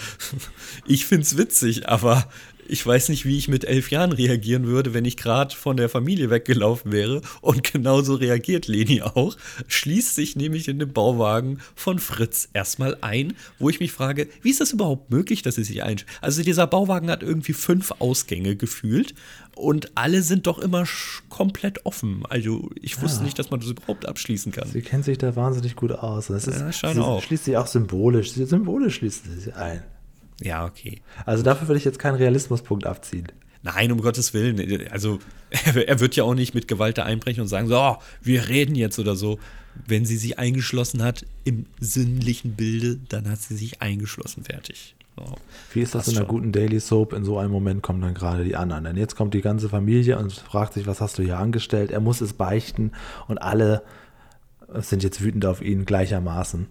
ich 0.85 1.07
find's 1.07 1.35
witzig, 1.35 1.89
aber 1.89 2.27
ich 2.67 2.85
weiß 2.85 3.09
nicht, 3.09 3.25
wie 3.25 3.37
ich 3.37 3.47
mit 3.47 3.65
elf 3.65 3.91
Jahren 3.91 4.11
reagieren 4.11 4.67
würde, 4.67 4.93
wenn 4.93 5.05
ich 5.05 5.17
gerade 5.17 5.55
von 5.55 5.77
der 5.77 5.89
Familie 5.89 6.29
weggelaufen 6.29 6.91
wäre. 6.91 7.21
Und 7.41 7.63
genauso 7.63 8.15
reagiert 8.15 8.67
Leni 8.67 9.01
auch. 9.01 9.35
Schließt 9.67 10.15
sich 10.15 10.35
nämlich 10.35 10.67
in 10.67 10.79
den 10.79 10.93
Bauwagen 10.93 11.59
von 11.75 11.99
Fritz 11.99 12.49
erstmal 12.53 12.97
ein, 13.01 13.33
wo 13.59 13.69
ich 13.69 13.79
mich 13.79 13.91
frage, 13.91 14.29
wie 14.41 14.51
ist 14.51 14.61
das 14.61 14.71
überhaupt 14.71 15.11
möglich, 15.11 15.41
dass 15.41 15.55
sie 15.55 15.63
sich 15.63 15.83
einschließt? 15.83 16.21
Also 16.21 16.43
dieser 16.43 16.67
Bauwagen 16.67 17.09
hat 17.09 17.23
irgendwie 17.23 17.53
fünf 17.53 17.93
Ausgänge 17.99 18.55
gefühlt 18.55 19.13
und 19.55 19.91
alle 19.95 20.21
sind 20.21 20.47
doch 20.47 20.59
immer 20.59 20.85
komplett 21.29 21.85
offen. 21.85 22.23
Also 22.27 22.69
ich 22.81 23.01
wusste 23.01 23.19
ja. 23.19 23.25
nicht, 23.25 23.39
dass 23.39 23.51
man 23.51 23.59
das 23.59 23.69
überhaupt 23.69 24.07
abschließen 24.07 24.51
kann. 24.51 24.67
Sie 24.67 24.81
kennt 24.81 25.05
sich 25.05 25.17
da 25.17 25.35
wahnsinnig 25.35 25.75
gut 25.75 25.91
aus. 25.91 26.27
Das 26.27 26.47
ist, 26.47 26.59
ja, 26.59 26.93
sie 26.93 26.99
auch. 26.99 27.21
schließt 27.21 27.45
sich 27.45 27.57
auch 27.57 27.67
symbolisch. 27.67 28.31
Symbolisch 28.31 28.95
schließt 28.95 29.25
sie 29.25 29.39
sich 29.39 29.55
ein. 29.55 29.83
Ja, 30.41 30.65
okay. 30.65 31.01
Also 31.25 31.43
dafür 31.43 31.67
würde 31.67 31.77
ich 31.77 31.85
jetzt 31.85 31.99
keinen 31.99 32.15
Realismuspunkt 32.15 32.85
abziehen. 32.85 33.27
Nein, 33.61 33.91
um 33.91 34.01
Gottes 34.01 34.33
Willen. 34.33 34.87
Also 34.89 35.19
er 35.85 35.99
wird 35.99 36.15
ja 36.15 36.23
auch 36.23 36.35
nicht 36.35 36.53
mit 36.53 36.67
Gewalt 36.67 36.97
da 36.97 37.03
einbrechen 37.03 37.41
und 37.41 37.47
sagen, 37.47 37.67
so, 37.67 37.77
oh, 37.77 37.97
wir 38.21 38.49
reden 38.49 38.75
jetzt 38.75 38.99
oder 38.99 39.15
so. 39.15 39.39
Wenn 39.87 40.05
sie 40.05 40.17
sich 40.17 40.37
eingeschlossen 40.37 41.01
hat 41.01 41.25
im 41.45 41.65
sinnlichen 41.79 42.53
Bilde, 42.53 42.99
dann 43.09 43.29
hat 43.29 43.41
sie 43.41 43.55
sich 43.55 43.81
eingeschlossen, 43.81 44.43
fertig. 44.43 44.95
So, 45.15 45.35
Wie 45.73 45.81
ist 45.81 45.93
das 45.93 46.07
in 46.07 46.13
einer 46.15 46.25
schon. 46.25 46.35
guten 46.35 46.51
Daily 46.51 46.79
Soap? 46.79 47.13
In 47.13 47.23
so 47.23 47.37
einem 47.37 47.51
Moment 47.51 47.83
kommen 47.83 48.01
dann 48.01 48.13
gerade 48.13 48.43
die 48.43 48.55
anderen. 48.55 48.83
Denn 48.83 48.97
jetzt 48.97 49.15
kommt 49.15 49.33
die 49.33 49.41
ganze 49.41 49.69
Familie 49.69 50.17
und 50.17 50.33
fragt 50.33 50.73
sich, 50.73 50.87
was 50.87 51.01
hast 51.01 51.19
du 51.19 51.23
hier 51.23 51.37
angestellt? 51.37 51.91
Er 51.91 51.99
muss 51.99 52.21
es 52.21 52.33
beichten 52.33 52.91
und 53.27 53.37
alle 53.37 53.83
sind 54.75 55.03
jetzt 55.03 55.21
wütend 55.21 55.45
auf 55.45 55.61
ihn 55.61 55.85
gleichermaßen. 55.85 56.67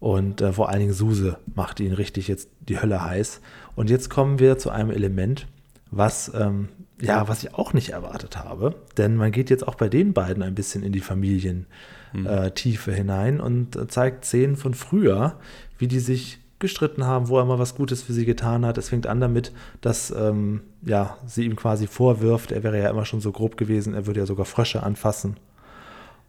Und 0.00 0.40
äh, 0.40 0.52
vor 0.52 0.68
allen 0.68 0.80
Dingen 0.80 0.92
Suse 0.92 1.38
macht 1.54 1.80
ihn 1.80 1.92
richtig 1.92 2.28
jetzt 2.28 2.48
die 2.60 2.80
Hölle 2.80 3.04
heiß. 3.04 3.40
Und 3.74 3.90
jetzt 3.90 4.10
kommen 4.10 4.38
wir 4.38 4.58
zu 4.58 4.70
einem 4.70 4.90
Element, 4.90 5.46
was, 5.90 6.32
ähm, 6.34 6.68
ja, 7.00 7.28
was 7.28 7.42
ich 7.42 7.54
auch 7.54 7.72
nicht 7.72 7.90
erwartet 7.90 8.36
habe. 8.36 8.76
Denn 8.96 9.16
man 9.16 9.32
geht 9.32 9.50
jetzt 9.50 9.66
auch 9.66 9.74
bei 9.74 9.88
den 9.88 10.12
beiden 10.12 10.42
ein 10.42 10.54
bisschen 10.54 10.82
in 10.82 10.92
die 10.92 11.00
Familientiefe 11.00 11.66
mhm. 12.12 12.26
äh, 12.26 12.94
hinein 12.94 13.40
und 13.40 13.76
äh, 13.76 13.88
zeigt 13.88 14.24
Szenen 14.24 14.56
von 14.56 14.74
früher, 14.74 15.36
wie 15.78 15.88
die 15.88 16.00
sich 16.00 16.38
gestritten 16.58 17.04
haben, 17.04 17.28
wo 17.28 17.38
er 17.38 17.44
mal 17.44 17.58
was 17.58 17.74
Gutes 17.74 18.02
für 18.02 18.12
sie 18.12 18.24
getan 18.24 18.66
hat. 18.66 18.78
Es 18.78 18.88
fängt 18.88 19.06
an 19.06 19.20
damit, 19.20 19.52
dass 19.80 20.10
ähm, 20.10 20.62
ja, 20.82 21.16
sie 21.26 21.44
ihm 21.44 21.56
quasi 21.56 21.86
vorwirft, 21.86 22.52
er 22.52 22.62
wäre 22.62 22.78
ja 22.78 22.90
immer 22.90 23.04
schon 23.04 23.20
so 23.20 23.32
grob 23.32 23.56
gewesen, 23.56 23.94
er 23.94 24.06
würde 24.06 24.20
ja 24.20 24.26
sogar 24.26 24.46
Frösche 24.46 24.82
anfassen 24.82 25.36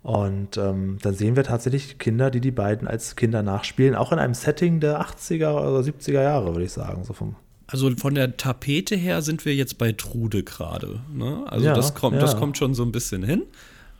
und 0.01 0.57
ähm, 0.57 0.97
dann 1.01 1.13
sehen 1.13 1.35
wir 1.35 1.43
tatsächlich 1.43 1.97
Kinder, 1.97 2.31
die 2.31 2.39
die 2.39 2.51
beiden 2.51 2.87
als 2.87 3.15
Kinder 3.15 3.43
nachspielen, 3.43 3.95
auch 3.95 4.11
in 4.11 4.19
einem 4.19 4.33
Setting 4.33 4.79
der 4.79 5.01
80er 5.01 5.51
oder 5.51 5.79
70er 5.79 6.21
Jahre, 6.21 6.53
würde 6.53 6.65
ich 6.65 6.71
sagen. 6.71 7.03
So 7.03 7.13
vom 7.13 7.35
also 7.67 7.91
von 7.97 8.15
der 8.15 8.35
Tapete 8.35 8.95
her 8.95 9.21
sind 9.21 9.45
wir 9.45 9.53
jetzt 9.53 9.77
bei 9.77 9.91
Trude 9.91 10.43
gerade. 10.43 11.01
Ne? 11.13 11.43
Also 11.47 11.65
ja, 11.67 11.73
das, 11.75 11.93
kommt, 11.93 12.15
ja. 12.15 12.21
das 12.21 12.35
kommt 12.35 12.57
schon 12.57 12.73
so 12.73 12.81
ein 12.81 12.91
bisschen 12.91 13.21
hin. 13.21 13.43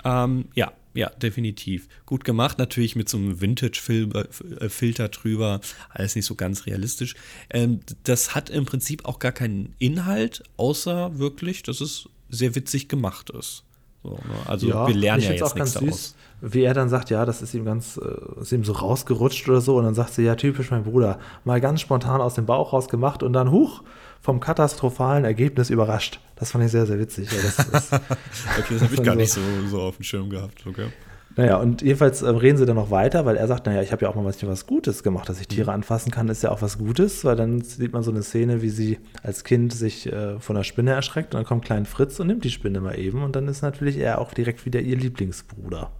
Ähm, 0.04 0.46
ja, 0.56 0.72
ja, 0.94 1.10
definitiv. 1.10 1.88
Gut 2.06 2.24
gemacht, 2.24 2.58
natürlich 2.58 2.96
mit 2.96 3.10
so 3.10 3.18
einem 3.18 3.42
Vintage-Filter 3.42 5.06
äh, 5.06 5.10
drüber, 5.10 5.62
alles 5.90 6.16
nicht 6.16 6.26
so 6.26 6.36
ganz 6.36 6.66
realistisch. 6.66 7.16
Ähm, 7.50 7.82
das 8.04 8.36
hat 8.36 8.50
im 8.50 8.66
Prinzip 8.66 9.06
auch 9.06 9.20
gar 9.20 9.32
keinen 9.32 9.76
Inhalt, 9.78 10.44
außer 10.58 11.18
wirklich, 11.20 11.64
dass 11.64 11.82
es 11.82 12.10
sehr 12.30 12.56
witzig 12.56 12.88
gemacht 12.88 13.30
ist. 13.30 13.64
So, 14.04 14.12
ne? 14.12 14.20
Also 14.46 14.70
ja, 14.70 14.88
wir 14.88 14.96
lernen 14.96 15.24
ja 15.24 15.32
jetzt 15.32 15.44
auch 15.44 15.56
nichts 15.56 15.74
ganz 15.74 15.86
süß, 15.86 16.16
Wie 16.42 16.62
er 16.62 16.74
dann 16.74 16.90
sagt, 16.90 17.10
ja, 17.10 17.26
das 17.26 17.42
ist 17.42 17.54
ihm 17.54 17.66
ganz, 17.66 17.98
äh, 17.98 18.42
ist 18.42 18.52
ihm 18.52 18.64
so 18.64 18.74
rausgerutscht 18.74 19.48
oder 19.50 19.62
so. 19.62 19.78
Und 19.78 19.84
dann 19.84 19.96
sagt 19.96 20.14
sie, 20.14 20.24
ja, 20.24 20.36
typisch 20.36 20.72
mein 20.72 20.84
Bruder, 20.84 21.20
mal 21.44 21.60
ganz 21.60 21.82
spontan 21.82 22.22
aus 22.22 22.36
dem 22.36 22.46
Bauch 22.46 22.74
rausgemacht 22.74 23.24
und 23.24 23.34
dann 23.34 23.52
huch, 23.52 23.84
vom 24.22 24.40
katastrophalen 24.40 25.26
Ergebnis 25.26 25.70
überrascht. 25.70 26.20
Das 26.36 26.52
fand 26.52 26.66
ich 26.66 26.72
sehr, 26.72 26.86
sehr 26.86 27.00
witzig. 27.00 27.32
Ja, 27.32 27.38
das, 27.42 27.56
das, 27.72 27.92
okay, 28.60 28.74
das 28.74 28.82
habe 28.82 28.94
ich 28.94 29.04
gar 29.04 29.14
so, 29.14 29.20
nicht 29.20 29.32
so, 29.32 29.42
so 29.70 29.82
auf 29.82 29.98
dem 29.98 30.04
Schirm 30.04 30.30
gehabt. 30.30 30.66
Okay. 30.66 30.88
Naja, 31.36 31.58
und 31.58 31.82
jedenfalls 31.82 32.22
äh, 32.22 32.30
reden 32.30 32.58
sie 32.58 32.66
dann 32.66 32.76
noch 32.76 32.92
weiter, 32.92 33.26
weil 33.26 33.38
er 33.38 33.48
sagt, 33.48 33.66
naja, 33.66 33.82
ich 33.82 33.92
habe 33.92 34.04
ja 34.04 34.10
auch 34.10 34.16
mal 34.16 34.26
was, 34.26 34.46
was 34.46 34.68
Gutes 34.68 35.04
gemacht, 35.04 35.30
dass 35.30 35.40
ich 35.40 35.48
Tiere 35.48 35.72
mhm. 35.72 35.76
anfassen 35.76 36.12
kann, 36.12 36.28
ist 36.28 36.44
ja 36.44 36.52
auch 36.52 36.62
was 36.62 36.78
Gutes, 36.78 37.24
weil 37.24 37.36
dann 37.36 37.62
sieht 37.62 37.94
man 37.94 38.04
so 38.04 38.12
eine 38.12 38.24
Szene, 38.24 38.62
wie 38.62 38.70
sie 38.70 39.00
als 39.24 39.44
Kind 39.44 39.72
sich 39.72 40.12
äh, 40.12 40.40
von 40.40 40.58
der 40.58 40.64
Spinne 40.64 40.92
erschreckt 40.92 41.34
und 41.34 41.40
dann 41.40 41.46
kommt 41.46 41.64
klein 41.64 41.86
Fritz 41.86 42.20
und 42.20 42.28
nimmt 42.28 42.44
die 42.44 42.50
Spinne 42.50 42.82
mal 42.82 43.00
eben 43.00 43.24
und 43.24 43.36
dann 43.36 43.48
ist 43.48 43.62
natürlich 43.62 43.98
er 43.98 44.20
auch 44.20 44.34
direkt 44.34 44.66
wieder 44.66 44.82
ihr 44.82 44.98
Lieblingsbruder. 44.98 45.92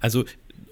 Also 0.00 0.24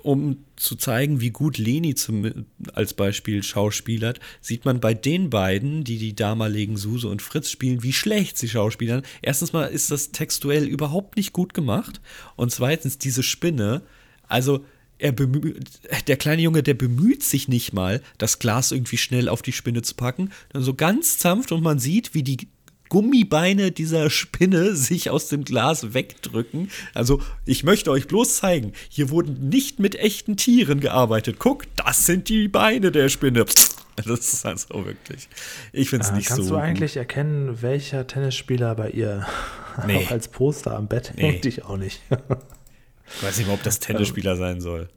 um 0.06 0.44
zu 0.54 0.76
zeigen, 0.76 1.20
wie 1.20 1.30
gut 1.30 1.58
Leni 1.58 1.96
zum, 1.96 2.46
als 2.72 2.94
Beispiel 2.94 3.42
schauspielert, 3.42 4.20
sieht 4.40 4.64
man 4.64 4.78
bei 4.78 4.94
den 4.94 5.30
beiden, 5.30 5.82
die 5.82 5.98
die 5.98 6.14
damaligen 6.14 6.76
Suse 6.76 7.08
und 7.08 7.22
Fritz 7.22 7.50
spielen, 7.50 7.82
wie 7.82 7.92
schlecht 7.92 8.38
sie 8.38 8.48
schauspielern. 8.48 9.02
Erstens 9.20 9.52
mal 9.52 9.64
ist 9.64 9.90
das 9.90 10.12
textuell 10.12 10.64
überhaupt 10.68 11.16
nicht 11.16 11.32
gut 11.32 11.54
gemacht 11.54 12.00
und 12.36 12.52
zweitens 12.52 12.98
diese 12.98 13.24
Spinne, 13.24 13.82
also 14.28 14.64
er 14.98 15.10
bemüht, 15.10 15.80
der 16.06 16.16
kleine 16.16 16.42
Junge, 16.42 16.62
der 16.62 16.74
bemüht 16.74 17.24
sich 17.24 17.48
nicht 17.48 17.72
mal, 17.72 18.00
das 18.16 18.38
Glas 18.38 18.70
irgendwie 18.70 18.98
schnell 18.98 19.28
auf 19.28 19.42
die 19.42 19.52
Spinne 19.52 19.82
zu 19.82 19.96
packen, 19.96 20.30
dann 20.50 20.62
so 20.62 20.74
ganz 20.74 21.18
sanft 21.18 21.50
und 21.50 21.64
man 21.64 21.80
sieht, 21.80 22.14
wie 22.14 22.22
die 22.22 22.48
Gummibeine 22.88 23.72
dieser 23.72 24.10
Spinne 24.10 24.76
sich 24.76 25.10
aus 25.10 25.28
dem 25.28 25.44
Glas 25.44 25.94
wegdrücken. 25.94 26.70
Also, 26.94 27.20
ich 27.44 27.64
möchte 27.64 27.90
euch 27.90 28.06
bloß 28.06 28.36
zeigen, 28.36 28.72
hier 28.88 29.10
wurden 29.10 29.48
nicht 29.48 29.78
mit 29.78 29.96
echten 29.96 30.36
Tieren 30.36 30.80
gearbeitet. 30.80 31.36
Guck, 31.38 31.64
das 31.76 32.06
sind 32.06 32.28
die 32.28 32.48
Beine 32.48 32.90
der 32.92 33.08
Spinne. 33.08 33.44
Das 33.96 34.10
ist 34.10 34.44
also 34.44 34.84
wirklich. 34.84 35.26
Ich 35.72 35.88
finde 35.88 36.04
es 36.04 36.10
äh, 36.10 36.16
nicht 36.16 36.28
kannst 36.28 36.44
so. 36.44 36.54
Kannst 36.54 36.66
du 36.66 36.68
eigentlich 36.68 36.96
erkennen, 36.98 37.62
welcher 37.62 38.06
Tennisspieler 38.06 38.74
bei 38.74 38.90
ihr 38.90 39.26
nee. 39.86 39.96
auch 39.96 40.10
als 40.10 40.28
Poster 40.28 40.76
am 40.76 40.86
Bett 40.86 41.14
nee. 41.16 41.22
hängt? 41.22 41.46
Ich 41.46 41.64
auch 41.64 41.78
nicht. 41.78 42.02
ich 42.10 43.22
weiß 43.22 43.38
nicht 43.38 43.46
mal, 43.46 43.54
ob 43.54 43.62
das 43.62 43.78
Tennisspieler 43.80 44.36
sein 44.36 44.60
soll. 44.60 44.90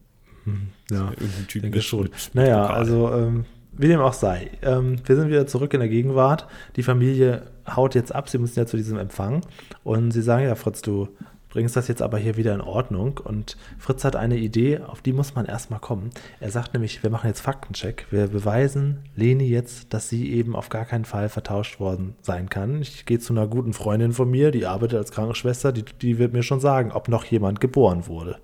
Hm, 0.43 0.69
ja, 0.91 1.11
irgendein 1.11 1.47
Typ 1.47 1.61
denke 1.61 1.81
schon. 1.81 2.09
Naja, 2.33 2.61
Pokal. 2.61 2.77
also 2.77 3.13
ähm, 3.13 3.45
wie 3.79 3.87
dem 3.87 4.01
auch 4.01 4.13
sei. 4.13 4.51
Ähm, 4.61 4.97
wir 5.05 5.15
sind 5.15 5.29
wieder 5.29 5.47
zurück 5.47 5.73
in 5.73 5.79
der 5.79 5.87
Gegenwart. 5.87 6.47
Die 6.75 6.83
Familie 6.83 7.43
haut 7.65 7.95
jetzt 7.95 8.13
ab, 8.13 8.27
sie 8.27 8.37
müssen 8.37 8.59
ja 8.59 8.65
zu 8.65 8.75
diesem 8.75 8.97
Empfang. 8.97 9.41
Und 9.85 10.11
sie 10.11 10.21
sagen, 10.21 10.43
ja, 10.43 10.55
Fritz, 10.55 10.81
du 10.81 11.07
bringst 11.47 11.77
das 11.77 11.87
jetzt 11.87 12.01
aber 12.01 12.17
hier 12.17 12.35
wieder 12.35 12.53
in 12.53 12.59
Ordnung. 12.59 13.21
Und 13.23 13.55
Fritz 13.77 14.03
hat 14.03 14.17
eine 14.17 14.35
Idee, 14.35 14.79
auf 14.79 15.01
die 15.01 15.13
muss 15.13 15.33
man 15.33 15.45
erstmal 15.45 15.79
kommen. 15.79 16.09
Er 16.41 16.51
sagt 16.51 16.73
nämlich, 16.73 17.01
wir 17.03 17.09
machen 17.09 17.27
jetzt 17.27 17.39
Faktencheck. 17.39 18.05
Wir 18.11 18.27
beweisen 18.27 18.99
Leni 19.15 19.47
jetzt, 19.47 19.93
dass 19.93 20.09
sie 20.09 20.29
eben 20.33 20.57
auf 20.57 20.67
gar 20.67 20.83
keinen 20.83 21.05
Fall 21.05 21.29
vertauscht 21.29 21.79
worden 21.79 22.15
sein 22.21 22.49
kann. 22.49 22.81
Ich 22.81 23.05
gehe 23.05 23.19
zu 23.19 23.31
einer 23.31 23.47
guten 23.47 23.71
Freundin 23.71 24.11
von 24.11 24.29
mir, 24.29 24.51
die 24.51 24.65
arbeitet 24.65 24.97
als 24.97 25.11
Krankenschwester, 25.11 25.71
die, 25.71 25.85
die 25.85 26.17
wird 26.17 26.33
mir 26.33 26.43
schon 26.43 26.59
sagen, 26.59 26.91
ob 26.91 27.07
noch 27.07 27.23
jemand 27.23 27.61
geboren 27.61 28.07
wurde. 28.07 28.39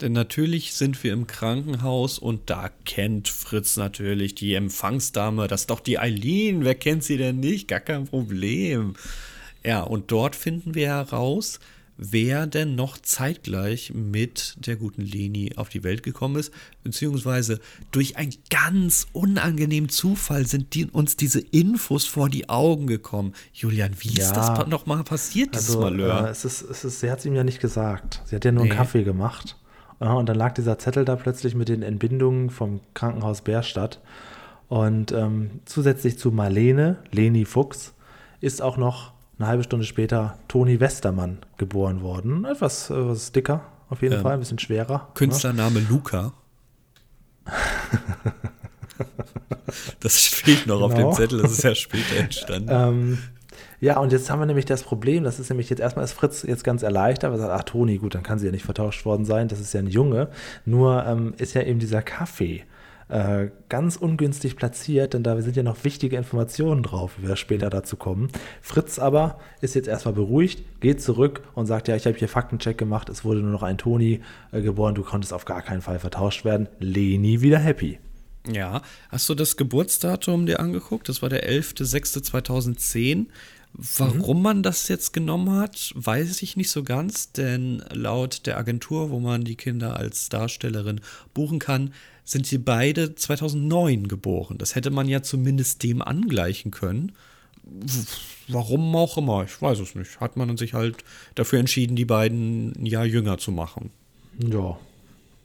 Denn 0.00 0.12
natürlich 0.12 0.72
sind 0.72 1.02
wir 1.04 1.12
im 1.12 1.26
Krankenhaus 1.26 2.18
und 2.18 2.48
da 2.48 2.70
kennt 2.86 3.28
Fritz 3.28 3.76
natürlich 3.76 4.34
die 4.34 4.54
Empfangsdame. 4.54 5.46
Das 5.46 5.62
ist 5.62 5.70
doch 5.70 5.80
die 5.80 5.98
Eileen. 5.98 6.64
Wer 6.64 6.74
kennt 6.74 7.04
sie 7.04 7.18
denn 7.18 7.40
nicht? 7.40 7.68
Gar 7.68 7.80
kein 7.80 8.06
Problem. 8.06 8.94
Ja, 9.62 9.82
und 9.82 10.10
dort 10.10 10.36
finden 10.36 10.74
wir 10.74 10.88
heraus, 10.88 11.60
wer 11.98 12.46
denn 12.46 12.76
noch 12.76 12.96
zeitgleich 12.96 13.92
mit 13.94 14.56
der 14.66 14.76
guten 14.76 15.02
Leni 15.02 15.52
auf 15.56 15.68
die 15.68 15.84
Welt 15.84 16.02
gekommen 16.02 16.36
ist, 16.36 16.50
beziehungsweise 16.82 17.60
durch 17.90 18.16
einen 18.16 18.34
ganz 18.48 19.06
unangenehmen 19.12 19.90
Zufall 19.90 20.46
sind 20.46 20.72
die, 20.72 20.86
uns 20.86 21.16
diese 21.16 21.40
Infos 21.40 22.06
vor 22.06 22.30
die 22.30 22.48
Augen 22.48 22.86
gekommen. 22.86 23.34
Julian, 23.52 23.92
wie 23.98 24.14
ja, 24.14 24.24
ist 24.24 24.32
das 24.32 24.66
nochmal 24.66 25.04
passiert, 25.04 25.54
dieses 25.54 25.68
also, 25.76 25.80
Malheur? 25.82 26.26
Äh, 26.26 26.30
es 26.30 26.46
ist, 26.46 26.62
es 26.62 26.84
ist, 26.84 27.00
sie 27.00 27.10
hat 27.10 27.18
es 27.18 27.26
ihm 27.26 27.34
ja 27.34 27.44
nicht 27.44 27.60
gesagt. 27.60 28.22
Sie 28.24 28.34
hat 28.34 28.46
ja 28.46 28.52
nur 28.52 28.64
nee. 28.64 28.70
einen 28.70 28.78
Kaffee 28.78 29.04
gemacht. 29.04 29.56
Und 30.00 30.28
dann 30.28 30.36
lag 30.36 30.54
dieser 30.54 30.78
Zettel 30.78 31.04
da 31.04 31.14
plötzlich 31.16 31.54
mit 31.54 31.68
den 31.68 31.82
Entbindungen 31.82 32.48
vom 32.50 32.80
Krankenhaus 32.94 33.42
Bärstadt. 33.42 34.00
Und 34.68 35.12
ähm, 35.12 35.60
zusätzlich 35.66 36.18
zu 36.18 36.30
Marlene, 36.30 36.96
Leni 37.10 37.44
Fuchs, 37.44 37.92
ist 38.40 38.62
auch 38.62 38.78
noch 38.78 39.12
eine 39.38 39.48
halbe 39.48 39.62
Stunde 39.62 39.84
später 39.84 40.38
Toni 40.48 40.80
Westermann 40.80 41.38
geboren 41.58 42.02
worden. 42.02 42.46
Etwas, 42.46 42.88
etwas 42.88 43.32
dicker, 43.32 43.62
auf 43.90 44.00
jeden 44.00 44.14
ähm, 44.16 44.22
Fall, 44.22 44.34
ein 44.34 44.38
bisschen 44.38 44.58
schwerer. 44.58 44.98
Ne? 44.98 45.06
Künstlername 45.14 45.80
ne? 45.80 45.86
Luca. 45.90 46.32
das 50.00 50.18
fehlt 50.18 50.66
noch 50.66 50.76
genau. 50.76 50.86
auf 50.86 50.92
dem 50.92 50.98
genau. 50.98 51.12
Zettel, 51.12 51.42
das 51.42 51.52
ist 51.52 51.64
ja 51.64 51.74
später 51.74 52.16
entstanden. 52.16 52.68
ähm, 52.70 53.18
ja, 53.80 53.98
und 53.98 54.12
jetzt 54.12 54.30
haben 54.30 54.40
wir 54.40 54.46
nämlich 54.46 54.66
das 54.66 54.82
Problem, 54.82 55.24
das 55.24 55.40
ist 55.40 55.48
nämlich 55.48 55.70
jetzt 55.70 55.80
erstmal 55.80 56.04
ist 56.04 56.12
Fritz 56.12 56.42
jetzt 56.42 56.64
ganz 56.64 56.82
erleichtert, 56.82 57.32
weil 57.32 57.38
er 57.38 57.46
sagt, 57.46 57.60
ach 57.60 57.64
Toni, 57.64 57.98
gut, 57.98 58.14
dann 58.14 58.22
kann 58.22 58.38
sie 58.38 58.46
ja 58.46 58.52
nicht 58.52 58.64
vertauscht 58.64 59.04
worden 59.04 59.24
sein, 59.24 59.48
das 59.48 59.60
ist 59.60 59.72
ja 59.72 59.80
ein 59.80 59.86
Junge. 59.86 60.28
Nur 60.64 61.04
ähm, 61.06 61.34
ist 61.38 61.54
ja 61.54 61.62
eben 61.62 61.78
dieser 61.78 62.02
Kaffee 62.02 62.64
äh, 63.10 63.48
ganz 63.68 63.96
ungünstig 63.96 64.56
platziert, 64.56 65.14
denn 65.14 65.22
da 65.22 65.40
sind 65.40 65.56
ja 65.56 65.62
noch 65.62 65.82
wichtige 65.82 66.16
Informationen 66.16 66.82
drauf, 66.82 67.12
wie 67.18 67.26
wir 67.26 67.36
später 67.36 67.68
dazu 67.68 67.96
kommen. 67.96 68.28
Fritz 68.62 68.98
aber 68.98 69.40
ist 69.60 69.74
jetzt 69.74 69.88
erstmal 69.88 70.14
beruhigt, 70.14 70.62
geht 70.80 71.02
zurück 71.02 71.42
und 71.54 71.66
sagt, 71.66 71.88
ja, 71.88 71.96
ich 71.96 72.06
habe 72.06 72.16
hier 72.16 72.28
Faktencheck 72.28 72.78
gemacht, 72.78 73.08
es 73.08 73.24
wurde 73.24 73.40
nur 73.40 73.50
noch 73.50 73.62
ein 73.62 73.78
Toni 73.78 74.20
äh, 74.52 74.62
geboren, 74.62 74.94
du 74.94 75.02
konntest 75.02 75.32
auf 75.32 75.44
gar 75.44 75.62
keinen 75.62 75.82
Fall 75.82 75.98
vertauscht 75.98 76.44
werden. 76.44 76.68
Leni 76.78 77.40
wieder 77.40 77.58
happy. 77.58 77.98
Ja, 78.50 78.80
hast 79.10 79.28
du 79.28 79.34
das 79.34 79.56
Geburtsdatum 79.56 80.46
dir 80.46 80.60
angeguckt? 80.60 81.08
Das 81.08 81.20
war 81.20 81.28
der 81.28 81.50
11.06.2010. 81.50 83.26
Warum 83.72 84.38
mhm. 84.38 84.42
man 84.42 84.62
das 84.62 84.88
jetzt 84.88 85.12
genommen 85.12 85.56
hat, 85.56 85.92
weiß 85.94 86.42
ich 86.42 86.56
nicht 86.56 86.70
so 86.70 86.82
ganz, 86.82 87.32
denn 87.32 87.82
laut 87.92 88.46
der 88.46 88.58
Agentur, 88.58 89.10
wo 89.10 89.20
man 89.20 89.44
die 89.44 89.54
Kinder 89.54 89.96
als 89.96 90.28
Darstellerin 90.28 91.00
buchen 91.34 91.58
kann, 91.58 91.92
sind 92.24 92.46
sie 92.46 92.58
beide 92.58 93.14
2009 93.14 94.08
geboren. 94.08 94.58
Das 94.58 94.74
hätte 94.74 94.90
man 94.90 95.08
ja 95.08 95.22
zumindest 95.22 95.82
dem 95.82 96.02
angleichen 96.02 96.70
können. 96.70 97.12
Warum 98.48 98.94
auch 98.96 99.16
immer, 99.16 99.44
ich 99.44 99.60
weiß 99.60 99.78
es 99.78 99.94
nicht. 99.94 100.20
Hat 100.20 100.36
man 100.36 100.56
sich 100.56 100.74
halt 100.74 101.04
dafür 101.34 101.60
entschieden, 101.60 101.96
die 101.96 102.04
beiden 102.04 102.72
ein 102.72 102.86
Jahr 102.86 103.04
jünger 103.04 103.38
zu 103.38 103.52
machen. 103.52 103.90
Ja. 104.38 104.78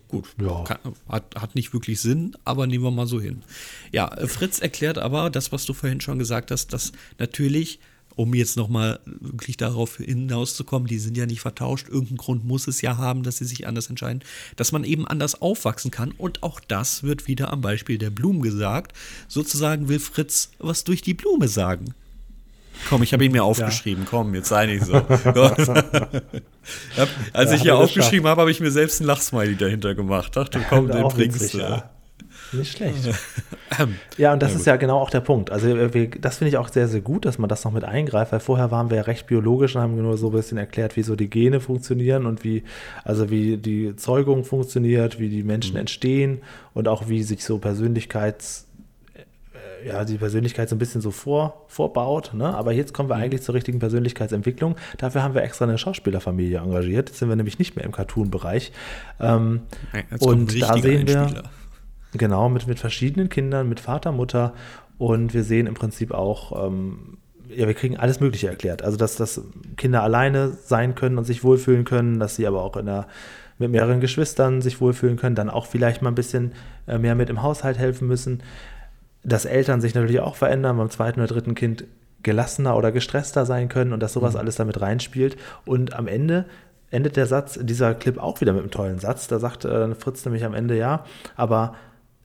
Gut, 0.08 0.28
ja. 0.40 0.64
Kann, 0.64 0.80
hat, 1.10 1.36
hat 1.36 1.56
nicht 1.56 1.74
wirklich 1.74 2.00
Sinn, 2.00 2.36
aber 2.46 2.68
nehmen 2.68 2.84
wir 2.84 2.92
mal 2.92 3.08
so 3.08 3.20
hin. 3.20 3.44
Ja, 3.92 4.16
Fritz 4.28 4.60
erklärt 4.60 4.98
aber 4.98 5.30
das, 5.30 5.52
was 5.52 5.66
du 5.66 5.74
vorhin 5.74 6.02
schon 6.02 6.20
gesagt 6.20 6.52
hast, 6.52 6.74
dass 6.74 6.92
natürlich 7.18 7.80
um 8.16 8.34
jetzt 8.34 8.58
nochmal 8.58 9.00
wirklich 9.06 9.58
darauf 9.58 9.98
hinauszukommen, 9.98 10.88
die 10.88 11.00
sind 11.00 11.18
ja 11.18 11.26
nicht 11.26 11.42
vertauscht, 11.42 11.88
irgendeinen 11.90 12.18
Grund 12.18 12.46
muss 12.46 12.68
es 12.68 12.82
ja 12.82 12.98
haben, 12.98 13.24
dass 13.24 13.38
sie 13.38 13.46
sich 13.46 13.68
anders 13.68 13.90
entscheiden, 13.90 14.24
dass 14.56 14.72
man 14.72 14.84
eben 14.84 15.08
anders 15.08 15.42
aufwachsen 15.42 15.92
kann 15.92 16.12
und 16.12 16.44
auch 16.44 16.60
das 16.60 17.04
wird 17.04 17.28
wieder 17.28 17.52
am 17.52 17.62
Beispiel 17.62 17.98
der 17.98 18.10
Blumen 18.10 18.42
gesagt. 18.42 18.96
Sozusagen 19.28 19.88
will 19.88 20.00
Fritz 20.00 20.52
was 20.60 20.84
durch 20.84 21.02
die 21.02 21.14
Blume 21.14 21.48
sagen. 21.48 21.94
Komm, 22.90 23.04
ich 23.04 23.14
habe 23.14 23.24
ihn 23.26 23.32
mir 23.32 23.44
aufgeschrieben. 23.44 24.04
Ja. 24.04 24.10
Komm, 24.10 24.36
jetzt 24.36 24.50
sei 24.50 24.66
nicht 24.66 24.86
so. 24.86 24.94
Als 27.34 27.52
ja, 27.52 27.56
ich 27.56 27.62
hier 27.62 27.78
aufgeschrieben 27.78 28.28
habe, 28.28 28.42
habe 28.42 28.52
ich 28.52 28.60
mir 28.60 28.72
selbst 28.72 29.00
ein 29.00 29.06
Lachsmiley 29.06 29.56
dahinter 29.56 29.96
gemacht. 29.96 30.36
Dachte, 30.36 30.64
komm, 30.68 30.90
den 30.90 31.08
bringst 31.08 31.54
du. 31.54 31.60
Ja. 31.60 31.90
Nicht 32.58 32.78
schlecht. 32.78 33.10
Ähm, 33.80 33.96
ja, 34.18 34.34
und 34.34 34.42
das 34.42 34.54
ist 34.54 34.66
ja 34.66 34.76
genau 34.76 35.00
auch 35.00 35.10
der 35.10 35.22
Punkt. 35.22 35.52
Also 35.52 35.68
wir, 35.68 36.10
das 36.10 36.38
finde 36.38 36.50
ich 36.50 36.58
auch 36.58 36.70
sehr, 36.70 36.88
sehr 36.88 37.02
gut, 37.02 37.26
dass 37.26 37.38
man 37.38 37.50
das 37.50 37.64
noch 37.64 37.72
mit 37.72 37.84
eingreift, 37.84 38.32
weil 38.32 38.40
vorher 38.40 38.72
waren 38.72 38.90
wir 38.90 38.98
ja 38.98 39.04
recht 39.04 39.28
biologisch 39.28 39.76
und 39.76 39.82
haben 39.82 39.96
nur 39.96 40.18
so 40.18 40.28
ein 40.28 40.34
bisschen 40.34 40.58
erklärt, 40.58 40.96
wie 40.96 41.04
so 41.04 41.16
die 41.16 41.30
Gene 41.30 41.60
funktionieren 41.60 42.26
und 42.26 42.44
wie, 42.44 42.64
also 43.04 43.30
wie 43.30 43.58
die 43.58 43.96
Zeugung 43.96 44.44
funktioniert, 44.44 45.20
wie 45.20 45.30
die 45.30 45.44
Menschen 45.44 45.74
mhm. 45.74 45.82
entstehen 45.82 46.42
und 46.74 46.88
auch 46.88 47.10
wie 47.10 47.24
sich 47.24 47.44
so 47.44 47.58
Persönlichkeits 47.58 48.68
äh, 49.16 49.88
ja, 49.88 50.06
die 50.06 50.18
Persönlichkeit 50.18 50.70
so 50.70 50.76
ein 50.76 50.80
bisschen 50.80 51.02
so 51.02 51.12
vor, 51.12 51.66
vorbaut. 51.68 52.34
Ne? 52.34 52.46
Aber 52.56 52.72
jetzt 52.72 52.94
kommen 52.94 53.10
wir 53.10 53.16
mhm. 53.16 53.24
eigentlich 53.24 53.42
zur 53.42 53.56
richtigen 53.56 53.80
Persönlichkeitsentwicklung. 53.80 54.76
Dafür 54.98 55.24
haben 55.24 55.34
wir 55.34 55.42
extra 55.42 55.66
eine 55.66 55.78
Schauspielerfamilie 55.78 56.60
engagiert. 56.60 57.10
Jetzt 57.10 57.20
sind 57.20 57.30
wir 57.30 57.36
nämlich 57.36 57.60
nicht 57.60 57.76
mehr 57.76 57.86
im 57.86 57.92
Cartoon-Bereich. 57.92 58.72
Ähm, 59.20 59.62
und 60.20 60.62
da 60.62 60.78
sehen 60.78 61.08
wir. 61.08 61.44
Genau, 62.18 62.50
mit, 62.50 62.68
mit 62.68 62.80
verschiedenen 62.80 63.30
Kindern, 63.30 63.68
mit 63.68 63.80
Vater, 63.80 64.12
Mutter. 64.12 64.54
Und 64.98 65.34
wir 65.34 65.44
sehen 65.44 65.68
im 65.68 65.74
Prinzip 65.74 66.12
auch, 66.12 66.66
ähm, 66.68 67.18
ja, 67.50 67.68
wir 67.68 67.74
kriegen 67.74 67.98
alles 67.98 68.20
Mögliche 68.20 68.48
erklärt. 68.48 68.82
Also, 68.82 68.98
dass, 68.98 69.16
dass 69.16 69.42
Kinder 69.78 70.04
alleine 70.04 70.50
sein 70.50 70.96
können 70.96 71.18
und 71.18 71.26
sich 71.26 71.44
wohlfühlen 71.44 71.84
können, 71.84 72.20
dass 72.20 72.36
sie 72.36 72.48
aber 72.48 72.64
auch 72.64 72.78
in 72.78 72.86
der, 72.86 73.08
mit 73.58 73.72
mehreren 73.72 74.00
Geschwistern 74.00 74.62
sich 74.62 74.82
wohlfühlen 74.82 75.18
können, 75.18 75.36
dann 75.36 75.50
auch 75.50 75.66
vielleicht 75.66 76.02
mal 76.02 76.10
ein 76.10 76.16
bisschen 76.16 76.54
äh, 76.88 76.98
mehr 76.98 77.16
mit 77.16 77.30
im 77.30 77.42
Haushalt 77.42 77.78
helfen 77.78 78.08
müssen. 78.08 78.42
Dass 79.24 79.46
Eltern 79.46 79.82
sich 79.82 79.96
natürlich 79.96 80.20
auch 80.20 80.36
verändern, 80.36 80.78
beim 80.78 80.90
zweiten 80.90 81.20
oder 81.20 81.28
dritten 81.28 81.56
Kind 81.56 81.86
gelassener 82.24 82.76
oder 82.76 82.92
gestresster 82.92 83.46
sein 83.46 83.70
können 83.70 83.94
und 83.94 84.02
dass 84.02 84.14
sowas 84.14 84.34
mhm. 84.34 84.40
alles 84.40 84.56
damit 84.56 84.82
reinspielt. 84.82 85.38
Und 85.66 85.94
am 85.94 86.08
Ende 86.08 86.46
endet 86.92 87.18
der 87.18 87.26
Satz, 87.26 87.60
dieser 87.62 87.94
Clip 87.94 88.18
auch 88.18 88.42
wieder 88.42 88.54
mit 88.54 88.62
einem 88.62 88.72
tollen 88.72 89.00
Satz. 89.00 89.28
Da 89.28 89.40
sagt 89.40 89.66
äh, 89.66 89.94
Fritz 89.96 90.26
nämlich 90.26 90.46
am 90.46 90.54
Ende 90.54 90.78
ja, 90.78 91.06
aber 91.36 91.76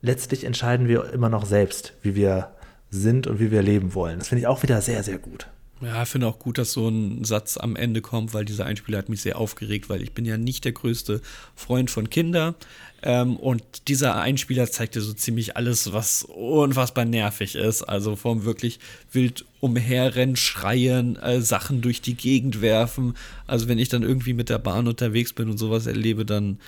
letztlich 0.01 0.43
entscheiden 0.43 0.87
wir 0.87 1.11
immer 1.13 1.29
noch 1.29 1.45
selbst, 1.45 1.93
wie 2.01 2.15
wir 2.15 2.51
sind 2.89 3.27
und 3.27 3.39
wie 3.39 3.51
wir 3.51 3.61
leben 3.61 3.93
wollen. 3.93 4.19
Das 4.19 4.27
finde 4.27 4.41
ich 4.41 4.47
auch 4.47 4.63
wieder 4.63 4.81
sehr, 4.81 5.03
sehr 5.03 5.17
gut. 5.17 5.47
Ja, 5.81 6.03
ich 6.03 6.09
finde 6.09 6.27
auch 6.27 6.37
gut, 6.37 6.59
dass 6.59 6.73
so 6.73 6.87
ein 6.89 7.23
Satz 7.23 7.57
am 7.57 7.75
Ende 7.75 8.01
kommt, 8.01 8.35
weil 8.35 8.45
dieser 8.45 8.65
Einspieler 8.67 8.99
hat 8.99 9.09
mich 9.09 9.23
sehr 9.23 9.39
aufgeregt, 9.39 9.89
weil 9.89 10.03
ich 10.03 10.11
bin 10.11 10.25
ja 10.25 10.37
nicht 10.37 10.63
der 10.63 10.73
größte 10.73 11.21
Freund 11.55 11.89
von 11.89 12.11
Kindern. 12.11 12.53
Ähm, 13.01 13.35
und 13.35 13.63
dieser 13.87 14.15
Einspieler 14.21 14.69
zeigte 14.69 15.01
so 15.01 15.11
ziemlich 15.13 15.57
alles, 15.57 15.91
was 15.91 16.23
unfassbar 16.23 17.05
nervig 17.05 17.55
ist. 17.55 17.81
Also 17.81 18.15
vom 18.15 18.45
wirklich 18.45 18.79
wild 19.11 19.45
umherrennen, 19.59 20.35
schreien, 20.35 21.15
äh, 21.15 21.41
Sachen 21.41 21.81
durch 21.81 22.01
die 22.01 22.13
Gegend 22.13 22.61
werfen. 22.61 23.15
Also 23.47 23.67
wenn 23.67 23.79
ich 23.79 23.89
dann 23.89 24.03
irgendwie 24.03 24.33
mit 24.33 24.49
der 24.49 24.59
Bahn 24.59 24.87
unterwegs 24.87 25.33
bin 25.33 25.49
und 25.49 25.57
sowas 25.57 25.87
erlebe, 25.87 26.25
dann 26.25 26.59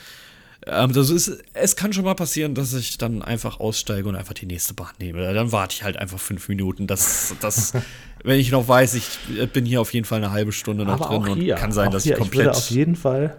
ähm, 0.68 0.94
das 0.94 1.10
ist, 1.10 1.44
es 1.54 1.76
kann 1.76 1.94
schon 1.94 2.06
mal 2.06 2.14
passieren, 2.14 2.56
dass 2.56 2.74
ich 2.74 2.98
dann 2.98 3.22
einfach 3.22 3.60
aussteige 3.60 4.08
und 4.08 4.16
einfach 4.16 4.34
die 4.34 4.46
nächste 4.46 4.74
Bahn 4.74 4.92
nehme. 5.00 5.34
Dann 5.34 5.52
warte 5.52 5.76
ich 5.76 5.84
halt 5.84 5.98
einfach 5.98 6.20
fünf 6.20 6.48
Minuten. 6.48 6.88
Das, 6.88 7.36
das, 7.42 7.74
wenn 8.24 8.40
ich 8.40 8.52
noch 8.52 8.68
weiß, 8.68 8.94
ich 8.94 9.08
bin 9.52 9.66
hier 9.66 9.82
auf 9.82 9.94
jeden 9.94 10.06
Fall 10.06 10.20
eine 10.20 10.32
halbe 10.32 10.52
Stunde 10.52 10.86
noch 10.86 11.02
Aber 11.02 11.20
drin 11.20 11.36
hier, 11.36 11.56
und 11.56 11.60
kann 11.60 11.72
sein, 11.72 11.92
dass 11.92 12.04
hier, 12.04 12.14
ich 12.14 12.20
komplett. 12.20 12.42
Ich 12.42 12.46
würde 12.46 12.58
auf 12.58 12.70
jeden 12.70 12.96
Fall 12.96 13.38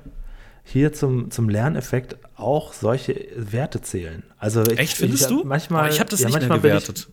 hier 0.64 0.92
zum, 0.92 1.30
zum 1.30 1.48
Lerneffekt 1.48 2.16
auch 2.36 2.72
solche 2.72 3.26
Werte 3.36 3.80
zählen. 3.80 4.22
Also 4.38 4.62
ich, 4.62 4.78
Echt, 4.78 4.96
findest 4.96 5.22
ich, 5.22 5.28
du? 5.28 5.44
Manchmal, 5.44 5.90
ich 5.90 6.00
habe 6.00 6.10
das 6.10 6.20
ja, 6.20 6.28
nicht 6.28 6.40
mehr 6.40 6.48
gewertet. 6.48 7.08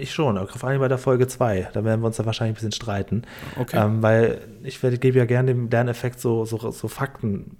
Ich, 0.00 0.14
schon, 0.14 0.48
vor 0.48 0.68
allem 0.70 0.80
bei 0.80 0.88
der 0.88 0.96
Folge 0.96 1.28
2. 1.28 1.68
Da 1.74 1.84
werden 1.84 2.00
wir 2.00 2.06
uns 2.06 2.16
da 2.16 2.24
wahrscheinlich 2.24 2.52
ein 2.52 2.54
bisschen 2.54 2.72
streiten. 2.72 3.22
Okay. 3.58 3.76
Ähm, 3.78 4.02
weil 4.02 4.40
ich 4.62 4.80
gebe 4.80 5.18
ja 5.18 5.26
gerne 5.26 5.52
dem 5.52 5.68
Lerneffekt 5.68 6.20
so, 6.20 6.46
so, 6.46 6.70
so 6.70 6.88
Fakten 6.88 7.58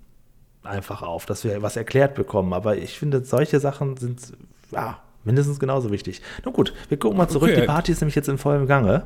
einfach 0.65 1.03
auf, 1.03 1.27
dass 1.27 1.45
wir 1.45 1.63
was 1.63 1.77
erklärt 1.77 2.15
bekommen. 2.15 2.53
Aber 2.53 2.77
ich 2.77 2.99
finde, 2.99 3.25
solche 3.25 3.61
Sachen 3.61 3.97
sind 3.97 4.21
ja, 4.71 4.99
mindestens 5.25 5.59
genauso 5.59 5.91
wichtig. 5.91 6.21
Nun 6.45 6.55
gut, 6.55 6.73
wir 6.89 6.99
gucken 6.99 7.19
mal 7.19 7.29
zurück. 7.29 7.51
Okay. 7.51 7.63
Die 7.63 7.67
Party 7.67 7.93
ist 7.93 8.01
nämlich 8.01 8.15
jetzt 8.15 8.29
in 8.29 8.39
vollem 8.39 8.67
Gange. 8.67 9.05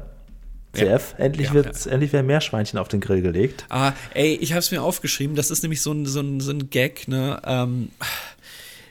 CF, 0.74 1.14
ja. 1.18 1.24
endlich, 1.24 1.48
ja, 1.48 1.54
wird, 1.54 1.84
ja. 1.84 1.92
endlich 1.92 2.12
werden 2.12 2.26
Meerschweinchen 2.26 2.78
auf 2.78 2.88
den 2.88 3.00
Grill 3.00 3.22
gelegt. 3.22 3.64
Ah, 3.70 3.92
ey, 4.14 4.34
ich 4.34 4.52
habe 4.52 4.60
es 4.60 4.70
mir 4.70 4.82
aufgeschrieben. 4.82 5.34
Das 5.34 5.50
ist 5.50 5.62
nämlich 5.62 5.80
so 5.80 5.92
ein, 5.92 6.06
so 6.06 6.20
ein, 6.20 6.40
so 6.40 6.50
ein 6.50 6.70
Gag, 6.70 7.08
ne? 7.08 7.40
Ähm, 7.44 7.90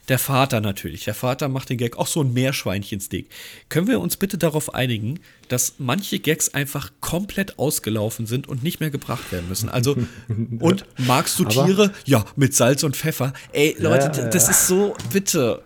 der 0.07 0.19
Vater 0.19 0.61
natürlich. 0.61 1.03
Der 1.03 1.13
Vater 1.13 1.49
macht 1.49 1.69
den 1.69 1.77
Gag, 1.77 1.97
auch 1.97 2.07
so 2.07 2.21
ein 2.21 2.33
Meerschweinchensteak. 2.33 3.27
Können 3.69 3.87
wir 3.87 3.99
uns 3.99 4.17
bitte 4.17 4.37
darauf 4.37 4.73
einigen, 4.73 5.19
dass 5.47 5.75
manche 5.77 6.19
Gags 6.19 6.53
einfach 6.53 6.91
komplett 7.01 7.59
ausgelaufen 7.59 8.25
sind 8.25 8.47
und 8.47 8.63
nicht 8.63 8.79
mehr 8.79 8.89
gebracht 8.89 9.31
werden 9.31 9.49
müssen? 9.49 9.69
Also, 9.69 9.95
und 10.59 10.85
magst 10.97 11.39
du 11.39 11.45
Aber 11.45 11.65
Tiere? 11.65 11.91
Ja, 12.05 12.25
mit 12.35 12.53
Salz 12.55 12.83
und 12.83 12.95
Pfeffer. 12.95 13.33
Ey, 13.53 13.75
Leute, 13.79 14.11
ja, 14.13 14.23
ja, 14.23 14.29
das 14.29 14.49
ist 14.49 14.67
so, 14.67 14.95
bitte. 15.11 15.61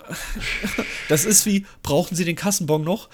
Das 1.09 1.25
ist 1.25 1.45
wie, 1.45 1.65
brauchen 1.83 2.15
Sie 2.15 2.25
den 2.25 2.35
Kassenbon 2.35 2.83
noch? 2.83 3.09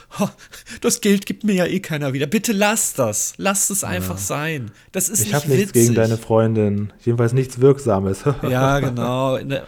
Das 0.82 1.02
Geld 1.02 1.26
gibt 1.26 1.44
mir 1.44 1.54
ja 1.54 1.66
eh 1.66 1.80
keiner 1.80 2.14
wieder. 2.14 2.28
Bitte 2.28 2.52
lass 2.52 2.94
das. 2.94 3.34
Lass 3.38 3.70
es 3.70 3.84
einfach 3.84 4.18
sein. 4.18 4.72
Das 4.92 5.10
ist 5.10 5.26
ich 5.26 5.34
habe 5.34 5.48
nichts 5.48 5.74
gegen 5.74 5.96
deine 5.96 6.18
Freundin. 6.18 6.94
Jedenfalls 7.04 7.34
nichts 7.34 7.60
Wirksames. 7.60 8.24
ja, 8.50 8.80
genau. 8.80 9.38
Ne, 9.38 9.64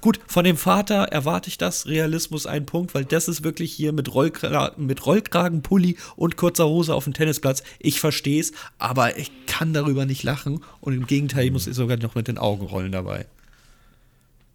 gut, 0.00 0.20
von 0.26 0.44
dem 0.44 0.56
Vater 0.56 1.04
erwarte 1.04 1.48
ich 1.48 1.58
das. 1.58 1.86
Realismus 1.86 2.46
ein 2.46 2.66
Punkt, 2.66 2.94
weil 2.94 3.04
das 3.04 3.28
ist 3.28 3.44
wirklich 3.44 3.72
hier 3.72 3.92
mit, 3.92 4.12
Rollkra 4.12 4.72
mit 4.76 5.06
Rollkragen, 5.06 5.62
Pulli 5.62 5.96
und 6.16 6.36
kurzer 6.40 6.66
Hose 6.66 6.94
auf 6.94 7.04
dem 7.04 7.12
Tennisplatz. 7.12 7.62
Ich 7.78 8.00
verstehe 8.00 8.40
es, 8.40 8.52
aber 8.78 9.18
ich 9.18 9.30
kann 9.46 9.72
darüber 9.72 10.06
nicht 10.06 10.22
lachen. 10.22 10.64
Und 10.80 10.94
im 10.94 11.06
Gegenteil, 11.06 11.44
ich 11.44 11.52
muss 11.52 11.64
sogar 11.64 11.98
noch 11.98 12.14
mit 12.14 12.28
den 12.28 12.38
Augen 12.38 12.66
rollen 12.66 12.92
dabei. 12.92 13.26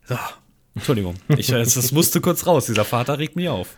So, 0.07 0.17
Entschuldigung. 0.73 1.15
Ich, 1.37 1.47
das 1.47 1.91
musste 1.91 2.21
kurz 2.21 2.45
raus. 2.47 2.65
Dieser 2.65 2.85
Vater 2.85 3.19
regt 3.19 3.35
mich 3.35 3.49
auf. 3.49 3.77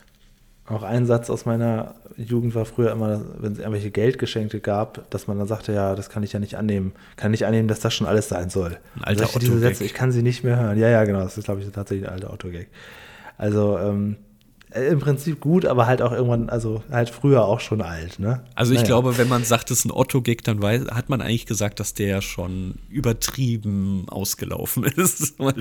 Auch 0.66 0.84
ein 0.84 1.06
Satz 1.06 1.30
aus 1.30 1.46
meiner 1.46 1.96
Jugend 2.18 2.54
war 2.56 2.66
früher 2.66 2.92
immer, 2.92 3.22
wenn 3.40 3.54
es 3.54 3.60
irgendwelche 3.60 3.92
Geldgeschenke 3.92 4.60
gab, 4.60 5.10
dass 5.12 5.28
man 5.28 5.38
dann 5.38 5.48
sagte, 5.48 5.72
ja, 5.72 5.96
das 5.96 6.10
kann 6.10 6.24
ich 6.24 6.34
ja 6.34 6.40
nicht 6.40 6.56
annehmen. 6.56 6.94
Kann 7.16 7.32
nicht 7.32 7.46
annehmen, 7.46 7.68
dass 7.68 7.80
das 7.80 7.94
schon 7.94 8.08
alles 8.08 8.28
sein 8.28 8.50
soll. 8.50 8.78
Ein 8.96 9.04
alter 9.04 9.30
Otto 9.30 9.40
diese 9.40 9.60
Sätze, 9.60 9.86
ich 9.86 9.94
kann 9.94 10.12
sie 10.12 10.24
nicht 10.24 10.44
mehr 10.44 10.58
hören. 10.58 10.78
Ja, 10.78 10.90
ja, 10.90 11.04
genau, 11.06 11.22
das 11.22 11.38
ist, 11.38 11.46
glaube 11.46 11.62
ich, 11.62 11.70
tatsächlich 11.72 12.08
ein 12.08 12.14
alter 12.14 12.34
Otto-Gag. 12.34 12.68
Also, 13.38 13.78
ähm, 13.78 14.18
äh, 14.18 14.27
im 14.74 15.00
Prinzip 15.00 15.40
gut, 15.40 15.66
aber 15.66 15.88
halt 15.88 16.02
auch 16.02 16.12
irgendwann, 16.12 16.50
also 16.50 16.84
halt 16.92 17.10
früher 17.10 17.46
auch 17.46 17.62
schon 17.62 17.82
alt, 17.82 18.20
ne? 18.20 18.44
Also 18.54 18.74
ich 18.74 18.80
naja. 18.80 18.88
glaube, 18.88 19.18
wenn 19.18 19.30
man 19.30 19.44
sagt, 19.46 19.72
es 19.72 19.80
ist 19.80 19.86
ein 19.86 19.92
Otto-Gag, 19.92 20.44
dann 20.44 20.62
weiß, 20.62 20.88
hat 20.92 21.08
man 21.08 21.22
eigentlich 21.22 21.46
gesagt, 21.46 21.80
dass 21.80 21.94
der 21.94 22.22
schon 22.22 22.76
übertrieben 22.90 24.06
ausgelaufen 24.10 24.84
ist, 24.96 25.40
weil 25.40 25.56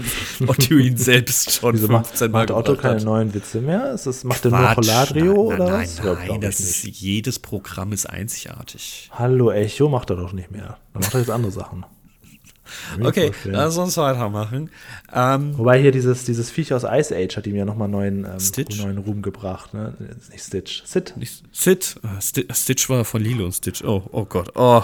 Otto 0.46 0.74
ihn 0.74 0.96
selbst 0.96 1.52
schon 1.52 1.74
Wieso 1.74 1.86
15 1.86 2.30
Mal 2.30 2.40
macht 2.40 2.50
Otto 2.50 2.74
keine 2.74 2.96
hat. 2.96 3.04
neuen 3.04 3.32
Witze 3.32 3.60
mehr? 3.60 3.92
Ist 3.92 4.06
das, 4.06 4.24
macht 4.24 4.44
er 4.44 4.50
nur 4.50 4.68
Polladrio 4.74 5.34
oder 5.34 5.70
nein, 5.70 5.82
was? 5.82 6.02
Nein, 6.02 6.16
nein, 6.28 6.40
das 6.40 6.60
ist, 6.60 6.84
jedes 6.84 7.38
Programm 7.38 7.92
ist 7.92 8.06
einzigartig. 8.06 9.08
Hallo 9.12 9.50
Echo 9.50 9.88
macht 9.88 10.10
er 10.10 10.16
doch 10.16 10.32
nicht 10.32 10.50
mehr. 10.50 10.78
Dann 10.92 11.02
macht 11.02 11.14
er 11.14 11.20
jetzt 11.20 11.30
andere 11.30 11.52
Sachen. 11.52 11.86
Okay, 13.00 13.32
lass 13.44 13.76
uns 13.76 13.96
weitermachen. 13.96 14.70
Ähm, 15.12 15.56
Wobei 15.58 15.80
hier 15.80 15.92
dieses, 15.92 16.24
dieses 16.24 16.50
Viech 16.50 16.72
aus 16.72 16.84
Ice 16.84 17.14
Age 17.14 17.36
hat 17.36 17.46
ihm 17.46 17.56
ja 17.56 17.64
nochmal 17.64 17.88
neuen, 17.88 18.24
ähm, 18.24 18.66
neuen 18.78 18.98
Ruhm 18.98 19.22
gebracht. 19.22 19.74
Ne? 19.74 19.94
Nicht 20.30 20.44
Stitch, 20.44 20.82
Sid. 20.84 21.14
Nicht 21.16 21.42
Sid. 21.52 21.96
Uh, 22.02 22.52
Stitch 22.52 22.88
war 22.88 23.04
von 23.04 23.22
Lilo 23.22 23.44
und 23.44 23.52
Stitch. 23.52 23.82
Oh, 23.84 24.02
oh 24.10 24.24
Gott. 24.24 24.52
Oh, 24.54 24.82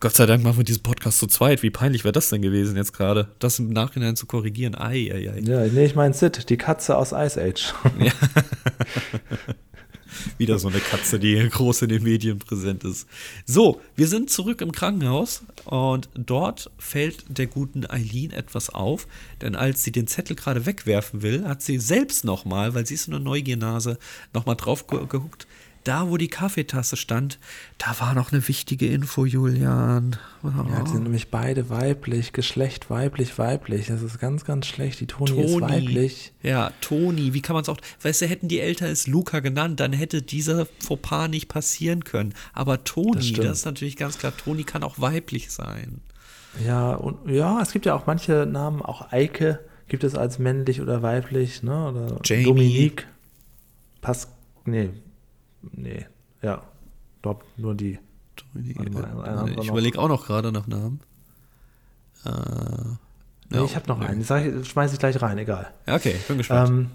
Gott 0.00 0.14
sei 0.14 0.26
Dank 0.26 0.42
machen 0.44 0.58
wir 0.58 0.64
diesen 0.64 0.82
Podcast 0.82 1.18
zu 1.18 1.26
zweit. 1.26 1.62
Wie 1.62 1.70
peinlich 1.70 2.04
wäre 2.04 2.12
das 2.12 2.30
denn 2.30 2.42
gewesen 2.42 2.76
jetzt 2.76 2.92
gerade? 2.92 3.28
Das 3.38 3.58
im 3.58 3.70
Nachhinein 3.70 4.16
zu 4.16 4.26
korrigieren. 4.26 4.74
Ei, 4.74 5.10
ei, 5.12 5.30
ei. 5.30 5.40
Ja, 5.40 5.64
nee, 5.66 5.84
ich 5.84 5.94
meine 5.94 6.14
Sid, 6.14 6.48
die 6.48 6.56
Katze 6.56 6.96
aus 6.96 7.12
Ice 7.12 7.40
Age. 7.40 7.74
Ja. 7.98 8.12
Wieder 10.38 10.58
so 10.58 10.68
eine 10.68 10.80
Katze, 10.80 11.18
die 11.18 11.36
groß 11.48 11.82
in 11.82 11.88
den 11.88 12.02
Medien 12.02 12.38
präsent 12.38 12.84
ist. 12.84 13.06
So, 13.46 13.80
wir 13.96 14.08
sind 14.08 14.30
zurück 14.30 14.60
im 14.60 14.72
Krankenhaus 14.72 15.42
und 15.64 16.08
dort 16.14 16.70
fällt 16.78 17.24
der 17.28 17.46
guten 17.46 17.88
Eileen 17.88 18.30
etwas 18.30 18.70
auf, 18.70 19.06
denn 19.40 19.54
als 19.54 19.84
sie 19.84 19.92
den 19.92 20.06
Zettel 20.06 20.36
gerade 20.36 20.66
wegwerfen 20.66 21.22
will, 21.22 21.46
hat 21.46 21.62
sie 21.62 21.78
selbst 21.78 22.24
nochmal, 22.24 22.74
weil 22.74 22.86
sie 22.86 22.94
ist 22.94 23.04
so 23.04 23.12
eine 23.12 23.20
Neugiernase, 23.20 23.98
nochmal 24.32 24.56
drauf 24.56 24.86
geguckt 24.86 25.46
da, 25.84 26.08
wo 26.08 26.16
die 26.16 26.28
Kaffeetasse 26.28 26.96
stand, 26.96 27.38
da 27.78 27.98
war 27.98 28.14
noch 28.14 28.32
eine 28.32 28.46
wichtige 28.48 28.86
Info, 28.86 29.24
Julian. 29.24 30.16
Oh. 30.42 30.48
Ja, 30.48 30.82
die 30.82 30.90
sind 30.90 31.02
nämlich 31.04 31.30
beide 31.30 31.70
weiblich, 31.70 32.32
Geschlecht 32.32 32.90
weiblich, 32.90 33.38
weiblich. 33.38 33.86
Das 33.86 34.02
ist 34.02 34.18
ganz, 34.18 34.44
ganz 34.44 34.66
schlecht. 34.66 35.00
Die 35.00 35.06
Toni, 35.06 35.30
Toni. 35.30 35.44
ist 35.44 35.60
weiblich. 35.60 36.32
Ja, 36.42 36.72
Toni, 36.80 37.34
wie 37.34 37.42
kann 37.42 37.54
man 37.54 37.62
es 37.62 37.68
auch, 37.68 37.78
weißt 38.02 38.22
du, 38.22 38.26
hätten 38.26 38.48
die 38.48 38.60
Eltern 38.60 38.90
es 38.90 39.06
Luca 39.06 39.40
genannt, 39.40 39.80
dann 39.80 39.92
hätte 39.92 40.22
dieser 40.22 40.66
Fauxpas 40.80 41.28
nicht 41.28 41.48
passieren 41.48 42.04
können. 42.04 42.34
Aber 42.52 42.84
Toni, 42.84 43.32
das, 43.32 43.32
das 43.32 43.58
ist 43.58 43.64
natürlich 43.64 43.96
ganz 43.96 44.18
klar, 44.18 44.36
Toni 44.36 44.64
kann 44.64 44.82
auch 44.82 45.00
weiblich 45.00 45.50
sein. 45.50 46.00
Ja, 46.64 46.94
und 46.94 47.30
ja, 47.30 47.60
es 47.60 47.72
gibt 47.72 47.86
ja 47.86 47.94
auch 47.94 48.06
manche 48.06 48.46
Namen, 48.46 48.82
auch 48.82 49.10
Eike 49.12 49.60
gibt 49.88 50.04
es 50.04 50.14
als 50.14 50.38
männlich 50.38 50.80
oder 50.80 51.02
weiblich, 51.02 51.62
ne? 51.62 51.88
Oder 51.88 52.20
Jamie. 52.24 52.44
Dominique. 52.44 53.06
Pass, 54.00 54.28
nee, 54.64 54.90
Nee, 55.72 56.06
ja. 56.42 56.62
Dort 57.22 57.42
nur 57.56 57.74
die. 57.74 57.98
Mal, 58.54 59.54
ich 59.60 59.68
überlege 59.68 59.98
auch 59.98 60.08
noch 60.08 60.26
gerade 60.26 60.52
nach 60.52 60.66
Namen. 60.66 61.00
Äh, 62.24 62.30
nee, 63.50 63.58
ja, 63.58 63.64
ich 63.64 63.76
habe 63.76 63.88
noch 63.88 64.00
einen. 64.00 64.20
Ich 64.20 64.68
schmeiße 64.68 64.94
ich 64.94 64.98
gleich 64.98 65.20
rein, 65.22 65.38
egal. 65.38 65.72
Ja, 65.86 65.94
okay, 65.94 66.16
bin 66.28 66.38
gespannt. 66.38 66.70
Ähm, 66.70 66.90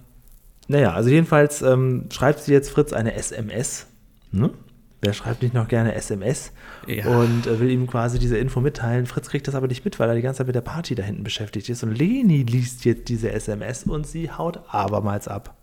naja, 0.67 0.93
also 0.93 1.09
jedenfalls 1.09 1.61
ähm, 1.61 2.05
schreibt 2.11 2.41
sie 2.41 2.51
jetzt 2.51 2.69
Fritz 2.69 2.91
eine 2.91 3.13
SMS. 3.13 3.87
Ne? 4.31 4.51
Wer 4.99 5.13
schreibt 5.13 5.43
nicht 5.43 5.53
noch 5.53 5.67
gerne 5.67 5.93
SMS? 5.93 6.51
Ja. 6.87 7.05
Und 7.07 7.47
äh, 7.47 7.59
will 7.59 7.69
ihm 7.69 7.87
quasi 7.87 8.19
diese 8.19 8.37
Info 8.37 8.59
mitteilen. 8.59 9.05
Fritz 9.05 9.29
kriegt 9.29 9.47
das 9.47 9.55
aber 9.55 9.67
nicht 9.67 9.85
mit, 9.85 9.99
weil 9.99 10.09
er 10.09 10.15
die 10.15 10.21
ganze 10.21 10.39
Zeit 10.39 10.47
mit 10.47 10.55
der 10.55 10.61
Party 10.61 10.95
da 10.95 11.03
hinten 11.03 11.23
beschäftigt 11.23 11.69
ist. 11.69 11.83
Und 11.83 11.93
Leni 11.93 12.43
liest 12.43 12.83
jetzt 12.83 13.07
diese 13.07 13.31
SMS 13.31 13.83
und 13.83 14.07
sie 14.07 14.31
haut 14.31 14.59
abermals 14.67 15.27
ab. 15.27 15.55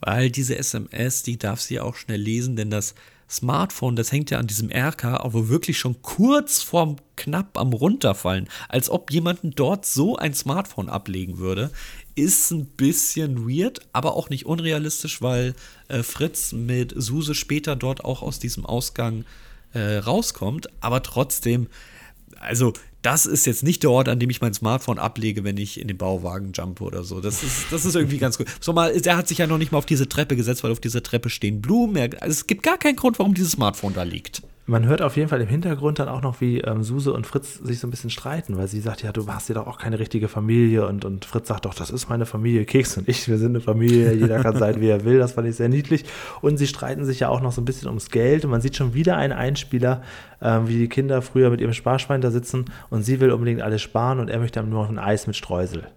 Weil 0.00 0.30
diese 0.30 0.56
SMS, 0.56 1.22
die 1.22 1.38
darf 1.38 1.60
sie 1.60 1.80
auch 1.80 1.96
schnell 1.96 2.20
lesen, 2.20 2.56
denn 2.56 2.70
das 2.70 2.94
Smartphone, 3.30 3.94
das 3.94 4.10
hängt 4.10 4.30
ja 4.30 4.38
an 4.38 4.46
diesem 4.46 4.70
RK, 4.70 5.04
aber 5.04 5.48
wirklich 5.48 5.78
schon 5.78 6.00
kurz 6.00 6.62
vorm 6.62 6.96
knapp 7.16 7.58
am 7.58 7.74
runterfallen, 7.74 8.48
als 8.68 8.88
ob 8.88 9.10
jemanden 9.10 9.50
dort 9.50 9.84
so 9.84 10.16
ein 10.16 10.32
Smartphone 10.32 10.88
ablegen 10.88 11.36
würde, 11.36 11.70
ist 12.14 12.50
ein 12.50 12.64
bisschen 12.64 13.46
weird, 13.46 13.80
aber 13.92 14.14
auch 14.16 14.30
nicht 14.30 14.46
unrealistisch, 14.46 15.20
weil 15.20 15.54
äh, 15.88 16.02
Fritz 16.02 16.52
mit 16.52 16.94
Suse 16.96 17.34
später 17.34 17.76
dort 17.76 18.02
auch 18.02 18.22
aus 18.22 18.38
diesem 18.38 18.64
Ausgang 18.64 19.26
äh, 19.74 19.98
rauskommt, 19.98 20.68
aber 20.80 21.02
trotzdem, 21.02 21.66
also 22.40 22.72
das 23.02 23.26
ist 23.26 23.46
jetzt 23.46 23.62
nicht 23.62 23.82
der 23.84 23.90
Ort, 23.90 24.08
an 24.08 24.18
dem 24.18 24.28
ich 24.28 24.40
mein 24.40 24.54
Smartphone 24.54 24.98
ablege, 24.98 25.44
wenn 25.44 25.56
ich 25.56 25.80
in 25.80 25.88
den 25.88 25.96
Bauwagen 25.96 26.52
jumpe 26.52 26.82
oder 26.84 27.04
so. 27.04 27.20
Das 27.20 27.42
ist, 27.42 27.66
das 27.70 27.84
ist 27.84 27.94
irgendwie 27.94 28.18
ganz 28.18 28.38
gut. 28.38 28.48
So 28.60 28.72
mal, 28.72 28.90
er 28.90 29.16
hat 29.16 29.28
sich 29.28 29.38
ja 29.38 29.46
noch 29.46 29.58
nicht 29.58 29.70
mal 29.70 29.78
auf 29.78 29.86
diese 29.86 30.08
Treppe 30.08 30.34
gesetzt, 30.34 30.64
weil 30.64 30.72
auf 30.72 30.80
dieser 30.80 31.02
Treppe 31.02 31.30
stehen 31.30 31.62
Blumen. 31.62 32.14
Also 32.14 32.32
es 32.32 32.46
gibt 32.46 32.62
gar 32.62 32.78
keinen 32.78 32.96
Grund, 32.96 33.18
warum 33.18 33.34
dieses 33.34 33.52
Smartphone 33.52 33.94
da 33.94 34.02
liegt. 34.02 34.42
Man 34.70 34.84
hört 34.84 35.00
auf 35.00 35.16
jeden 35.16 35.30
Fall 35.30 35.40
im 35.40 35.48
Hintergrund 35.48 35.98
dann 35.98 36.10
auch 36.10 36.20
noch, 36.20 36.42
wie 36.42 36.60
ähm, 36.60 36.82
Suse 36.82 37.14
und 37.14 37.26
Fritz 37.26 37.54
sich 37.54 37.80
so 37.80 37.86
ein 37.86 37.90
bisschen 37.90 38.10
streiten, 38.10 38.58
weil 38.58 38.68
sie 38.68 38.80
sagt, 38.80 39.02
ja, 39.02 39.12
du 39.12 39.26
hast 39.26 39.48
ja 39.48 39.54
doch 39.54 39.66
auch 39.66 39.78
keine 39.78 39.98
richtige 39.98 40.28
Familie 40.28 40.86
und, 40.86 41.06
und 41.06 41.24
Fritz 41.24 41.48
sagt 41.48 41.64
doch, 41.64 41.72
das 41.72 41.88
ist 41.88 42.10
meine 42.10 42.26
Familie, 42.26 42.66
Keks 42.66 42.98
und 42.98 43.08
ich, 43.08 43.26
wir 43.28 43.38
sind 43.38 43.52
eine 43.52 43.62
Familie, 43.62 44.12
jeder 44.12 44.42
kann 44.42 44.58
sein, 44.58 44.78
wie 44.82 44.88
er 44.88 45.06
will, 45.06 45.18
das 45.18 45.32
fand 45.32 45.48
ich 45.48 45.56
sehr 45.56 45.70
niedlich. 45.70 46.04
Und 46.42 46.58
sie 46.58 46.66
streiten 46.66 47.06
sich 47.06 47.20
ja 47.20 47.30
auch 47.30 47.40
noch 47.40 47.52
so 47.52 47.62
ein 47.62 47.64
bisschen 47.64 47.88
ums 47.88 48.10
Geld 48.10 48.44
und 48.44 48.50
man 48.50 48.60
sieht 48.60 48.76
schon 48.76 48.92
wieder 48.92 49.16
einen 49.16 49.32
Einspieler, 49.32 50.02
ähm, 50.42 50.68
wie 50.68 50.76
die 50.76 50.88
Kinder 50.90 51.22
früher 51.22 51.48
mit 51.48 51.62
ihrem 51.62 51.72
Sparschwein 51.72 52.20
da 52.20 52.30
sitzen 52.30 52.66
und 52.90 53.04
sie 53.04 53.20
will 53.20 53.30
unbedingt 53.30 53.62
alles 53.62 53.80
sparen 53.80 54.20
und 54.20 54.28
er 54.28 54.38
möchte 54.38 54.62
nur 54.62 54.82
noch 54.82 54.90
ein 54.90 54.98
Eis 54.98 55.26
mit 55.26 55.34
Streusel. 55.34 55.88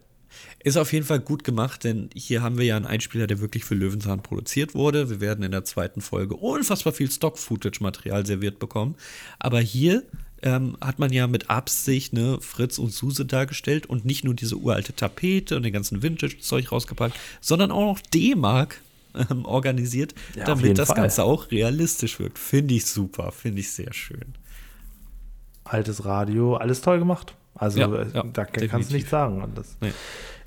Ist 0.64 0.78
auf 0.78 0.94
jeden 0.94 1.06
Fall 1.06 1.20
gut 1.20 1.44
gemacht, 1.44 1.84
denn 1.84 2.10
hier 2.14 2.44
haben 2.44 2.58
wir 2.58 2.66
ja 2.66 2.76
einen 2.76 2.86
Einspieler, 2.86 3.26
der 3.26 3.40
wirklich 3.40 3.64
für 3.64 3.74
Löwenzahn 3.74 4.22
produziert 4.22 4.76
wurde. 4.76 5.10
Wir 5.10 5.20
werden 5.20 5.44
in 5.44 5.52
der 5.52 5.66
zweiten 5.66 6.02
Folge 6.02 6.36
unfassbar 6.36 6.94
viel 6.94 7.10
Stock-Footage-Material 7.10 8.26
serviert 8.26 8.60
bekommen. 8.60 8.96
Aber 9.40 9.60
hier 9.60 10.04
ähm, 10.44 10.78
hat 10.80 11.00
man 11.00 11.12
ja 11.12 11.28
mit 11.28 11.50
Absicht 11.50 12.14
ne, 12.14 12.38
Fritz 12.42 12.78
und 12.78 12.92
Suse 12.92 13.26
dargestellt 13.26 13.88
und 13.88 14.06
nicht 14.06 14.24
nur 14.24 14.34
diese 14.34 14.56
uralte 14.58 14.96
Tapete 14.96 15.56
und 15.56 15.64
den 15.64 15.74
ganzen 15.74 16.04
Vintage-Zeug 16.04 16.72
rausgepackt, 16.72 17.16
sondern 17.40 17.72
auch 17.72 17.86
noch 17.86 18.00
D-Mark 18.00 18.82
ähm, 19.16 19.46
organisiert, 19.46 20.14
ja, 20.36 20.46
damit 20.46 20.78
das 20.78 20.90
Fall. 20.90 20.98
Ganze 20.98 21.24
auch 21.24 21.52
realistisch 21.52 22.20
wirkt. 22.20 22.38
Finde 22.38 22.76
ich 22.76 22.86
super, 22.86 23.32
finde 23.32 23.62
ich 23.62 23.72
sehr 23.72 23.94
schön. 23.94 24.36
Altes 25.64 26.06
Radio, 26.06 26.56
alles 26.56 26.82
toll 26.82 27.00
gemacht. 27.00 27.36
Also 27.54 27.80
ja, 27.80 27.94
äh, 27.94 28.08
ja, 28.14 28.24
da 28.24 28.46
kannst 28.46 28.90
du 28.90 28.96
nichts 28.96 29.10
sagen. 29.10 29.42
Und 29.42 29.58
das 29.58 29.78
nee. 29.82 29.92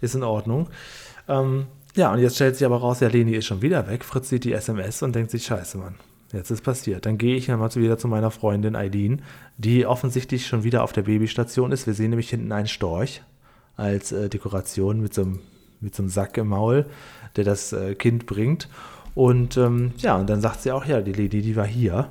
Ist 0.05 0.15
in 0.15 0.23
Ordnung. 0.23 0.69
Ähm, 1.29 1.67
ja, 1.97 2.13
und 2.13 2.19
jetzt 2.19 2.37
stellt 2.37 2.57
sich 2.57 2.67
aber 2.67 2.79
raus, 2.79 3.01
ja, 3.01 3.09
Leni 3.09 3.33
ist 3.33 3.47
schon 3.47 3.63
wieder 3.63 3.89
weg. 3.89 4.05
Fritz 4.05 4.29
sieht 4.29 4.45
die 4.45 4.53
SMS 4.53 5.03
und 5.03 5.15
denkt 5.15 5.31
sich, 5.31 5.45
scheiße, 5.45 5.79
Mann, 5.79 5.95
jetzt 6.33 6.51
ist 6.51 6.63
passiert. 6.63 7.07
Dann 7.07 7.19
gehe 7.19 7.37
ich 7.37 7.49
mal 7.49 7.75
wieder 7.75 7.99
zu 7.99 8.09
meiner 8.09 8.31
Freundin 8.31 8.75
Eileen, 8.75 9.23
die 9.59 9.87
offensichtlich 9.87 10.47
schon 10.47 10.65
wieder 10.65 10.83
auf 10.83 10.93
der 10.93 11.03
Babystation 11.03 11.73
ist. 11.73 11.87
Wir 11.87 11.95
sehen 11.95 12.11
nämlich 12.11 12.31
hinten 12.31 12.53
einen 12.53 12.67
Storch 12.67 13.23
als 13.77 14.13
äh, 14.13 14.29
Dekoration 14.29 15.01
mit 15.01 15.15
so, 15.15 15.23
einem, 15.23 15.39
mit 15.81 15.95
so 15.95 16.03
einem 16.03 16.11
Sack 16.11 16.37
im 16.37 16.49
Maul, 16.49 16.87
der 17.37 17.45
das 17.45 17.73
äh, 17.73 17.95
Kind 17.95 18.27
bringt. 18.27 18.69
Und 19.15 19.57
ähm, 19.57 19.93
ja, 19.99 20.17
und 20.17 20.29
dann 20.29 20.41
sagt 20.41 20.63
sie 20.63 20.73
auch, 20.73 20.85
ja, 20.85 21.01
die 21.01 21.13
Lady, 21.13 21.43
die 21.43 21.57
war 21.57 21.67
hier. 21.67 22.11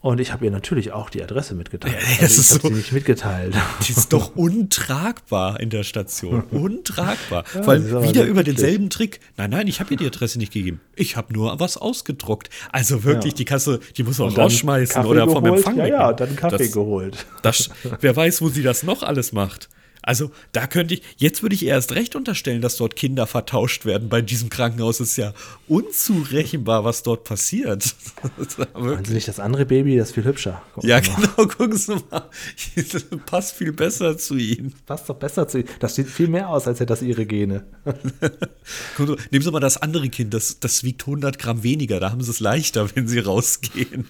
Und 0.00 0.20
ich 0.20 0.32
habe 0.32 0.44
ihr 0.44 0.50
natürlich 0.50 0.92
auch 0.92 1.10
die 1.10 1.22
Adresse 1.22 1.54
mitgeteilt. 1.54 1.96
Also 2.20 2.40
ich 2.40 2.50
habe 2.50 2.60
so, 2.60 2.68
sie 2.68 2.74
nicht 2.74 2.92
mitgeteilt. 2.92 3.54
Die 3.86 3.92
ist 3.92 4.12
doch 4.12 4.36
untragbar 4.36 5.58
in 5.58 5.70
der 5.70 5.82
Station. 5.82 6.42
Untragbar. 6.50 7.44
Ja, 7.54 7.62
Vor 7.62 7.72
allem 7.72 8.02
wieder 8.04 8.24
über 8.24 8.44
denselben 8.44 8.90
Trick. 8.90 9.20
Nein, 9.36 9.50
nein, 9.50 9.66
ich 9.66 9.80
habe 9.80 9.92
ihr 9.92 9.96
die 9.96 10.06
Adresse 10.06 10.38
nicht 10.38 10.52
gegeben. 10.52 10.80
Ich 10.94 11.16
habe 11.16 11.32
nur 11.32 11.58
was 11.58 11.76
ausgedruckt. 11.76 12.50
Also 12.70 13.04
wirklich, 13.04 13.32
ja. 13.32 13.38
die 13.38 13.44
Kasse, 13.46 13.80
die 13.96 14.04
muss 14.04 14.18
man 14.18 14.28
rausschmeißen 14.28 15.04
oder 15.04 15.26
geholt. 15.26 15.44
vom 15.44 15.54
Empfang. 15.54 15.76
Ja, 15.78 15.86
ja, 15.86 16.12
dann 16.12 16.36
Kaffee 16.36 16.58
das, 16.58 16.72
geholt. 16.72 17.26
Das, 17.42 17.70
wer 18.00 18.14
weiß, 18.14 18.42
wo 18.42 18.48
sie 18.48 18.62
das 18.62 18.82
noch 18.82 19.02
alles 19.02 19.32
macht. 19.32 19.68
Also 20.06 20.30
da 20.52 20.68
könnte 20.68 20.94
ich, 20.94 21.02
jetzt 21.16 21.42
würde 21.42 21.56
ich 21.56 21.66
erst 21.66 21.92
recht 21.92 22.14
unterstellen, 22.14 22.62
dass 22.62 22.76
dort 22.76 22.94
Kinder 22.94 23.26
vertauscht 23.26 23.84
werden. 23.84 24.08
Bei 24.08 24.22
diesem 24.22 24.50
Krankenhaus 24.50 25.00
ist 25.00 25.16
ja 25.16 25.34
unzurechenbar, 25.66 26.84
was 26.84 27.02
dort 27.02 27.24
passiert. 27.24 27.94
Meinen 28.74 29.04
Sie 29.04 29.14
nicht 29.14 29.26
das 29.26 29.40
andere 29.40 29.66
Baby, 29.66 29.96
das 29.96 30.08
ist 30.08 30.14
viel 30.14 30.24
hübscher? 30.24 30.62
Gucken 30.74 30.88
ja, 30.88 31.00
genau, 31.00 31.48
gucken 31.48 31.76
Sie 31.76 31.96
mal. 32.08 32.30
Das 32.76 33.04
passt 33.26 33.56
viel 33.56 33.72
besser 33.72 34.16
zu 34.16 34.36
Ihnen. 34.36 34.72
Passt 34.86 35.08
doch 35.10 35.16
besser 35.16 35.48
zu 35.48 35.58
Ihnen. 35.58 35.68
Das 35.80 35.96
sieht 35.96 36.06
viel 36.06 36.28
mehr 36.28 36.50
aus, 36.50 36.68
als 36.68 36.78
hätte 36.78 36.86
das 36.86 37.02
Ihre 37.02 37.26
Gene. 37.26 37.64
Nehmen 39.32 39.44
Sie 39.44 39.50
mal 39.50 39.58
das 39.58 39.76
andere 39.76 40.08
Kind, 40.08 40.32
das, 40.34 40.60
das 40.60 40.84
wiegt 40.84 41.02
100 41.02 41.36
Gramm 41.40 41.64
weniger. 41.64 41.98
Da 41.98 42.12
haben 42.12 42.22
Sie 42.22 42.30
es 42.30 42.38
leichter, 42.38 42.94
wenn 42.94 43.08
Sie 43.08 43.18
rausgehen. 43.18 44.06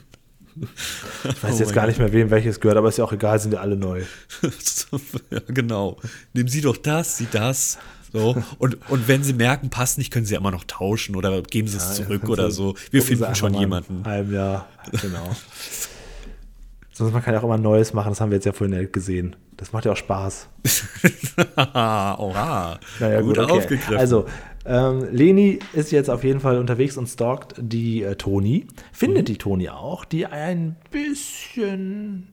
Ich 1.25 1.43
weiß 1.43 1.55
oh 1.55 1.59
jetzt 1.59 1.73
gar 1.73 1.87
nicht 1.87 1.99
mehr, 1.99 2.13
wem 2.13 2.31
welches 2.31 2.61
gehört, 2.61 2.79
aber 2.79 2.89
ist 2.89 2.99
ja 2.99 3.05
auch 3.05 3.13
egal, 3.13 3.39
sind 3.39 3.53
ja 3.53 3.61
alle 3.61 3.77
neu. 3.77 4.03
ja, 5.31 5.41
genau. 5.49 5.99
Nehmen 6.33 6.49
Sie 6.49 6.61
doch 6.61 6.77
das, 6.77 7.19
Sie 7.19 7.29
das. 7.31 7.79
So. 8.13 8.37
Und, 8.59 8.79
und 8.91 9.09
wenn 9.09 9.23
Sie 9.23 9.35
merken, 9.35 9.69
passt 9.69 9.99
nicht, 9.99 10.11
können 10.11 10.25
Sie 10.25 10.35
immer 10.35 10.51
noch 10.51 10.65
tauschen 10.65 11.17
oder 11.17 11.43
geben 11.43 11.69
Sie 11.69 11.77
es 11.77 11.99
ja, 11.99 12.05
zurück 12.05 12.29
oder 12.29 12.51
so. 12.51 12.75
Wir 12.91 13.03
finden 13.03 13.35
schon 13.35 13.55
jemanden. 13.55 14.05
Einem 14.05 14.33
Jahr, 14.33 14.67
genau. 15.03 15.29
Sonst 16.93 17.13
man 17.13 17.23
kann 17.23 17.35
ja 17.35 17.41
auch 17.41 17.45
immer 17.45 17.59
Neues 17.59 17.93
machen, 17.93 18.09
das 18.09 18.23
haben 18.23 18.31
wir 18.31 18.37
jetzt 18.37 18.47
ja 18.47 18.53
vorhin 18.53 18.91
gesehen. 18.91 19.37
Das 19.59 19.73
macht 19.73 19.85
ja 19.85 19.93
auch 19.93 19.97
Spaß. 19.97 20.49
Oha. 21.57 22.79
Naja, 23.01 23.21
gut, 23.21 23.37
gut 23.37 23.39
okay. 23.39 23.53
aufgegriffen. 23.53 23.97
Also, 23.99 24.27
ähm, 24.67 25.07
Leni 25.13 25.59
ist 25.73 25.93
jetzt 25.93 26.11
auf 26.11 26.25
jeden 26.25 26.41
Fall 26.41 26.59
unterwegs 26.59 26.97
und 26.97 27.07
stalkt 27.07 27.55
die 27.59 28.03
äh, 28.03 28.17
Toni. 28.17 28.67
Findet 28.93 29.23
mhm. 29.23 29.27
die 29.27 29.39
Toni 29.39 29.69
auch, 29.69 30.05
die 30.05 30.27
ein 30.27 30.77
bisschen 30.91 32.29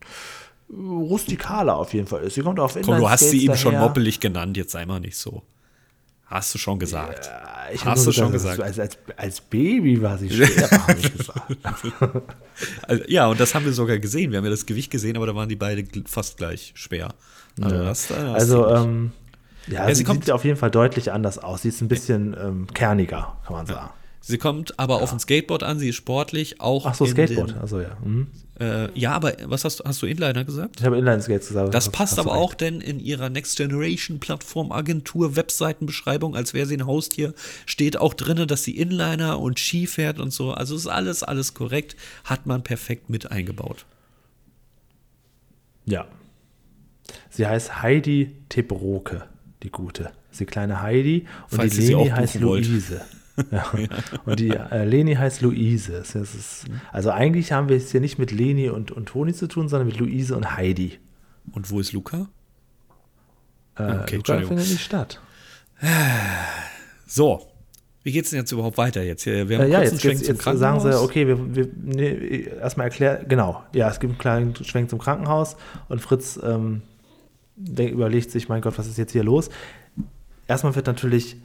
rustikaler 0.70 1.76
auf 1.76 1.94
jeden 1.94 2.06
Fall 2.06 2.22
ist. 2.22 2.34
Sie 2.34 2.42
kommt 2.42 2.58
auf 2.58 2.78
Komm, 2.80 2.98
du 2.98 3.08
hast 3.08 3.30
sie 3.30 3.44
eben 3.44 3.56
schon 3.56 3.78
moppelig 3.78 4.20
genannt, 4.20 4.56
jetzt 4.56 4.72
sei 4.72 4.86
mal 4.86 5.00
nicht 5.00 5.16
so. 5.16 5.42
Hast 6.26 6.54
du 6.54 6.58
schon 6.58 6.78
gesagt. 6.78 7.26
Ja, 7.26 7.72
ich 7.72 7.84
Hast 7.84 8.06
du 8.06 8.12
schon 8.12 8.32
gesagt. 8.32 8.60
Als, 8.60 8.78
als, 8.78 8.98
als, 9.16 9.40
Baby 9.40 10.00
war 10.00 10.18
sie 10.18 10.30
schwer, 10.30 10.70
habe 10.70 10.98
ich 10.98 11.16
gesagt. 11.16 11.42
also, 12.82 13.04
ja, 13.06 13.28
und 13.28 13.38
das 13.38 13.54
haben 13.54 13.66
wir 13.66 13.72
sogar 13.72 13.98
gesehen. 13.98 14.32
Wir 14.32 14.38
haben 14.38 14.44
ja 14.44 14.50
das 14.50 14.66
Gewicht 14.66 14.90
gesehen, 14.90 15.16
aber 15.16 15.26
da 15.26 15.34
waren 15.34 15.48
die 15.48 15.56
beide 15.56 15.84
fast 16.06 16.38
gleich 16.38 16.72
schwer. 16.74 17.14
Also, 17.60 17.76
ja. 17.76 17.84
das, 17.84 18.08
das 18.08 18.18
also 18.18 18.68
ähm, 18.68 19.12
ja, 19.66 19.88
ja, 19.88 19.94
sie, 19.94 20.04
sie 20.04 20.12
sieht 20.12 20.30
auf 20.30 20.44
jeden 20.44 20.56
Fall 20.56 20.70
deutlich 20.70 21.12
anders 21.12 21.38
aus. 21.38 21.62
Sie 21.62 21.68
ist 21.68 21.80
ein 21.80 21.88
bisschen 21.88 22.36
ähm, 22.38 22.66
kerniger, 22.72 23.36
kann 23.46 23.56
man 23.56 23.66
sagen. 23.66 23.90
Sie 24.26 24.38
kommt 24.38 24.78
aber 24.78 24.96
ja. 24.96 25.02
auf 25.02 25.12
ein 25.12 25.20
Skateboard 25.20 25.62
an, 25.62 25.78
sie 25.78 25.90
ist 25.90 25.96
sportlich, 25.96 26.58
auch. 26.58 26.86
Ach 26.86 26.94
so, 26.94 27.04
Skateboard, 27.04 27.56
also 27.60 27.80
ja. 27.80 27.94
Mhm. 28.02 28.28
Äh, 28.58 28.98
ja, 28.98 29.12
aber 29.12 29.34
was 29.44 29.64
hast 29.64 29.80
du, 29.80 29.84
hast 29.84 30.00
du 30.00 30.06
Inliner 30.06 30.44
gesagt? 30.44 30.80
Ich 30.80 30.86
habe 30.86 30.96
Inline-Skates 30.96 31.48
gesagt. 31.48 31.74
Das 31.74 31.90
passt 31.90 32.18
aber 32.18 32.32
auch 32.32 32.54
denn 32.54 32.80
in 32.80 33.00
ihrer 33.00 33.28
Next 33.28 33.58
Generation 33.58 34.20
Plattform 34.20 34.72
Agentur 34.72 35.36
Webseitenbeschreibung, 35.36 36.36
als 36.36 36.54
wäre 36.54 36.66
sie 36.66 36.78
ein 36.78 36.86
Haustier, 36.86 37.34
steht 37.66 37.98
auch 37.98 38.14
drin, 38.14 38.46
dass 38.46 38.62
sie 38.62 38.78
Inliner 38.78 39.40
und 39.40 39.60
Ski 39.60 39.86
fährt 39.86 40.18
und 40.18 40.32
so. 40.32 40.52
Also 40.52 40.74
ist 40.74 40.86
alles, 40.86 41.22
alles 41.22 41.52
korrekt, 41.52 41.94
hat 42.24 42.46
man 42.46 42.62
perfekt 42.62 43.10
mit 43.10 43.30
eingebaut. 43.30 43.84
Ja. 45.84 46.06
Sie 47.28 47.46
heißt 47.46 47.82
Heidi 47.82 48.34
Tebroke, 48.48 49.24
die 49.64 49.70
gute. 49.70 50.12
Sie 50.30 50.46
kleine 50.46 50.82
Heidi 50.82 51.26
und 51.50 51.56
Falls 51.56 51.74
die 51.74 51.88
Leni 51.88 52.08
heißt 52.10 52.36
Luise. 52.36 53.00
Ja. 53.50 53.66
Und 54.26 54.38
die 54.38 54.50
äh, 54.50 54.84
Leni 54.84 55.16
heißt 55.16 55.40
Luise. 55.40 55.94
Ist, 55.94 56.66
also 56.92 57.10
eigentlich 57.10 57.50
haben 57.50 57.68
wir 57.68 57.76
es 57.76 57.90
hier 57.90 58.00
nicht 58.00 58.16
mit 58.16 58.30
Leni 58.30 58.68
und, 58.68 58.92
und 58.92 59.06
Toni 59.06 59.34
zu 59.34 59.48
tun, 59.48 59.68
sondern 59.68 59.88
mit 59.88 59.98
Luise 59.98 60.36
und 60.36 60.56
Heidi. 60.56 61.00
Und 61.50 61.68
wo 61.68 61.80
ist 61.80 61.92
Luca? 61.92 62.28
Äh, 63.76 63.98
okay, 64.02 64.16
Luca 64.18 64.38
findet 64.38 64.68
nicht 64.68 64.84
statt. 64.84 65.20
So, 67.06 67.44
wie 68.04 68.12
geht 68.12 68.24
es 68.24 68.30
denn 68.30 68.38
jetzt 68.38 68.52
überhaupt 68.52 68.78
weiter 68.78 69.02
jetzt? 69.02 69.26
Wir 69.26 69.40
haben 69.40 69.50
äh, 69.50 69.68
ja, 69.68 69.82
jetzt, 69.82 70.04
jetzt, 70.04 70.28
jetzt 70.28 70.42
sagen 70.42 70.78
sie, 70.78 71.02
okay, 71.02 71.26
wir, 71.26 71.56
wir 71.56 71.68
nee, 71.82 72.48
erstmal 72.60 72.86
erklären, 72.86 73.26
genau, 73.28 73.64
ja, 73.72 73.88
es 73.88 73.98
gibt 73.98 74.12
einen 74.12 74.18
kleinen 74.18 74.64
Schwenk 74.64 74.90
zum 74.90 75.00
Krankenhaus 75.00 75.56
und 75.88 76.00
Fritz 76.00 76.38
ähm, 76.40 76.82
überlegt 77.56 78.30
sich, 78.30 78.48
mein 78.48 78.60
Gott, 78.60 78.78
was 78.78 78.86
ist 78.86 78.98
jetzt 78.98 79.12
hier 79.12 79.24
los? 79.24 79.50
Erstmal 80.46 80.74
wird 80.74 80.86
natürlich 80.86 81.36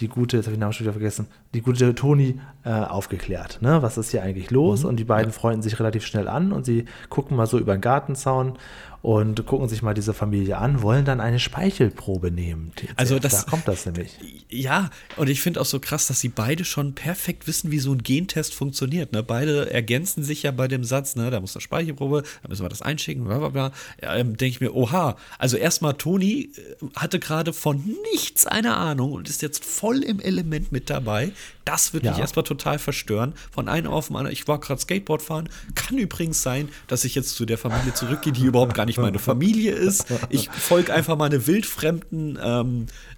die 0.00 0.08
gute, 0.08 0.36
jetzt 0.36 0.46
habe 0.46 0.52
ich 0.52 0.58
den 0.58 0.60
Namen 0.60 0.72
schon 0.72 0.84
wieder 0.84 0.92
vergessen, 0.92 1.26
die 1.54 1.60
gute 1.60 1.94
Toni 1.94 2.38
äh, 2.64 2.70
aufgeklärt. 2.70 3.58
Ne? 3.62 3.82
Was 3.82 3.98
ist 3.98 4.12
hier 4.12 4.22
eigentlich 4.22 4.50
los? 4.50 4.82
Mhm. 4.82 4.90
Und 4.90 4.96
die 4.96 5.04
beiden 5.04 5.32
ja. 5.32 5.38
freunden 5.38 5.62
sich 5.62 5.78
relativ 5.80 6.06
schnell 6.06 6.28
an 6.28 6.52
und 6.52 6.64
sie 6.64 6.84
gucken 7.08 7.36
mal 7.36 7.46
so 7.46 7.58
über 7.58 7.76
den 7.76 7.80
Gartenzaun 7.80 8.58
und 9.02 9.46
gucken 9.46 9.68
sich 9.68 9.82
mal 9.82 9.94
diese 9.94 10.12
Familie 10.12 10.58
an, 10.58 10.82
wollen 10.82 11.04
dann 11.04 11.20
eine 11.20 11.38
Speichelprobe 11.38 12.30
nehmen. 12.30 12.72
Also 12.96 13.18
das, 13.18 13.44
da 13.44 13.50
kommt 13.50 13.68
das 13.68 13.86
nämlich. 13.86 14.10
Ja, 14.48 14.90
und 15.16 15.28
ich 15.28 15.40
finde 15.40 15.60
auch 15.60 15.66
so 15.66 15.78
krass, 15.78 16.08
dass 16.08 16.20
sie 16.20 16.28
beide 16.28 16.64
schon 16.64 16.94
perfekt 16.94 17.46
wissen, 17.46 17.70
wie 17.70 17.78
so 17.78 17.92
ein 17.92 18.02
Gentest 18.02 18.54
funktioniert. 18.54 19.12
Ne? 19.12 19.22
Beide 19.22 19.70
ergänzen 19.70 20.24
sich 20.24 20.42
ja 20.42 20.50
bei 20.50 20.66
dem 20.66 20.84
Satz, 20.84 21.14
ne? 21.14 21.30
da 21.30 21.40
muss 21.40 21.54
eine 21.54 21.60
Speichelprobe, 21.60 22.22
da 22.42 22.48
müssen 22.48 22.64
wir 22.64 22.68
das 22.68 22.82
einschicken, 22.82 23.24
bla 23.24 23.38
bla 23.38 23.48
bla. 23.48 23.72
Ja, 24.02 24.16
ähm, 24.16 24.36
Denke 24.36 24.46
ich 24.46 24.60
mir, 24.60 24.74
oha. 24.74 25.16
Also 25.38 25.56
erstmal, 25.56 25.94
Toni 25.94 26.52
äh, 26.56 26.86
hatte 26.96 27.18
gerade 27.20 27.52
von 27.52 27.82
nichts 28.12 28.46
eine 28.46 28.76
Ahnung 28.76 29.12
und 29.12 29.28
ist 29.28 29.42
jetzt 29.42 29.64
voll 29.64 30.02
im 30.02 30.20
Element 30.20 30.72
mit 30.72 30.90
dabei. 30.90 31.32
Das 31.68 31.92
würde 31.92 32.06
ja. 32.06 32.12
mich 32.12 32.20
erstmal 32.20 32.44
total 32.44 32.78
verstören. 32.78 33.34
Von 33.50 33.68
einem 33.68 33.88
auf 33.88 34.06
den 34.06 34.16
anderen. 34.16 34.32
Ich 34.32 34.48
war 34.48 34.58
gerade 34.58 34.80
Skateboard 34.80 35.20
fahren. 35.20 35.50
Kann 35.74 35.98
übrigens 35.98 36.42
sein, 36.42 36.70
dass 36.86 37.04
ich 37.04 37.14
jetzt 37.14 37.34
zu 37.34 37.44
der 37.44 37.58
Familie 37.58 37.92
zurückgehe, 37.92 38.32
die 38.32 38.46
überhaupt 38.46 38.72
gar 38.72 38.86
nicht 38.86 38.98
meine 38.98 39.18
Familie 39.18 39.72
ist. 39.72 40.06
Ich 40.30 40.48
folge 40.48 40.94
einfach 40.94 41.18
mal 41.18 41.26
eine 41.26 41.46
wildfremden 41.46 42.38
ähm, 42.42 42.86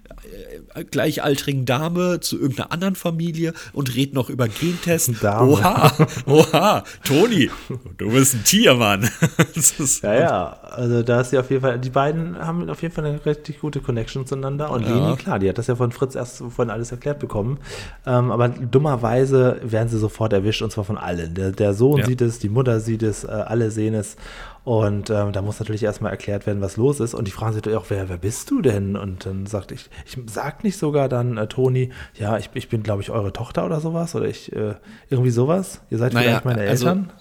gleichaltrigen 0.91 1.65
Dame 1.65 2.19
zu 2.19 2.39
irgendeiner 2.39 2.71
anderen 2.71 2.95
Familie 2.95 3.53
und 3.73 3.95
red 3.95 4.13
noch 4.13 4.29
über 4.29 4.47
Gentests. 4.47 5.11
Dame. 5.21 5.51
Oha, 5.51 5.91
oha, 6.25 6.83
Toni, 7.03 7.49
du 7.97 8.11
bist 8.11 8.35
ein 8.35 8.43
Tiermann. 8.43 9.09
ja, 10.03 10.13
ja, 10.13 10.57
also 10.63 11.03
da 11.03 11.21
ist 11.21 11.33
ja 11.33 11.41
auf 11.41 11.49
jeden 11.49 11.61
Fall, 11.61 11.79
die 11.79 11.89
beiden 11.89 12.37
haben 12.37 12.69
auf 12.69 12.81
jeden 12.81 12.93
Fall 12.93 13.05
eine 13.05 13.25
richtig 13.25 13.59
gute 13.59 13.81
Connection 13.81 14.25
zueinander 14.25 14.71
und 14.71 14.83
ja. 14.83 14.93
Leni, 14.93 15.17
klar, 15.17 15.39
die 15.39 15.49
hat 15.49 15.57
das 15.57 15.67
ja 15.67 15.75
von 15.75 15.91
Fritz 15.91 16.15
erst 16.15 16.37
vorhin 16.37 16.69
alles 16.69 16.91
erklärt 16.91 17.19
bekommen, 17.19 17.59
ähm, 18.05 18.31
aber 18.31 18.49
dummerweise 18.49 19.59
werden 19.63 19.89
sie 19.89 19.99
sofort 19.99 20.33
erwischt 20.33 20.61
und 20.61 20.71
zwar 20.71 20.83
von 20.83 20.97
allen. 20.97 21.33
Der, 21.33 21.51
der 21.51 21.73
Sohn 21.73 21.99
ja. 21.99 22.05
sieht 22.05 22.21
es, 22.21 22.39
die 22.39 22.49
Mutter 22.49 22.79
sieht 22.79 23.03
es, 23.03 23.23
äh, 23.23 23.27
alle 23.27 23.71
sehen 23.71 23.93
es 23.93 24.15
und 24.63 25.09
ähm, 25.09 25.31
da 25.31 25.41
muss 25.41 25.59
natürlich 25.59 25.81
erstmal 25.81 26.11
erklärt 26.11 26.45
werden, 26.45 26.61
was 26.61 26.77
los 26.77 26.99
ist. 26.99 27.15
Und 27.15 27.27
die 27.27 27.31
fragen 27.31 27.53
sich 27.53 27.75
auch, 27.75 27.85
wer, 27.89 28.09
wer 28.09 28.17
bist 28.17 28.51
du 28.51 28.61
denn? 28.61 28.95
Und 28.95 29.25
dann 29.25 29.47
sagt 29.47 29.71
ich, 29.71 29.89
ich 30.05 30.17
sag 30.27 30.63
nicht 30.63 30.77
sogar 30.77 31.09
dann, 31.09 31.37
äh, 31.37 31.47
Toni, 31.47 31.89
ja, 32.17 32.37
ich, 32.37 32.49
ich 32.53 32.69
bin, 32.69 32.83
glaube 32.83 33.01
ich, 33.01 33.09
eure 33.09 33.33
Tochter 33.33 33.65
oder 33.65 33.81
sowas. 33.81 34.13
Oder 34.13 34.27
ich, 34.27 34.53
äh, 34.53 34.75
irgendwie 35.09 35.31
sowas. 35.31 35.81
Ihr 35.89 35.97
seid 35.97 36.13
naja, 36.13 36.27
vielleicht 36.27 36.45
meine 36.45 36.61
also, 36.61 36.87
Eltern. 36.87 37.13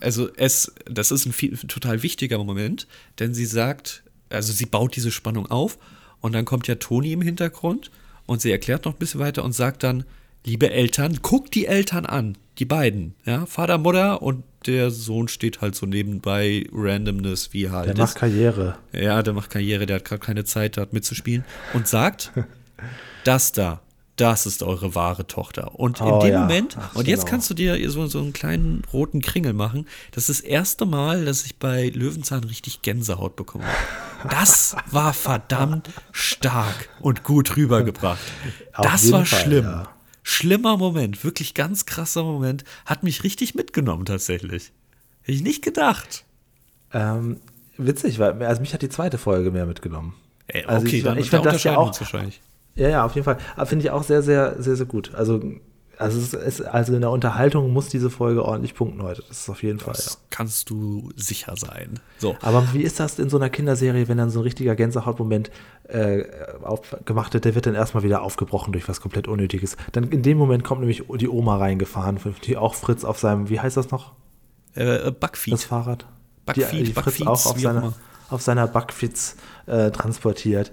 Also, 0.00 0.28
es, 0.36 0.74
das 0.86 1.12
ist 1.12 1.26
ein 1.26 1.32
viel, 1.32 1.56
total 1.56 2.02
wichtiger 2.02 2.42
Moment, 2.42 2.88
denn 3.20 3.34
sie 3.34 3.46
sagt, 3.46 4.02
also 4.28 4.52
sie 4.52 4.66
baut 4.66 4.96
diese 4.96 5.12
Spannung 5.12 5.48
auf 5.48 5.78
und 6.20 6.32
dann 6.32 6.44
kommt 6.44 6.66
ja 6.66 6.76
Toni 6.76 7.12
im 7.12 7.22
Hintergrund 7.22 7.90
und 8.26 8.40
sie 8.40 8.50
erklärt 8.50 8.86
noch 8.86 8.94
ein 8.94 8.98
bisschen 8.98 9.20
weiter 9.20 9.44
und 9.44 9.52
sagt 9.52 9.82
dann, 9.82 10.04
liebe 10.44 10.70
Eltern, 10.70 11.18
guckt 11.22 11.54
die 11.54 11.66
Eltern 11.66 12.06
an, 12.06 12.36
die 12.60 12.66
beiden, 12.66 13.14
ja, 13.24 13.46
Vater, 13.46 13.78
Mutter 13.78 14.22
und 14.22 14.44
der 14.66 14.90
Sohn 14.90 15.28
steht 15.28 15.62
halt 15.62 15.74
so 15.74 15.86
nebenbei 15.86 16.66
Randomness 16.70 17.54
wie 17.54 17.70
halt. 17.70 17.88
Der 17.88 17.96
macht 17.96 18.16
Karriere. 18.16 18.76
Ja, 18.92 19.22
der 19.22 19.32
macht 19.32 19.48
Karriere, 19.48 19.86
der 19.86 19.96
hat 19.96 20.04
gerade 20.04 20.20
keine 20.20 20.44
Zeit, 20.44 20.76
dort 20.76 20.92
mitzuspielen 20.92 21.42
und 21.72 21.88
sagt, 21.88 22.32
das 23.24 23.52
da, 23.52 23.80
das 24.16 24.44
ist 24.44 24.62
eure 24.62 24.94
wahre 24.94 25.26
Tochter. 25.26 25.80
Und 25.80 26.02
oh, 26.02 26.18
in 26.18 26.26
dem 26.26 26.32
ja. 26.34 26.40
Moment, 26.40 26.76
Ach, 26.78 26.94
und 26.94 27.08
jetzt 27.08 27.20
genau. 27.20 27.30
kannst 27.30 27.48
du 27.48 27.54
dir 27.54 27.90
so, 27.90 28.06
so 28.06 28.18
einen 28.18 28.34
kleinen 28.34 28.82
roten 28.92 29.22
Kringel 29.22 29.54
machen. 29.54 29.86
Das 30.10 30.28
ist 30.28 30.40
das 30.40 30.46
erste 30.46 30.84
Mal, 30.84 31.24
dass 31.24 31.46
ich 31.46 31.56
bei 31.56 31.88
Löwenzahn 31.88 32.44
richtig 32.44 32.82
Gänsehaut 32.82 33.36
bekommen 33.36 33.64
habe. 33.64 33.76
Das 34.28 34.76
war 34.90 35.14
verdammt 35.14 35.88
stark 36.12 36.90
und 37.00 37.24
gut 37.24 37.56
rübergebracht. 37.56 38.20
Auf 38.74 38.84
das 38.84 39.10
war 39.12 39.24
Fall, 39.24 39.40
schlimm. 39.40 39.64
Ja 39.64 39.88
schlimmer 40.22 40.76
Moment, 40.76 41.24
wirklich 41.24 41.54
ganz 41.54 41.86
krasser 41.86 42.22
Moment, 42.22 42.64
hat 42.86 43.02
mich 43.02 43.24
richtig 43.24 43.54
mitgenommen 43.54 44.04
tatsächlich. 44.04 44.72
Hätte 45.22 45.32
ich 45.32 45.42
nicht 45.42 45.62
gedacht. 45.62 46.24
Ähm, 46.92 47.38
witzig, 47.76 48.18
weil 48.18 48.42
also 48.42 48.60
mich 48.60 48.74
hat 48.74 48.82
die 48.82 48.88
zweite 48.88 49.18
Folge 49.18 49.50
mehr 49.50 49.66
mitgenommen. 49.66 50.14
Ey, 50.46 50.64
also 50.64 50.86
okay, 50.86 50.98
ich, 50.98 51.04
dann 51.04 51.18
ich 51.18 51.30
finde 51.30 51.50
das 51.50 51.62
ja 51.62 51.76
auch 51.76 51.98
wahrscheinlich. 51.98 52.40
Ja, 52.74 52.88
ja, 52.88 53.04
auf 53.04 53.14
jeden 53.14 53.24
Fall. 53.24 53.38
Finde 53.66 53.84
ich 53.84 53.90
auch 53.90 54.02
sehr, 54.02 54.22
sehr, 54.22 54.60
sehr, 54.62 54.76
sehr 54.76 54.86
gut. 54.86 55.14
Also 55.14 55.40
also, 56.00 56.18
es 56.18 56.32
ist, 56.32 56.62
also 56.62 56.94
in 56.94 57.02
der 57.02 57.10
Unterhaltung 57.10 57.74
muss 57.74 57.88
diese 57.88 58.08
Folge 58.08 58.42
ordentlich 58.42 58.74
punkten 58.74 59.02
heute. 59.02 59.22
Das 59.28 59.40
ist 59.40 59.50
auf 59.50 59.62
jeden 59.62 59.80
Fall. 59.80 59.92
Das 59.92 60.14
ja. 60.14 60.20
kannst 60.30 60.70
du 60.70 61.10
sicher 61.14 61.56
sein. 61.56 62.00
So. 62.16 62.36
Aber 62.40 62.72
wie 62.72 62.80
ist 62.80 62.98
das 63.00 63.18
in 63.18 63.28
so 63.28 63.36
einer 63.36 63.50
Kinderserie, 63.50 64.08
wenn 64.08 64.16
dann 64.16 64.30
so 64.30 64.40
ein 64.40 64.44
richtiger 64.44 64.74
Gänsehautmoment 64.76 65.50
äh, 65.92 66.24
gemacht 67.04 67.34
wird, 67.34 67.44
der 67.44 67.54
wird 67.54 67.66
dann 67.66 67.74
erstmal 67.74 68.02
wieder 68.02 68.22
aufgebrochen 68.22 68.72
durch 68.72 68.88
was 68.88 69.00
komplett 69.00 69.28
Unnötiges. 69.28 69.76
Dann 69.92 70.04
in 70.04 70.22
dem 70.22 70.38
Moment 70.38 70.64
kommt 70.64 70.80
nämlich 70.80 71.04
die 71.18 71.28
Oma 71.28 71.56
reingefahren, 71.56 72.18
die 72.44 72.56
auch 72.56 72.74
Fritz 72.74 73.04
auf 73.04 73.18
seinem, 73.18 73.48
wie 73.48 73.60
heißt 73.60 73.76
das 73.76 73.90
noch? 73.90 74.12
Äh, 74.74 75.10
Backfeed. 75.10 75.54
Das 75.54 75.64
Fahrrad. 75.64 76.06
Backfeed, 76.46 76.72
die, 76.72 76.84
die 76.84 76.92
Fritz 76.92 77.22
auch 77.22 77.46
auf 77.46 77.60
seiner, 77.60 77.92
auf 78.28 78.42
seiner 78.42 78.66
Backfeeds 78.66 79.36
äh, 79.66 79.90
transportiert. 79.90 80.72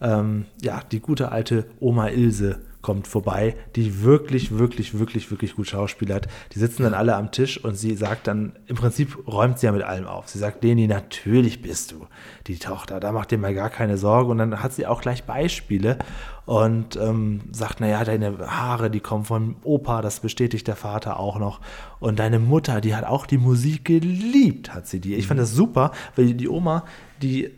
Ähm, 0.00 0.46
ja, 0.62 0.82
die 0.92 1.00
gute 1.00 1.32
alte 1.32 1.66
Oma 1.80 2.08
Ilse 2.08 2.60
kommt 2.80 3.08
vorbei, 3.08 3.56
die 3.74 4.02
wirklich, 4.02 4.56
wirklich, 4.56 4.98
wirklich, 4.98 5.30
wirklich 5.30 5.56
gut 5.56 5.68
schauspielert. 5.68 6.28
Die 6.52 6.58
sitzen 6.58 6.84
dann 6.84 6.94
alle 6.94 7.16
am 7.16 7.32
Tisch 7.32 7.62
und 7.62 7.74
sie 7.74 7.96
sagt 7.96 8.28
dann, 8.28 8.52
im 8.66 8.76
Prinzip 8.76 9.18
räumt 9.26 9.58
sie 9.58 9.66
ja 9.66 9.72
mit 9.72 9.82
allem 9.82 10.06
auf. 10.06 10.28
Sie 10.28 10.38
sagt, 10.38 10.62
Leni, 10.62 10.86
natürlich 10.86 11.60
bist 11.60 11.92
du 11.92 12.06
die 12.46 12.58
Tochter, 12.58 13.00
da 13.00 13.12
macht 13.12 13.30
dir 13.30 13.38
mal 13.38 13.54
gar 13.54 13.70
keine 13.70 13.98
Sorge. 13.98 14.30
Und 14.30 14.38
dann 14.38 14.62
hat 14.62 14.72
sie 14.72 14.86
auch 14.86 15.00
gleich 15.00 15.24
Beispiele 15.24 15.98
und 16.46 16.96
ähm, 16.96 17.40
sagt, 17.50 17.80
naja, 17.80 18.04
deine 18.04 18.38
Haare, 18.38 18.90
die 18.90 19.00
kommen 19.00 19.24
vom 19.24 19.56
Opa, 19.64 20.00
das 20.00 20.20
bestätigt 20.20 20.66
der 20.68 20.76
Vater 20.76 21.18
auch 21.18 21.38
noch. 21.38 21.60
Und 21.98 22.20
deine 22.20 22.38
Mutter, 22.38 22.80
die 22.80 22.94
hat 22.94 23.04
auch 23.04 23.26
die 23.26 23.38
Musik 23.38 23.84
geliebt, 23.84 24.72
hat 24.72 24.86
sie 24.86 25.00
die. 25.00 25.16
Ich 25.16 25.26
fand 25.26 25.40
das 25.40 25.52
super, 25.52 25.90
weil 26.16 26.34
die 26.34 26.48
Oma, 26.48 26.84
die 27.20 27.50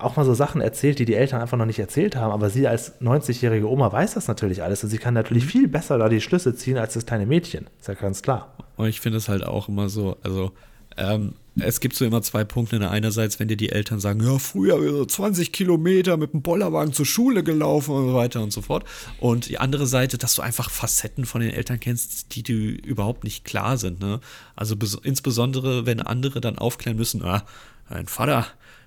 auch 0.00 0.16
mal 0.16 0.24
so 0.24 0.34
Sachen 0.34 0.60
erzählt, 0.60 0.98
die 0.98 1.04
die 1.04 1.14
Eltern 1.14 1.40
einfach 1.40 1.56
noch 1.56 1.66
nicht 1.66 1.78
erzählt 1.78 2.16
haben. 2.16 2.32
Aber 2.32 2.50
sie 2.50 2.66
als 2.66 3.00
90-jährige 3.00 3.68
Oma 3.68 3.92
weiß 3.92 4.14
das 4.14 4.28
natürlich 4.28 4.62
alles 4.62 4.82
und 4.82 4.90
sie 4.90 4.98
kann 4.98 5.14
natürlich 5.14 5.44
mhm. 5.44 5.48
viel 5.48 5.68
besser 5.68 5.98
da 5.98 6.08
die 6.08 6.20
Schlüsse 6.20 6.54
ziehen 6.54 6.78
als 6.78 6.94
das 6.94 7.06
kleine 7.06 7.26
Mädchen. 7.26 7.66
Ist 7.80 7.88
ja 7.88 7.94
ganz 7.94 8.22
klar. 8.22 8.54
Und 8.76 8.88
ich 8.88 9.00
finde 9.00 9.18
es 9.18 9.28
halt 9.28 9.44
auch 9.44 9.68
immer 9.68 9.88
so, 9.88 10.16
also 10.22 10.52
ähm, 10.96 11.34
es 11.58 11.80
gibt 11.80 11.96
so 11.96 12.04
immer 12.04 12.20
zwei 12.20 12.44
Punkte. 12.44 12.90
Einerseits, 12.90 13.40
wenn 13.40 13.48
dir 13.48 13.56
die 13.56 13.70
Eltern 13.70 13.98
sagen, 13.98 14.22
ja, 14.22 14.38
früher 14.38 15.08
20 15.08 15.52
Kilometer 15.52 16.16
mit 16.16 16.32
dem 16.32 16.42
Bollerwagen 16.42 16.92
zur 16.92 17.06
Schule 17.06 17.42
gelaufen 17.42 17.94
und 17.94 18.08
so 18.08 18.14
weiter 18.14 18.42
und 18.42 18.52
so 18.52 18.60
fort. 18.60 18.84
Und 19.20 19.48
die 19.48 19.58
andere 19.58 19.86
Seite, 19.86 20.18
dass 20.18 20.34
du 20.34 20.42
einfach 20.42 20.68
Facetten 20.68 21.24
von 21.24 21.40
den 21.40 21.50
Eltern 21.50 21.80
kennst, 21.80 22.34
die 22.34 22.42
dir 22.42 22.84
überhaupt 22.84 23.24
nicht 23.24 23.44
klar 23.44 23.78
sind. 23.78 24.00
Ne? 24.00 24.20
Also 24.54 24.76
insbesondere, 25.02 25.86
wenn 25.86 26.00
andere 26.00 26.40
dann 26.40 26.58
aufklären 26.58 26.98
müssen, 26.98 27.22
ah, 27.22 27.44
dein 27.88 28.06
Vater, 28.06 28.46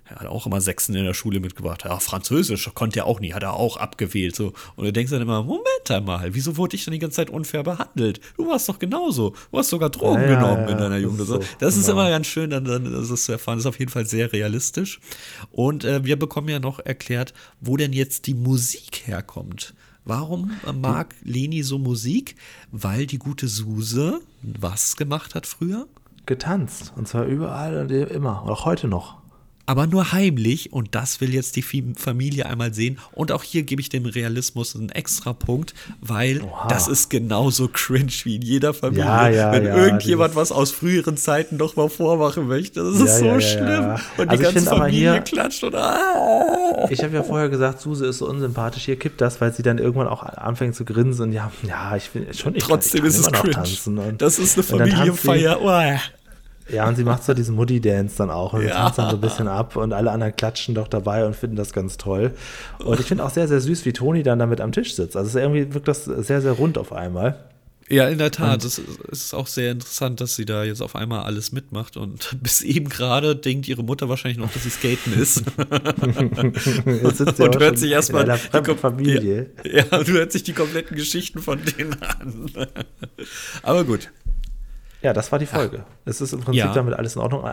Er 0.09 0.21
hat 0.21 0.27
auch 0.27 0.45
immer 0.45 0.59
Sechsen 0.59 0.95
in 0.95 1.05
der 1.05 1.13
Schule 1.13 1.39
mitgebracht. 1.39 1.83
Ja, 1.85 1.99
Französisch 1.99 2.69
konnte 2.73 2.99
er 2.99 3.05
auch 3.05 3.19
nie, 3.19 3.33
hat 3.33 3.43
er 3.43 3.53
auch 3.53 3.77
abgewählt. 3.77 4.35
So. 4.35 4.53
Und 4.75 4.85
du 4.85 4.93
denkst 4.93 5.11
dann 5.11 5.21
immer, 5.21 5.43
Moment 5.43 5.89
einmal, 5.89 6.33
wieso 6.33 6.57
wurde 6.57 6.75
ich 6.75 6.85
dann 6.85 6.93
die 6.93 6.99
ganze 6.99 7.17
Zeit 7.17 7.29
unfair 7.29 7.63
behandelt? 7.63 8.19
Du 8.37 8.47
warst 8.47 8.67
doch 8.67 8.79
genauso. 8.79 9.35
Du 9.51 9.57
hast 9.57 9.69
sogar 9.69 9.89
Drogen 9.89 10.21
ja, 10.21 10.35
genommen 10.35 10.63
ja, 10.63 10.69
in 10.69 10.77
deiner 10.77 10.97
Jugend. 10.97 11.21
Das, 11.21 11.27
so. 11.27 11.39
das 11.59 11.77
ist 11.77 11.85
genau. 11.85 11.99
immer 11.99 12.09
ganz 12.09 12.27
schön, 12.27 12.49
dann, 12.49 12.65
dann 12.65 12.91
das 12.91 13.23
zu 13.23 13.31
erfahren. 13.31 13.57
Das 13.57 13.65
ist 13.65 13.69
auf 13.69 13.79
jeden 13.79 13.91
Fall 13.91 14.05
sehr 14.05 14.33
realistisch. 14.33 14.99
Und 15.51 15.83
äh, 15.83 16.03
wir 16.03 16.17
bekommen 16.17 16.49
ja 16.49 16.59
noch 16.59 16.79
erklärt, 16.79 17.33
wo 17.61 17.77
denn 17.77 17.93
jetzt 17.93 18.27
die 18.27 18.33
Musik 18.33 19.03
herkommt. 19.05 19.73
Warum 20.05 20.51
mag 20.73 21.13
Leni 21.21 21.61
so 21.61 21.77
Musik? 21.77 22.35
Weil 22.71 23.05
die 23.05 23.19
gute 23.19 23.47
Suse 23.47 24.21
was 24.41 24.95
gemacht 24.95 25.35
hat 25.35 25.45
früher? 25.45 25.87
Getanzt. 26.25 26.93
Und 26.95 27.07
zwar 27.07 27.25
überall 27.25 27.77
und 27.77 27.91
immer. 27.91 28.43
Auch 28.43 28.65
heute 28.65 28.87
noch 28.87 29.18
aber 29.69 29.85
nur 29.85 30.13
heimlich 30.13 30.73
und 30.73 30.95
das 30.95 31.21
will 31.21 31.31
jetzt 31.31 31.55
die 31.55 31.61
Familie 31.61 32.47
einmal 32.47 32.73
sehen. 32.73 32.97
Und 33.11 33.31
auch 33.31 33.43
hier 33.43 33.61
gebe 33.61 33.79
ich 33.81 33.89
dem 33.89 34.07
Realismus 34.07 34.75
einen 34.75 34.89
extra 34.89 35.31
Punkt, 35.31 35.75
weil 36.01 36.41
Oha. 36.41 36.69
das 36.69 36.87
ist 36.87 37.11
genauso 37.11 37.67
cringe 37.67 38.11
wie 38.23 38.37
in 38.37 38.41
jeder 38.41 38.73
Familie. 38.73 39.05
Ja, 39.05 39.29
ja, 39.29 39.51
Wenn 39.51 39.65
ja, 39.65 39.77
irgendjemand 39.77 40.35
was 40.35 40.51
aus 40.51 40.71
früheren 40.71 41.17
Zeiten 41.17 41.57
noch 41.57 41.75
mal 41.75 41.87
vormachen 41.87 42.47
möchte, 42.47 42.83
das 42.83 42.99
ist 42.99 43.19
so 43.19 43.39
schlimm. 43.39 43.95
Und 44.17 44.29
also 44.29 44.37
die 44.37 44.53
ganze 44.53 44.61
Familie 44.67 45.11
hier, 45.11 45.21
klatscht 45.21 45.63
und 45.63 45.75
ah. 45.75 46.87
Ich 46.89 47.03
habe 47.03 47.13
ja 47.13 47.21
vorher 47.21 47.49
gesagt, 47.49 47.79
Suse 47.79 48.07
ist 48.07 48.17
so 48.17 48.27
unsympathisch. 48.27 48.85
Hier 48.85 48.95
kippt 48.95 49.21
das, 49.21 49.39
weil 49.39 49.53
sie 49.53 49.61
dann 49.61 49.77
irgendwann 49.77 50.07
auch 50.07 50.23
anfängt 50.23 50.73
zu 50.73 50.83
grinsen 50.83 51.25
und 51.25 51.31
ja, 51.31 51.51
ja, 51.61 51.95
ich 51.95 52.15
will 52.15 52.33
schon 52.33 52.53
nicht. 52.53 52.65
Trotzdem 52.65 53.05
ist 53.05 53.19
es 53.19 53.31
cringe. 53.31 54.15
das 54.17 54.39
ist 54.39 54.57
eine 54.57 54.63
Familienfeier. 54.63 55.61
Ja, 56.71 56.87
und 56.87 56.95
sie 56.95 57.03
macht 57.03 57.23
so 57.23 57.33
diesen 57.33 57.55
Muddy-Dance 57.55 58.17
dann 58.17 58.29
auch 58.29 58.53
und 58.53 58.63
ja. 58.63 58.75
tanzt 58.75 58.99
dann 58.99 59.09
so 59.09 59.17
ein 59.17 59.21
bisschen 59.21 59.47
ab 59.47 59.75
und 59.75 59.93
alle 59.93 60.11
anderen 60.11 60.35
klatschen 60.35 60.75
doch 60.75 60.87
dabei 60.87 61.25
und 61.25 61.35
finden 61.35 61.55
das 61.55 61.73
ganz 61.73 61.97
toll. 61.97 62.31
Und 62.83 62.99
ich 62.99 63.05
finde 63.05 63.23
auch 63.25 63.29
sehr, 63.29 63.47
sehr 63.47 63.59
süß, 63.59 63.85
wie 63.85 63.93
Toni 63.93 64.23
dann 64.23 64.39
damit 64.39 64.61
am 64.61 64.71
Tisch 64.71 64.95
sitzt. 64.95 65.17
Also 65.17 65.39
irgendwie 65.39 65.73
wirkt 65.73 65.87
das 65.87 66.05
sehr, 66.05 66.41
sehr 66.41 66.53
rund 66.53 66.77
auf 66.77 66.93
einmal. 66.93 67.37
Ja, 67.89 68.07
in 68.07 68.19
der 68.19 68.29
Tat. 68.29 68.63
es 68.63 68.79
ist 69.11 69.33
auch 69.33 69.47
sehr 69.47 69.71
interessant, 69.71 70.21
dass 70.21 70.35
sie 70.35 70.45
da 70.45 70.63
jetzt 70.63 70.81
auf 70.81 70.95
einmal 70.95 71.23
alles 71.23 71.51
mitmacht 71.51 71.97
und 71.97 72.37
bis 72.41 72.61
eben 72.61 72.87
gerade 72.87 73.35
denkt 73.35 73.67
ihre 73.67 73.83
Mutter 73.83 74.07
wahrscheinlich 74.09 74.37
noch, 74.37 74.53
dass 74.53 74.63
sie 74.63 74.69
skaten 74.69 75.19
ist. 75.19 75.43
und 77.39 77.59
hört 77.59 77.79
sich 77.79 77.91
erstmal 77.91 78.25
die 78.25 78.75
Familie. 78.75 79.49
Ja, 79.63 79.85
ja, 79.91 80.03
du 80.03 80.11
hörst 80.11 80.33
sich 80.33 80.43
die 80.43 80.53
kompletten 80.53 80.95
Geschichten 80.95 81.39
von 81.39 81.59
denen 81.65 81.95
an. 82.01 82.51
Aber 83.63 83.83
gut. 83.83 84.11
Ja, 85.01 85.13
das 85.13 85.31
war 85.31 85.39
die 85.39 85.45
Folge. 85.45 85.85
Ach, 85.87 85.93
es 86.05 86.19
ist 86.19 86.33
im 86.33 86.41
Prinzip 86.41 86.65
ja. 86.65 86.73
damit 86.73 86.93
alles 86.93 87.15
in 87.15 87.21
Ordnung. 87.21 87.45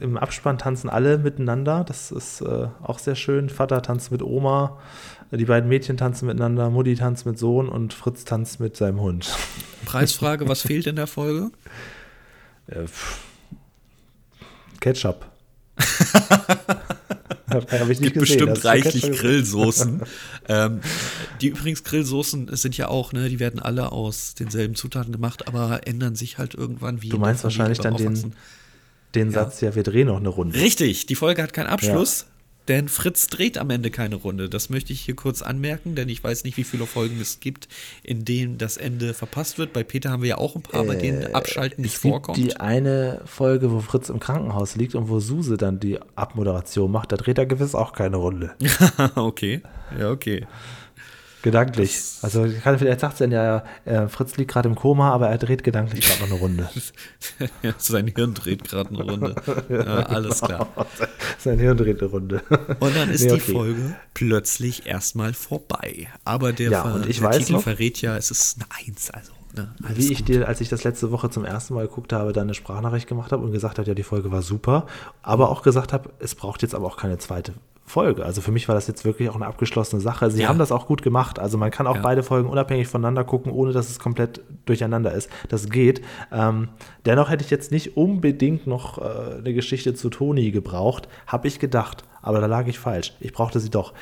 Im 0.00 0.18
Abspann 0.18 0.58
tanzen 0.58 0.90
alle 0.90 1.16
miteinander. 1.16 1.84
Das 1.84 2.10
ist 2.10 2.42
äh, 2.42 2.68
auch 2.82 2.98
sehr 2.98 3.14
schön. 3.14 3.48
Vater 3.48 3.80
tanzt 3.80 4.10
mit 4.10 4.22
Oma, 4.22 4.78
die 5.30 5.46
beiden 5.46 5.70
Mädchen 5.70 5.96
tanzen 5.96 6.26
miteinander, 6.26 6.68
Mutti 6.68 6.94
tanzt 6.94 7.24
mit 7.24 7.38
Sohn 7.38 7.70
und 7.70 7.94
Fritz 7.94 8.24
tanzt 8.24 8.60
mit 8.60 8.76
seinem 8.76 9.00
Hund. 9.00 9.34
Preisfrage: 9.86 10.46
Was 10.48 10.62
fehlt 10.62 10.86
in 10.86 10.96
der 10.96 11.06
Folge? 11.06 11.50
Äh, 12.66 12.84
Ketchup. 14.80 15.24
Habe 17.54 17.92
ich 17.92 18.00
nicht 18.00 18.14
Gibt 18.14 18.26
gesehen. 18.26 18.46
bestimmt 18.46 18.64
reichlich 18.64 19.12
Grillsoßen. 19.12 20.02
ähm, 20.48 20.80
die 21.40 21.48
übrigens 21.48 21.84
Grillsoßen 21.84 22.54
sind 22.56 22.76
ja 22.76 22.88
auch, 22.88 23.12
ne, 23.12 23.28
die 23.28 23.38
werden 23.38 23.60
alle 23.60 23.92
aus 23.92 24.34
denselben 24.34 24.74
Zutaten 24.74 25.12
gemacht, 25.12 25.48
aber 25.48 25.86
ändern 25.86 26.14
sich 26.14 26.38
halt 26.38 26.54
irgendwann 26.54 27.02
wie. 27.02 27.08
Du 27.08 27.18
meinst 27.18 27.44
wahrscheinlich 27.44 27.78
dann 27.78 27.96
den, 27.96 28.34
den 29.14 29.30
Satz, 29.30 29.60
ja. 29.60 29.70
ja, 29.70 29.74
wir 29.74 29.82
drehen 29.82 30.08
noch 30.08 30.18
eine 30.18 30.28
Runde. 30.28 30.58
Richtig, 30.58 31.06
die 31.06 31.14
Folge 31.14 31.42
hat 31.42 31.52
keinen 31.52 31.68
Abschluss. 31.68 32.22
Ja. 32.22 32.31
Denn 32.68 32.88
Fritz 32.88 33.26
dreht 33.26 33.58
am 33.58 33.70
Ende 33.70 33.90
keine 33.90 34.16
Runde. 34.16 34.48
Das 34.48 34.70
möchte 34.70 34.92
ich 34.92 35.00
hier 35.00 35.16
kurz 35.16 35.42
anmerken, 35.42 35.94
denn 35.94 36.08
ich 36.08 36.22
weiß 36.22 36.44
nicht, 36.44 36.56
wie 36.56 36.64
viele 36.64 36.86
Folgen 36.86 37.20
es 37.20 37.40
gibt, 37.40 37.68
in 38.02 38.24
denen 38.24 38.58
das 38.58 38.76
Ende 38.76 39.14
verpasst 39.14 39.58
wird. 39.58 39.72
Bei 39.72 39.82
Peter 39.82 40.10
haben 40.10 40.22
wir 40.22 40.30
ja 40.30 40.38
auch 40.38 40.54
ein 40.54 40.62
paar, 40.62 40.84
bei 40.84 40.94
denen 40.94 41.22
äh, 41.22 41.32
Abschalten 41.32 41.82
nicht 41.82 41.98
vorkommt. 41.98 42.38
Die 42.38 42.56
eine 42.56 43.20
Folge, 43.24 43.72
wo 43.72 43.80
Fritz 43.80 44.08
im 44.08 44.20
Krankenhaus 44.20 44.76
liegt 44.76 44.94
und 44.94 45.08
wo 45.08 45.18
Suse 45.18 45.56
dann 45.56 45.80
die 45.80 45.98
Abmoderation 46.14 46.90
macht, 46.90 47.12
da 47.12 47.16
dreht 47.16 47.38
er 47.38 47.46
gewiss 47.46 47.74
auch 47.74 47.92
keine 47.92 48.16
Runde. 48.16 48.54
okay, 49.16 49.62
ja, 49.98 50.10
okay. 50.10 50.46
Gedanklich. 51.42 52.00
Also 52.22 52.46
kann, 52.62 52.78
vielleicht 52.78 53.00
sagt 53.00 53.20
dann 53.20 53.32
ja, 53.32 53.64
äh, 53.84 54.06
Fritz 54.06 54.36
liegt 54.36 54.52
gerade 54.52 54.68
im 54.68 54.76
Koma, 54.76 55.10
aber 55.10 55.28
er 55.28 55.38
dreht 55.38 55.64
gedanklich 55.64 56.06
gerade 56.06 56.20
noch 56.20 56.30
eine 56.30 56.38
Runde. 56.38 56.70
ja, 57.62 57.74
sein 57.78 58.06
Hirn 58.06 58.34
dreht 58.34 58.64
gerade 58.64 58.90
eine 58.90 59.02
Runde. 59.02 59.34
Ja, 59.68 60.06
alles 60.06 60.40
klar. 60.40 60.68
Sein 61.38 61.58
Hirn 61.58 61.76
dreht 61.76 62.00
eine 62.00 62.10
Runde. 62.10 62.42
Und 62.78 62.96
dann 62.96 63.10
ist 63.10 63.24
nee, 63.24 63.32
okay. 63.32 63.42
die 63.46 63.52
Folge 63.52 63.96
plötzlich 64.14 64.86
erstmal 64.86 65.32
vorbei. 65.32 66.08
Aber 66.24 66.52
der, 66.52 66.70
ja, 66.70 67.00
ich 67.08 67.20
der 67.20 67.30
Titel 67.32 67.52
noch, 67.54 67.62
verrät 67.62 68.00
ja, 68.02 68.16
es 68.16 68.30
ist 68.30 68.56
eine 68.56 68.66
Eins. 68.70 69.10
Also, 69.10 69.32
ne, 69.56 69.74
wie 69.94 70.12
ich 70.12 70.18
gut. 70.18 70.28
dir, 70.28 70.48
als 70.48 70.60
ich 70.60 70.68
das 70.68 70.84
letzte 70.84 71.10
Woche 71.10 71.30
zum 71.30 71.44
ersten 71.44 71.74
Mal 71.74 71.86
geguckt 71.86 72.12
habe, 72.12 72.32
dann 72.32 72.44
eine 72.44 72.54
Sprachnachricht 72.54 73.08
gemacht 73.08 73.32
habe 73.32 73.42
und 73.42 73.52
gesagt 73.52 73.78
habe, 73.78 73.88
ja, 73.88 73.94
die 73.94 74.02
Folge 74.02 74.30
war 74.30 74.42
super, 74.42 74.86
aber 75.22 75.48
auch 75.48 75.62
gesagt 75.62 75.92
habe, 75.92 76.10
es 76.18 76.34
braucht 76.34 76.62
jetzt 76.62 76.74
aber 76.74 76.86
auch 76.86 76.96
keine 76.96 77.18
zweite 77.18 77.54
Folge. 77.84 78.24
Also 78.24 78.40
für 78.40 78.52
mich 78.52 78.68
war 78.68 78.74
das 78.74 78.86
jetzt 78.86 79.04
wirklich 79.04 79.28
auch 79.28 79.34
eine 79.34 79.46
abgeschlossene 79.46 80.00
Sache. 80.00 80.30
Sie 80.30 80.42
ja. 80.42 80.48
haben 80.48 80.58
das 80.58 80.72
auch 80.72 80.86
gut 80.86 81.02
gemacht. 81.02 81.38
Also 81.38 81.58
man 81.58 81.70
kann 81.70 81.86
auch 81.86 81.96
ja. 81.96 82.02
beide 82.02 82.22
Folgen 82.22 82.48
unabhängig 82.48 82.88
voneinander 82.88 83.24
gucken, 83.24 83.52
ohne 83.52 83.72
dass 83.72 83.90
es 83.90 83.98
komplett 83.98 84.40
durcheinander 84.64 85.12
ist. 85.12 85.28
Das 85.48 85.68
geht. 85.68 86.00
Ähm, 86.30 86.68
dennoch 87.04 87.28
hätte 87.28 87.44
ich 87.44 87.50
jetzt 87.50 87.72
nicht 87.72 87.96
unbedingt 87.96 88.66
noch 88.66 88.98
äh, 88.98 89.38
eine 89.38 89.52
Geschichte 89.52 89.94
zu 89.94 90.10
Toni 90.10 90.50
gebraucht, 90.50 91.08
habe 91.26 91.48
ich 91.48 91.58
gedacht. 91.58 92.04
Aber 92.22 92.40
da 92.40 92.46
lag 92.46 92.66
ich 92.66 92.78
falsch. 92.78 93.14
Ich 93.20 93.32
brauchte 93.32 93.60
sie 93.60 93.70
doch. 93.70 93.92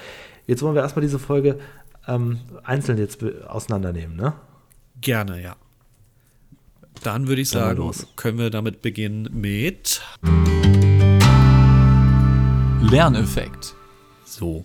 Jetzt 0.46 0.62
wollen 0.62 0.74
wir 0.74 0.82
erstmal 0.82 1.02
diese 1.02 1.18
Folge 1.18 1.58
ähm, 2.06 2.40
einzeln 2.64 2.98
jetzt 2.98 3.24
auseinandernehmen, 3.46 4.16
ne? 4.16 4.34
Gerne, 5.00 5.42
ja. 5.42 5.56
Dann 7.02 7.28
würde 7.28 7.40
ich 7.40 7.48
sagen, 7.48 7.90
können 8.16 8.38
wir 8.38 8.50
damit 8.50 8.82
beginnen 8.82 9.28
mit 9.32 10.02
Lerneffekt. 12.82 13.74
So. 14.24 14.64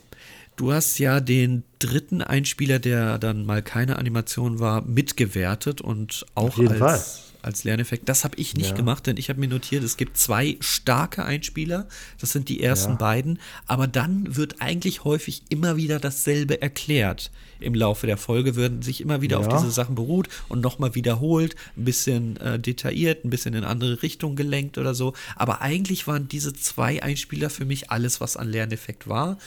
Du 0.55 0.71
hast 0.71 0.99
ja 0.99 1.19
den 1.19 1.63
dritten 1.79 2.21
Einspieler, 2.21 2.79
der 2.79 3.17
dann 3.17 3.45
mal 3.45 3.61
keine 3.61 3.97
Animation 3.97 4.59
war, 4.59 4.81
mitgewertet 4.83 5.81
und 5.81 6.25
auch 6.33 6.57
als, 6.57 7.33
als 7.45 7.63
Lerneffekt. 7.63 8.09
Das 8.09 8.23
habe 8.23 8.37
ich 8.37 8.55
nicht 8.55 8.71
ja. 8.71 8.75
gemacht, 8.75 9.07
denn 9.07 9.17
ich 9.17 9.29
habe 9.29 9.39
mir 9.39 9.47
notiert, 9.47 9.83
es 9.83 9.97
gibt 9.97 10.17
zwei 10.17 10.57
starke 10.59 11.23
Einspieler. 11.23 11.87
Das 12.19 12.31
sind 12.31 12.49
die 12.49 12.61
ersten 12.61 12.93
ja. 12.93 12.97
beiden. 12.97 13.39
Aber 13.67 13.87
dann 13.87 14.35
wird 14.35 14.61
eigentlich 14.61 15.03
häufig 15.03 15.43
immer 15.49 15.77
wieder 15.77 15.99
dasselbe 15.99 16.61
erklärt. 16.61 17.31
Im 17.59 17.73
Laufe 17.73 18.07
der 18.07 18.17
Folge 18.17 18.55
werden 18.55 18.81
sich 18.81 18.99
immer 18.99 19.21
wieder 19.21 19.39
ja. 19.39 19.45
auf 19.45 19.61
diese 19.61 19.71
Sachen 19.71 19.95
beruht 19.95 20.27
und 20.49 20.61
nochmal 20.61 20.95
wiederholt, 20.95 21.55
ein 21.77 21.85
bisschen 21.85 22.37
äh, 22.37 22.59
detailliert, 22.59 23.23
ein 23.23 23.29
bisschen 23.29 23.53
in 23.53 23.63
andere 23.63 24.01
Richtungen 24.01 24.35
gelenkt 24.35 24.77
oder 24.77 24.93
so. 24.93 25.13
Aber 25.35 25.61
eigentlich 25.61 26.07
waren 26.07 26.27
diese 26.27 26.53
zwei 26.53 27.01
Einspieler 27.01 27.49
für 27.49 27.65
mich 27.65 27.91
alles, 27.91 28.19
was 28.19 28.35
an 28.35 28.49
Lerneffekt 28.49 29.07
war. 29.07 29.37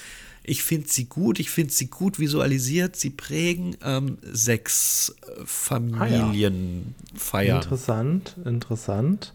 Ich 0.49 0.63
finde 0.63 0.89
sie 0.89 1.05
gut, 1.05 1.39
ich 1.39 1.51
finde 1.51 1.73
sie 1.73 1.89
gut 1.89 2.19
visualisiert. 2.19 2.97
Sie 2.97 3.11
prägen 3.11 3.77
ähm, 3.85 4.19
sechs 4.23 5.15
äh, 5.23 5.43
Familienfeiern. 5.45 6.95
Ah, 7.33 7.43
ja. 7.43 7.57
Interessant, 7.57 8.37
interessant. 8.45 9.35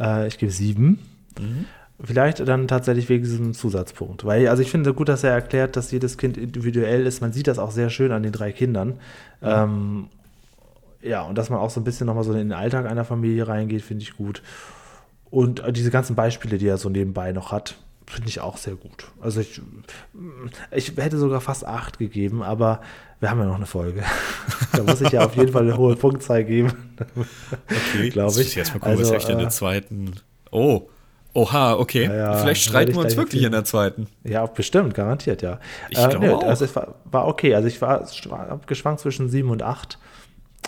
Äh, 0.00 0.26
ich 0.28 0.38
gebe 0.38 0.50
sieben. 0.50 0.98
Mhm. 1.38 1.66
Vielleicht 2.02 2.46
dann 2.46 2.68
tatsächlich 2.68 3.08
wegen 3.08 3.24
diesem 3.24 3.54
Zusatzpunkt. 3.54 4.24
Weil, 4.24 4.48
also 4.48 4.62
ich 4.62 4.70
finde 4.70 4.94
gut, 4.94 5.08
dass 5.08 5.24
er 5.24 5.32
erklärt, 5.32 5.76
dass 5.76 5.90
jedes 5.90 6.16
Kind 6.16 6.36
individuell 6.36 7.06
ist. 7.06 7.20
Man 7.20 7.32
sieht 7.32 7.48
das 7.48 7.58
auch 7.58 7.72
sehr 7.72 7.90
schön 7.90 8.12
an 8.12 8.22
den 8.22 8.32
drei 8.32 8.52
Kindern. 8.52 9.00
Ja, 9.42 9.64
ähm, 9.64 10.06
ja 11.02 11.22
und 11.22 11.36
dass 11.36 11.50
man 11.50 11.58
auch 11.58 11.70
so 11.70 11.80
ein 11.80 11.84
bisschen 11.84 12.06
nochmal 12.06 12.24
so 12.24 12.32
in 12.32 12.38
den 12.38 12.52
Alltag 12.52 12.86
einer 12.86 13.04
Familie 13.04 13.48
reingeht, 13.48 13.82
finde 13.82 14.04
ich 14.04 14.16
gut. 14.16 14.42
Und 15.28 15.62
diese 15.76 15.90
ganzen 15.90 16.14
Beispiele, 16.14 16.56
die 16.56 16.68
er 16.68 16.78
so 16.78 16.88
nebenbei 16.88 17.32
noch 17.32 17.52
hat, 17.52 17.76
finde 18.08 18.28
ich 18.28 18.40
auch 18.40 18.56
sehr 18.56 18.74
gut. 18.74 19.10
Also 19.20 19.40
ich, 19.40 19.60
ich 20.72 20.96
hätte 20.96 21.18
sogar 21.18 21.40
fast 21.40 21.66
acht 21.66 21.98
gegeben, 21.98 22.42
aber 22.42 22.80
wir 23.20 23.30
haben 23.30 23.38
ja 23.40 23.46
noch 23.46 23.56
eine 23.56 23.66
Folge. 23.66 24.02
da 24.72 24.82
muss 24.82 25.00
ich 25.00 25.10
ja 25.10 25.24
auf 25.24 25.36
jeden 25.36 25.52
Fall 25.52 25.62
eine 25.62 25.76
hohe 25.76 25.96
Punktzahl 25.96 26.44
geben. 26.44 26.72
okay, 27.68 28.08
glaube 28.10 28.40
ich. 28.40 28.54
Jetzt 28.54 28.68
mal 28.68 28.80
gucken, 28.80 28.98
also, 28.98 29.14
was 29.14 29.24
ich 29.24 29.30
in 29.30 29.38
der 29.38 29.50
zweiten. 29.50 30.12
Oh. 30.50 30.88
Oha, 31.34 31.74
okay. 31.74 32.04
Ja, 32.04 32.38
Vielleicht 32.38 32.62
streiten 32.62 32.94
wir 32.94 33.02
uns 33.02 33.16
wirklich 33.16 33.42
in 33.42 33.52
der 33.52 33.64
zweiten. 33.64 34.08
Ja, 34.24 34.46
bestimmt, 34.46 34.94
garantiert, 34.94 35.42
ja. 35.42 35.60
Ich 35.90 35.98
äh, 35.98 36.08
glaube 36.08 36.26
nee, 36.26 36.32
Also 36.32 36.64
es 36.64 36.74
war, 36.74 36.94
war, 37.04 37.28
okay. 37.28 37.54
Also 37.54 37.68
ich 37.68 37.80
war, 37.80 38.08
war 38.28 38.60
geschwankt 38.66 39.00
zwischen 39.00 39.28
sieben 39.28 39.50
und 39.50 39.62
acht. 39.62 39.98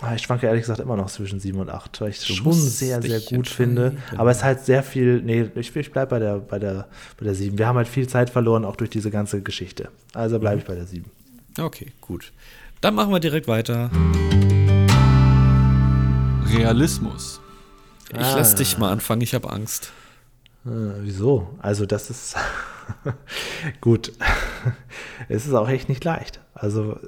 Ah, 0.01 0.15
ich 0.15 0.23
schwanke 0.23 0.47
ehrlich 0.47 0.61
gesagt 0.61 0.79
immer 0.79 0.95
noch 0.95 1.11
zwischen 1.11 1.39
7 1.39 1.59
und 1.59 1.69
8, 1.69 2.01
weil 2.01 2.09
ich 2.09 2.17
es 2.17 2.25
schon 2.25 2.53
sehr, 2.53 3.01
sehr 3.01 3.19
gut 3.19 3.47
finde. 3.47 3.97
Aber 4.17 4.31
es 4.31 4.37
ist 4.37 4.43
halt 4.43 4.65
sehr 4.65 4.81
viel, 4.81 5.21
nee, 5.21 5.49
ich, 5.55 5.75
ich 5.75 5.91
bleibe 5.91 6.09
bei 6.09 6.19
der, 6.19 6.37
bei, 6.39 6.57
der, 6.57 6.87
bei 7.17 7.25
der 7.25 7.35
7. 7.35 7.57
Wir 7.57 7.67
haben 7.67 7.75
halt 7.77 7.87
viel 7.87 8.07
Zeit 8.07 8.29
verloren, 8.29 8.65
auch 8.65 8.75
durch 8.75 8.89
diese 8.89 9.11
ganze 9.11 9.41
Geschichte. 9.41 9.89
Also 10.13 10.39
bleibe 10.39 10.59
ich 10.59 10.65
bei 10.65 10.73
der 10.73 10.87
7. 10.87 11.05
Okay, 11.59 11.91
gut. 12.01 12.31
Dann 12.79 12.95
machen 12.95 13.11
wir 13.11 13.19
direkt 13.19 13.47
weiter. 13.47 13.91
Realismus. 16.47 17.39
Ich 18.09 18.17
ah. 18.17 18.37
lass 18.37 18.55
dich 18.55 18.77
mal 18.77 18.91
anfangen, 18.91 19.21
ich 19.21 19.35
habe 19.35 19.51
Angst. 19.51 19.91
Ah, 20.65 20.95
wieso? 21.01 21.47
Also 21.61 21.85
das 21.85 22.09
ist 22.09 22.35
Gut. 23.81 24.13
es 25.29 25.45
ist 25.45 25.53
auch 25.53 25.69
echt 25.69 25.89
nicht 25.89 26.03
leicht. 26.03 26.39
Also, 26.53 26.99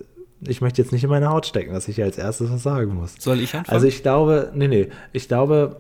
ich 0.48 0.62
möchte 0.62 0.82
jetzt 0.82 0.92
nicht 0.92 1.04
in 1.04 1.10
meine 1.10 1.30
Haut 1.30 1.46
stecken, 1.46 1.74
dass 1.74 1.88
ich 1.88 2.02
als 2.02 2.18
erstes 2.18 2.52
was 2.52 2.64
sagen 2.64 2.96
muss. 2.96 3.16
Soll 3.20 3.40
ich 3.40 3.56
anfangen? 3.56 3.76
Also, 3.76 3.88
ich 3.88 4.02
glaube, 4.02 4.52
nee, 4.54 4.68
nee, 4.68 4.90
ich 5.12 5.28
glaube, 5.28 5.78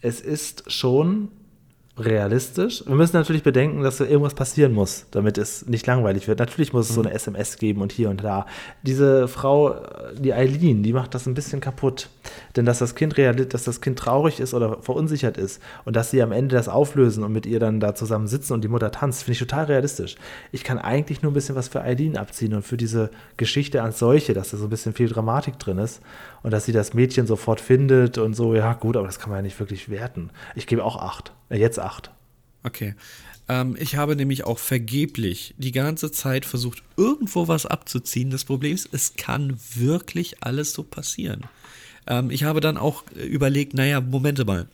es 0.00 0.20
ist 0.20 0.70
schon 0.70 1.28
realistisch. 1.96 2.84
Wir 2.86 2.96
müssen 2.96 3.16
natürlich 3.16 3.44
bedenken, 3.44 3.82
dass 3.82 3.98
so 3.98 4.04
irgendwas 4.04 4.34
passieren 4.34 4.72
muss, 4.72 5.06
damit 5.12 5.38
es 5.38 5.66
nicht 5.66 5.86
langweilig 5.86 6.26
wird. 6.26 6.40
Natürlich 6.40 6.72
muss 6.72 6.88
es 6.88 6.94
so 6.96 7.02
eine 7.02 7.12
SMS 7.12 7.56
geben 7.56 7.82
und 7.82 7.92
hier 7.92 8.10
und 8.10 8.24
da. 8.24 8.46
Diese 8.82 9.28
Frau, 9.28 9.76
die 10.18 10.34
Eileen, 10.34 10.82
die 10.82 10.92
macht 10.92 11.14
das 11.14 11.26
ein 11.26 11.34
bisschen 11.34 11.60
kaputt. 11.60 12.08
Denn 12.56 12.64
dass 12.64 12.80
das 12.80 12.96
Kind 12.96 13.16
real, 13.16 13.34
dass 13.34 13.64
das 13.64 13.80
Kind 13.80 13.98
traurig 13.98 14.40
ist 14.40 14.54
oder 14.54 14.82
verunsichert 14.82 15.38
ist 15.38 15.62
und 15.84 15.94
dass 15.94 16.10
sie 16.10 16.20
am 16.20 16.32
Ende 16.32 16.56
das 16.56 16.68
auflösen 16.68 17.22
und 17.22 17.32
mit 17.32 17.46
ihr 17.46 17.60
dann 17.60 17.78
da 17.78 17.94
zusammen 17.94 18.26
sitzen 18.26 18.54
und 18.54 18.64
die 18.64 18.68
Mutter 18.68 18.90
tanzt, 18.90 19.22
finde 19.22 19.32
ich 19.34 19.38
total 19.38 19.66
realistisch. 19.66 20.16
Ich 20.50 20.64
kann 20.64 20.78
eigentlich 20.78 21.22
nur 21.22 21.30
ein 21.30 21.34
bisschen 21.34 21.54
was 21.54 21.68
für 21.68 21.82
Eileen 21.82 22.16
abziehen 22.16 22.54
und 22.54 22.62
für 22.62 22.76
diese 22.76 23.10
Geschichte 23.36 23.82
als 23.82 24.00
solche, 24.00 24.34
dass 24.34 24.50
da 24.50 24.56
so 24.56 24.64
ein 24.64 24.70
bisschen 24.70 24.94
viel 24.94 25.08
Dramatik 25.08 25.60
drin 25.60 25.78
ist 25.78 26.00
und 26.42 26.50
dass 26.50 26.64
sie 26.64 26.72
das 26.72 26.92
Mädchen 26.92 27.28
sofort 27.28 27.60
findet 27.60 28.18
und 28.18 28.34
so, 28.34 28.54
ja 28.54 28.72
gut, 28.72 28.96
aber 28.96 29.06
das 29.06 29.20
kann 29.20 29.30
man 29.30 29.38
ja 29.38 29.42
nicht 29.42 29.60
wirklich 29.60 29.88
werten. 29.88 30.30
Ich 30.56 30.66
gebe 30.66 30.84
auch 30.84 30.96
acht. 30.96 31.32
Äh, 31.48 31.58
jetzt 31.58 31.78
acht. 31.78 32.10
Okay. 32.62 32.94
Ähm, 33.48 33.76
ich 33.78 33.96
habe 33.96 34.16
nämlich 34.16 34.44
auch 34.44 34.58
vergeblich 34.58 35.54
die 35.58 35.72
ganze 35.72 36.10
Zeit 36.10 36.44
versucht, 36.46 36.82
irgendwo 36.96 37.48
was 37.48 37.66
abzuziehen. 37.66 38.30
Das 38.30 38.44
Problem 38.44 38.74
ist, 38.74 38.88
es 38.92 39.14
kann 39.16 39.58
wirklich 39.74 40.42
alles 40.42 40.72
so 40.72 40.82
passieren. 40.82 41.42
Ähm, 42.06 42.30
ich 42.30 42.44
habe 42.44 42.60
dann 42.60 42.76
auch 42.78 43.04
überlegt, 43.12 43.74
naja, 43.74 44.00
Momente 44.00 44.44
mal. 44.44 44.66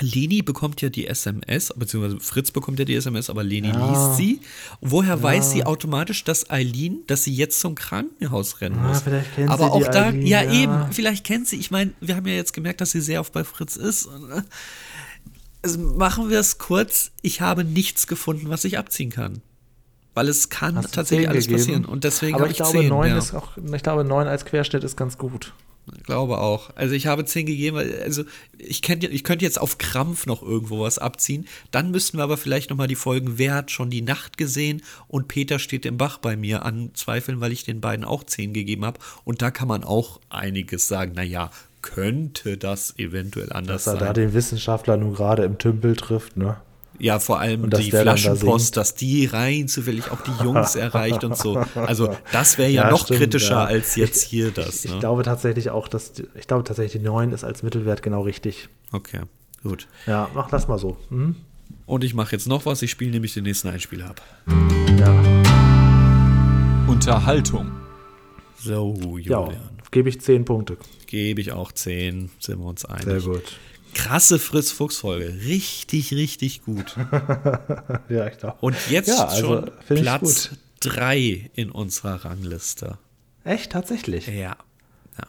Leni 0.00 0.40
bekommt 0.40 0.80
ja 0.80 0.88
die 0.88 1.06
SMS, 1.06 1.72
beziehungsweise 1.76 2.18
Fritz 2.18 2.50
bekommt 2.50 2.78
ja 2.78 2.86
die 2.86 2.94
SMS, 2.94 3.28
aber 3.28 3.44
Leni 3.44 3.68
ja. 3.68 3.90
liest 3.90 4.16
sie. 4.16 4.40
Woher 4.80 5.16
ja. 5.16 5.22
weiß 5.22 5.50
sie 5.50 5.64
automatisch, 5.64 6.24
dass 6.24 6.48
Eileen, 6.50 7.00
dass 7.08 7.24
sie 7.24 7.34
jetzt 7.34 7.60
zum 7.60 7.74
Krankenhaus 7.74 8.62
rennen 8.62 8.82
muss? 8.82 8.98
Ja, 8.98 9.02
vielleicht 9.04 9.34
kennt 9.34 9.50
aber 9.50 9.64
sie 9.64 9.70
auch 9.70 9.88
da, 9.88 10.06
Eileen, 10.06 10.26
ja, 10.26 10.50
eben, 10.50 10.92
vielleicht 10.92 11.24
kennt 11.24 11.46
sie. 11.46 11.56
Ich 11.56 11.70
meine, 11.70 11.92
wir 12.00 12.16
haben 12.16 12.26
ja 12.26 12.34
jetzt 12.34 12.54
gemerkt, 12.54 12.80
dass 12.80 12.92
sie 12.92 13.02
sehr 13.02 13.20
oft 13.20 13.34
bei 13.34 13.44
Fritz 13.44 13.76
ist. 13.76 14.06
Äh, 14.06 14.42
also 15.62 15.78
machen 15.78 16.30
wir 16.30 16.40
es 16.40 16.58
kurz. 16.58 17.12
Ich 17.22 17.40
habe 17.40 17.64
nichts 17.64 18.06
gefunden, 18.06 18.48
was 18.48 18.64
ich 18.64 18.78
abziehen 18.78 19.10
kann. 19.10 19.42
Weil 20.14 20.28
es 20.28 20.50
kann 20.50 20.76
Hast 20.76 20.94
tatsächlich 20.94 21.28
alles 21.28 21.46
gegeben? 21.46 21.62
passieren. 21.62 21.84
Und 21.86 22.04
deswegen 22.04 22.34
aber 22.34 22.46
ich, 22.46 22.52
ich 22.52 22.56
glaube, 22.58 22.78
10, 22.78 22.88
9 22.88 23.16
ist 23.16 23.34
auch, 23.34 23.56
ich 23.56 23.82
glaube, 23.82 24.04
9 24.04 24.26
als 24.26 24.44
Querschnitt 24.44 24.84
ist 24.84 24.96
ganz 24.96 25.16
gut. 25.16 25.54
Glaube 26.04 26.38
auch. 26.38 26.70
Also 26.76 26.94
ich 26.94 27.06
habe 27.08 27.24
10 27.24 27.46
gegeben, 27.46 27.76
also 27.76 28.22
ich, 28.56 28.82
kennt, 28.82 29.02
ich 29.02 29.24
könnte 29.24 29.44
jetzt 29.44 29.60
auf 29.60 29.78
Krampf 29.78 30.26
noch 30.26 30.42
irgendwo 30.42 30.80
was 30.80 30.98
abziehen. 30.98 31.46
Dann 31.72 31.90
müssten 31.90 32.18
wir 32.18 32.24
aber 32.24 32.36
vielleicht 32.36 32.70
nochmal 32.70 32.86
die 32.86 32.94
Folgen, 32.94 33.38
wer 33.38 33.54
hat 33.54 33.70
schon 33.72 33.90
die 33.90 34.02
Nacht 34.02 34.36
gesehen 34.36 34.82
und 35.08 35.26
Peter 35.26 35.58
steht 35.58 35.84
im 35.84 35.96
Bach 35.96 36.18
bei 36.18 36.36
mir 36.36 36.64
anzweifeln, 36.64 37.40
weil 37.40 37.50
ich 37.50 37.64
den 37.64 37.80
beiden 37.80 38.04
auch 38.04 38.22
10 38.22 38.52
gegeben 38.52 38.84
habe. 38.84 39.00
Und 39.24 39.42
da 39.42 39.50
kann 39.50 39.66
man 39.66 39.82
auch 39.82 40.20
einiges 40.28 40.86
sagen, 40.86 41.14
naja, 41.14 41.50
könnte 41.82 42.56
das 42.56 42.98
eventuell 42.98 43.52
anders 43.52 43.84
sein. 43.84 43.94
Dass 43.94 44.02
er 44.02 44.06
da 44.08 44.12
den 44.12 44.32
Wissenschaftler 44.32 44.96
nun 44.96 45.14
gerade 45.14 45.44
im 45.44 45.58
Tümpel 45.58 45.96
trifft, 45.96 46.36
ne? 46.36 46.56
Ja, 46.98 47.18
vor 47.18 47.40
allem 47.40 47.68
die 47.70 47.90
Flaschenpost, 47.90 48.76
da 48.76 48.80
dass 48.80 48.94
die 48.94 49.26
rein 49.26 49.66
zufällig 49.66 50.10
auch 50.12 50.20
die 50.20 50.44
Jungs 50.44 50.76
erreicht 50.76 51.24
und 51.24 51.36
so. 51.36 51.56
Also 51.74 52.14
das 52.30 52.58
wäre 52.58 52.70
ja, 52.70 52.84
ja, 52.84 52.90
noch 52.90 53.04
stimmt, 53.04 53.18
kritischer 53.18 53.54
ja. 53.54 53.64
als 53.64 53.96
jetzt 53.96 54.22
hier 54.22 54.52
das. 54.52 54.84
Ne? 54.84 54.92
Ich 54.92 55.00
glaube 55.00 55.24
tatsächlich 55.24 55.70
auch, 55.70 55.88
dass 55.88 56.12
ich 56.34 56.46
glaube 56.46 56.62
tatsächlich 56.64 57.02
die 57.02 57.08
9 57.08 57.32
ist 57.32 57.42
als 57.42 57.62
Mittelwert 57.64 58.02
genau 58.02 58.22
richtig. 58.22 58.68
Okay, 58.92 59.20
gut. 59.64 59.88
Ja, 60.06 60.28
mach 60.34 60.48
das 60.48 60.68
mal 60.68 60.78
so. 60.78 60.96
Mhm. 61.10 61.36
Und 61.86 62.04
ich 62.04 62.14
mache 62.14 62.32
jetzt 62.32 62.46
noch 62.46 62.66
was, 62.66 62.82
ich 62.82 62.90
spiele 62.90 63.10
nämlich 63.10 63.34
den 63.34 63.44
nächsten 63.44 63.68
Einspieler 63.68 64.10
ab. 64.10 64.22
Ja. 64.98 65.10
Unterhaltung. 66.86 67.72
So, 68.58 68.94
Julian. 69.18 69.50
Ja, 69.50 69.58
gebe 69.92 70.08
ich 70.08 70.20
10 70.20 70.44
Punkte. 70.44 70.76
Gebe 71.06 71.40
ich 71.40 71.52
auch 71.52 71.70
10, 71.70 72.30
sind 72.40 72.58
wir 72.58 72.66
uns 72.66 72.84
einig. 72.84 73.04
Sehr 73.04 73.20
gut 73.20 73.44
krasse 73.94 74.38
Fritz-Fuchs-Folge. 74.38 75.44
Richtig, 75.46 76.12
richtig 76.12 76.62
gut. 76.64 76.96
ja, 78.08 78.26
ich 78.26 78.38
glaube. 78.38 78.56
Und 78.60 78.76
jetzt 78.90 79.08
ja, 79.08 79.26
also, 79.26 79.46
schon 79.46 79.70
Platz 79.86 80.50
3 80.80 81.50
in 81.54 81.70
unserer 81.70 82.24
Rangliste. 82.24 82.98
Echt, 83.44 83.72
tatsächlich? 83.72 84.26
Ja. 84.26 84.32
ja. 84.32 84.56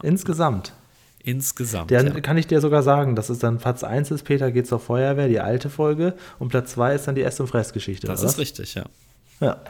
Insgesamt. 0.01 0.74
Insgesamt. 1.20 1.89
Dann 1.91 2.07
ja. 2.07 2.20
kann 2.20 2.38
ich 2.38 2.47
dir 2.47 2.59
sogar 2.59 2.84
sagen, 2.84 3.16
dass 3.16 3.30
es 3.30 3.39
dann 3.39 3.57
Platz 3.57 3.84
1 3.84 4.11
ist, 4.11 4.24
Peter 4.24 4.51
geht 4.51 4.68
zur 4.68 4.80
Feuerwehr, 4.80 5.30
die 5.30 5.39
alte 5.39 5.70
Folge, 5.70 6.16
und 6.38 6.49
Platz 6.49 6.74
2 6.74 6.95
ist 6.95 7.07
dann 7.07 7.16
die 7.16 7.22
Ess- 7.22 7.39
und 7.39 7.47
Fressgeschichte. 7.47 8.07
Das 8.07 8.20
oder? 8.20 8.30
ist 8.30 8.38
richtig, 8.38 8.76
ja. 8.76 8.86
Ja, 9.39 9.61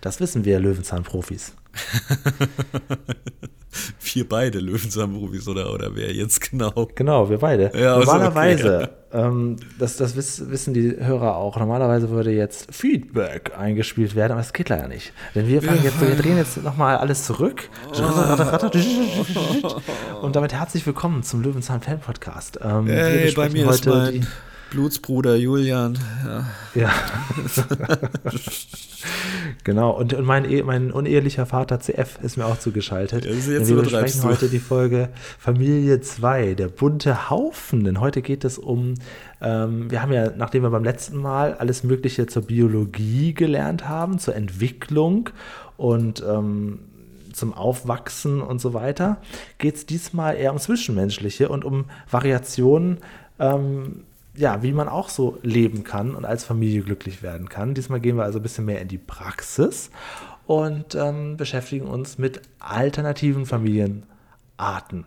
das 0.00 0.20
wissen 0.20 0.44
wir 0.44 0.58
Löwenzahn-Profis. 0.58 1.54
wir 4.14 4.28
beide 4.28 4.58
Löwenzahn-Profis 4.58 5.48
oder, 5.48 5.72
oder 5.72 5.94
wer 5.94 6.12
jetzt 6.12 6.50
genau? 6.50 6.88
Genau, 6.94 7.30
wir 7.30 7.38
beide. 7.38 7.70
Ja, 7.74 7.98
normalerweise, 7.98 8.90
okay. 9.12 9.26
ähm, 9.26 9.56
das, 9.78 9.96
das 9.96 10.16
wissen 10.16 10.74
die 10.74 10.96
Hörer 10.98 11.36
auch, 11.36 11.58
normalerweise 11.58 12.10
würde 12.10 12.32
jetzt 12.32 12.74
Feedback 12.74 13.52
eingespielt 13.56 14.14
werden, 14.14 14.32
aber 14.32 14.40
das 14.40 14.52
geht 14.52 14.68
leider 14.68 14.88
nicht. 14.88 15.12
Denn 15.34 15.48
wir 15.48 15.62
fangen 15.62 15.82
jetzt, 15.82 16.00
wir 16.00 16.14
drehen 16.14 16.36
jetzt 16.36 16.62
nochmal 16.62 16.98
alles 16.98 17.24
zurück. 17.24 17.70
Und 20.22 20.36
damit 20.36 20.52
herzlich 20.52 20.86
willkommen 20.86 21.22
zum 21.22 21.42
Löwenzahn-Fan-Podcast. 21.42 22.60
Ähm, 22.62 22.86
hey, 22.86 23.32
bei 23.32 23.48
mir 23.48 23.66
heute 23.66 23.74
ist 23.74 23.86
mein 23.86 24.26
Blutsbruder 24.72 25.36
Julian. 25.36 25.98
Ja. 26.24 26.46
ja. 26.74 26.90
genau. 29.64 29.90
Und, 29.90 30.14
und 30.14 30.24
mein, 30.24 30.46
mein 30.64 30.90
unehelicher 30.90 31.44
Vater 31.44 31.78
CF 31.78 32.18
ist 32.22 32.38
mir 32.38 32.46
auch 32.46 32.58
zugeschaltet. 32.58 33.26
Ja, 33.26 33.32
wir 33.68 33.76
besprechen 33.76 34.22
heute 34.22 34.48
die 34.48 34.58
Folge 34.58 35.10
Familie 35.38 36.00
2, 36.00 36.54
der 36.54 36.68
bunte 36.68 37.28
Haufen. 37.28 37.84
Denn 37.84 38.00
heute 38.00 38.22
geht 38.22 38.44
es 38.44 38.56
um, 38.56 38.94
ähm, 39.42 39.90
wir 39.90 40.00
haben 40.00 40.12
ja, 40.12 40.30
nachdem 40.34 40.62
wir 40.62 40.70
beim 40.70 40.84
letzten 40.84 41.18
Mal 41.18 41.52
alles 41.54 41.84
Mögliche 41.84 42.26
zur 42.26 42.42
Biologie 42.46 43.34
gelernt 43.34 43.86
haben, 43.90 44.18
zur 44.18 44.34
Entwicklung 44.34 45.28
und 45.76 46.24
ähm, 46.26 46.78
zum 47.34 47.52
Aufwachsen 47.52 48.40
und 48.40 48.58
so 48.58 48.72
weiter, 48.72 49.18
geht 49.58 49.74
es 49.74 49.84
diesmal 49.84 50.36
eher 50.36 50.52
um 50.52 50.58
Zwischenmenschliche 50.58 51.50
und 51.50 51.62
um 51.62 51.84
Variationen 52.10 52.98
ähm, 53.38 54.04
ja, 54.34 54.62
wie 54.62 54.72
man 54.72 54.88
auch 54.88 55.08
so 55.08 55.38
leben 55.42 55.84
kann 55.84 56.14
und 56.14 56.24
als 56.24 56.44
Familie 56.44 56.82
glücklich 56.82 57.22
werden 57.22 57.48
kann. 57.48 57.74
Diesmal 57.74 58.00
gehen 58.00 58.16
wir 58.16 58.24
also 58.24 58.38
ein 58.38 58.42
bisschen 58.42 58.64
mehr 58.64 58.80
in 58.80 58.88
die 58.88 58.98
Praxis 58.98 59.90
und 60.46 60.94
ähm, 60.94 61.36
beschäftigen 61.36 61.86
uns 61.86 62.18
mit 62.18 62.40
alternativen 62.58 63.46
Familienarten, 63.46 65.04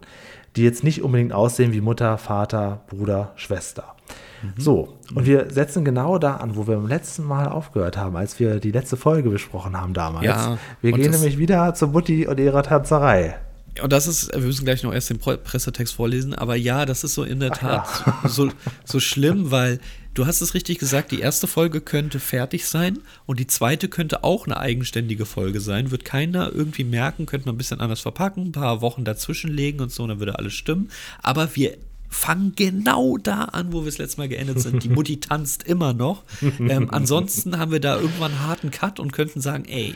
die 0.55 0.63
jetzt 0.63 0.83
nicht 0.83 1.01
unbedingt 1.01 1.33
aussehen 1.33 1.73
wie 1.73 1.81
Mutter, 1.81 2.17
Vater, 2.17 2.81
Bruder, 2.87 3.33
Schwester. 3.35 3.95
Mhm. 4.43 4.53
So, 4.57 4.97
und 5.15 5.25
wir 5.25 5.49
setzen 5.49 5.83
genau 5.83 6.19
da 6.19 6.35
an, 6.35 6.55
wo 6.55 6.67
wir 6.67 6.75
beim 6.75 6.87
letzten 6.87 7.23
Mal 7.23 7.47
aufgehört 7.47 7.97
haben, 7.97 8.15
als 8.15 8.39
wir 8.39 8.59
die 8.59 8.71
letzte 8.71 8.95
Folge 8.95 9.29
besprochen 9.29 9.79
haben 9.79 9.93
damals. 9.93 10.25
Ja, 10.25 10.57
wir 10.81 10.91
gehen 10.91 11.11
nämlich 11.11 11.37
wieder 11.39 11.73
zur 11.73 11.89
Mutti 11.89 12.27
und 12.27 12.39
ihrer 12.39 12.63
Tanzerei 12.63 13.35
und 13.81 13.91
das 13.91 14.07
ist, 14.07 14.33
wir 14.33 14.41
müssen 14.41 14.65
gleich 14.65 14.83
noch 14.83 14.93
erst 14.93 15.09
den 15.09 15.19
Pressetext 15.19 15.93
vorlesen, 15.93 16.33
aber 16.33 16.55
ja, 16.55 16.85
das 16.85 17.03
ist 17.03 17.13
so 17.13 17.23
in 17.23 17.39
der 17.39 17.51
Tat 17.51 17.87
ja. 18.05 18.29
so, 18.29 18.49
so 18.85 18.99
schlimm, 18.99 19.51
weil 19.51 19.79
du 20.13 20.25
hast 20.25 20.41
es 20.41 20.53
richtig 20.53 20.79
gesagt, 20.79 21.11
die 21.11 21.19
erste 21.19 21.47
Folge 21.47 21.81
könnte 21.81 22.19
fertig 22.19 22.65
sein 22.67 22.99
und 23.25 23.39
die 23.39 23.47
zweite 23.47 23.89
könnte 23.89 24.23
auch 24.23 24.45
eine 24.45 24.57
eigenständige 24.57 25.25
Folge 25.25 25.59
sein. 25.59 25.91
Wird 25.91 26.05
keiner 26.05 26.51
irgendwie 26.53 26.83
merken, 26.85 27.25
könnte 27.25 27.47
man 27.47 27.55
ein 27.55 27.57
bisschen 27.57 27.81
anders 27.81 28.01
verpacken, 28.01 28.47
ein 28.47 28.51
paar 28.53 28.81
Wochen 28.81 29.03
dazwischen 29.03 29.51
legen 29.51 29.81
und 29.81 29.91
so, 29.91 30.03
und 30.03 30.09
dann 30.09 30.19
würde 30.19 30.39
alles 30.39 30.53
stimmen. 30.53 30.89
Aber 31.21 31.55
wir 31.55 31.77
fangen 32.09 32.53
genau 32.55 33.17
da 33.17 33.43
an, 33.45 33.73
wo 33.73 33.81
wir 33.81 33.85
das 33.85 33.97
letzte 33.97 34.21
Mal 34.21 34.29
geendet 34.29 34.59
sind. 34.61 34.83
Die 34.83 34.89
Mutti 34.89 35.19
tanzt 35.19 35.63
immer 35.63 35.93
noch. 35.93 36.23
Ähm, 36.67 36.89
ansonsten 36.89 37.57
haben 37.57 37.71
wir 37.71 37.79
da 37.79 37.99
irgendwann 37.99 38.31
einen 38.31 38.47
harten 38.47 38.71
Cut 38.71 38.99
und 38.99 39.11
könnten 39.11 39.41
sagen, 39.41 39.65
ey, 39.65 39.93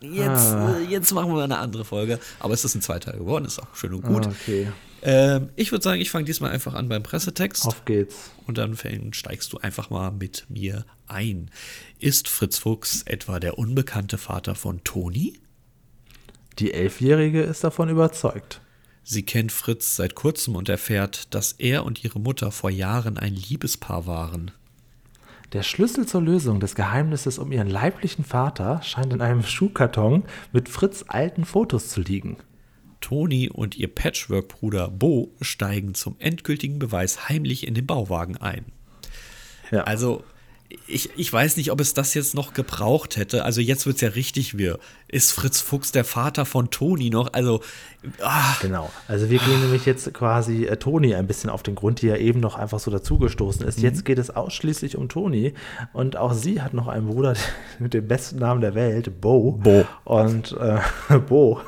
Jetzt, 0.00 0.52
ah. 0.52 0.78
Äh, 0.78 0.84
jetzt 0.84 1.12
machen 1.12 1.34
wir 1.34 1.42
eine 1.42 1.58
andere 1.58 1.84
Folge. 1.84 2.18
Aber 2.38 2.54
es 2.54 2.64
ist 2.64 2.74
ein 2.74 2.82
Zweiteil 2.82 3.18
geworden, 3.18 3.44
ist 3.44 3.58
auch 3.58 3.74
schön 3.74 3.94
und 3.94 4.02
gut. 4.02 4.26
okay. 4.26 4.68
Ähm, 5.02 5.50
ich 5.56 5.72
würde 5.72 5.82
sagen, 5.82 6.00
ich 6.00 6.10
fange 6.10 6.24
diesmal 6.24 6.50
einfach 6.50 6.74
an 6.74 6.88
beim 6.88 7.02
Pressetext. 7.02 7.66
Auf 7.66 7.84
geht's. 7.84 8.32
Und 8.46 8.58
dann 8.58 8.76
steigst 9.12 9.52
du 9.52 9.58
einfach 9.58 9.90
mal 9.90 10.10
mit 10.10 10.46
mir 10.48 10.84
ein. 11.06 11.50
Ist 11.98 12.28
Fritz 12.28 12.58
Fuchs 12.58 13.02
etwa 13.02 13.38
der 13.38 13.58
unbekannte 13.58 14.18
Vater 14.18 14.54
von 14.54 14.82
Toni? 14.84 15.38
Die 16.58 16.72
Elfjährige 16.72 17.42
ist 17.42 17.64
davon 17.64 17.88
überzeugt. 17.88 18.60
Sie 19.04 19.22
kennt 19.22 19.52
Fritz 19.52 19.94
seit 19.94 20.14
kurzem 20.16 20.56
und 20.56 20.68
erfährt, 20.68 21.32
dass 21.34 21.52
er 21.52 21.84
und 21.84 22.02
ihre 22.02 22.18
Mutter 22.18 22.50
vor 22.50 22.70
Jahren 22.70 23.18
ein 23.18 23.34
Liebespaar 23.34 24.06
waren. 24.06 24.50
Der 25.56 25.62
Schlüssel 25.62 26.04
zur 26.04 26.20
Lösung 26.20 26.60
des 26.60 26.74
Geheimnisses 26.74 27.38
um 27.38 27.50
ihren 27.50 27.70
leiblichen 27.70 28.26
Vater 28.26 28.82
scheint 28.82 29.14
in 29.14 29.22
einem 29.22 29.42
Schuhkarton 29.42 30.24
mit 30.52 30.68
Fritz 30.68 31.06
alten 31.08 31.46
Fotos 31.46 31.88
zu 31.88 32.02
liegen. 32.02 32.36
Toni 33.00 33.48
und 33.48 33.74
ihr 33.74 33.88
Patchwork-Bruder 33.88 34.90
Bo 34.90 35.32
steigen 35.40 35.94
zum 35.94 36.16
endgültigen 36.18 36.78
Beweis 36.78 37.30
heimlich 37.30 37.66
in 37.66 37.72
den 37.72 37.86
Bauwagen 37.86 38.36
ein. 38.36 38.66
Ja. 39.70 39.84
Also, 39.84 40.24
ich, 40.86 41.08
ich 41.16 41.32
weiß 41.32 41.56
nicht, 41.56 41.70
ob 41.70 41.80
es 41.80 41.94
das 41.94 42.12
jetzt 42.12 42.34
noch 42.34 42.52
gebraucht 42.52 43.16
hätte. 43.16 43.46
Also 43.46 43.62
jetzt 43.62 43.86
wird 43.86 43.96
es 43.96 44.02
ja 44.02 44.10
richtig 44.10 44.58
wir. 44.58 44.78
Ist 45.08 45.32
Fritz 45.32 45.60
Fuchs 45.60 45.92
der 45.92 46.04
Vater 46.04 46.44
von 46.44 46.70
Toni 46.70 47.10
noch? 47.10 47.32
Also. 47.32 47.60
Ah. 48.20 48.56
Genau. 48.60 48.90
Also 49.06 49.30
wir 49.30 49.38
gehen 49.38 49.60
nämlich 49.60 49.86
jetzt 49.86 50.12
quasi 50.12 50.64
äh, 50.64 50.76
Toni 50.76 51.14
ein 51.14 51.26
bisschen 51.26 51.48
auf 51.48 51.62
den 51.62 51.76
Grund, 51.76 52.02
die 52.02 52.08
ja 52.08 52.16
eben 52.16 52.40
noch 52.40 52.56
einfach 52.56 52.80
so 52.80 52.90
dazugestoßen 52.90 53.66
ist. 53.66 53.78
Mhm. 53.78 53.84
Jetzt 53.84 54.04
geht 54.04 54.18
es 54.18 54.30
ausschließlich 54.30 54.96
um 54.96 55.08
Toni. 55.08 55.54
Und 55.92 56.16
auch 56.16 56.32
sie 56.32 56.60
hat 56.60 56.74
noch 56.74 56.88
einen 56.88 57.06
Bruder 57.06 57.34
mit 57.78 57.94
dem 57.94 58.08
besten 58.08 58.38
Namen 58.38 58.60
der 58.60 58.74
Welt, 58.74 59.20
Bo. 59.20 59.52
Bo. 59.52 59.84
Und 60.04 60.56
äh, 60.58 60.78
Bo. 61.28 61.60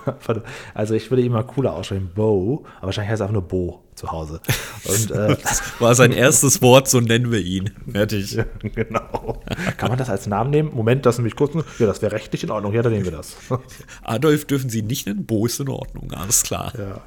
Also 0.74 0.94
ich 0.94 1.10
würde 1.10 1.22
ihn 1.22 1.32
mal 1.32 1.44
cooler 1.44 1.74
aussprechen, 1.74 2.10
Bo. 2.14 2.64
Aber 2.78 2.86
wahrscheinlich 2.86 3.12
heißt 3.12 3.20
er 3.20 3.26
einfach 3.26 3.34
nur 3.34 3.48
Bo 3.48 3.84
zu 3.98 4.10
Hause. 4.10 4.40
Und, 4.84 5.10
äh, 5.10 5.36
das 5.42 5.80
war 5.80 5.94
sein 5.94 6.12
erstes 6.12 6.62
Wort, 6.62 6.88
so 6.88 7.00
nennen 7.00 7.30
wir 7.30 7.40
ihn. 7.40 7.70
Fertig. 7.90 8.32
Ja, 8.32 8.44
genau. 8.62 9.42
Kann 9.76 9.90
man 9.90 9.98
das 9.98 10.08
als 10.08 10.26
Namen 10.26 10.50
nehmen? 10.50 10.70
Moment, 10.72 11.06
Sie 11.12 11.22
mich 11.22 11.36
kurz. 11.36 11.54
Ja, 11.78 11.86
das 11.86 12.00
wäre 12.00 12.12
rechtlich 12.12 12.44
in 12.44 12.50
Ordnung. 12.50 12.72
Ja, 12.72 12.82
dann 12.82 12.92
nehmen 12.92 13.04
wir 13.04 13.12
das. 13.12 13.27
Adolf 14.02 14.44
dürfen 14.46 14.70
Sie 14.70 14.82
nicht 14.82 15.06
nennen, 15.06 15.26
Bo 15.26 15.46
ist 15.46 15.60
in 15.60 15.68
Ordnung, 15.68 16.12
alles 16.12 16.42
klar. 16.42 16.72
Ja. 16.78 17.00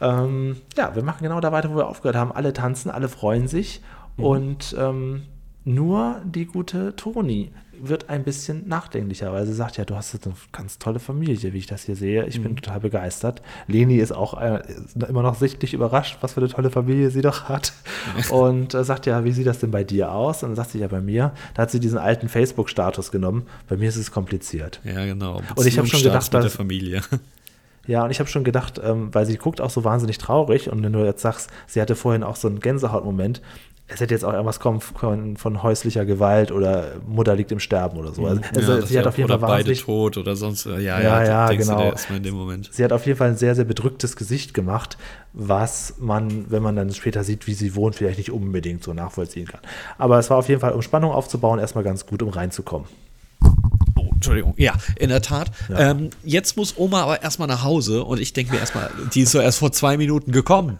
Ähm, 0.00 0.56
ja, 0.76 0.94
wir 0.94 1.02
machen 1.02 1.22
genau 1.22 1.40
da 1.40 1.52
weiter, 1.52 1.70
wo 1.70 1.76
wir 1.76 1.88
aufgehört 1.88 2.16
haben. 2.16 2.32
Alle 2.32 2.52
tanzen, 2.52 2.90
alle 2.90 3.08
freuen 3.08 3.48
sich. 3.48 3.82
Mhm. 4.16 4.24
Und 4.24 4.76
ähm, 4.78 5.22
nur 5.64 6.22
die 6.24 6.46
gute 6.46 6.96
Toni 6.96 7.52
wird 7.82 8.08
ein 8.08 8.24
bisschen 8.24 8.68
nachdenklicher, 8.68 9.32
weil 9.32 9.46
sie 9.46 9.52
sagt, 9.52 9.76
ja, 9.76 9.84
du 9.84 9.96
hast 9.96 10.12
jetzt 10.12 10.26
eine 10.26 10.34
ganz 10.52 10.78
tolle 10.78 10.98
Familie, 10.98 11.52
wie 11.52 11.58
ich 11.58 11.66
das 11.66 11.84
hier 11.84 11.96
sehe. 11.96 12.26
Ich 12.26 12.38
mhm. 12.38 12.42
bin 12.44 12.56
total 12.56 12.80
begeistert. 12.80 13.42
Leni 13.66 13.96
ist 13.96 14.12
auch 14.12 14.40
äh, 14.40 14.62
immer 15.08 15.22
noch 15.22 15.34
sichtlich 15.34 15.74
überrascht, 15.74 16.18
was 16.20 16.34
für 16.34 16.40
eine 16.40 16.48
tolle 16.48 16.70
Familie 16.70 17.10
sie 17.10 17.22
doch 17.22 17.48
hat. 17.48 17.72
Und 18.30 18.74
äh, 18.74 18.84
sagt 18.84 19.06
ja, 19.06 19.24
wie 19.24 19.32
sieht 19.32 19.46
das 19.46 19.58
denn 19.58 19.70
bei 19.70 19.84
dir 19.84 20.12
aus? 20.12 20.42
Und 20.42 20.50
dann 20.50 20.56
sagt 20.56 20.70
sie 20.70 20.78
ja 20.78 20.88
bei 20.88 21.00
mir, 21.00 21.32
da 21.54 21.62
hat 21.62 21.70
sie 21.70 21.80
diesen 21.80 21.98
alten 21.98 22.28
Facebook-Status 22.28 23.10
genommen. 23.10 23.46
Bei 23.68 23.76
mir 23.76 23.88
ist 23.88 23.96
es 23.96 24.10
kompliziert. 24.10 24.80
Ja, 24.84 25.04
genau. 25.04 25.42
Und 25.54 25.66
ich 25.66 25.78
habe 25.78 25.88
schon 25.88 26.02
gedacht, 26.02 26.32
dass, 26.32 26.54
Familie. 26.54 27.02
Ja, 27.86 28.04
und 28.04 28.10
ich 28.10 28.20
habe 28.20 28.28
schon 28.28 28.44
gedacht, 28.44 28.80
ähm, 28.84 29.08
weil 29.12 29.26
sie 29.26 29.36
guckt 29.36 29.60
auch 29.60 29.70
so 29.70 29.84
wahnsinnig 29.84 30.18
traurig 30.18 30.70
und 30.70 30.82
wenn 30.82 30.92
du 30.92 31.04
jetzt 31.04 31.22
sagst, 31.22 31.50
sie 31.66 31.80
hatte 31.80 31.96
vorhin 31.96 32.22
auch 32.22 32.36
so 32.36 32.46
einen 32.46 32.60
Gänsehautmoment, 32.60 33.40
es 33.92 34.00
hätte 34.00 34.14
jetzt 34.14 34.24
auch 34.24 34.32
irgendwas 34.32 34.60
kommen 34.60 34.80
können 34.98 35.36
von 35.36 35.62
häuslicher 35.62 36.04
Gewalt 36.04 36.52
oder 36.52 36.92
Mutter 37.06 37.34
liegt 37.34 37.50
im 37.52 37.58
Sterben 37.58 37.98
oder 37.98 38.12
so. 38.12 38.26
Also, 38.26 38.40
also 38.54 38.72
ja, 38.72 38.86
sie 38.86 38.98
hat 38.98 39.06
auf 39.06 39.18
jeden 39.18 39.28
Fall 39.28 39.38
beide 39.38 39.74
tot 39.74 40.16
oder 40.16 40.36
sonst. 40.36 40.66
Ja, 40.66 40.78
ja, 40.78 41.00
ja, 41.00 41.24
ja 41.24 41.52
genau. 41.52 41.92
Moment. 42.32 42.68
Sie 42.72 42.84
hat 42.84 42.92
auf 42.92 43.04
jeden 43.06 43.18
Fall 43.18 43.30
ein 43.30 43.36
sehr, 43.36 43.54
sehr 43.54 43.64
bedrücktes 43.64 44.16
Gesicht 44.16 44.54
gemacht, 44.54 44.96
was 45.32 45.94
man, 45.98 46.50
wenn 46.50 46.62
man 46.62 46.76
dann 46.76 46.92
später 46.92 47.24
sieht, 47.24 47.46
wie 47.46 47.54
sie 47.54 47.74
wohnt, 47.74 47.96
vielleicht 47.96 48.18
nicht 48.18 48.30
unbedingt 48.30 48.84
so 48.84 48.94
nachvollziehen 48.94 49.46
kann. 49.46 49.60
Aber 49.98 50.18
es 50.18 50.30
war 50.30 50.38
auf 50.38 50.48
jeden 50.48 50.60
Fall, 50.60 50.72
um 50.72 50.82
Spannung 50.82 51.10
aufzubauen, 51.10 51.58
erstmal 51.58 51.84
ganz 51.84 52.06
gut, 52.06 52.22
um 52.22 52.28
reinzukommen. 52.28 52.88
Oh, 53.96 54.10
Entschuldigung, 54.12 54.54
ja, 54.56 54.74
in 54.96 55.08
der 55.08 55.22
Tat. 55.22 55.50
Ja. 55.68 55.90
Ähm, 55.90 56.10
jetzt 56.24 56.56
muss 56.56 56.76
Oma 56.76 57.02
aber 57.02 57.22
erstmal 57.22 57.48
nach 57.48 57.64
Hause 57.64 58.04
und 58.04 58.20
ich 58.20 58.32
denke 58.32 58.52
mir 58.52 58.60
erstmal, 58.60 58.90
die 59.14 59.22
ist 59.22 59.32
so 59.32 59.40
erst 59.40 59.58
vor 59.58 59.72
zwei 59.72 59.96
Minuten 59.96 60.32
gekommen. 60.32 60.78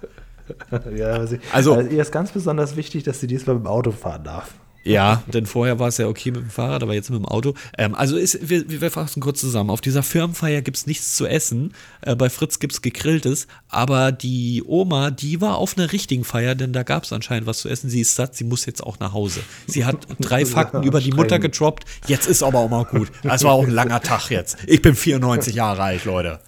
ja, 0.97 1.27
sie, 1.27 1.41
also, 1.53 1.75
also 1.75 1.91
ihr 1.91 2.03
ist 2.03 2.13
ganz 2.13 2.33
besonders 2.33 2.77
wichtig, 2.77 3.05
dass 3.05 3.21
sie 3.21 3.27
diesmal 3.27 3.57
mit 3.57 3.65
dem 3.65 3.69
Auto 3.69 3.91
fahren 3.91 4.25
darf. 4.25 4.53
Ja, 4.83 5.23
denn 5.27 5.45
vorher 5.45 5.79
war 5.79 5.89
es 5.89 5.99
ja 5.99 6.07
okay 6.07 6.31
mit 6.31 6.41
dem 6.41 6.51
Fahrrad, 6.51 6.83
aber 6.83 6.95
jetzt 6.95 7.11
mit 7.11 7.19
dem 7.19 7.27
Auto. 7.27 7.55
Ähm, 7.77 7.95
also 7.95 8.17
ist, 8.17 8.49
wir, 8.49 8.65
wir 8.69 8.91
fassen 8.91 9.21
kurz 9.21 9.41
zusammen. 9.41 9.69
Auf 9.69 9.83
dieser 9.83 10.03
Firmenfeier 10.03 10.63
gibt 10.63 10.79
es 10.79 10.87
nichts 10.87 11.17
zu 11.17 11.27
essen. 11.27 11.75
Äh, 12.01 12.17
bei 12.17 12.31
Fritz 12.31 12.61
gibt 12.61 12.73
es 12.73 12.81
gegrilltes. 12.81 13.47
Aber 13.69 14.11
die 14.11 14.63
Oma, 14.67 15.11
die 15.11 15.41
war 15.43 15.59
auf 15.59 15.77
einer 15.77 15.93
richtigen 15.93 16.25
Feier, 16.25 16.55
denn 16.55 16.73
da 16.73 16.83
gab 16.83 17.05
es 17.05 17.13
anscheinend 17.13 17.47
was 17.47 17.59
zu 17.59 17.69
essen. 17.69 17.91
Sie 17.91 18.01
ist 18.01 18.15
satt, 18.15 18.35
sie 18.35 18.45
muss 18.45 18.65
jetzt 18.65 18.83
auch 18.83 18.99
nach 19.01 19.13
Hause. 19.13 19.41
Sie 19.67 19.85
hat 19.85 20.07
drei 20.19 20.47
Fakten 20.47 20.83
über 20.83 21.01
die 21.01 21.13
Mutter 21.13 21.39
getroppt. 21.39 21.85
Jetzt 22.07 22.27
ist 22.27 22.43
aber 22.43 22.61
auch 22.61 22.71
mal 22.71 22.85
gut. 22.85 23.13
Es 23.23 23.45
war 23.45 23.53
auch 23.53 23.65
ein 23.65 23.71
langer 23.71 24.01
Tag 24.01 24.31
jetzt. 24.31 24.57
Ich 24.67 24.81
bin 24.81 24.95
94 24.95 25.55
Jahre 25.55 25.83
alt, 25.83 26.07
Leute. 26.07 26.41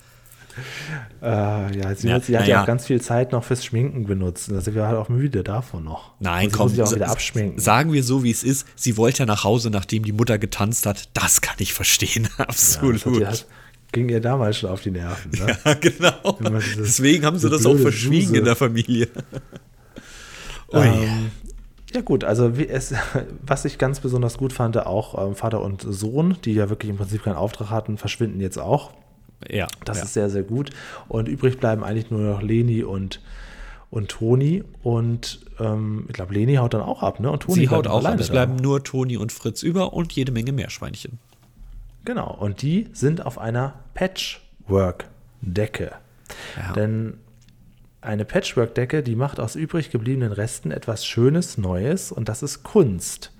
Äh, 1.23 1.27
ja, 1.27 1.71
sie, 1.71 1.81
ja, 1.81 1.95
sie 1.95 2.13
hat 2.13 2.29
ja, 2.29 2.45
ja, 2.45 2.63
auch 2.63 2.67
ganz 2.67 2.87
viel 2.87 3.01
Zeit 3.01 3.33
noch 3.33 3.45
fürs 3.45 3.65
Schminken 3.65 4.07
benutzt. 4.07 4.51
Da 4.51 4.61
sind 4.61 4.75
wir 4.75 4.87
halt 4.87 4.97
auch 4.97 5.09
müde 5.09 5.43
davon 5.43 5.85
noch. 5.85 6.13
Nein, 6.21 6.51
komm, 6.51 6.75
muss 6.75 6.81
auch 6.81 6.95
wieder 6.95 7.11
abschminken. 7.11 7.59
sagen 7.59 7.93
wir 7.93 8.03
so, 8.03 8.25
wie 8.25 8.31
es 8.31 8.43
ist. 8.43 8.67
Sie 8.75 8.97
wollte 8.97 9.21
ja 9.21 9.27
nach 9.27 9.45
Hause, 9.45 9.71
nachdem 9.71 10.05
die 10.05 10.13
Mutter 10.13 10.39
getanzt 10.39 10.87
hat. 10.87 11.09
Das 11.15 11.41
kann 11.41 11.57
ich 11.59 11.73
verstehen, 11.73 12.29
absolut. 12.39 13.05
Ja, 13.19 13.31
das 13.31 13.47
ging 13.93 14.09
ihr 14.09 14.21
damals 14.21 14.59
schon 14.59 14.71
auf 14.71 14.81
die 14.81 14.91
Nerven. 14.91 15.31
Ne? 15.33 15.57
Ja, 15.65 15.75
genau. 15.75 16.39
Deswegen 16.79 17.25
haben 17.25 17.39
sie 17.39 17.49
das 17.49 17.65
auch 17.67 17.77
verschwiegen 17.77 18.29
Suse. 18.29 18.39
in 18.39 18.45
der 18.45 18.57
Familie. 18.57 19.09
ähm, 20.73 21.31
ja 21.95 22.01
gut, 22.01 22.25
also 22.25 22.49
es, 22.49 22.95
was 23.47 23.67
ich 23.67 23.77
ganz 23.77 24.01
besonders 24.01 24.39
gut 24.39 24.53
fand, 24.53 24.79
auch 24.79 25.27
ähm, 25.27 25.35
Vater 25.35 25.61
und 25.61 25.83
Sohn, 25.83 26.37
die 26.45 26.55
ja 26.55 26.71
wirklich 26.71 26.91
im 26.91 26.97
Prinzip 26.97 27.23
keinen 27.23 27.37
Auftrag 27.37 27.71
hatten, 27.71 27.99
verschwinden 27.99 28.41
jetzt 28.41 28.59
auch. 28.59 28.93
Ja. 29.49 29.67
Das 29.85 29.99
ja. 29.99 30.05
ist 30.05 30.15
sehr, 30.15 30.31
sehr 30.31 30.43
gut. 30.43 30.71
Und 31.09 31.29
übrig 31.29 31.59
bleiben 31.59 31.85
eigentlich 31.85 32.11
nur 32.11 32.21
noch 32.21 32.43
Leni 32.43 32.83
und, 32.83 33.21
und 33.91 34.09
Toni. 34.09 34.65
Und 34.83 35.41
ähm, 35.61 36.07
ich 36.09 36.15
glaube, 36.15 36.35
Leni 36.35 36.57
haut 36.57 36.75
dann 36.75 36.83
auch 36.83 37.03
ab, 37.03 37.21
ne? 37.21 37.31
Und 37.31 37.45
Toni 37.45 37.61
Sie 37.61 37.69
haut 37.69 37.87
auch 37.87 38.05
ab. 38.05 38.19
Es 38.19 38.31
bleiben 38.31 38.57
nur 38.57 38.83
Toni 38.85 39.17
und 39.17 39.33
Fritz 39.33 39.63
über 39.63 39.93
und 39.93 40.13
jede 40.13 40.33
Menge 40.33 40.53
Meerschweinchen. 40.53 41.19
Genau. 42.05 42.31
Und 42.33 42.63
die 42.63 42.89
sind 42.93 43.25
auf 43.25 43.39
einer 43.39 43.75
Patchwork-Decke. 43.95 45.93
Ja. 46.57 46.73
Denn 46.73 47.19
eine 48.01 48.25
Patchwork-Decke, 48.25 49.03
die 49.03 49.15
macht 49.15 49.39
aus 49.39 49.55
übrig 49.55 49.91
gebliebenen 49.91 50.33
Resten 50.33 50.73
etwas 50.73 51.07
Schönes, 51.07 51.57
Neues 51.57 52.11
und 52.11 52.29
das 52.29 52.43
ist 52.43 52.65
Kunst. 52.65 53.33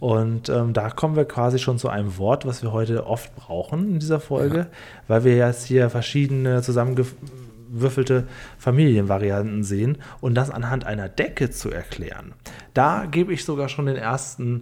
Und 0.00 0.48
ähm, 0.48 0.72
da 0.72 0.90
kommen 0.90 1.16
wir 1.16 1.24
quasi 1.24 1.58
schon 1.58 1.78
zu 1.78 1.88
einem 1.88 2.18
Wort, 2.18 2.46
was 2.46 2.62
wir 2.62 2.72
heute 2.72 3.06
oft 3.06 3.34
brauchen 3.34 3.94
in 3.94 3.98
dieser 3.98 4.20
Folge, 4.20 4.58
ja. 4.58 4.66
weil 5.08 5.24
wir 5.24 5.36
jetzt 5.36 5.66
hier 5.66 5.90
verschiedene 5.90 6.62
zusammengewürfelte 6.62 8.28
Familienvarianten 8.58 9.64
sehen 9.64 9.98
und 10.20 10.34
das 10.34 10.50
anhand 10.50 10.86
einer 10.86 11.08
Decke 11.08 11.50
zu 11.50 11.70
erklären. 11.70 12.34
Da 12.74 13.06
gebe 13.06 13.32
ich 13.32 13.44
sogar 13.44 13.68
schon 13.68 13.86
den 13.86 13.96
ersten 13.96 14.60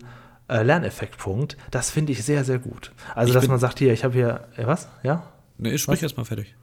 äh, 0.49 0.62
Lerneffektpunkt. 0.62 1.59
Das 1.70 1.91
finde 1.91 2.12
ich 2.12 2.24
sehr, 2.24 2.45
sehr 2.45 2.59
gut. 2.59 2.93
Also, 3.14 3.30
ich 3.30 3.34
dass 3.34 3.49
man 3.49 3.59
sagt, 3.59 3.78
hier, 3.78 3.93
ich 3.93 4.05
habe 4.05 4.14
hier, 4.14 4.49
äh, 4.57 4.66
was? 4.66 4.89
Ja? 5.03 5.24
Nee, 5.59 5.70
ich 5.72 5.82
sprich 5.82 6.03
erstmal 6.03 6.24
fertig. 6.24 6.55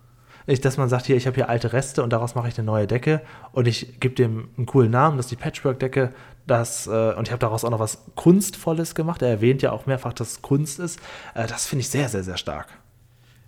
Ich, 0.45 0.59
dass 0.59 0.77
man 0.77 0.89
sagt, 0.89 1.05
hier, 1.05 1.15
ich 1.15 1.25
habe 1.25 1.35
hier 1.35 1.47
alte 1.47 1.71
Reste 1.71 2.03
und 2.03 2.11
daraus 2.11 2.35
mache 2.35 2.49
ich 2.49 2.57
eine 2.57 2.65
neue 2.65 2.85
Decke 2.85 3.21
und 3.53 3.67
ich 3.67 3.99
gebe 3.99 4.13
dem 4.13 4.49
einen 4.57 4.65
coolen 4.65 4.91
Namen, 4.91 5.15
das 5.17 5.27
ist 5.27 5.31
die 5.31 5.35
Patchwork-Decke 5.37 6.09
das, 6.45 6.87
äh, 6.87 7.13
und 7.13 7.27
ich 7.27 7.31
habe 7.31 7.39
daraus 7.39 7.63
auch 7.63 7.69
noch 7.69 7.79
was 7.79 7.99
Kunstvolles 8.15 8.95
gemacht. 8.95 9.21
Er 9.21 9.29
erwähnt 9.29 9.61
ja 9.61 9.71
auch 9.71 9.85
mehrfach, 9.85 10.13
dass 10.13 10.41
Kunst 10.41 10.79
ist. 10.79 10.99
Äh, 11.35 11.47
das 11.47 11.65
finde 11.65 11.81
ich 11.81 11.89
sehr, 11.89 12.09
sehr, 12.09 12.23
sehr 12.23 12.37
stark. 12.37 12.67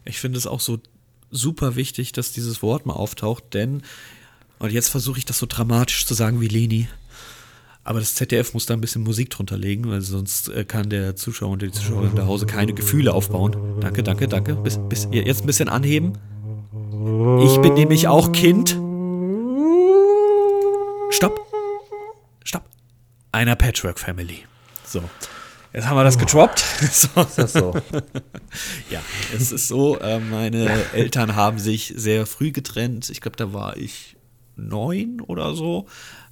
Ich 0.06 0.20
finde 0.20 0.38
es 0.38 0.48
auch 0.48 0.60
so 0.60 0.80
super 1.32 1.76
wichtig, 1.76 2.12
dass 2.12 2.32
dieses 2.32 2.62
Wort 2.62 2.86
mal 2.86 2.93
auftaucht, 2.93 3.54
denn, 3.54 3.82
und 4.60 4.72
jetzt 4.72 4.89
versuche 4.89 5.18
ich 5.18 5.26
das 5.26 5.39
so 5.39 5.46
dramatisch 5.48 6.06
zu 6.06 6.14
sagen 6.14 6.39
wie 6.39 6.48
Leni, 6.48 6.88
aber 7.84 8.00
das 8.00 8.16
ZDF 8.16 8.54
muss 8.54 8.66
da 8.66 8.74
ein 8.74 8.82
bisschen 8.82 9.04
Musik 9.04 9.30
drunter 9.30 9.58
legen, 9.58 9.89
weil 9.89 10.02
sonst 10.02 10.50
äh, 10.50 10.66
kann 10.66 10.89
der 10.89 11.16
Zuschauer 11.16 11.52
und 11.52 11.62
die 11.62 11.72
Zuschauerin 11.72 12.16
zu 12.16 12.26
Hause 12.26 12.48
keine 12.48 12.74
Gefühle 12.74 13.14
aufbauen. 13.14 13.56
Danke, 13.80 14.02
danke, 14.02 14.28
danke. 14.28 14.56
Bis, 14.56 14.80
bis, 14.89 15.08
jetzt 15.12 15.43
ein 15.43 15.48
bisschen 15.48 15.70
anheben. 15.70 16.14
Ich 17.43 17.62
bin 17.62 17.76
nämlich 17.76 18.08
auch 18.08 18.32
Kind. 18.32 18.80
Stopp 21.12 21.46
einer 23.36 23.58
Patchwork 23.58 24.00
Family. 24.00 24.46
So. 24.86 25.04
Jetzt 25.74 25.88
haben 25.88 25.98
wir 25.98 26.06
das 26.06 26.18
getroppt. 26.18 26.64
So. 26.92 27.22
Ist 27.22 27.38
das 27.38 27.54
so? 27.54 27.74
ja, 28.90 29.02
es 29.36 29.52
ist 29.52 29.68
so, 29.68 30.00
äh, 30.00 30.20
meine 30.20 30.70
Eltern 30.94 31.36
haben 31.36 31.60
sich 31.60 31.94
sehr 31.98 32.26
früh 32.26 32.52
getrennt. 32.52 33.10
Ich 33.10 33.20
glaube, 33.20 33.36
da 33.36 33.52
war 33.52 33.76
ich 33.76 34.16
neun 34.56 35.20
oder 35.20 35.54
so. 35.54 35.88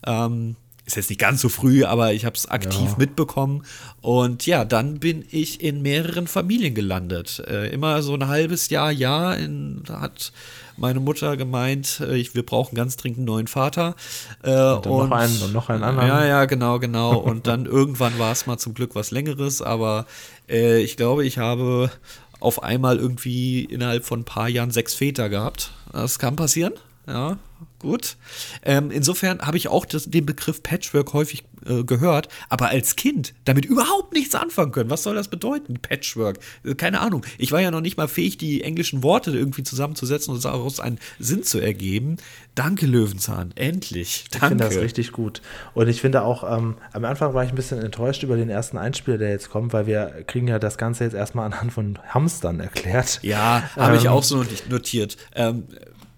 Ähm, 0.06 0.56
ist 0.86 0.96
jetzt 0.96 1.10
nicht 1.10 1.20
ganz 1.20 1.42
so 1.42 1.50
früh, 1.50 1.84
aber 1.84 2.14
ich 2.14 2.24
habe 2.24 2.38
es 2.38 2.48
aktiv 2.48 2.92
ja. 2.92 2.96
mitbekommen. 2.98 3.64
Und 4.02 4.46
ja, 4.46 4.64
dann 4.64 5.00
bin 5.00 5.26
ich 5.30 5.62
in 5.62 5.82
mehreren 5.82 6.28
Familien 6.28 6.74
gelandet. 6.74 7.44
Äh, 7.48 7.70
immer 7.70 8.02
so 8.02 8.14
ein 8.14 8.28
halbes 8.28 8.70
Jahr, 8.70 8.92
ja, 8.92 9.34
in, 9.34 9.84
hat 9.90 10.32
meine 10.78 11.00
Mutter 11.00 11.38
gemeint, 11.38 12.00
äh, 12.00 12.16
ich, 12.16 12.36
wir 12.36 12.46
brauchen 12.46 12.76
ganz 12.76 12.98
dringend 12.98 13.20
einen 13.20 13.26
neuen 13.26 13.48
Vater. 13.48 13.96
Äh, 14.44 14.52
und, 14.52 14.88
und, 14.88 15.10
noch 15.10 15.18
einen 15.18 15.42
und 15.42 15.54
noch 15.54 15.70
einen 15.70 15.84
anderen. 15.84 16.08
Ja, 16.08 16.26
ja, 16.26 16.46
genau, 16.46 16.80
genau. 16.80 17.18
und 17.18 17.48
dann 17.48 17.66
irgendwann 17.66 18.18
war 18.20 18.32
es 18.32 18.46
mal 18.46 18.58
zum 18.58 18.74
Glück 18.74 18.96
was 18.96 19.12
Längeres, 19.12 19.62
aber 19.62 20.06
äh, 20.50 20.82
ich 20.82 20.98
glaube, 20.98 21.26
ich 21.26 21.38
habe 21.38 21.92
auf 22.40 22.62
einmal 22.62 22.98
irgendwie 22.98 23.64
innerhalb 23.64 24.04
von 24.04 24.22
ein 24.22 24.26
paar 24.26 24.50
Jahren 24.50 24.72
sechs 24.72 24.94
Väter 24.94 25.30
gehabt. 25.30 25.72
Das 25.92 26.20
kann 26.20 26.36
passieren. 26.36 26.74
Ja, 27.08 27.38
gut. 27.84 28.18
Ähm, 28.64 28.90
insofern 28.90 29.42
habe 29.42 29.58
ich 29.58 29.68
auch 29.68 29.86
das, 29.86 30.06
den 30.06 30.26
Begriff 30.26 30.64
Patchwork 30.64 31.14
häufig 31.14 31.44
äh, 31.66 31.84
gehört, 31.84 32.30
aber 32.50 32.70
als 32.70 32.96
Kind 32.96 33.34
damit 33.46 33.66
überhaupt 33.66 34.14
nichts 34.14 34.34
anfangen 34.34 34.72
können. 34.72 34.90
Was 34.90 35.04
soll 35.04 35.14
das 35.16 35.28
bedeuten? 35.28 35.76
Patchwork. 35.82 36.40
Äh, 36.66 36.74
keine 36.74 37.02
Ahnung. 37.02 37.24
Ich 37.38 37.52
war 37.52 37.62
ja 37.62 37.70
noch 37.70 37.82
nicht 37.82 37.98
mal 37.98 38.08
fähig, 38.08 38.38
die 38.38 38.64
englischen 38.64 39.04
Worte 39.04 39.32
irgendwie 39.32 39.64
zusammenzusetzen 39.64 40.34
und 40.34 40.44
daraus 40.44 40.80
einen 40.80 40.98
Sinn 41.20 41.44
zu 41.44 41.60
ergeben. 41.60 42.18
Danke, 42.56 42.86
Löwenzahn. 42.86 43.52
Endlich. 43.56 44.26
Danke. 44.32 44.46
Ich 44.46 44.50
finde 44.50 44.64
das 44.64 44.78
richtig 44.78 45.12
gut. 45.12 45.42
Und 45.74 45.88
ich 45.88 46.02
finde 46.02 46.24
auch, 46.24 46.44
ähm, 46.44 46.78
am 46.94 47.06
Anfang 47.06 47.34
war 47.34 47.44
ich 47.44 47.50
ein 47.50 47.56
bisschen 47.56 47.82
enttäuscht 47.82 48.24
über 48.24 48.38
den 48.38 48.50
ersten 48.50 48.78
Einspieler, 48.78 49.18
der 49.18 49.30
jetzt 49.30 49.50
kommt, 49.50 49.74
weil 49.74 49.88
wir 49.88 50.24
kriegen 50.26 50.48
ja 50.48 50.60
das 50.60 50.78
Ganze 50.78 51.04
jetzt 51.04 51.14
erstmal 51.14 51.46
anhand 51.46 51.74
von 51.74 52.00
Hamstern 52.10 52.60
erklärt. 52.60 53.20
Ja, 53.24 53.70
habe 53.76 53.94
ähm, 53.94 54.00
ich 54.00 54.10
auch 54.10 54.24
so 54.24 54.46
notiert. 54.70 55.18
Ähm, 55.36 55.66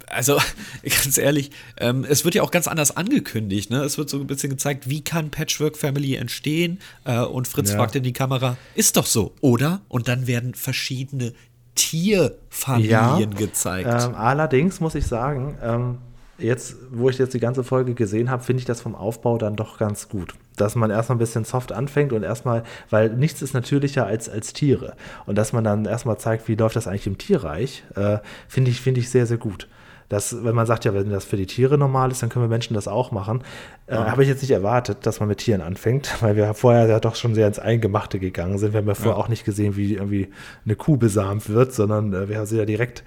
also 0.10 0.40
ganz 0.84 1.18
ehrlich, 1.18 1.52
ähm, 1.78 2.06
es 2.08 2.26
wird 2.26 2.36
ja 2.36 2.44
auch 2.44 2.52
ganz 2.52 2.68
anders 2.68 2.96
angekündigt. 2.96 3.70
Ne? 3.70 3.84
Es 3.84 3.98
wird 3.98 4.10
so 4.10 4.20
ein 4.20 4.28
bisschen 4.28 4.50
gezeigt, 4.50 4.90
wie 4.90 5.04
kann 5.04 5.32
Patchwork 5.32 5.78
Family 5.78 6.16
entstehen. 6.16 6.80
Äh, 7.04 7.20
und 7.22 7.48
Fritz 7.48 7.72
ja. 7.72 7.78
fragt 7.78 7.96
in 7.96 8.04
die 8.04 8.14
Kamera, 8.14 8.58
ist 8.76 8.98
doch 8.98 9.06
so, 9.06 9.34
oder? 9.42 9.82
Und 9.88 10.08
dann 10.08 10.28
werden 10.28 10.54
verschiedene 10.54 11.34
Tierfamilien 11.76 13.32
ja, 13.32 13.38
gezeigt. 13.38 13.90
Ähm, 13.90 14.16
allerdings 14.16 14.80
muss 14.80 14.96
ich 14.96 15.06
sagen, 15.06 15.58
ähm, 15.62 15.98
jetzt, 16.38 16.78
wo 16.92 17.10
ich 17.10 17.18
jetzt 17.18 17.34
die 17.34 17.40
ganze 17.40 17.64
Folge 17.64 17.94
gesehen 17.94 18.30
habe, 18.30 18.44
finde 18.44 18.60
ich 18.60 18.66
das 18.66 18.82
vom 18.82 18.96
Aufbau 18.96 19.38
dann 19.38 19.56
doch 19.56 19.78
ganz 19.78 20.10
gut. 20.10 20.36
Dass 20.56 20.76
man 20.76 20.90
erstmal 20.90 21.18
ein 21.18 21.20
bisschen 21.20 21.44
soft 21.44 21.72
anfängt 21.72 22.14
und 22.14 22.24
erstmal, 22.24 22.64
weil 22.90 23.10
nichts 23.10 23.42
ist 23.42 23.54
natürlicher 23.54 24.06
als, 24.06 24.30
als 24.30 24.54
Tiere. 24.54 24.96
Und 25.26 25.38
dass 25.38 25.54
man 25.54 25.64
dann 25.64 25.86
erstmal 25.86 26.18
zeigt, 26.18 26.48
wie 26.48 26.56
läuft 26.56 26.76
das 26.76 26.88
eigentlich 26.88 27.08
im 27.08 27.18
Tierreich, 27.18 27.84
äh, 27.96 28.20
finde 28.48 28.72
ich, 28.72 28.82
find 28.82 28.98
ich 28.98 29.10
sehr, 29.10 29.26
sehr 29.26 29.38
gut. 29.38 29.68
Das, 30.10 30.44
wenn 30.44 30.56
man 30.56 30.66
sagt, 30.66 30.86
ja, 30.86 30.94
wenn 30.94 31.10
das 31.10 31.26
für 31.26 31.38
die 31.38 31.46
Tiere 31.46 31.78
normal 31.78 32.12
ist, 32.12 32.22
dann 32.22 32.30
können 32.30 32.46
wir 32.46 32.50
Menschen 32.50 32.74
das 32.74 32.88
auch 32.88 33.12
machen. 33.12 33.44
Äh, 33.88 33.96
Habe 33.96 34.24
ich 34.24 34.30
jetzt 34.30 34.42
nicht 34.42 34.52
erwartet, 34.52 35.06
dass 35.06 35.20
man 35.20 35.30
mit 35.30 35.40
Tieren 35.40 35.62
anfängt, 35.62 36.16
weil 36.22 36.36
wir 36.36 36.54
vorher 36.54 36.88
ja 36.88 37.00
doch 37.00 37.16
schon 37.16 37.36
sehr 37.36 37.48
ins 37.48 37.60
Eingemachte 37.60 38.20
gegangen 38.20 38.58
sind. 38.58 38.74
Wir 38.74 38.80
haben 38.80 38.88
ja 38.88 38.96
vorher 38.96 39.18
ja. 39.18 39.24
auch 39.24 39.30
nicht 39.30 39.46
gesehen, 39.46 39.76
wie 39.76 39.96
irgendwie 39.96 40.30
eine 40.66 40.76
Kuh 40.76 40.98
besamt 40.98 41.50
wird, 41.50 41.74
sondern 41.74 42.14
äh, 42.14 42.30
wir 42.30 42.46
sind 42.46 42.58
ja 42.60 42.66
direkt 42.66 43.04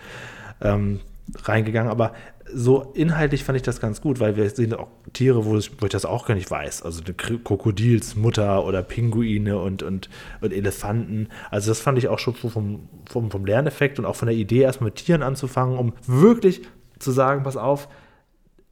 ähm, 0.61 1.01
reingegangen. 1.45 1.91
Aber 1.91 2.13
so 2.53 2.93
inhaltlich 2.95 3.45
fand 3.45 3.57
ich 3.57 3.63
das 3.63 3.81
ganz 3.81 4.01
gut, 4.01 4.21
weil 4.21 4.37
wir 4.37 4.49
sehen 4.51 4.75
auch 4.75 4.89
Tiere, 5.13 5.45
wo 5.45 5.57
ich, 5.57 5.71
wo 5.81 5.87
ich 5.87 5.93
das 5.93 6.05
auch 6.05 6.27
gar 6.27 6.35
nicht 6.35 6.51
weiß. 6.51 6.83
Also 6.83 7.03
eine 7.05 7.15
Krokodilsmutter 7.15 8.65
oder 8.65 8.83
Pinguine 8.83 9.59
und, 9.59 9.83
und, 9.83 10.09
und 10.41 10.53
Elefanten. 10.53 11.29
Also 11.51 11.71
das 11.71 11.81
fand 11.81 11.99
ich 11.99 12.09
auch 12.09 12.19
schon 12.19 12.35
vom, 12.35 12.89
vom, 13.09 13.31
vom 13.31 13.45
Lerneffekt 13.45 13.99
und 13.99 14.07
auch 14.07 14.17
von 14.17 14.29
der 14.29 14.37
Idee, 14.37 14.63
erstmal 14.63 14.89
mit 14.91 14.97
Tieren 14.97 15.23
anzufangen, 15.23 15.79
um 15.79 15.93
wirklich 16.07 16.63
zu 16.99 17.11
sagen, 17.11 17.43
pass 17.43 17.57
auf, 17.57 17.89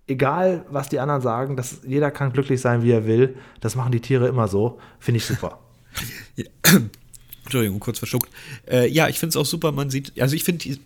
egal 0.06 0.64
was 0.70 0.88
die 0.88 1.00
anderen 1.00 1.20
sagen, 1.20 1.56
dass 1.56 1.80
jeder 1.86 2.10
kann 2.10 2.32
glücklich 2.32 2.60
sein, 2.60 2.82
wie 2.82 2.92
er 2.92 3.06
will. 3.06 3.36
Das 3.60 3.74
machen 3.76 3.92
die 3.92 4.00
Tiere 4.00 4.28
immer 4.28 4.48
so. 4.48 4.78
Finde 4.98 5.18
ich 5.18 5.24
super. 5.24 5.58
Entschuldigung, 7.44 7.80
kurz 7.80 7.98
verschluckt. 7.98 8.30
Äh, 8.68 8.88
ja, 8.88 9.08
ich 9.08 9.18
finde 9.18 9.30
es 9.30 9.36
auch 9.36 9.46
super. 9.46 9.72
Man 9.72 9.90
sieht, 9.90 10.20
also 10.20 10.34
ich 10.34 10.44
finde 10.44 10.78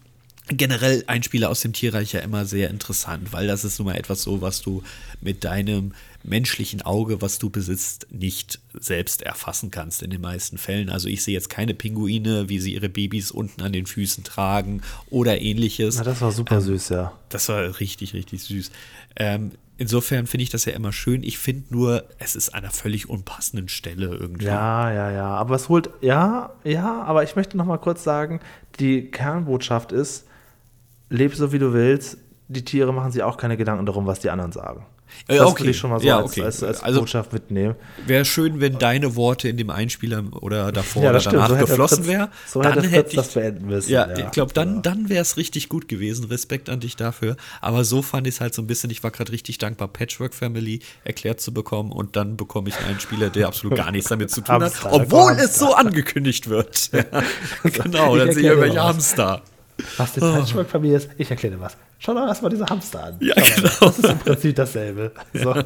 generell 0.51 1.05
Einspieler 1.07 1.49
aus 1.49 1.61
dem 1.61 1.73
Tierreich 1.73 2.13
ja 2.13 2.21
immer 2.21 2.45
sehr 2.45 2.71
interessant, 2.71 3.33
weil 3.33 3.47
das 3.47 3.65
ist 3.65 3.79
nun 3.79 3.87
mal 3.87 3.97
etwas 3.97 4.23
so, 4.23 4.41
was 4.41 4.63
du 4.63 4.83
mit 5.21 5.45
deinem 5.45 5.93
menschlichen 6.23 6.83
Auge, 6.83 7.23
was 7.23 7.39
du 7.39 7.51
besitzt, 7.51 8.07
nicht 8.11 8.59
selbst 8.75 9.23
erfassen 9.23 9.71
kannst 9.71 10.03
in 10.03 10.11
den 10.11 10.21
meisten 10.21 10.59
Fällen. 10.59 10.91
Also 10.91 11.09
ich 11.09 11.23
sehe 11.23 11.35
jetzt 11.35 11.49
keine 11.49 11.73
Pinguine, 11.75 12.49
wie 12.49 12.59
sie 12.59 12.75
ihre 12.75 12.89
Babys 12.89 13.31
unten 13.31 13.63
an 13.63 13.73
den 13.73 13.87
Füßen 13.87 14.25
tragen 14.25 14.83
oder 15.09 15.41
ähnliches. 15.41 15.97
Na, 15.97 16.05
das 16.05 16.21
war 16.21 16.33
super 16.33 16.57
ähm, 16.57 16.61
süß, 16.63 16.91
ja. 16.91 17.13
Das 17.29 17.49
war 17.49 17.81
richtig, 17.81 18.13
richtig 18.13 18.43
süß. 18.43 18.71
Ähm, 19.17 19.53
insofern 19.79 20.27
finde 20.27 20.43
ich 20.43 20.51
das 20.51 20.67
ja 20.67 20.75
immer 20.75 20.93
schön. 20.93 21.23
Ich 21.23 21.39
finde 21.39 21.65
nur, 21.71 22.05
es 22.19 22.37
ist 22.37 22.51
an 22.51 22.65
einer 22.65 22.73
völlig 22.73 23.09
unpassenden 23.09 23.69
Stelle 23.69 24.09
irgendwie. 24.09 24.47
Ja, 24.47 24.93
ja, 24.93 25.11
ja. 25.11 25.29
Aber 25.29 25.55
es 25.55 25.69
holt, 25.69 25.91
ja, 26.03 26.53
ja, 26.65 27.03
aber 27.03 27.23
ich 27.23 27.37
möchte 27.37 27.57
noch 27.57 27.67
mal 27.67 27.79
kurz 27.79 28.05
sagen, 28.05 28.41
die 28.79 29.11
Kernbotschaft 29.11 29.93
ist, 29.93 30.27
leb 31.11 31.35
so 31.35 31.53
wie 31.53 31.59
du 31.59 31.73
willst. 31.73 32.17
Die 32.49 32.65
Tiere 32.65 32.93
machen 32.93 33.13
sich 33.13 33.23
auch 33.23 33.37
keine 33.37 33.57
Gedanken 33.57 33.87
darum, 33.87 34.07
was 34.07 34.19
die 34.19 34.31
anderen 34.31 34.53
sagen. 34.53 34.87
Äh, 35.27 35.37
das 35.37 35.47
okay. 35.47 35.65
will 35.65 35.71
ich 35.71 35.79
schon 35.79 35.91
mal 35.91 36.01
so 36.01 36.07
ja, 36.07 36.19
als, 36.19 36.33
okay. 36.33 36.43
als, 36.43 36.63
als, 36.63 36.83
also, 36.83 37.01
Botschaft 37.01 37.33
mitnehmen. 37.33 37.75
Wäre 38.07 38.25
schön, 38.25 38.61
wenn 38.61 38.79
deine 38.79 39.17
Worte 39.17 39.49
in 39.49 39.57
dem 39.57 39.71
Einspieler 39.71 40.23
oder 40.41 40.73
davor 40.73 41.03
ja, 41.03 41.11
oder 41.11 41.21
danach 41.21 41.49
so 41.49 41.57
geflossen 41.57 42.07
wären. 42.07 42.29
So 42.47 42.63
dann 42.63 42.83
hätte 42.83 43.11
ich 43.11 43.17
das 43.17 43.35
beenden 43.35 43.67
müssen. 43.67 43.91
Ja, 43.91 44.09
ja. 44.09 44.27
ich 44.27 44.31
glaube, 44.31 44.53
dann, 44.53 44.83
dann 44.83 45.09
wäre 45.09 45.23
es 45.23 45.37
richtig 45.37 45.69
gut 45.69 45.89
gewesen. 45.89 46.25
Respekt 46.27 46.69
an 46.69 46.81
dich 46.81 46.97
dafür. 46.97 47.37
Aber 47.61 47.85
so 47.85 48.03
fand 48.03 48.27
ich 48.27 48.35
es 48.35 48.41
halt 48.41 48.55
so 48.55 48.63
ein 48.63 48.67
bisschen. 48.67 48.91
Ich 48.91 49.03
war 49.03 49.11
gerade 49.11 49.33
richtig 49.33 49.59
dankbar, 49.59 49.89
Patchwork 49.89 50.35
Family 50.35 50.81
erklärt 51.05 51.41
zu 51.41 51.53
bekommen 51.53 51.93
und 51.93 52.17
dann 52.17 52.37
bekomme 52.37 52.69
ich 52.69 52.79
einen 52.79 53.01
Spieler, 53.01 53.31
der 53.31 53.49
absolut 53.49 53.77
gar 53.77 53.91
nichts 53.91 54.09
damit 54.09 54.31
zu 54.31 54.41
tun 54.41 54.55
hat, 54.63 54.73
obwohl 54.85 55.33
es 55.33 55.59
so 55.59 55.75
angekündigt 55.75 56.49
wird. 56.49 56.91
genau, 57.63 58.17
dann 58.17 58.33
sehe 58.33 58.43
ich 58.43 58.49
irgendwelche 58.49 58.83
Hamster. 58.83 59.43
Was 59.97 60.13
die 60.13 60.21
Patchwork-Familie 60.21 60.97
ist, 60.97 61.11
ich 61.19 61.31
erkläre 61.31 61.57
dir 61.57 61.61
was. 61.61 61.77
Schau 61.99 62.15
doch 62.15 62.27
erstmal 62.27 62.51
diese 62.51 62.67
Hamster 62.67 63.05
an. 63.05 63.17
Ja, 63.21 63.35
genau. 63.35 63.69
Das 63.81 63.99
ist 63.99 64.09
im 64.09 64.19
Prinzip 64.19 64.57
dasselbe. 64.57 65.13
So. 65.33 65.55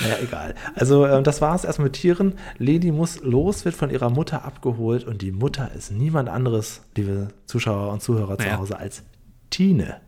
Naja, 0.00 0.16
egal. 0.22 0.54
Also, 0.74 1.04
äh, 1.04 1.22
das 1.22 1.42
war 1.42 1.54
es 1.54 1.64
erstmal 1.64 1.88
mit 1.88 1.92
Tieren. 1.94 2.38
Leni 2.56 2.90
muss 2.90 3.20
los, 3.20 3.66
wird 3.66 3.74
von 3.74 3.90
ihrer 3.90 4.08
Mutter 4.08 4.44
abgeholt 4.44 5.04
und 5.04 5.20
die 5.20 5.30
Mutter 5.30 5.70
ist 5.76 5.92
niemand 5.92 6.30
anderes, 6.30 6.80
liebe 6.96 7.28
Zuschauer 7.44 7.92
und 7.92 8.02
Zuhörer 8.02 8.36
naja. 8.38 8.54
zu 8.54 8.58
Hause, 8.58 8.78
als 8.78 9.02
Tine. 9.50 10.00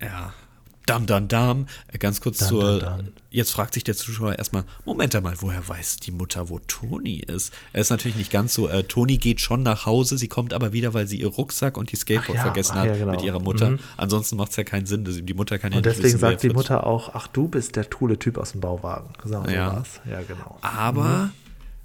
Ja, 0.00 0.32
Dam, 0.88 1.06
dam, 1.06 1.28
dam. 1.28 1.66
Ganz 1.98 2.20
kurz 2.20 2.38
dam, 2.38 2.48
zur. 2.48 2.80
Dam, 2.80 2.98
dam. 2.98 3.08
Jetzt 3.30 3.52
fragt 3.52 3.74
sich 3.74 3.84
der 3.84 3.94
Zuschauer 3.94 4.36
erstmal: 4.36 4.64
Moment 4.84 5.14
einmal, 5.14 5.34
woher 5.40 5.66
weiß 5.68 5.98
die 5.98 6.10
Mutter, 6.10 6.48
wo 6.48 6.60
Toni 6.60 7.16
ist? 7.18 7.52
Er 7.72 7.82
ist 7.82 7.90
natürlich 7.90 8.16
nicht 8.16 8.30
ganz 8.30 8.54
so. 8.54 8.68
Äh, 8.68 8.84
Toni 8.84 9.18
geht 9.18 9.40
schon 9.40 9.62
nach 9.62 9.84
Hause, 9.84 10.16
sie 10.16 10.28
kommt 10.28 10.54
aber 10.54 10.72
wieder, 10.72 10.94
weil 10.94 11.06
sie 11.06 11.20
ihr 11.20 11.28
Rucksack 11.28 11.76
und 11.76 11.92
die 11.92 11.96
Skateboard 11.96 12.36
ja, 12.38 12.42
vergessen 12.42 12.72
ach, 12.76 12.80
hat 12.80 12.86
ja, 12.86 12.96
genau. 12.96 13.12
mit 13.12 13.22
ihrer 13.22 13.40
Mutter. 13.40 13.70
Mhm. 13.70 13.78
Ansonsten 13.96 14.36
macht 14.36 14.50
es 14.50 14.56
ja 14.56 14.64
keinen 14.64 14.86
Sinn. 14.86 15.04
Die 15.04 15.34
Mutter 15.34 15.58
kann 15.58 15.72
ja 15.72 15.78
und 15.78 15.84
nicht 15.84 15.96
deswegen 15.96 16.14
wissen, 16.14 16.20
sagt 16.20 16.42
die 16.42 16.50
Mutter 16.50 16.86
auch: 16.86 17.14
Ach, 17.14 17.26
du 17.26 17.48
bist 17.48 17.76
der 17.76 17.84
coole 17.84 18.18
Typ 18.18 18.38
aus 18.38 18.52
dem 18.52 18.62
Bauwagen. 18.62 19.10
Genau 19.22 19.44
so 19.44 19.50
ja. 19.50 19.74
War's. 19.74 20.00
ja, 20.10 20.22
genau. 20.22 20.58
Aber 20.62 21.30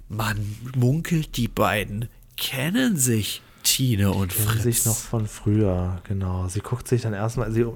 mhm. 0.08 0.16
man 0.16 0.56
munkelt, 0.76 1.36
die 1.36 1.48
beiden 1.48 2.08
kennen 2.36 2.96
sich. 2.96 3.42
Tine 3.64 4.12
und 4.12 4.32
Fritz. 4.32 4.62
sich 4.62 4.86
noch 4.86 4.96
von 4.96 5.26
früher, 5.26 6.00
genau. 6.06 6.46
Sie 6.48 6.60
guckt 6.60 6.86
sich 6.86 7.02
dann 7.02 7.14
erstmal, 7.14 7.50
sie 7.50 7.66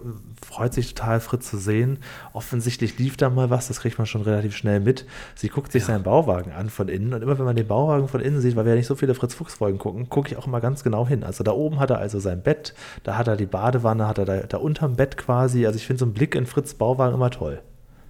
freut 0.47 0.75
sich 0.75 0.95
total, 0.95 1.19
Fritz 1.19 1.51
zu 1.51 1.59
sehen. 1.59 1.99
Offensichtlich 2.35 2.99
lief 2.99 3.17
da 3.17 3.31
mal 3.31 3.51
was, 3.51 3.69
das 3.69 3.81
kriegt 3.81 3.99
man 3.99 4.07
schon 4.07 4.23
relativ 4.23 4.55
schnell 4.55 4.81
mit. 4.81 5.07
Sie 5.35 5.49
guckt 5.49 5.73
sich 5.73 5.83
ja. 5.83 5.89
seinen 5.89 6.03
Bauwagen 6.05 6.53
an 6.53 6.69
von 6.71 6.89
innen 6.89 7.15
und 7.15 7.23
immer 7.23 7.39
wenn 7.39 7.47
man 7.47 7.57
den 7.57 7.67
Bauwagen 7.67 8.07
von 8.07 8.21
innen 8.21 8.41
sieht, 8.41 8.55
weil 8.55 8.67
wir 8.67 8.73
ja 8.73 8.77
nicht 8.77 8.87
so 8.87 8.95
viele 8.95 9.15
Fritz-Fuchs-Folgen 9.15 9.79
gucken, 9.79 10.09
gucke 10.09 10.31
ich 10.31 10.37
auch 10.37 10.47
immer 10.47 10.61
ganz 10.61 10.85
genau 10.85 11.07
hin. 11.07 11.25
Also 11.25 11.43
da 11.43 11.53
oben 11.53 11.81
hat 11.81 11.91
er 11.91 11.99
also 11.99 12.21
sein 12.21 12.43
Bett, 12.43 12.75
da 13.03 13.17
hat 13.17 13.27
er 13.27 13.37
die 13.37 13.47
Badewanne, 13.47 14.07
hat 14.07 14.19
er 14.19 14.27
da, 14.27 14.37
da 14.43 14.59
unterm 14.59 14.95
Bett 14.95 15.17
quasi. 15.17 15.67
Also 15.67 15.79
ich 15.79 15.87
finde 15.87 16.01
so 16.01 16.05
einen 16.05 16.15
Blick 16.15 16.35
in 16.35 16.47
Fritz 16.47 16.75
Bauwagen 16.75 17.15
immer 17.15 17.31
toll. 17.31 17.63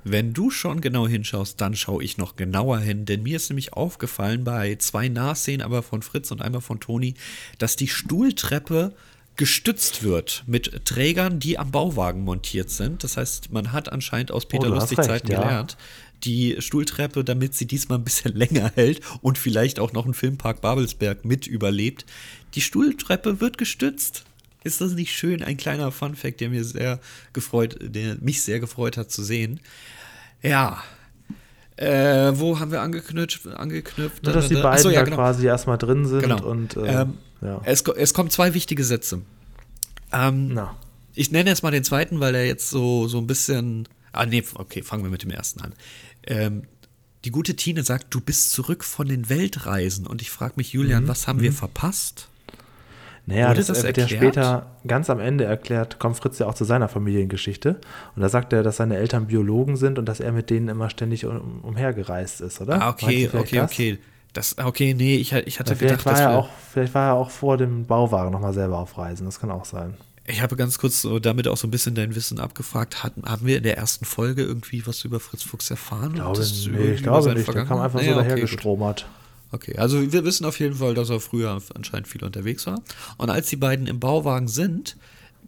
Wenn 0.04 0.32
du 0.32 0.50
schon 0.50 0.80
genau 0.80 1.06
hinschaust, 1.06 1.60
dann 1.60 1.74
schaue 1.74 2.02
ich 2.02 2.18
noch 2.18 2.36
genauer 2.36 2.78
hin, 2.78 3.04
denn 3.04 3.22
mir 3.22 3.36
ist 3.36 3.50
nämlich 3.50 3.72
aufgefallen 3.72 4.44
bei 4.44 4.76
zwei 4.76 5.08
Nahszenen, 5.08 5.62
aber 5.62 5.82
von 5.82 6.02
Fritz 6.02 6.30
und 6.30 6.40
einmal 6.40 6.60
von 6.60 6.80
Toni, 6.80 7.14
dass 7.58 7.76
die 7.76 7.88
Stuhltreppe 7.88 8.94
gestützt 9.36 10.02
wird 10.02 10.42
mit 10.46 10.84
Trägern, 10.84 11.38
die 11.38 11.58
am 11.58 11.70
Bauwagen 11.70 12.24
montiert 12.24 12.70
sind. 12.70 13.04
Das 13.04 13.16
heißt, 13.16 13.52
man 13.52 13.72
hat 13.72 13.90
anscheinend 13.90 14.32
aus 14.32 14.46
Peter 14.46 14.68
oh, 14.68 14.74
Lustig 14.74 15.00
Zeiten 15.00 15.30
ja. 15.30 15.40
gelernt, 15.40 15.76
die 16.24 16.56
Stuhltreppe, 16.58 17.22
damit 17.22 17.54
sie 17.54 17.66
diesmal 17.66 17.98
ein 17.98 18.04
bisschen 18.04 18.34
länger 18.36 18.72
hält 18.74 19.00
und 19.22 19.38
vielleicht 19.38 19.78
auch 19.78 19.92
noch 19.92 20.04
einen 20.04 20.14
Filmpark 20.14 20.60
Babelsberg 20.60 21.24
mit 21.24 21.46
überlebt. 21.46 22.04
Die 22.54 22.60
Stuhltreppe 22.60 23.40
wird 23.40 23.58
gestützt. 23.58 24.24
Ist 24.64 24.80
das 24.80 24.92
nicht 24.92 25.12
schön? 25.12 25.42
Ein 25.42 25.56
kleiner 25.56 25.92
Funfact, 25.92 26.40
der 26.40 26.50
mir 26.50 26.64
sehr 26.64 27.00
gefreut, 27.32 27.76
der 27.80 28.16
mich 28.20 28.42
sehr 28.42 28.60
gefreut 28.60 28.96
hat 28.96 29.10
zu 29.10 29.22
sehen. 29.22 29.60
Ja. 30.42 30.82
Äh, 31.76 32.32
wo 32.34 32.58
haben 32.58 32.72
wir 32.72 32.82
angeknüpft? 32.82 33.46
angeknüpft 33.46 34.24
Nur, 34.24 34.32
dass 34.32 34.48
die 34.48 34.54
beiden 34.54 34.66
Achso, 34.66 34.90
ja, 34.90 35.02
genau. 35.02 35.16
quasi 35.16 35.46
erstmal 35.46 35.78
drin 35.78 36.06
sind 36.06 36.22
genau. 36.22 36.44
und 36.44 36.76
äh, 36.76 37.02
ähm, 37.02 37.18
ja. 37.40 37.60
es, 37.64 37.82
es 37.82 38.12
kommen 38.14 38.30
zwei 38.30 38.52
wichtige 38.54 38.82
Sätze. 38.82 39.22
Ähm, 40.12 40.54
Na. 40.54 40.76
Ich 41.14 41.30
nenne 41.30 41.50
jetzt 41.50 41.62
mal 41.62 41.70
den 41.70 41.84
zweiten, 41.84 42.20
weil 42.20 42.34
er 42.34 42.46
jetzt 42.46 42.70
so, 42.70 43.08
so 43.08 43.18
ein 43.18 43.26
bisschen. 43.26 43.88
Ah, 44.12 44.26
nee, 44.26 44.42
okay, 44.54 44.82
fangen 44.82 45.04
wir 45.04 45.10
mit 45.10 45.22
dem 45.22 45.30
ersten 45.30 45.60
an. 45.60 45.74
Ähm, 46.26 46.62
die 47.24 47.30
gute 47.30 47.56
Tine 47.56 47.82
sagt, 47.82 48.14
du 48.14 48.20
bist 48.20 48.52
zurück 48.52 48.84
von 48.84 49.08
den 49.08 49.28
Weltreisen. 49.28 50.06
Und 50.06 50.22
ich 50.22 50.30
frage 50.30 50.54
mich, 50.56 50.72
Julian, 50.72 51.04
mhm. 51.04 51.08
was 51.08 51.26
haben 51.26 51.38
mhm. 51.38 51.42
wir 51.42 51.52
verpasst? 51.52 52.28
Naja, 53.28 53.52
das, 53.52 53.66
das 53.66 53.82
wird 53.82 53.98
ja 53.98 54.08
später 54.08 54.66
ganz 54.86 55.10
am 55.10 55.20
Ende 55.20 55.44
erklärt, 55.44 55.98
kommt 55.98 56.16
Fritz 56.16 56.38
ja 56.38 56.46
auch 56.46 56.54
zu 56.54 56.64
seiner 56.64 56.88
Familiengeschichte. 56.88 57.78
Und 58.16 58.22
da 58.22 58.30
sagt 58.30 58.54
er, 58.54 58.62
dass 58.62 58.78
seine 58.78 58.96
Eltern 58.96 59.26
Biologen 59.26 59.76
sind 59.76 59.98
und 59.98 60.06
dass 60.06 60.20
er 60.20 60.32
mit 60.32 60.48
denen 60.48 60.68
immer 60.68 60.88
ständig 60.88 61.26
um, 61.26 61.60
umhergereist 61.60 62.40
ist, 62.40 62.58
oder? 62.62 62.80
Ah, 62.80 62.88
okay, 62.88 63.28
okay, 63.30 63.56
das? 63.56 63.70
okay. 63.70 63.98
Das, 64.32 64.56
okay, 64.58 64.94
nee, 64.94 65.16
ich, 65.16 65.34
ich 65.34 65.60
hatte 65.60 65.76
gedacht, 65.76 66.06
war 66.06 66.12
dass 66.12 66.20
er 66.22 66.38
auch, 66.38 66.48
Vielleicht 66.72 66.94
war 66.94 67.08
er 67.08 67.14
auch 67.14 67.30
vor 67.30 67.58
dem 67.58 67.84
Bauwagen 67.84 68.30
nochmal 68.30 68.54
selber 68.54 68.78
auf 68.78 68.96
Reisen, 68.96 69.26
das 69.26 69.38
kann 69.40 69.50
auch 69.50 69.66
sein. 69.66 69.94
Ich 70.26 70.40
habe 70.40 70.56
ganz 70.56 70.78
kurz 70.78 71.02
so 71.02 71.18
damit 71.18 71.48
auch 71.48 71.56
so 71.58 71.66
ein 71.66 71.70
bisschen 71.70 71.94
dein 71.94 72.14
Wissen 72.14 72.38
abgefragt. 72.38 73.02
Hatten, 73.02 73.24
haben 73.24 73.46
wir 73.46 73.58
in 73.58 73.62
der 73.62 73.76
ersten 73.76 74.04
Folge 74.04 74.42
irgendwie 74.42 74.86
was 74.86 75.04
über 75.04 75.20
Fritz 75.20 75.42
Fuchs 75.42 75.70
erfahren? 75.70 76.14
Glaube, 76.14 76.46
nee, 76.70 76.92
ich 76.92 77.02
glaube 77.02 77.34
nicht. 77.34 77.52
Der 77.52 77.64
kam 77.64 77.80
einfach 77.80 78.00
nee, 78.00 78.08
so 78.08 78.14
dahergestromert. 78.14 79.02
Okay, 79.02 79.27
okay, 79.52 79.76
also 79.76 80.12
wir 80.12 80.24
wissen 80.24 80.44
auf 80.44 80.58
jeden 80.60 80.76
Fall, 80.76 80.94
dass 80.94 81.10
er 81.10 81.20
früher 81.20 81.60
anscheinend 81.74 82.08
viel 82.08 82.24
unterwegs 82.24 82.66
war. 82.66 82.82
Und 83.16 83.30
als 83.30 83.48
die 83.48 83.56
beiden 83.56 83.86
im 83.86 84.00
Bauwagen 84.00 84.48
sind, 84.48 84.96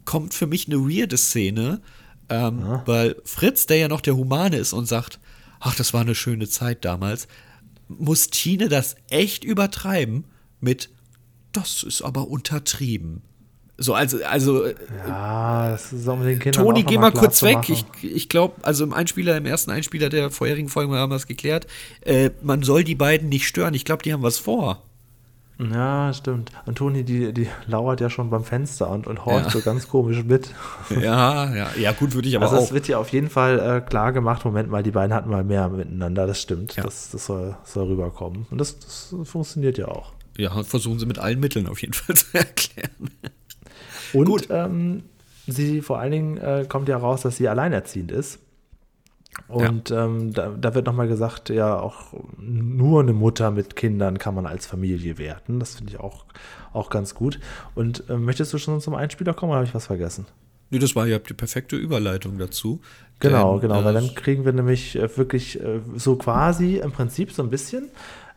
kommt 0.05 0.33
für 0.33 0.47
mich 0.47 0.67
eine 0.67 0.79
weirde 0.79 1.17
Szene, 1.17 1.81
ähm, 2.29 2.59
ja. 2.59 2.83
weil 2.85 3.15
Fritz, 3.23 3.65
der 3.65 3.77
ja 3.77 3.87
noch 3.87 4.01
der 4.01 4.15
Humane 4.15 4.57
ist 4.57 4.73
und 4.73 4.87
sagt, 4.87 5.19
ach, 5.59 5.75
das 5.75 5.93
war 5.93 6.01
eine 6.01 6.15
schöne 6.15 6.47
Zeit 6.47 6.85
damals, 6.85 7.27
muss 7.87 8.29
Tine 8.29 8.69
das 8.69 8.95
echt 9.09 9.43
übertreiben 9.43 10.25
mit, 10.59 10.89
das 11.51 11.83
ist 11.83 12.01
aber 12.01 12.27
untertrieben. 12.27 13.21
So, 13.81 13.93
also, 13.95 14.23
also. 14.23 14.67
Ja, 15.07 15.69
das 15.71 15.91
ist 15.91 16.07
auch 16.07 16.17
mit 16.17 16.27
den 16.27 16.39
Kindern. 16.39 16.63
Toni, 16.63 16.83
geh 16.83 16.97
mal 16.97 17.11
kurz 17.11 17.41
weg. 17.41 17.67
Ich, 17.67 17.85
ich 18.03 18.29
glaube, 18.29 18.55
also 18.61 18.83
im 18.83 18.93
Einspieler, 18.93 19.35
im 19.37 19.45
ersten 19.45 19.71
Einspieler 19.71 20.09
der 20.09 20.29
vorherigen 20.29 20.69
Folgen 20.69 20.93
haben 20.93 21.09
wir 21.09 21.15
das 21.15 21.27
geklärt. 21.27 21.67
Äh, 22.01 22.29
man 22.41 22.61
soll 22.63 22.83
die 22.83 22.95
beiden 22.95 23.29
nicht 23.29 23.47
stören. 23.47 23.73
Ich 23.73 23.85
glaube, 23.85 24.03
die 24.03 24.13
haben 24.13 24.23
was 24.23 24.37
vor. 24.37 24.83
Ja, 25.59 26.11
stimmt. 26.13 26.51
Und 26.65 26.77
Toni, 26.77 27.03
die, 27.03 27.33
die 27.33 27.47
lauert 27.67 28.01
ja 28.01 28.09
schon 28.09 28.29
beim 28.29 28.43
Fenster 28.43 28.89
und, 28.89 29.05
und 29.05 29.25
horcht 29.25 29.45
ja. 29.45 29.51
so 29.51 29.61
ganz 29.61 29.87
komisch 29.87 30.23
mit. 30.23 30.49
Ja, 30.89 31.53
ja, 31.53 31.69
ja, 31.79 31.91
gut, 31.91 32.13
würde 32.13 32.27
ich 32.27 32.35
aber 32.35 32.45
also 32.45 32.55
auch. 32.55 32.59
Also, 32.59 32.69
es 32.69 32.73
wird 32.73 32.87
ja 32.87 32.97
auf 32.97 33.09
jeden 33.09 33.29
Fall 33.29 33.59
äh, 33.59 33.81
klar 33.81 34.11
gemacht: 34.11 34.43
Moment 34.43 34.69
mal, 34.69 34.83
die 34.83 34.91
beiden 34.91 35.13
hatten 35.13 35.29
mal 35.29 35.43
mehr 35.43 35.69
miteinander. 35.69 36.27
Das 36.27 36.41
stimmt. 36.41 36.75
Ja. 36.75 36.83
Das, 36.83 37.11
das 37.11 37.25
soll, 37.25 37.55
soll 37.63 37.87
rüberkommen. 37.87 38.45
Und 38.49 38.57
das, 38.57 38.79
das 38.79 39.13
funktioniert 39.23 39.77
ja 39.77 39.87
auch. 39.87 40.13
Ja, 40.37 40.63
versuchen 40.63 40.99
sie 40.99 41.05
mit 41.05 41.19
allen 41.19 41.39
Mitteln 41.39 41.67
auf 41.67 41.81
jeden 41.81 41.93
Fall 41.93 42.15
zu 42.17 42.25
erklären. 42.33 43.11
Und 44.13 44.47
ähm, 44.49 45.03
sie 45.47 45.81
vor 45.81 45.99
allen 45.99 46.11
Dingen 46.11 46.37
äh, 46.37 46.65
kommt 46.67 46.89
ja 46.89 46.97
raus, 46.97 47.21
dass 47.21 47.37
sie 47.37 47.47
alleinerziehend 47.47 48.11
ist. 48.11 48.39
Und 49.47 49.89
ja. 49.89 50.05
ähm, 50.05 50.33
da, 50.33 50.49
da, 50.49 50.75
wird 50.75 50.85
nochmal 50.85 51.07
gesagt, 51.07 51.49
ja, 51.49 51.79
auch 51.79 52.13
nur 52.37 53.01
eine 53.01 53.13
Mutter 53.13 53.49
mit 53.49 53.75
Kindern 53.75 54.17
kann 54.17 54.35
man 54.35 54.45
als 54.45 54.65
Familie 54.65 55.17
werten. 55.17 55.59
Das 55.59 55.75
finde 55.75 55.93
ich 55.93 55.99
auch, 55.99 56.25
auch 56.73 56.89
ganz 56.89 57.15
gut. 57.15 57.39
Und 57.73 58.09
äh, 58.09 58.17
möchtest 58.17 58.51
du 58.53 58.57
schon 58.57 58.81
zum 58.81 58.93
Einspieler 58.93 59.33
kommen 59.33 59.51
oder 59.51 59.59
habe 59.59 59.67
ich 59.67 59.73
was 59.73 59.87
vergessen? 59.87 60.25
Nee, 60.69 60.79
das 60.79 60.95
war 60.95 61.05
ja 61.05 61.19
die 61.19 61.33
perfekte 61.33 61.75
Überleitung 61.75 62.37
dazu. 62.37 62.81
Genau, 63.19 63.59
denn, 63.59 63.69
genau, 63.69 63.81
äh, 63.81 63.85
weil 63.85 63.93
dann 63.93 64.15
kriegen 64.15 64.45
wir 64.45 64.53
nämlich 64.53 64.97
äh, 64.97 65.17
wirklich 65.17 65.61
äh, 65.61 65.79
so 65.95 66.15
quasi 66.15 66.77
im 66.77 66.91
Prinzip 66.91 67.31
so 67.31 67.43
ein 67.43 67.49
bisschen 67.49 67.89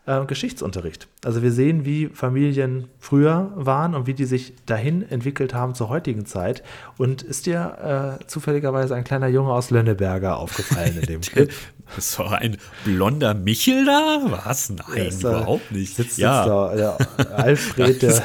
äh, 0.07 0.25
Geschichtsunterricht. 0.27 1.09
Also 1.25 1.43
wir 1.43 1.53
sehen, 1.53 1.85
wie 1.85 2.09
Familien 2.09 2.89
früher 2.99 3.53
waren 3.55 3.95
und 3.95 4.07
wie 4.07 4.15
die 4.15 4.27
sich 4.27 4.53
dahin 4.67 5.09
entwickelt 5.09 5.55
haben 5.55 5.75
zur 5.75 5.89
heutigen 5.89 6.27
Zeit. 6.27 6.63
Und 6.99 7.23
ist 7.23 7.47
dir 7.47 8.19
äh, 8.21 8.27
zufälligerweise 8.27 8.95
ein 8.95 9.05
kleiner 9.05 9.29
Junge 9.29 9.53
aus 9.53 9.71
Lönneberger 9.71 10.37
aufgefallen 10.37 10.99
in 11.01 11.07
dem 11.07 11.21
Clip? 11.23 11.51
Ist 11.97 12.13
so 12.13 12.25
ein 12.25 12.57
blonder 12.85 13.35
Michel 13.35 13.85
da? 13.85 14.21
Was? 14.45 14.71
Nein, 14.71 15.07
ist, 15.07 15.23
überhaupt 15.23 15.71
nicht. 15.73 15.97
Sitzt 15.97 16.19
ja. 16.19 16.47
da 16.47 16.75
der 16.75 16.99
Alfred, 17.39 18.03
der 18.03 18.23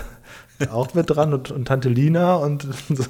auch 0.70 0.94
mit 0.94 1.10
dran 1.10 1.34
und, 1.34 1.52
und 1.52 1.66
Tante 1.66 1.88
Lina 1.88 2.36
und 2.36 2.64
so. 2.90 3.06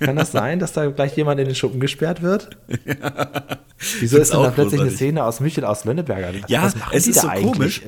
kann 0.00 0.16
das 0.16 0.32
sein, 0.32 0.58
dass 0.58 0.72
da 0.72 0.86
gleich 0.86 1.16
jemand 1.16 1.40
in 1.40 1.46
den 1.46 1.54
Schuppen 1.54 1.80
gesperrt 1.80 2.22
wird? 2.22 2.56
Ja. 2.86 3.26
Wieso 4.00 4.16
ist 4.16 4.32
denn 4.32 4.40
da 4.40 4.48
plötzlich 4.48 4.80
großartig. 4.80 4.80
eine 4.80 4.90
Szene 4.90 5.24
aus 5.24 5.40
Michel 5.40 5.64
aus 5.66 5.84
Lönneberger? 5.84 6.32
Ja, 6.48 6.72
es 6.92 7.06
ist 7.06 7.20
so 7.20 7.28
eigentlich? 7.28 7.52
komisch 7.52 7.82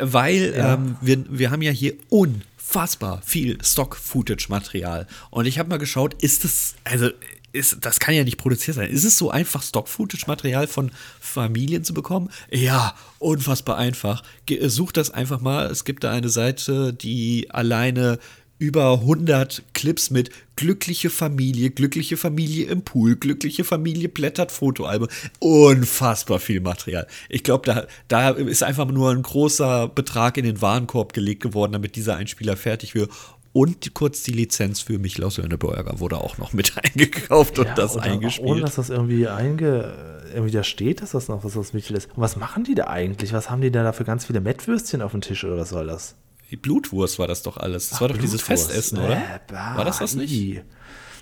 weil 0.00 0.54
ja. 0.56 0.74
ähm, 0.74 0.96
wir, 1.00 1.24
wir 1.28 1.50
haben 1.50 1.62
ja 1.62 1.70
hier 1.70 1.94
unfassbar 2.08 3.22
viel 3.24 3.58
Stock-Footage-Material. 3.62 5.06
Und 5.30 5.46
ich 5.46 5.58
habe 5.58 5.68
mal 5.68 5.78
geschaut, 5.78 6.20
ist 6.22 6.44
das, 6.44 6.74
also 6.84 7.10
ist, 7.52 7.78
das 7.80 7.98
kann 8.00 8.14
ja 8.14 8.24
nicht 8.24 8.38
produziert 8.38 8.76
sein. 8.76 8.90
Ist 8.90 9.04
es 9.04 9.16
so 9.16 9.30
einfach, 9.30 9.62
Stock-Footage-Material 9.62 10.66
von 10.66 10.90
Familien 11.20 11.84
zu 11.84 11.94
bekommen? 11.94 12.30
Ja, 12.50 12.94
unfassbar 13.18 13.78
einfach. 13.78 14.22
Such 14.62 14.92
das 14.92 15.10
einfach 15.10 15.40
mal. 15.40 15.66
Es 15.66 15.84
gibt 15.84 16.04
da 16.04 16.12
eine 16.12 16.28
Seite, 16.28 16.92
die 16.92 17.50
alleine 17.50 18.18
über 18.58 18.92
100 19.00 19.62
Clips 19.74 20.10
mit 20.10 20.30
glückliche 20.56 21.10
Familie, 21.10 21.70
glückliche 21.70 22.16
Familie 22.16 22.66
im 22.66 22.82
Pool, 22.82 23.16
glückliche 23.16 23.64
Familie 23.64 24.08
blättert 24.08 24.50
Fotoalbum. 24.50 25.08
Unfassbar 25.40 26.40
viel 26.40 26.60
Material. 26.60 27.06
Ich 27.28 27.42
glaube, 27.42 27.66
da, 27.66 27.86
da 28.08 28.30
ist 28.30 28.62
einfach 28.62 28.86
nur 28.86 29.10
ein 29.10 29.22
großer 29.22 29.88
Betrag 29.88 30.38
in 30.38 30.44
den 30.44 30.62
Warenkorb 30.62 31.12
gelegt 31.12 31.42
geworden, 31.42 31.72
damit 31.72 31.96
dieser 31.96 32.16
Einspieler 32.16 32.56
fertig 32.56 32.94
wird. 32.94 33.10
Und 33.52 33.94
kurz 33.94 34.22
die 34.22 34.32
Lizenz 34.32 34.80
für 34.80 34.98
Miklaus 34.98 35.38
Lönneberger 35.38 35.98
wurde 35.98 36.18
auch 36.18 36.36
noch 36.36 36.52
mit 36.52 36.74
eingekauft 36.82 37.58
und 37.58 37.66
ja, 37.66 37.74
das 37.74 37.96
eingespielt. 37.96 38.48
Ohne 38.48 38.60
dass 38.62 38.74
das 38.74 38.90
irgendwie 38.90 39.28
einge 39.28 40.16
irgendwie 40.34 40.52
da 40.52 40.62
steht, 40.62 41.02
dass 41.02 41.12
das 41.12 41.28
noch 41.28 41.44
was 41.44 41.56
aus 41.56 41.72
Michel 41.72 41.96
ist. 41.96 42.10
Und 42.14 42.22
was 42.22 42.36
machen 42.36 42.64
die 42.64 42.74
da 42.74 42.88
eigentlich? 42.88 43.32
Was 43.32 43.48
haben 43.48 43.62
die 43.62 43.70
da 43.70 43.92
für 43.92 44.04
ganz 44.04 44.26
viele 44.26 44.40
Mettwürstchen 44.40 45.00
auf 45.00 45.12
dem 45.12 45.20
Tisch 45.20 45.44
oder 45.44 45.56
was 45.56 45.70
soll 45.70 45.86
das? 45.86 46.16
Die 46.50 46.56
Blutwurst 46.56 47.18
war 47.18 47.26
das 47.26 47.42
doch 47.42 47.56
alles. 47.56 47.88
Das 47.88 47.98
Ach, 47.98 48.02
war 48.02 48.08
doch 48.08 48.18
dieses 48.18 48.42
Festessen, 48.42 48.98
oder? 48.98 49.16
Äh, 49.16 49.52
war 49.52 49.84
das 49.84 49.98
das 49.98 50.14
nicht? 50.14 50.62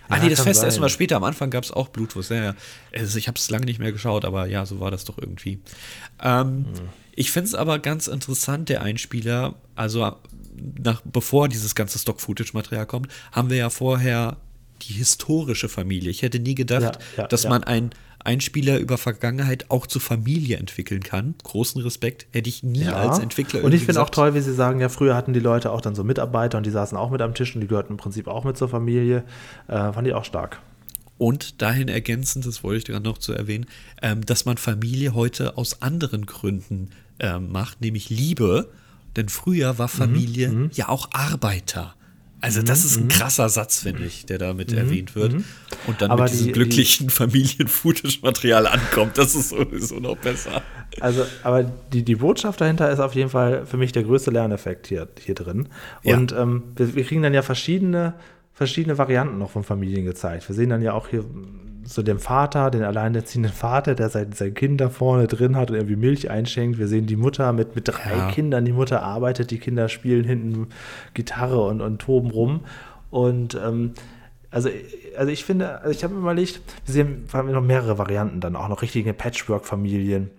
Ach 0.08 0.22
nee, 0.22 0.28
das 0.28 0.40
Festessen 0.40 0.72
sein. 0.72 0.82
war 0.82 0.88
später. 0.90 1.16
Am 1.16 1.24
Anfang 1.24 1.50
gab 1.50 1.64
es 1.64 1.70
auch 1.70 1.88
Blutwurst. 1.88 2.30
Ja, 2.30 2.44
ja. 2.44 2.54
Also 2.94 3.18
ich 3.18 3.26
habe 3.26 3.38
es 3.38 3.48
lange 3.50 3.64
nicht 3.64 3.78
mehr 3.78 3.92
geschaut, 3.92 4.24
aber 4.24 4.46
ja, 4.46 4.66
so 4.66 4.80
war 4.80 4.90
das 4.90 5.04
doch 5.04 5.18
irgendwie. 5.18 5.60
Ähm, 6.22 6.66
hm. 6.66 6.88
Ich 7.16 7.30
finde 7.30 7.48
es 7.48 7.54
aber 7.54 7.78
ganz 7.78 8.06
interessant, 8.06 8.68
der 8.68 8.82
Einspieler. 8.82 9.54
Also, 9.76 10.16
nach, 10.78 11.00
bevor 11.04 11.48
dieses 11.48 11.74
ganze 11.74 11.98
Stock-Footage-Material 11.98 12.86
kommt, 12.86 13.08
haben 13.32 13.50
wir 13.50 13.56
ja 13.56 13.70
vorher 13.70 14.36
die 14.82 14.94
historische 14.94 15.68
Familie. 15.68 16.10
Ich 16.10 16.22
hätte 16.22 16.40
nie 16.40 16.54
gedacht, 16.54 16.98
ja, 17.16 17.22
ja, 17.22 17.28
dass 17.28 17.44
man 17.48 17.64
ein 17.64 17.90
Einspieler 18.24 18.78
über 18.78 18.98
Vergangenheit 18.98 19.70
auch 19.70 19.86
zur 19.86 20.00
Familie 20.00 20.56
entwickeln 20.56 21.02
kann. 21.02 21.34
Großen 21.42 21.80
Respekt 21.82 22.26
hätte 22.32 22.48
ich 22.48 22.62
nie 22.62 22.84
ja. 22.84 22.94
als 22.94 23.18
Entwickler 23.18 23.62
Und 23.62 23.72
ich 23.72 23.84
finde 23.84 24.02
auch 24.02 24.10
toll, 24.10 24.34
wie 24.34 24.40
Sie 24.40 24.54
sagen, 24.54 24.80
ja, 24.80 24.88
früher 24.88 25.14
hatten 25.14 25.34
die 25.34 25.40
Leute 25.40 25.70
auch 25.70 25.80
dann 25.80 25.94
so 25.94 26.02
Mitarbeiter 26.04 26.58
und 26.58 26.66
die 26.66 26.70
saßen 26.70 26.96
auch 26.96 27.10
mit 27.10 27.20
am 27.20 27.34
Tisch 27.34 27.54
und 27.54 27.60
die 27.60 27.66
gehörten 27.66 27.92
im 27.92 27.96
Prinzip 27.98 28.26
auch 28.26 28.44
mit 28.44 28.56
zur 28.56 28.68
Familie. 28.68 29.24
Äh, 29.68 29.92
fand 29.92 30.08
ich 30.08 30.14
auch 30.14 30.24
stark. 30.24 30.60
Und 31.18 31.62
dahin 31.62 31.88
ergänzend, 31.88 32.46
das 32.46 32.64
wollte 32.64 32.78
ich 32.78 32.84
gerade 32.86 33.04
noch 33.04 33.18
zu 33.18 33.32
erwähnen, 33.32 33.66
ähm, 34.02 34.26
dass 34.26 34.46
man 34.46 34.56
Familie 34.56 35.14
heute 35.14 35.56
aus 35.56 35.82
anderen 35.82 36.26
Gründen 36.26 36.90
ähm, 37.20 37.52
macht, 37.52 37.80
nämlich 37.80 38.10
Liebe. 38.10 38.70
Denn 39.16 39.28
früher 39.28 39.78
war 39.78 39.86
mhm, 39.86 39.90
Familie 39.90 40.48
mhm, 40.48 40.70
ja 40.72 40.88
auch 40.88 41.10
Arbeiter. 41.12 41.94
Also 42.44 42.60
das 42.60 42.80
mhm, 42.80 42.86
ist 42.86 42.96
ein 42.98 43.04
mhm. 43.04 43.08
krasser 43.08 43.48
Satz, 43.48 43.80
finde 43.80 44.04
ich, 44.04 44.26
der 44.26 44.36
damit 44.36 44.70
mhm, 44.70 44.76
erwähnt 44.76 45.16
wird. 45.16 45.32
Mhm. 45.32 45.44
Und 45.86 46.02
dann 46.02 46.10
Aber 46.10 46.24
mit 46.24 46.32
diesem 46.34 46.48
die, 46.48 46.52
glücklichen 46.52 47.08
Familien-Footage-Material 47.08 48.66
ankommt. 48.66 49.16
Das 49.16 49.34
ist 49.34 49.48
sowieso 49.48 49.98
noch 49.98 50.18
besser. 50.18 50.60
Also, 51.00 51.24
aber 51.42 51.64
die, 51.64 52.02
die 52.02 52.16
Botschaft 52.16 52.60
dahinter 52.60 52.90
ist 52.90 53.00
auf 53.00 53.14
jeden 53.14 53.30
Fall 53.30 53.64
für 53.64 53.78
mich 53.78 53.92
der 53.92 54.02
größte 54.02 54.30
Lerneffekt 54.30 54.88
hier, 54.88 55.08
hier 55.24 55.34
drin. 55.34 55.70
Und 56.02 56.32
ja. 56.32 56.42
ähm, 56.42 56.64
wir, 56.76 56.94
wir 56.94 57.04
kriegen 57.04 57.22
dann 57.22 57.32
ja 57.32 57.40
verschiedene 57.40 58.12
verschiedene 58.52 58.98
Varianten 58.98 59.38
noch 59.38 59.50
von 59.50 59.64
Familien 59.64 60.04
gezeigt. 60.04 60.48
Wir 60.48 60.54
sehen 60.54 60.68
dann 60.68 60.80
ja 60.80 60.92
auch 60.92 61.08
hier 61.08 61.24
so 61.84 62.02
den 62.02 62.18
Vater, 62.18 62.70
den 62.70 62.82
alleinerziehenden 62.82 63.52
Vater, 63.52 63.94
der 63.94 64.08
sein, 64.08 64.32
sein 64.32 64.54
Kind 64.54 64.80
da 64.80 64.88
vorne 64.88 65.26
drin 65.26 65.56
hat 65.56 65.70
und 65.70 65.76
irgendwie 65.76 65.96
Milch 65.96 66.30
einschenkt. 66.30 66.78
Wir 66.78 66.88
sehen 66.88 67.06
die 67.06 67.16
Mutter 67.16 67.52
mit, 67.52 67.74
mit 67.74 67.88
drei 67.88 68.16
ja. 68.16 68.30
Kindern. 68.30 68.64
Die 68.64 68.72
Mutter 68.72 69.02
arbeitet, 69.02 69.50
die 69.50 69.58
Kinder 69.58 69.88
spielen 69.88 70.24
hinten 70.24 70.68
Gitarre 71.14 71.64
und, 71.66 71.80
und 71.80 71.98
toben 72.00 72.30
rum. 72.30 72.60
Und 73.10 73.54
ähm, 73.54 73.92
also, 74.50 74.68
also 75.16 75.32
ich 75.32 75.44
finde, 75.44 75.80
also 75.80 75.90
ich 75.90 76.04
habe 76.04 76.14
mir 76.14 76.20
überlegt, 76.20 76.60
wir 76.86 76.92
sehen 76.92 77.24
vor 77.26 77.40
allem 77.40 77.52
noch 77.52 77.60
mehrere 77.60 77.98
Varianten 77.98 78.40
dann, 78.40 78.56
auch 78.56 78.68
noch 78.68 78.82
richtige 78.82 79.12
Patchwork-Familien. 79.12 80.30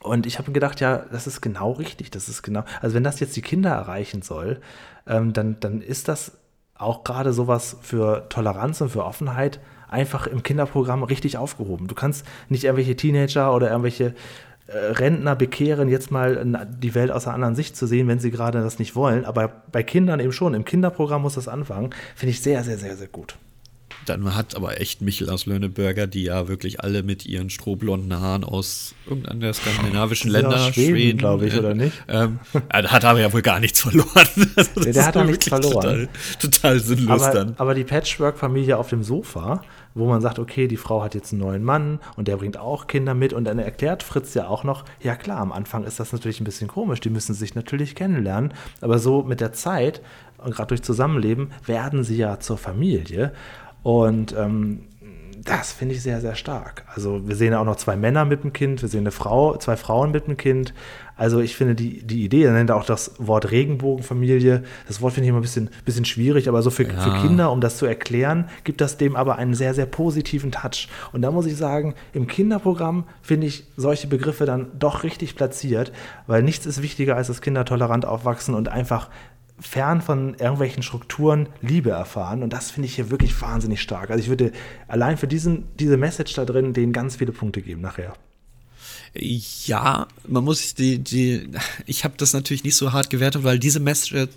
Und 0.00 0.26
ich 0.26 0.38
habe 0.38 0.48
mir 0.48 0.54
gedacht, 0.54 0.80
ja, 0.80 1.04
das 1.12 1.26
ist 1.26 1.40
genau 1.40 1.72
richtig, 1.72 2.10
das 2.10 2.28
ist 2.28 2.42
genau, 2.42 2.64
also 2.82 2.94
wenn 2.94 3.04
das 3.04 3.20
jetzt 3.20 3.36
die 3.36 3.42
Kinder 3.42 3.70
erreichen 3.70 4.22
soll, 4.22 4.60
ähm, 5.06 5.32
dann, 5.32 5.58
dann 5.60 5.80
ist 5.80 6.08
das 6.08 6.32
auch 6.74 7.04
gerade 7.04 7.32
sowas 7.32 7.76
für 7.80 8.28
Toleranz 8.28 8.80
und 8.80 8.90
für 8.90 9.04
Offenheit 9.04 9.60
einfach 9.94 10.26
im 10.26 10.42
Kinderprogramm 10.42 11.02
richtig 11.02 11.38
aufgehoben. 11.38 11.86
Du 11.86 11.94
kannst 11.94 12.26
nicht 12.50 12.64
irgendwelche 12.64 12.96
Teenager 12.96 13.54
oder 13.54 13.70
irgendwelche 13.70 14.14
äh, 14.66 14.76
Rentner 14.76 15.36
bekehren, 15.36 15.88
jetzt 15.88 16.10
mal 16.10 16.66
die 16.82 16.94
Welt 16.94 17.10
aus 17.10 17.26
einer 17.26 17.34
anderen 17.34 17.54
Sicht 17.54 17.76
zu 17.76 17.86
sehen, 17.86 18.08
wenn 18.08 18.18
sie 18.18 18.30
gerade 18.30 18.62
das 18.62 18.78
nicht 18.78 18.96
wollen. 18.96 19.24
Aber 19.24 19.62
bei 19.70 19.82
Kindern 19.82 20.20
eben 20.20 20.32
schon. 20.32 20.54
Im 20.54 20.64
Kinderprogramm 20.64 21.22
muss 21.22 21.34
das 21.34 21.48
anfangen. 21.48 21.90
Finde 22.14 22.30
ich 22.30 22.40
sehr, 22.40 22.64
sehr, 22.64 22.78
sehr, 22.78 22.96
sehr 22.96 23.08
gut. 23.08 23.36
dann 24.06 24.34
hat 24.34 24.56
aber 24.56 24.80
echt 24.80 25.00
Michel 25.02 25.30
aus 25.30 25.46
Lönneberger, 25.46 26.06
die 26.06 26.24
ja 26.24 26.48
wirklich 26.48 26.80
alle 26.80 27.02
mit 27.02 27.26
ihren 27.26 27.50
strohblonden 27.50 28.18
Haaren 28.18 28.44
aus 28.44 28.94
irgendeinem 29.06 29.40
der 29.40 29.54
skandinavischen 29.54 30.30
Länder, 30.30 30.58
Schweden, 30.72 30.96
Schweden 30.96 31.18
glaube 31.18 31.46
ich, 31.46 31.54
äh, 31.54 31.58
oder 31.58 31.74
nicht? 31.74 31.92
Ähm, 32.08 32.38
hat 32.70 33.04
aber 33.04 33.20
ja 33.20 33.32
wohl 33.32 33.42
gar 33.42 33.60
nichts 33.60 33.80
verloren. 33.80 34.08
Also 34.56 34.80
der 34.80 35.06
hat 35.06 35.16
da 35.16 35.24
nichts 35.24 35.48
verloren. 35.48 35.74
Total, 35.74 36.08
total 36.40 36.80
sinnlos 36.80 37.22
aber, 37.22 37.34
dann. 37.34 37.54
Aber 37.58 37.74
die 37.74 37.84
Patchwork-Familie 37.84 38.76
auf 38.76 38.88
dem 38.88 39.02
Sofa, 39.02 39.62
wo 39.94 40.06
man 40.06 40.20
sagt, 40.20 40.38
okay, 40.38 40.66
die 40.68 40.76
Frau 40.76 41.02
hat 41.02 41.14
jetzt 41.14 41.32
einen 41.32 41.42
neuen 41.42 41.62
Mann 41.62 42.00
und 42.16 42.28
der 42.28 42.36
bringt 42.36 42.58
auch 42.58 42.86
Kinder 42.86 43.14
mit. 43.14 43.32
Und 43.32 43.44
dann 43.44 43.58
erklärt 43.58 44.02
Fritz 44.02 44.34
ja 44.34 44.48
auch 44.48 44.64
noch, 44.64 44.84
ja 45.00 45.14
klar, 45.14 45.38
am 45.38 45.52
Anfang 45.52 45.84
ist 45.84 46.00
das 46.00 46.12
natürlich 46.12 46.40
ein 46.40 46.44
bisschen 46.44 46.68
komisch, 46.68 47.00
die 47.00 47.10
müssen 47.10 47.34
sich 47.34 47.54
natürlich 47.54 47.94
kennenlernen, 47.94 48.52
aber 48.80 48.98
so 48.98 49.22
mit 49.22 49.40
der 49.40 49.52
Zeit 49.52 50.00
und 50.38 50.54
gerade 50.54 50.68
durch 50.68 50.82
Zusammenleben 50.82 51.50
werden 51.64 52.04
sie 52.04 52.16
ja 52.16 52.38
zur 52.40 52.58
Familie. 52.58 53.32
Und 53.82 54.34
ähm, 54.36 54.80
das 55.44 55.72
finde 55.72 55.94
ich 55.94 56.02
sehr, 56.02 56.20
sehr 56.20 56.34
stark. 56.34 56.84
Also 56.94 57.26
wir 57.28 57.36
sehen 57.36 57.52
ja 57.52 57.60
auch 57.60 57.64
noch 57.64 57.76
zwei 57.76 57.96
Männer 57.96 58.24
mit 58.24 58.44
dem 58.44 58.52
Kind, 58.52 58.82
wir 58.82 58.88
sehen 58.88 59.00
eine 59.00 59.10
Frau, 59.10 59.56
zwei 59.58 59.76
Frauen 59.76 60.10
mit 60.10 60.26
dem 60.26 60.36
Kind. 60.36 60.72
Also 61.16 61.40
ich 61.40 61.56
finde 61.56 61.74
die, 61.74 62.02
die 62.02 62.24
Idee, 62.24 62.44
er 62.44 62.52
nennt 62.52 62.70
auch 62.70 62.84
das 62.84 63.12
Wort 63.18 63.50
Regenbogenfamilie. 63.50 64.64
Das 64.88 65.00
Wort 65.00 65.14
finde 65.14 65.26
ich 65.26 65.28
immer 65.30 65.38
ein 65.38 65.42
bisschen, 65.42 65.70
bisschen 65.84 66.04
schwierig, 66.04 66.48
aber 66.48 66.62
so 66.62 66.70
für, 66.70 66.84
ja. 66.84 67.00
für 67.00 67.26
Kinder, 67.26 67.52
um 67.52 67.60
das 67.60 67.76
zu 67.76 67.86
erklären, 67.86 68.48
gibt 68.64 68.80
das 68.80 68.96
dem 68.96 69.14
aber 69.14 69.36
einen 69.36 69.54
sehr, 69.54 69.74
sehr 69.74 69.86
positiven 69.86 70.50
Touch. 70.50 70.88
Und 71.12 71.22
da 71.22 71.30
muss 71.30 71.46
ich 71.46 71.56
sagen, 71.56 71.94
im 72.12 72.26
Kinderprogramm 72.26 73.04
finde 73.22 73.46
ich 73.46 73.64
solche 73.76 74.08
Begriffe 74.08 74.44
dann 74.44 74.66
doch 74.78 75.04
richtig 75.04 75.36
platziert, 75.36 75.92
weil 76.26 76.42
nichts 76.42 76.66
ist 76.66 76.82
wichtiger, 76.82 77.16
als 77.16 77.28
dass 77.28 77.40
Kinder 77.40 77.64
tolerant 77.64 78.04
aufwachsen 78.06 78.54
und 78.54 78.68
einfach 78.68 79.08
fern 79.60 80.00
von 80.00 80.34
irgendwelchen 80.34 80.82
Strukturen 80.82 81.48
Liebe 81.60 81.90
erfahren. 81.90 82.42
Und 82.42 82.52
das 82.52 82.72
finde 82.72 82.88
ich 82.88 82.96
hier 82.96 83.10
wirklich 83.10 83.40
wahnsinnig 83.40 83.80
stark. 83.80 84.10
Also 84.10 84.20
ich 84.20 84.28
würde 84.28 84.50
allein 84.88 85.16
für 85.16 85.28
diesen, 85.28 85.64
diese 85.78 85.96
Message 85.96 86.34
da 86.34 86.44
drin 86.44 86.72
denen 86.72 86.92
ganz 86.92 87.16
viele 87.16 87.32
Punkte 87.32 87.62
geben 87.62 87.80
nachher. 87.80 88.14
Ja, 89.16 90.08
man 90.26 90.42
muss 90.42 90.74
die, 90.74 90.98
die 90.98 91.48
ich 91.86 92.02
habe 92.02 92.14
das 92.16 92.32
natürlich 92.32 92.64
nicht 92.64 92.74
so 92.74 92.92
hart 92.92 93.10
gewertet, 93.10 93.44
weil 93.44 93.60
diese 93.60 93.78
Message, 93.78 94.28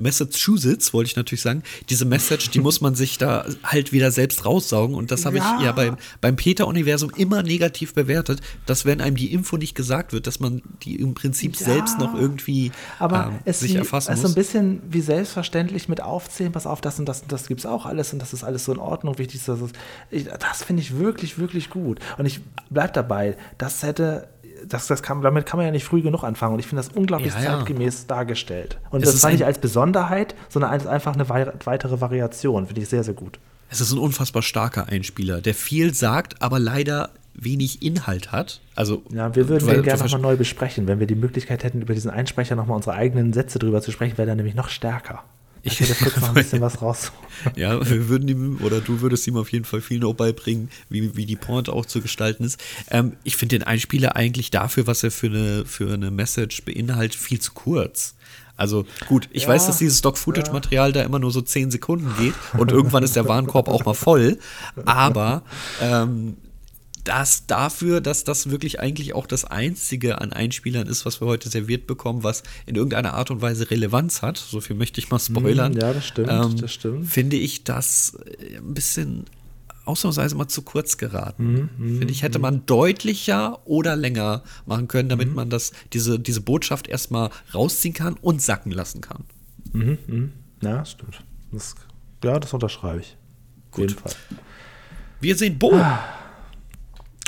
Massachusetts, 0.00 0.94
wollte 0.94 1.10
ich 1.10 1.16
natürlich 1.16 1.42
sagen, 1.42 1.62
diese 1.90 2.06
Message, 2.06 2.50
die 2.50 2.60
muss 2.60 2.80
man 2.80 2.94
sich 2.94 3.18
da 3.18 3.44
halt 3.62 3.92
wieder 3.92 4.10
selbst 4.12 4.46
raussaugen 4.46 4.96
und 4.96 5.10
das 5.10 5.26
habe 5.26 5.36
ja. 5.36 5.56
ich 5.58 5.64
ja 5.66 5.72
beim, 5.72 5.98
beim 6.22 6.36
Peter-Universum 6.36 7.10
immer 7.16 7.42
negativ 7.42 7.92
bewertet, 7.92 8.40
dass 8.64 8.86
wenn 8.86 9.02
einem 9.02 9.16
die 9.16 9.30
Info 9.30 9.58
nicht 9.58 9.74
gesagt 9.74 10.14
wird, 10.14 10.26
dass 10.26 10.40
man 10.40 10.62
die 10.82 10.96
im 10.96 11.12
Prinzip 11.12 11.60
ja. 11.60 11.66
selbst 11.66 11.98
noch 11.98 12.14
irgendwie 12.14 12.72
Aber 12.98 13.26
ähm, 13.26 13.40
es 13.44 13.60
sich 13.60 13.74
wie, 13.74 13.76
erfassen 13.76 14.12
es 14.12 14.22
muss. 14.22 14.30
Ist 14.30 14.34
so 14.34 14.40
ein 14.40 14.42
bisschen 14.42 14.82
wie 14.88 15.02
selbstverständlich 15.02 15.86
mit 15.90 16.00
aufzählen, 16.00 16.50
pass 16.52 16.66
auf, 16.66 16.80
das 16.80 16.98
und 16.98 17.06
das 17.06 17.20
und 17.20 17.30
das 17.30 17.46
gibt 17.46 17.60
es 17.60 17.66
auch 17.66 17.84
alles 17.84 18.14
und 18.14 18.20
das 18.20 18.32
ist 18.32 18.42
alles 18.42 18.64
so 18.64 18.72
in 18.72 18.78
Ordnung, 18.78 19.18
wichtig 19.18 19.40
ist, 19.40 19.48
das, 19.48 19.60
das 20.38 20.64
finde 20.64 20.80
ich 20.80 20.96
wirklich, 20.96 21.38
wirklich 21.38 21.68
gut 21.68 22.00
und 22.16 22.24
ich 22.24 22.40
bleibe 22.70 22.94
dabei, 22.94 23.33
das 23.58 23.82
hätte 23.82 24.28
das, 24.68 24.86
das 24.86 25.02
kann, 25.02 25.22
damit 25.22 25.46
kann 25.46 25.58
man 25.58 25.66
ja 25.66 25.72
nicht 25.72 25.84
früh 25.84 26.02
genug 26.02 26.24
anfangen. 26.24 26.54
Und 26.54 26.60
ich 26.60 26.66
finde 26.66 26.82
das 26.82 26.94
unglaublich 26.94 27.34
ja, 27.34 27.42
ja. 27.42 27.58
zeitgemeß 27.58 28.06
dargestellt. 28.06 28.78
Und 28.90 29.02
es 29.02 29.12
das 29.12 29.20
fand 29.20 29.34
nicht 29.34 29.44
als 29.44 29.58
Besonderheit, 29.58 30.34
sondern 30.48 30.70
als 30.70 30.86
einfach 30.86 31.14
eine 31.14 31.28
weitere 31.28 32.00
Variation. 32.00 32.66
Finde 32.66 32.80
ich 32.80 32.88
sehr, 32.88 33.04
sehr 33.04 33.14
gut. 33.14 33.38
Es 33.70 33.80
ist 33.80 33.92
ein 33.92 33.98
unfassbar 33.98 34.42
starker 34.42 34.88
Einspieler, 34.88 35.40
der 35.40 35.54
viel 35.54 35.94
sagt, 35.94 36.40
aber 36.42 36.58
leider 36.58 37.10
wenig 37.34 37.82
Inhalt 37.82 38.30
hat. 38.30 38.60
Also, 38.76 39.02
ja, 39.10 39.34
wir 39.34 39.48
würden 39.48 39.66
den 39.66 39.82
gerne 39.82 40.02
nochmal 40.02 40.20
neu 40.20 40.36
besprechen. 40.36 40.86
Wenn 40.86 41.00
wir 41.00 41.06
die 41.06 41.16
Möglichkeit 41.16 41.64
hätten, 41.64 41.82
über 41.82 41.94
diesen 41.94 42.10
Einsprecher 42.10 42.54
nochmal 42.54 42.76
unsere 42.76 42.94
eigenen 42.94 43.32
Sätze 43.32 43.58
drüber 43.58 43.82
zu 43.82 43.90
sprechen, 43.90 44.16
wäre 44.16 44.30
er 44.30 44.36
nämlich 44.36 44.54
noch 44.54 44.68
stärker. 44.68 45.24
Ich 45.66 45.80
hätte 45.80 45.94
kurz 45.94 46.20
noch 46.20 46.28
ein 46.28 46.34
bisschen 46.34 46.60
was 46.60 46.80
raus. 46.80 47.12
Ja, 47.56 47.84
wir 47.86 48.08
würden 48.08 48.28
ihm, 48.28 48.60
oder 48.62 48.80
du 48.80 49.00
würdest 49.00 49.26
ihm 49.26 49.36
auf 49.36 49.50
jeden 49.52 49.64
Fall 49.64 49.80
viel 49.80 49.98
noch 49.98 50.14
beibringen, 50.14 50.70
wie, 50.88 51.16
wie 51.16 51.26
die 51.26 51.36
Pointe 51.36 51.72
auch 51.72 51.84
zu 51.84 52.00
gestalten 52.00 52.44
ist. 52.44 52.62
Ähm, 52.90 53.16
ich 53.24 53.36
finde 53.36 53.58
den 53.58 53.66
Einspieler 53.66 54.14
eigentlich 54.16 54.50
dafür, 54.50 54.86
was 54.86 55.02
er 55.02 55.10
für 55.10 55.26
eine, 55.26 55.66
für 55.66 55.92
eine 55.92 56.10
Message 56.10 56.62
beinhaltet, 56.64 57.18
viel 57.18 57.40
zu 57.40 57.52
kurz. 57.52 58.14
Also 58.56 58.86
gut, 59.08 59.28
ich 59.32 59.42
ja, 59.42 59.48
weiß, 59.48 59.66
dass 59.66 59.78
dieses 59.78 59.98
Stock-Footage-Material 59.98 60.90
ja. 60.90 60.92
da 60.92 61.02
immer 61.02 61.18
nur 61.18 61.32
so 61.32 61.40
10 61.42 61.72
Sekunden 61.72 62.14
geht 62.18 62.34
und 62.56 62.70
irgendwann 62.70 63.02
ist 63.02 63.16
der 63.16 63.26
Warenkorb 63.26 63.68
auch 63.68 63.84
mal 63.84 63.94
voll. 63.94 64.38
Aber 64.84 65.42
ähm, 65.82 66.36
das 67.04 67.46
dafür, 67.46 68.00
dass 68.00 68.24
das 68.24 68.50
wirklich 68.50 68.80
eigentlich 68.80 69.14
auch 69.14 69.26
das 69.26 69.44
einzige 69.44 70.20
an 70.20 70.32
Einspielern 70.32 70.86
ist, 70.86 71.04
was 71.04 71.20
wir 71.20 71.28
heute 71.28 71.48
serviert 71.48 71.86
bekommen, 71.86 72.24
was 72.24 72.42
in 72.66 72.74
irgendeiner 72.74 73.14
Art 73.14 73.30
und 73.30 73.42
Weise 73.42 73.70
Relevanz 73.70 74.22
hat, 74.22 74.38
so 74.38 74.60
viel 74.60 74.74
möchte 74.74 75.00
ich 75.00 75.10
mal 75.10 75.18
spoilern. 75.18 75.74
Ja, 75.74 75.92
das 75.92 76.06
stimmt, 76.06 76.30
ähm, 76.30 76.56
das 76.56 76.72
stimmt. 76.72 77.06
Finde 77.06 77.36
ich 77.36 77.64
das 77.64 78.16
äh, 78.38 78.56
ein 78.56 78.74
bisschen 78.74 79.26
ausnahmsweise 79.84 80.34
mal 80.34 80.48
zu 80.48 80.62
kurz 80.62 80.96
geraten. 80.96 81.68
Mm, 81.76 81.98
Finde 81.98 82.10
ich, 82.10 82.22
hätte 82.22 82.38
man 82.38 82.64
deutlicher 82.64 83.60
oder 83.66 83.96
länger 83.96 84.42
machen 84.64 84.88
können, 84.88 85.10
damit 85.10 85.30
mm. 85.30 85.34
man 85.34 85.50
das, 85.50 85.72
diese, 85.92 86.18
diese 86.18 86.40
Botschaft 86.40 86.88
erstmal 86.88 87.28
rausziehen 87.52 87.92
kann 87.92 88.14
und 88.14 88.40
sacken 88.40 88.72
lassen 88.72 89.02
kann. 89.02 89.24
Mm, 89.72 90.32
ja, 90.62 90.78
das 90.78 90.92
stimmt. 90.92 91.22
Das, 91.52 91.74
ja, 92.24 92.40
das 92.40 92.54
unterschreibe 92.54 93.00
ich. 93.00 93.16
Auf 93.70 93.76
Gut. 93.76 93.90
jeden 93.90 94.00
Fall. 94.00 94.12
Wir 95.20 95.36
sehen 95.36 95.58
Bo. 95.58 95.74
Ah. 95.74 96.23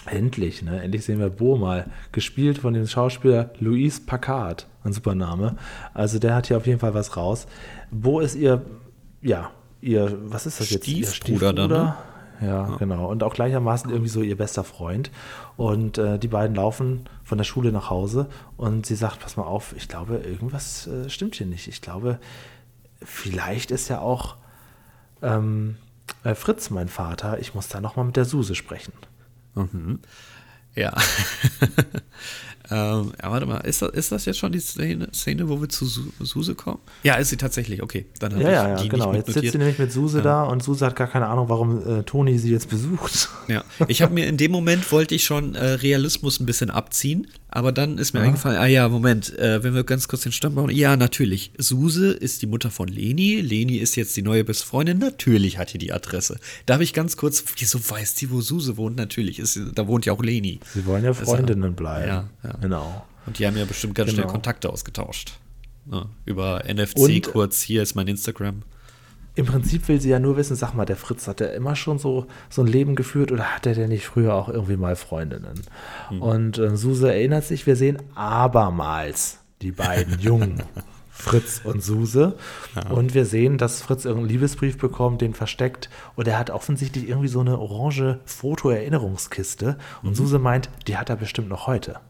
Endlich, 0.07 0.63
ne? 0.63 0.83
Endlich 0.83 1.05
sehen 1.05 1.19
wir 1.19 1.31
Bo 1.31 1.57
mal. 1.57 1.91
Gespielt 2.13 2.59
von 2.59 2.75
dem 2.75 2.87
Schauspieler 2.87 3.51
Louis 3.59 4.05
Packard. 4.05 4.67
Ein 4.85 4.93
super 4.93 5.15
Name. 5.15 5.57
Also 5.95 6.19
der 6.19 6.35
hat 6.35 6.47
hier 6.47 6.57
auf 6.57 6.67
jeden 6.67 6.79
Fall 6.79 6.95
was 6.95 7.17
raus. 7.17 7.47
Bo 7.91 8.21
ist 8.21 8.37
ihr, 8.37 8.63
ja, 9.21 9.51
ihr, 9.81 10.17
was 10.31 10.47
ist 10.47 10.61
das 10.61 10.71
jetzt? 10.71 10.85
Stiefbruder, 10.85 11.09
ihr 11.09 11.15
Stiefbruder 11.15 11.53
dann, 11.53 11.71
ne? 11.71 11.97
Ja, 12.41 12.69
ja, 12.69 12.77
genau. 12.79 13.11
Und 13.11 13.23
auch 13.23 13.35
gleichermaßen 13.35 13.91
irgendwie 13.91 14.11
so 14.11 14.23
ihr 14.23 14.37
bester 14.37 14.65
Freund. 14.65 15.11
Und 15.57 15.99
äh, 15.99 16.19
die 16.19 16.29
beiden 16.29 16.55
laufen 16.55 17.09
von 17.25 17.39
der 17.39 17.45
Schule 17.45 17.73
nach 17.73 17.91
Hause 17.91 18.29
und 18.57 18.87
sie 18.87 18.95
sagt, 18.95 19.21
pass 19.21 19.37
mal 19.37 19.45
auf, 19.45 19.75
ich 19.77 19.89
glaube, 19.89 20.17
irgendwas 20.19 20.87
äh, 20.87 21.09
stimmt 21.09 21.35
hier 21.37 21.47
nicht. 21.47 21.67
Ich 21.67 21.81
glaube, 21.81 22.19
vielleicht 23.03 23.71
ist 23.71 23.89
ja 23.89 24.01
auch 24.01 24.37
ähm, 25.23 25.77
äh, 26.25 26.35
Fritz 26.35 26.71
mein 26.71 26.89
Vater. 26.89 27.39
Ich 27.41 27.55
muss 27.55 27.69
da 27.69 27.81
nochmal 27.81 28.05
mit 28.05 28.17
der 28.17 28.25
Suse 28.25 28.55
sprechen. 28.55 28.93
Mhm. 29.57 30.01
Ja. 30.75 30.93
ähm, 32.71 33.13
ja, 33.23 33.31
warte 33.31 33.47
mal, 33.47 33.59
ist 33.59 33.83
das, 33.83 33.91
ist 33.91 34.13
das 34.13 34.25
jetzt 34.25 34.39
schon 34.39 34.53
die 34.53 34.61
Szene, 34.61 35.09
Szene 35.13 35.49
wo 35.49 35.61
wir 35.61 35.69
zu 35.69 35.87
Suse 35.87 36.55
kommen? 36.55 36.79
Ja, 37.03 37.15
ist 37.15 37.31
sie 37.31 37.37
tatsächlich, 37.37 37.83
okay. 37.83 38.07
Dann 38.19 38.41
ja, 38.41 38.51
ja, 38.51 38.69
ja, 38.77 38.89
genau. 38.89 39.15
Jetzt 39.15 39.33
sitzt 39.33 39.53
sie 39.53 39.59
nämlich 39.59 39.79
mit 39.79 39.93
Suse 39.93 40.19
ja. 40.19 40.25
da 40.25 40.43
und 40.45 40.63
Suse 40.63 40.85
hat 40.85 40.97
gar 40.97 41.07
keine 41.07 41.29
Ahnung, 41.29 41.49
warum 41.49 41.87
äh, 41.87 42.03
Toni 42.03 42.39
sie 42.39 42.51
jetzt 42.51 42.69
besucht. 42.69 43.29
Ja, 43.49 43.63
ich 43.87 44.03
habe 44.03 44.13
mir 44.13 44.27
in 44.27 44.39
dem 44.39 44.51
Moment 44.51 44.91
wollte 44.91 45.15
ich 45.15 45.23
schon 45.23 45.55
äh, 45.55 45.65
Realismus 45.65 46.41
ein 46.41 46.47
bisschen 46.47 46.69
abziehen, 46.69 47.29
aber 47.49 47.71
dann 47.71 47.97
ist 47.97 48.13
mir 48.13 48.21
ja. 48.21 48.27
eingefallen, 48.27 48.59
ah 48.59 48.67
ja, 48.67 48.89
Moment, 48.89 49.39
äh, 49.39 49.63
wenn 49.63 49.73
wir 49.73 49.85
ganz 49.85 50.09
kurz 50.09 50.23
den 50.23 50.33
Stand 50.33 50.57
bauen. 50.57 50.69
Ja, 50.69 50.97
natürlich. 50.97 51.53
Suse 51.57 52.11
ist 52.11 52.43
die 52.43 52.47
Mutter 52.47 52.71
von 52.71 52.89
Leni. 52.89 53.41
Leni 53.41 53.77
ist 53.77 53.95
jetzt 53.95 54.17
die 54.17 54.23
neue 54.23 54.45
beste 54.45 54.67
Freundin. 54.67 54.99
Natürlich 54.99 55.57
hat 55.57 55.73
die 55.73 55.79
die 55.79 55.93
Adresse. 55.93 56.39
Da 56.67 56.75
habe 56.75 56.85
ich 56.85 56.93
ganz 56.93 57.17
kurz, 57.17 57.43
wieso 57.57 57.79
weiß 57.79 58.17
sie, 58.17 58.31
wo 58.31 58.41
Suse 58.41 58.77
wohnt? 58.77 58.97
Natürlich, 58.97 59.39
ist, 59.39 59.59
da 59.75 59.87
wohnt 59.87 60.05
ja 60.07 60.13
auch 60.13 60.23
Leni. 60.23 60.61
Sie 60.75 60.85
wollen 60.87 61.05
ja 61.05 61.15
Freundinnen 61.15 61.75
bleiben. 61.75 62.09
Ja, 62.09 62.29
ja. 62.43 62.56
Genau. 62.61 63.05
Und 63.27 63.39
die 63.39 63.47
haben 63.47 63.57
ja 63.57 63.65
bestimmt 63.65 63.95
ganz 63.95 64.11
genau. 64.11 64.23
schnell 64.23 64.33
Kontakte 64.33 64.71
ausgetauscht. 64.71 65.39
Ja, 65.91 66.07
über 66.25 66.65
NFC 66.67 66.99
Und 66.99 67.23
kurz, 67.33 67.63
hier 67.63 67.83
ist 67.83 67.95
mein 67.95 68.09
Instagram 68.09 68.63
im 69.37 69.45
Prinzip 69.45 69.87
will 69.89 70.01
sie 70.01 70.09
ja 70.09 70.19
nur 70.19 70.39
wissen, 70.39 70.57
sag 70.57 70.73
mal, 70.73 70.87
der 70.87 70.97
Fritz 70.97 71.29
hat 71.29 71.43
er 71.43 71.53
immer 71.53 71.77
schon 71.77 71.99
so, 71.99 72.27
so 72.49 72.63
ein 72.63 72.67
Leben 72.67 72.97
geführt 72.97 73.31
oder 73.31 73.55
hat 73.55 73.67
er 73.67 73.75
denn 73.75 73.91
nicht 73.91 74.07
früher 74.07 74.35
auch 74.35 74.49
irgendwie 74.49 74.79
mal 74.79 74.97
Freundinnen? 74.97 75.61
Mhm. 76.11 76.23
Und 76.23 76.59
äh, 76.59 76.75
Suse 76.77 77.13
erinnert 77.13 77.45
sich, 77.45 77.67
wir 77.67 77.77
sehen 77.77 77.99
abermals 78.15 79.39
die 79.61 79.73
beiden 79.73 80.19
Jungen, 80.21 80.63
Fritz 81.11 81.61
und 81.65 81.83
Suse. 81.83 82.37
Ja. 82.75 82.91
Und 82.91 83.13
wir 83.13 83.27
sehen, 83.27 83.59
dass 83.59 83.83
Fritz 83.83 84.07
irgendeinen 84.07 84.31
Liebesbrief 84.31 84.79
bekommt, 84.79 85.21
den 85.21 85.35
versteckt. 85.35 85.91
Und 86.15 86.27
er 86.27 86.39
hat 86.39 86.49
offensichtlich 86.49 87.07
irgendwie 87.07 87.29
so 87.29 87.41
eine 87.41 87.59
orange 87.59 88.21
Foto-Erinnerungskiste. 88.25 89.77
Und 90.03 90.11
mhm. 90.11 90.15
Suse 90.15 90.39
meint, 90.39 90.71
die 90.87 90.97
hat 90.97 91.11
er 91.11 91.17
bestimmt 91.17 91.51
noch 91.51 91.67
heute. 91.67 92.01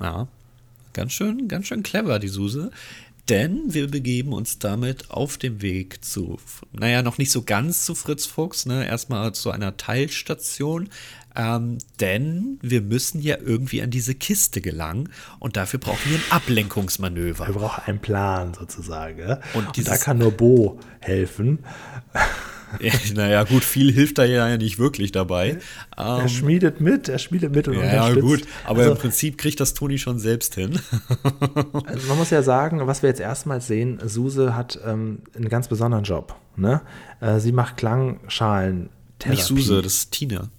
Ja, 0.00 0.28
ganz 0.92 1.12
schön, 1.12 1.48
ganz 1.48 1.66
schön 1.66 1.82
clever, 1.82 2.18
die 2.18 2.28
Suse. 2.28 2.70
Denn 3.28 3.74
wir 3.74 3.90
begeben 3.90 4.32
uns 4.32 4.58
damit 4.58 5.10
auf 5.10 5.36
dem 5.36 5.60
Weg 5.60 6.02
zu, 6.02 6.38
naja, 6.72 7.02
noch 7.02 7.18
nicht 7.18 7.30
so 7.30 7.42
ganz 7.42 7.84
zu 7.84 7.94
Fritz 7.94 8.24
Fuchs, 8.24 8.64
ne? 8.64 8.86
erstmal 8.86 9.34
zu 9.34 9.50
einer 9.50 9.76
Teilstation. 9.76 10.88
Ähm, 11.36 11.76
denn 12.00 12.58
wir 12.62 12.80
müssen 12.80 13.20
ja 13.20 13.36
irgendwie 13.38 13.82
an 13.82 13.90
diese 13.90 14.14
Kiste 14.14 14.62
gelangen 14.62 15.10
und 15.38 15.58
dafür 15.58 15.78
brauchen 15.78 16.10
wir 16.10 16.18
ein 16.18 16.24
Ablenkungsmanöver. 16.30 17.46
Wir 17.46 17.54
brauchen 17.54 17.84
einen 17.84 18.00
Plan 18.00 18.54
sozusagen. 18.54 19.36
Und, 19.52 19.76
und 19.76 19.86
da 19.86 19.98
kann 19.98 20.18
nur 20.18 20.32
Bo 20.32 20.80
helfen. 21.00 21.58
Ja, 22.80 22.92
naja, 23.14 23.44
gut, 23.44 23.64
viel 23.64 23.92
hilft 23.92 24.18
da 24.18 24.24
ja 24.24 24.56
nicht 24.56 24.78
wirklich 24.78 25.12
dabei. 25.12 25.58
er 25.96 26.20
ähm, 26.20 26.28
schmiedet 26.28 26.80
mit, 26.80 27.08
er 27.08 27.18
schmiedet 27.18 27.54
mit 27.54 27.68
und 27.68 27.74
ja, 27.74 27.82
unterstützt. 27.82 28.16
Ja, 28.16 28.22
gut, 28.22 28.42
aber 28.64 28.78
also, 28.80 28.92
im 28.92 28.98
Prinzip 28.98 29.38
kriegt 29.38 29.60
das 29.60 29.74
Toni 29.74 29.98
schon 29.98 30.18
selbst 30.18 30.54
hin. 30.54 30.78
also 31.86 32.08
man 32.08 32.18
muss 32.18 32.30
ja 32.30 32.42
sagen, 32.42 32.86
was 32.86 33.02
wir 33.02 33.08
jetzt 33.08 33.20
erstmals 33.20 33.66
sehen, 33.66 33.98
Suse 34.04 34.54
hat 34.54 34.78
ähm, 34.84 35.22
einen 35.34 35.48
ganz 35.48 35.68
besonderen 35.68 36.04
Job. 36.04 36.34
Ne? 36.56 36.82
Äh, 37.20 37.40
sie 37.40 37.52
macht 37.52 37.76
Klangschalen. 37.76 38.90
Nicht 39.26 39.44
Suse, 39.44 39.82
das 39.82 39.94
ist 39.94 40.12
Tina. 40.12 40.50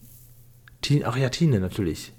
Tine, 0.82 1.06
ach 1.06 1.18
ja, 1.18 1.30
Tine 1.30 1.60
natürlich. 1.60 2.14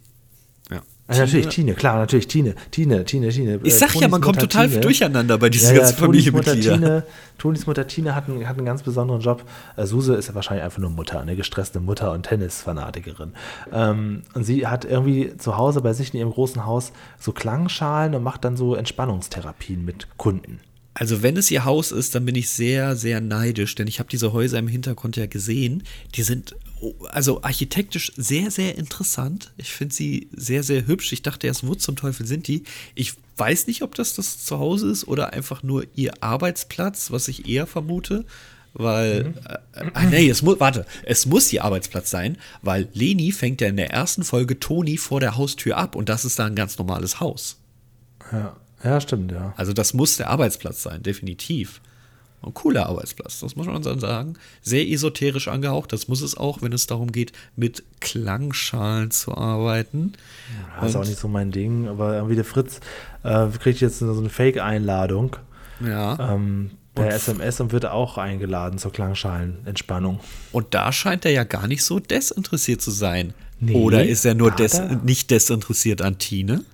Also 1.10 1.22
natürlich, 1.22 1.48
Tine, 1.48 1.74
klar, 1.74 1.96
natürlich, 1.96 2.28
Tine, 2.28 2.54
Tine, 2.70 3.04
Tine, 3.04 3.30
Tine. 3.30 3.58
Ich 3.64 3.74
sag 3.74 3.88
Tonis 3.88 4.02
ja, 4.02 4.08
man 4.08 4.20
Mutter 4.20 4.32
kommt 4.32 4.40
total 4.40 4.68
Tine. 4.68 4.80
durcheinander 4.80 5.38
bei 5.38 5.48
diesen 5.48 5.74
ja, 5.74 5.80
ganzen 5.80 5.96
ja, 5.96 6.04
Familienmitgliedern. 6.04 6.80
Tine, 6.80 7.04
Tonis 7.36 7.66
Mutter 7.66 7.88
Tine 7.88 8.14
hat 8.14 8.28
einen, 8.28 8.48
hat 8.48 8.56
einen 8.56 8.64
ganz 8.64 8.84
besonderen 8.84 9.20
Job. 9.20 9.42
Äh, 9.76 9.86
Suse 9.86 10.14
ist 10.14 10.28
ja 10.28 10.36
wahrscheinlich 10.36 10.62
einfach 10.62 10.78
nur 10.78 10.90
Mutter, 10.90 11.20
eine 11.20 11.34
gestresste 11.34 11.80
Mutter 11.80 12.12
und 12.12 12.22
Tennisfanatikerin. 12.26 13.32
Ähm, 13.72 14.22
und 14.34 14.44
sie 14.44 14.68
hat 14.68 14.84
irgendwie 14.84 15.36
zu 15.36 15.56
Hause 15.56 15.80
bei 15.80 15.94
sich 15.94 16.14
in 16.14 16.20
ihrem 16.20 16.30
großen 16.30 16.64
Haus 16.64 16.92
so 17.18 17.32
Klangschalen 17.32 18.14
und 18.14 18.22
macht 18.22 18.44
dann 18.44 18.56
so 18.56 18.76
Entspannungstherapien 18.76 19.84
mit 19.84 20.06
Kunden. 20.16 20.60
Also 21.00 21.22
wenn 21.22 21.38
es 21.38 21.50
ihr 21.50 21.64
Haus 21.64 21.92
ist, 21.92 22.14
dann 22.14 22.26
bin 22.26 22.34
ich 22.34 22.50
sehr, 22.50 22.94
sehr 22.94 23.22
neidisch, 23.22 23.74
denn 23.74 23.86
ich 23.86 24.00
habe 24.00 24.10
diese 24.10 24.34
Häuser 24.34 24.58
im 24.58 24.68
Hintergrund 24.68 25.16
ja 25.16 25.24
gesehen. 25.24 25.82
Die 26.14 26.22
sind 26.22 26.54
also 27.08 27.42
architektisch 27.42 28.12
sehr, 28.18 28.50
sehr 28.50 28.76
interessant. 28.76 29.50
Ich 29.56 29.72
finde 29.72 29.94
sie 29.94 30.28
sehr, 30.36 30.62
sehr 30.62 30.86
hübsch. 30.86 31.10
Ich 31.14 31.22
dachte 31.22 31.46
erst, 31.46 31.66
wo 31.66 31.74
zum 31.74 31.96
Teufel 31.96 32.26
sind 32.26 32.48
die? 32.48 32.64
Ich 32.94 33.14
weiß 33.38 33.66
nicht, 33.66 33.80
ob 33.80 33.94
das 33.94 34.12
das 34.12 34.44
Zuhause 34.44 34.90
ist 34.90 35.08
oder 35.08 35.32
einfach 35.32 35.62
nur 35.62 35.86
ihr 35.94 36.22
Arbeitsplatz, 36.22 37.10
was 37.10 37.28
ich 37.28 37.48
eher 37.48 37.66
vermute. 37.66 38.26
Weil, 38.74 39.24
mhm. 39.24 39.34
äh, 39.94 40.06
nee, 40.10 40.28
es 40.28 40.42
muss, 40.42 40.60
warte, 40.60 40.84
es 41.04 41.24
muss 41.24 41.50
ihr 41.50 41.64
Arbeitsplatz 41.64 42.10
sein, 42.10 42.36
weil 42.60 42.90
Leni 42.92 43.32
fängt 43.32 43.62
ja 43.62 43.68
in 43.68 43.78
der 43.78 43.90
ersten 43.90 44.22
Folge 44.22 44.60
Toni 44.60 44.98
vor 44.98 45.20
der 45.20 45.38
Haustür 45.38 45.78
ab 45.78 45.96
und 45.96 46.10
das 46.10 46.26
ist 46.26 46.38
da 46.38 46.44
ein 46.44 46.56
ganz 46.56 46.76
normales 46.76 47.20
Haus. 47.20 47.56
Ja, 48.30 48.54
ja, 48.82 49.00
stimmt, 49.00 49.32
ja. 49.32 49.52
Also 49.56 49.72
das 49.72 49.94
muss 49.94 50.16
der 50.16 50.30
Arbeitsplatz 50.30 50.82
sein, 50.82 51.02
definitiv. 51.02 51.80
Ein 52.42 52.54
cooler 52.54 52.86
Arbeitsplatz, 52.86 53.40
das 53.40 53.54
muss 53.54 53.66
man 53.66 53.82
dann 53.82 54.00
sagen. 54.00 54.34
Sehr 54.62 54.88
esoterisch 54.88 55.48
angehaucht, 55.48 55.92
das 55.92 56.08
muss 56.08 56.22
es 56.22 56.36
auch, 56.36 56.62
wenn 56.62 56.72
es 56.72 56.86
darum 56.86 57.12
geht, 57.12 57.32
mit 57.54 57.82
Klangschalen 58.00 59.10
zu 59.10 59.36
arbeiten. 59.36 60.14
Ja, 60.74 60.80
das 60.80 60.90
ist 60.90 60.96
auch 60.96 61.04
nicht 61.04 61.18
so 61.18 61.28
mein 61.28 61.50
Ding, 61.50 61.86
aber 61.86 62.14
irgendwie 62.14 62.36
der 62.36 62.46
Fritz 62.46 62.80
äh, 63.24 63.48
kriegt 63.48 63.80
jetzt 63.80 63.98
so 63.98 64.16
eine 64.16 64.30
Fake-Einladung. 64.30 65.36
Ja. 65.84 66.34
Ähm, 66.34 66.70
per 66.94 67.14
SMS 67.14 67.60
und 67.60 67.72
wird 67.72 67.86
auch 67.86 68.18
eingeladen 68.18 68.78
zur 68.78 68.92
Klangschalenentspannung. 68.92 70.20
Und 70.52 70.74
da 70.74 70.92
scheint 70.92 71.24
er 71.24 71.30
ja 71.30 71.44
gar 71.44 71.66
nicht 71.66 71.84
so 71.84 71.98
desinteressiert 72.00 72.80
zu 72.80 72.90
sein. 72.90 73.34
Nee, 73.60 73.74
Oder 73.74 74.04
ist 74.06 74.24
er 74.24 74.34
nur 74.34 74.50
des, 74.50 74.80
nicht 75.04 75.30
desinteressiert 75.30 76.00
an 76.00 76.18
Tine? 76.18 76.64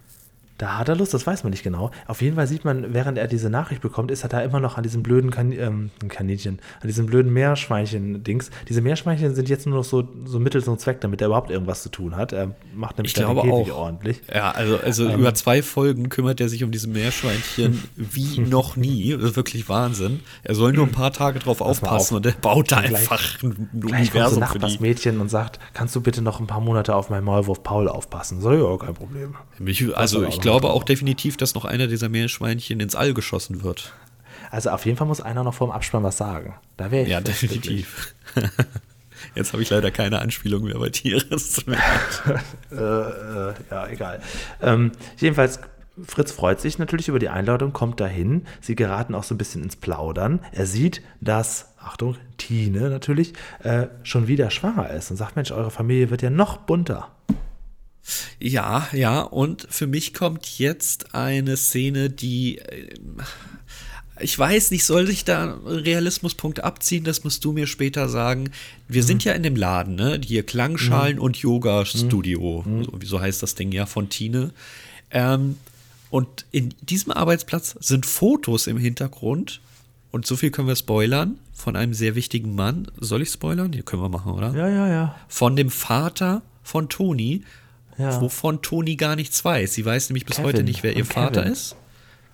Da 0.58 0.78
hat 0.78 0.88
er 0.88 0.96
Lust, 0.96 1.12
das 1.12 1.26
weiß 1.26 1.44
man 1.44 1.50
nicht 1.50 1.62
genau. 1.62 1.90
Auf 2.06 2.22
jeden 2.22 2.36
Fall 2.36 2.46
sieht 2.46 2.64
man, 2.64 2.94
während 2.94 3.18
er 3.18 3.26
diese 3.26 3.50
Nachricht 3.50 3.82
bekommt, 3.82 4.10
ist 4.10 4.22
er 4.22 4.28
da 4.28 4.40
immer 4.40 4.58
noch 4.58 4.76
an 4.76 4.82
diesem 4.82 5.02
blöden 5.02 5.30
kan 5.30 5.52
ähm, 5.52 5.90
Kaninchen, 6.08 6.60
an 6.80 6.86
diesem 6.88 7.06
blöden 7.06 7.32
Meerschweinchen-Dings. 7.32 8.50
Diese 8.68 8.80
Meerschweinchen 8.80 9.34
sind 9.34 9.48
jetzt 9.48 9.66
nur 9.66 9.76
noch 9.76 9.84
so, 9.84 10.08
so 10.24 10.38
Mittel 10.38 10.64
zum 10.64 10.78
Zweck, 10.78 11.00
damit 11.00 11.20
er 11.20 11.28
überhaupt 11.28 11.50
irgendwas 11.50 11.82
zu 11.82 11.90
tun 11.90 12.16
hat. 12.16 12.32
Er 12.32 12.54
macht 12.74 12.96
nämlich 12.96 13.12
ich 13.12 13.22
glaube 13.22 13.42
auch. 13.42 13.70
ordentlich. 13.70 14.22
Ja, 14.32 14.52
also, 14.52 14.78
also 14.78 15.08
ähm, 15.08 15.20
über 15.20 15.34
zwei 15.34 15.62
Folgen 15.62 16.08
kümmert 16.08 16.40
er 16.40 16.48
sich 16.48 16.64
um 16.64 16.70
diese 16.70 16.88
Meerschweinchen 16.88 17.82
wie 17.96 18.40
noch 18.40 18.76
nie. 18.76 19.12
Das 19.12 19.30
ist 19.30 19.36
wirklich 19.36 19.68
Wahnsinn. 19.68 20.20
Er 20.42 20.54
soll 20.54 20.72
nur 20.72 20.86
ein 20.86 20.92
paar 20.92 21.12
Tage 21.12 21.38
drauf 21.38 21.60
aufpassen 21.60 22.14
auf. 22.14 22.18
und 22.18 22.26
er 22.26 22.32
baut 22.32 22.72
da 22.72 22.78
einfach 22.78 23.42
ein 23.42 23.68
Universum 23.74 24.42
kommt 24.42 24.62
so 24.62 24.68
die. 24.68 24.82
Mädchen 24.82 25.20
und 25.20 25.28
sagt, 25.28 25.58
kannst 25.74 25.94
du 25.94 26.00
bitte 26.00 26.22
noch 26.22 26.40
ein 26.40 26.46
paar 26.46 26.60
Monate 26.60 26.94
auf 26.94 27.10
meinen 27.10 27.24
Maulwurf 27.24 27.62
Paul 27.62 27.88
aufpassen? 27.88 28.40
Soll 28.40 28.58
ja 28.58 28.64
auch 28.64 28.78
kein 28.78 28.94
Problem. 28.94 29.34
Mich, 29.58 29.96
also 29.96 30.24
ich 30.24 30.40
glaube 30.46 30.70
auch 30.70 30.84
definitiv, 30.84 31.36
dass 31.36 31.54
noch 31.54 31.64
einer 31.64 31.86
dieser 31.86 32.08
Meerschweinchen 32.08 32.80
ins 32.80 32.94
All 32.94 33.14
geschossen 33.14 33.62
wird. 33.62 33.92
Also 34.50 34.70
auf 34.70 34.86
jeden 34.86 34.96
Fall 34.96 35.06
muss 35.06 35.20
einer 35.20 35.42
noch 35.42 35.54
vor 35.54 35.68
dem 35.68 35.72
Abspann 35.72 36.02
was 36.02 36.16
sagen. 36.16 36.54
Da 36.76 36.90
wäre 36.90 37.04
ich. 37.04 37.10
Ja, 37.10 37.20
definitiv. 37.20 38.14
Jetzt 39.34 39.52
habe 39.52 39.62
ich 39.62 39.70
leider 39.70 39.90
keine 39.90 40.20
Anspielung 40.20 40.64
mehr 40.64 40.78
bei 40.78 40.90
Tieren. 40.90 41.24
äh, 42.70 42.76
äh, 42.76 43.54
ja, 43.70 43.88
egal. 43.88 44.20
Ähm, 44.62 44.92
jedenfalls, 45.18 45.58
Fritz 46.04 46.32
freut 46.32 46.60
sich 46.60 46.78
natürlich 46.78 47.08
über 47.08 47.18
die 47.18 47.28
Einladung, 47.28 47.72
kommt 47.72 47.98
dahin. 47.98 48.46
Sie 48.60 48.76
geraten 48.76 49.14
auch 49.14 49.24
so 49.24 49.34
ein 49.34 49.38
bisschen 49.38 49.62
ins 49.62 49.76
Plaudern. 49.76 50.40
Er 50.52 50.66
sieht, 50.66 51.02
dass, 51.20 51.74
Achtung, 51.78 52.16
Tine 52.36 52.90
natürlich, 52.90 53.32
äh, 53.62 53.86
schon 54.02 54.28
wieder 54.28 54.50
schwanger 54.50 54.90
ist 54.90 55.10
und 55.10 55.16
sagt: 55.16 55.34
Mensch, 55.34 55.50
eure 55.50 55.70
Familie 55.70 56.10
wird 56.10 56.22
ja 56.22 56.30
noch 56.30 56.58
bunter. 56.58 57.10
Ja, 58.38 58.88
ja, 58.92 59.20
und 59.20 59.66
für 59.70 59.86
mich 59.86 60.14
kommt 60.14 60.58
jetzt 60.58 61.14
eine 61.14 61.56
Szene, 61.56 62.10
die. 62.10 62.58
Äh, 62.58 62.94
ich 64.18 64.38
weiß 64.38 64.70
nicht, 64.70 64.84
soll 64.84 65.06
sich 65.06 65.26
da 65.26 65.58
Realismuspunkte 65.66 66.64
abziehen? 66.64 67.04
Das 67.04 67.22
musst 67.22 67.44
du 67.44 67.52
mir 67.52 67.66
später 67.66 68.08
sagen. 68.08 68.50
Wir 68.88 69.02
mhm. 69.02 69.06
sind 69.06 69.24
ja 69.24 69.34
in 69.34 69.42
dem 69.42 69.56
Laden, 69.56 69.94
ne? 69.94 70.18
Hier 70.24 70.42
Klangschalen 70.42 71.16
mhm. 71.16 71.22
und 71.22 71.36
Yoga-Studio. 71.36 72.64
Mhm. 72.66 72.84
So, 72.84 72.92
so 73.04 73.20
heißt 73.20 73.42
das 73.42 73.56
Ding 73.56 73.72
ja 73.72 73.84
von 73.84 74.08
Tine. 74.08 74.52
Ähm, 75.10 75.56
und 76.08 76.46
in 76.50 76.74
diesem 76.80 77.12
Arbeitsplatz 77.12 77.76
sind 77.80 78.06
Fotos 78.06 78.66
im 78.66 78.78
Hintergrund. 78.78 79.60
Und 80.12 80.26
so 80.26 80.36
viel 80.36 80.50
können 80.50 80.68
wir 80.68 80.76
spoilern. 80.76 81.38
Von 81.52 81.76
einem 81.76 81.92
sehr 81.92 82.14
wichtigen 82.14 82.54
Mann. 82.54 82.90
Soll 82.98 83.20
ich 83.20 83.30
spoilern? 83.30 83.72
Hier 83.74 83.82
können 83.82 84.02
wir 84.02 84.08
machen, 84.08 84.32
oder? 84.32 84.54
Ja, 84.54 84.68
ja, 84.68 84.88
ja. 84.88 85.16
Von 85.28 85.56
dem 85.56 85.68
Vater 85.68 86.40
von 86.62 86.88
Toni 86.88 87.42
ja. 87.98 88.20
wovon 88.20 88.62
Toni 88.62 88.96
gar 88.96 89.16
nichts 89.16 89.44
weiß. 89.44 89.74
Sie 89.74 89.84
weiß 89.84 90.10
nämlich 90.10 90.26
bis 90.26 90.36
Kevin. 90.36 90.46
heute 90.46 90.62
nicht, 90.62 90.82
wer 90.82 90.96
ihr 90.96 91.04
Vater 91.04 91.46
ist. 91.46 91.76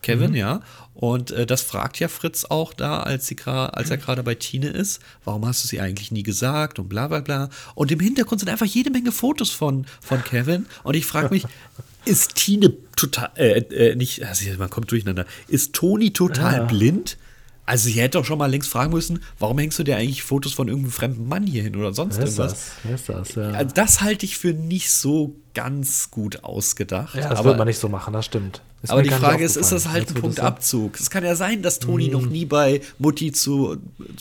Kevin, 0.02 0.30
mhm. 0.30 0.36
ja. 0.36 0.60
Und 0.94 1.30
äh, 1.30 1.46
das 1.46 1.62
fragt 1.62 1.98
ja 2.00 2.08
Fritz 2.08 2.44
auch 2.44 2.74
da, 2.74 3.00
als, 3.00 3.26
sie 3.26 3.36
als 3.46 3.90
er 3.90 3.96
gerade 3.96 4.22
bei 4.22 4.34
Tine 4.34 4.68
ist. 4.68 5.00
Warum 5.24 5.46
hast 5.46 5.64
du 5.64 5.68
sie 5.68 5.80
eigentlich 5.80 6.10
nie 6.10 6.22
gesagt 6.22 6.78
und 6.78 6.88
bla 6.88 7.08
bla 7.08 7.20
bla. 7.20 7.48
Und 7.74 7.90
im 7.90 8.00
Hintergrund 8.00 8.40
sind 8.40 8.50
einfach 8.50 8.66
jede 8.66 8.90
Menge 8.90 9.12
Fotos 9.12 9.50
von, 9.50 9.86
von 10.00 10.22
Kevin. 10.22 10.66
Und 10.82 10.94
ich 10.94 11.06
frage 11.06 11.30
mich, 11.30 11.46
ist 12.04 12.34
Tine 12.34 12.74
total, 12.96 13.30
äh, 13.36 13.58
äh, 13.60 13.94
nicht, 13.94 14.24
also 14.24 14.44
man 14.58 14.68
kommt 14.68 14.90
durcheinander, 14.90 15.24
ist 15.48 15.72
Toni 15.72 16.12
total 16.12 16.58
ja. 16.58 16.64
blind? 16.64 17.16
Also 17.64 17.88
sie 17.88 18.00
hätte 18.00 18.18
doch 18.18 18.24
schon 18.24 18.38
mal 18.38 18.50
längst 18.50 18.68
fragen 18.68 18.92
müssen, 18.92 19.22
warum 19.38 19.58
hängst 19.58 19.78
du 19.78 19.84
dir 19.84 19.96
eigentlich 19.96 20.24
Fotos 20.24 20.52
von 20.52 20.66
irgendeinem 20.66 20.92
fremden 20.92 21.28
Mann 21.28 21.46
hier 21.46 21.62
hin 21.62 21.76
oder 21.76 21.94
sonst 21.94 22.18
Wer 22.18 22.24
irgendwas? 22.24 22.72
Das? 22.82 23.00
Ist 23.00 23.08
das? 23.08 23.34
Ja. 23.36 23.50
Also 23.52 23.74
das 23.74 24.00
halte 24.00 24.26
ich 24.26 24.36
für 24.36 24.52
nicht 24.52 24.90
so 24.90 25.36
ganz 25.54 26.10
gut 26.10 26.42
ausgedacht. 26.42 27.14
Ja, 27.14 27.28
das 27.28 27.38
aber, 27.38 27.50
wird 27.50 27.58
man 27.58 27.68
nicht 27.68 27.78
so 27.78 27.88
machen, 27.88 28.12
das 28.12 28.24
stimmt. 28.24 28.62
Das 28.80 28.90
aber 28.90 29.02
die 29.02 29.10
Frage 29.10 29.44
ist, 29.44 29.56
ist 29.56 29.70
das 29.70 29.88
halt 29.88 30.08
ein 30.08 30.14
Punktabzug? 30.14 30.98
Es 30.98 31.08
kann 31.08 31.24
ja 31.24 31.36
sein, 31.36 31.62
dass 31.62 31.78
Toni 31.78 32.06
mhm. 32.06 32.12
noch 32.12 32.26
nie 32.26 32.46
bei 32.46 32.80
Mutti 32.98 33.30
zu 33.30 33.76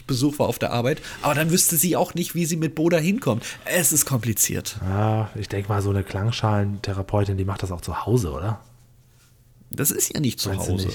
Besuch 0.05 0.37
war 0.37 0.47
auf 0.47 0.59
der 0.59 0.71
Arbeit, 0.71 1.01
aber 1.23 1.33
dann 1.33 1.49
wüsste 1.49 1.77
sie 1.77 1.95
auch 1.95 2.13
nicht, 2.13 2.35
wie 2.35 2.45
sie 2.45 2.57
mit 2.57 2.75
Boda 2.75 2.97
hinkommt. 2.97 3.43
Es 3.65 3.91
ist 3.91 4.05
kompliziert. 4.05 4.77
Ja, 4.87 5.31
ich 5.33 5.49
denke 5.49 5.69
mal, 5.69 5.81
so 5.81 5.89
eine 5.89 6.03
Klangschalentherapeutin, 6.03 7.37
die 7.37 7.45
macht 7.45 7.63
das 7.63 7.71
auch 7.71 7.81
zu 7.81 8.05
Hause, 8.05 8.31
oder? 8.31 8.59
Das 9.71 9.89
ist 9.89 10.13
ja 10.13 10.19
nicht 10.19 10.39
zu 10.39 10.55
Hause. 10.55 10.89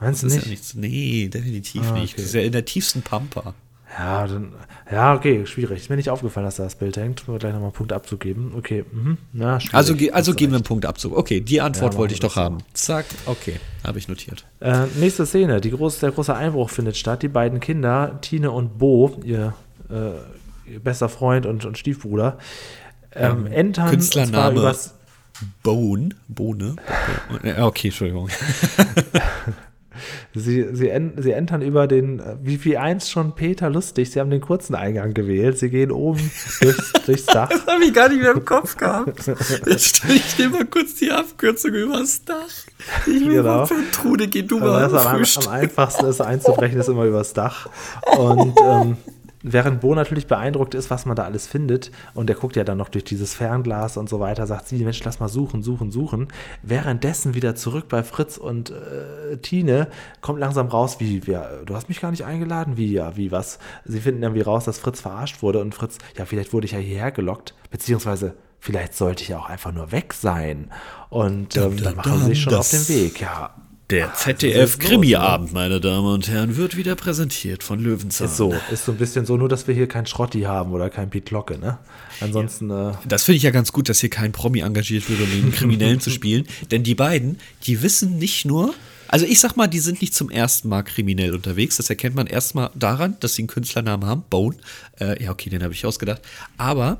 Meinst 0.00 0.22
das 0.22 0.32
du 0.32 0.36
nicht? 0.36 0.46
Ja 0.46 0.50
nichts, 0.50 0.74
nee, 0.74 1.28
definitiv 1.28 1.82
ah, 1.82 1.90
okay. 1.90 2.00
nicht. 2.00 2.18
Das 2.18 2.24
ist 2.26 2.34
ja 2.34 2.40
in 2.42 2.52
der 2.52 2.64
tiefsten 2.64 3.02
Pampa. 3.02 3.54
Ja, 3.98 4.26
dann, 4.26 4.52
ja, 4.92 5.14
okay, 5.14 5.46
schwierig. 5.46 5.80
Ist 5.80 5.90
mir 5.90 5.96
nicht 5.96 6.10
aufgefallen, 6.10 6.44
dass 6.44 6.56
da 6.56 6.64
das 6.64 6.74
Bild 6.74 6.96
hängt. 6.96 7.26
Wir 7.26 7.38
gleich 7.38 7.52
nochmal 7.52 7.68
einen 7.68 7.74
Punkt 7.74 7.92
abzugeben. 7.92 8.52
Okay, 8.54 8.84
mhm. 8.90 9.16
Na, 9.32 9.58
also, 9.72 9.94
also 10.12 10.34
geben 10.34 10.52
wir 10.52 10.56
einen 10.56 10.64
Punkt 10.64 10.84
Abzug. 10.84 11.16
Okay, 11.16 11.40
die 11.40 11.60
Antwort 11.60 11.94
ja, 11.94 11.98
wollte 11.98 12.14
ich 12.14 12.20
doch 12.20 12.34
so. 12.34 12.40
haben. 12.40 12.58
Zack, 12.74 13.06
okay, 13.26 13.56
habe 13.84 13.98
ich 13.98 14.06
notiert. 14.08 14.44
Äh, 14.60 14.86
nächste 15.00 15.24
Szene. 15.26 15.60
Die 15.60 15.70
große, 15.70 16.00
der 16.00 16.10
große 16.12 16.34
Einbruch 16.34 16.70
findet 16.70 16.96
statt. 16.96 17.22
Die 17.22 17.28
beiden 17.28 17.60
Kinder, 17.60 18.18
Tine 18.20 18.50
und 18.50 18.78
Bo, 18.78 19.18
ihr, 19.24 19.54
äh, 19.90 20.70
ihr 20.70 20.80
bester 20.80 21.08
Freund 21.08 21.46
und, 21.46 21.64
und 21.64 21.78
Stiefbruder, 21.78 22.38
ähm, 23.12 23.46
ähm, 23.46 23.52
entern 23.52 23.90
Künstlername 23.90 24.74
Bone. 25.62 26.10
Bohne. 26.28 26.76
Okay, 27.58 27.88
Entschuldigung. 27.88 28.28
Sie, 30.34 30.68
sie, 30.72 30.92
sie 31.16 31.30
entern 31.32 31.62
über 31.62 31.86
den, 31.86 32.22
wie, 32.42 32.64
wie 32.64 32.76
einst 32.76 33.10
schon 33.10 33.34
Peter 33.34 33.70
lustig, 33.70 34.10
sie 34.10 34.20
haben 34.20 34.30
den 34.30 34.40
kurzen 34.40 34.74
Eingang 34.74 35.14
gewählt. 35.14 35.58
Sie 35.58 35.70
gehen 35.70 35.90
oben 35.90 36.30
durchs, 36.60 36.92
durchs 37.06 37.26
Dach. 37.26 37.48
Das 37.48 37.66
habe 37.66 37.84
ich 37.84 37.92
gar 37.92 38.08
nicht 38.08 38.22
mehr 38.22 38.32
im 38.32 38.44
Kopf 38.44 38.76
gehabt. 38.76 39.26
Jetzt 39.66 40.04
ich 40.08 40.30
stelle 40.30 40.50
mal 40.50 40.66
kurz 40.66 40.94
die 40.94 41.10
Abkürzung 41.10 41.72
übers 41.72 42.24
Dach. 42.24 42.36
Ich 43.06 43.26
will 43.26 43.42
genau. 43.42 43.66
von 43.66 43.84
Trude, 43.92 44.28
geh 44.28 44.42
du 44.42 44.58
mal 44.58 44.84
also 44.84 44.98
am, 44.98 45.06
am, 45.06 45.48
einfachsten 45.52 46.06
ist 46.06 46.20
einzubrechen, 46.20 46.78
ist 46.78 46.88
immer 46.88 47.04
übers 47.04 47.32
Dach. 47.32 47.68
Und 48.16 48.54
ähm, 48.64 48.96
während 49.52 49.80
Bo 49.80 49.94
natürlich 49.94 50.26
beeindruckt 50.26 50.74
ist, 50.74 50.90
was 50.90 51.06
man 51.06 51.16
da 51.16 51.24
alles 51.24 51.46
findet, 51.46 51.90
und 52.14 52.30
er 52.30 52.36
guckt 52.36 52.56
ja 52.56 52.64
dann 52.64 52.78
noch 52.78 52.88
durch 52.88 53.04
dieses 53.04 53.34
Fernglas 53.34 53.96
und 53.96 54.08
so 54.08 54.20
weiter, 54.20 54.46
sagt 54.46 54.68
sie, 54.68 54.84
Mensch, 54.84 55.02
lass 55.04 55.20
mal 55.20 55.28
suchen, 55.28 55.62
suchen, 55.62 55.90
suchen. 55.90 56.28
Währenddessen 56.62 57.34
wieder 57.34 57.54
zurück 57.54 57.88
bei 57.88 58.02
Fritz 58.02 58.36
und 58.36 58.70
äh, 58.70 59.36
Tine 59.38 59.88
kommt 60.20 60.40
langsam 60.40 60.68
raus, 60.68 61.00
wie, 61.00 61.20
ja, 61.26 61.48
du 61.64 61.74
hast 61.74 61.88
mich 61.88 62.00
gar 62.00 62.10
nicht 62.10 62.24
eingeladen, 62.24 62.76
wie, 62.76 62.92
ja, 62.92 63.16
wie, 63.16 63.32
was. 63.32 63.58
Sie 63.84 64.00
finden 64.00 64.22
irgendwie 64.22 64.42
raus, 64.42 64.64
dass 64.64 64.78
Fritz 64.78 65.00
verarscht 65.00 65.42
wurde 65.42 65.60
und 65.60 65.74
Fritz, 65.74 65.98
ja, 66.16 66.24
vielleicht 66.24 66.52
wurde 66.52 66.66
ich 66.66 66.72
ja 66.72 66.78
hierher 66.78 67.10
gelockt, 67.10 67.54
beziehungsweise 67.70 68.34
vielleicht 68.60 68.94
sollte 68.94 69.22
ich 69.22 69.28
ja 69.28 69.38
auch 69.38 69.48
einfach 69.48 69.72
nur 69.72 69.92
weg 69.92 70.14
sein. 70.14 70.70
Und 71.10 71.56
ähm, 71.56 71.82
dann 71.82 71.96
machen 71.96 72.18
sie 72.20 72.26
sich 72.26 72.42
schon 72.42 72.54
auf 72.54 72.70
den 72.70 72.88
Weg, 72.88 73.20
ja. 73.20 73.54
Der 73.90 74.12
ZDF-Krimi-Abend, 74.12 75.54
meine 75.54 75.80
Damen 75.80 76.12
und 76.12 76.28
Herren, 76.28 76.56
wird 76.56 76.76
wieder 76.76 76.94
präsentiert 76.94 77.62
von 77.62 77.80
Löwenzahn. 77.80 78.26
Ist 78.26 78.36
so, 78.36 78.54
ist 78.70 78.84
so 78.84 78.92
ein 78.92 78.98
bisschen 78.98 79.24
so, 79.24 79.38
nur 79.38 79.48
dass 79.48 79.66
wir 79.66 79.74
hier 79.74 79.88
kein 79.88 80.04
Schrotti 80.04 80.42
haben 80.42 80.72
oder 80.72 80.90
kein 80.90 81.08
Pete 81.08 81.32
Locke, 81.32 81.56
ne? 81.56 81.78
Ansonsten. 82.20 82.68
Ja. 82.68 82.90
Äh 82.90 82.94
das 83.06 83.24
finde 83.24 83.38
ich 83.38 83.44
ja 83.44 83.50
ganz 83.50 83.72
gut, 83.72 83.88
dass 83.88 84.00
hier 84.00 84.10
kein 84.10 84.32
Promi 84.32 84.60
engagiert 84.60 85.08
wird, 85.08 85.22
um 85.22 85.30
den 85.30 85.52
Kriminellen 85.52 86.00
zu 86.00 86.10
spielen. 86.10 86.46
Denn 86.70 86.82
die 86.82 86.94
beiden, 86.94 87.38
die 87.62 87.80
wissen 87.80 88.18
nicht 88.18 88.44
nur, 88.44 88.74
also 89.08 89.24
ich 89.24 89.40
sag 89.40 89.56
mal, 89.56 89.68
die 89.68 89.78
sind 89.78 90.02
nicht 90.02 90.14
zum 90.14 90.28
ersten 90.28 90.68
Mal 90.68 90.82
kriminell 90.82 91.34
unterwegs. 91.34 91.78
Das 91.78 91.88
erkennt 91.88 92.14
man 92.14 92.26
erstmal 92.26 92.68
daran, 92.74 93.16
dass 93.20 93.36
sie 93.36 93.42
einen 93.42 93.48
Künstlernamen 93.48 94.04
haben, 94.04 94.22
Bone. 94.28 94.56
Äh, 95.00 95.24
ja, 95.24 95.30
okay, 95.30 95.48
den 95.48 95.62
habe 95.62 95.72
ich 95.72 95.86
ausgedacht. 95.86 96.20
Aber, 96.58 96.98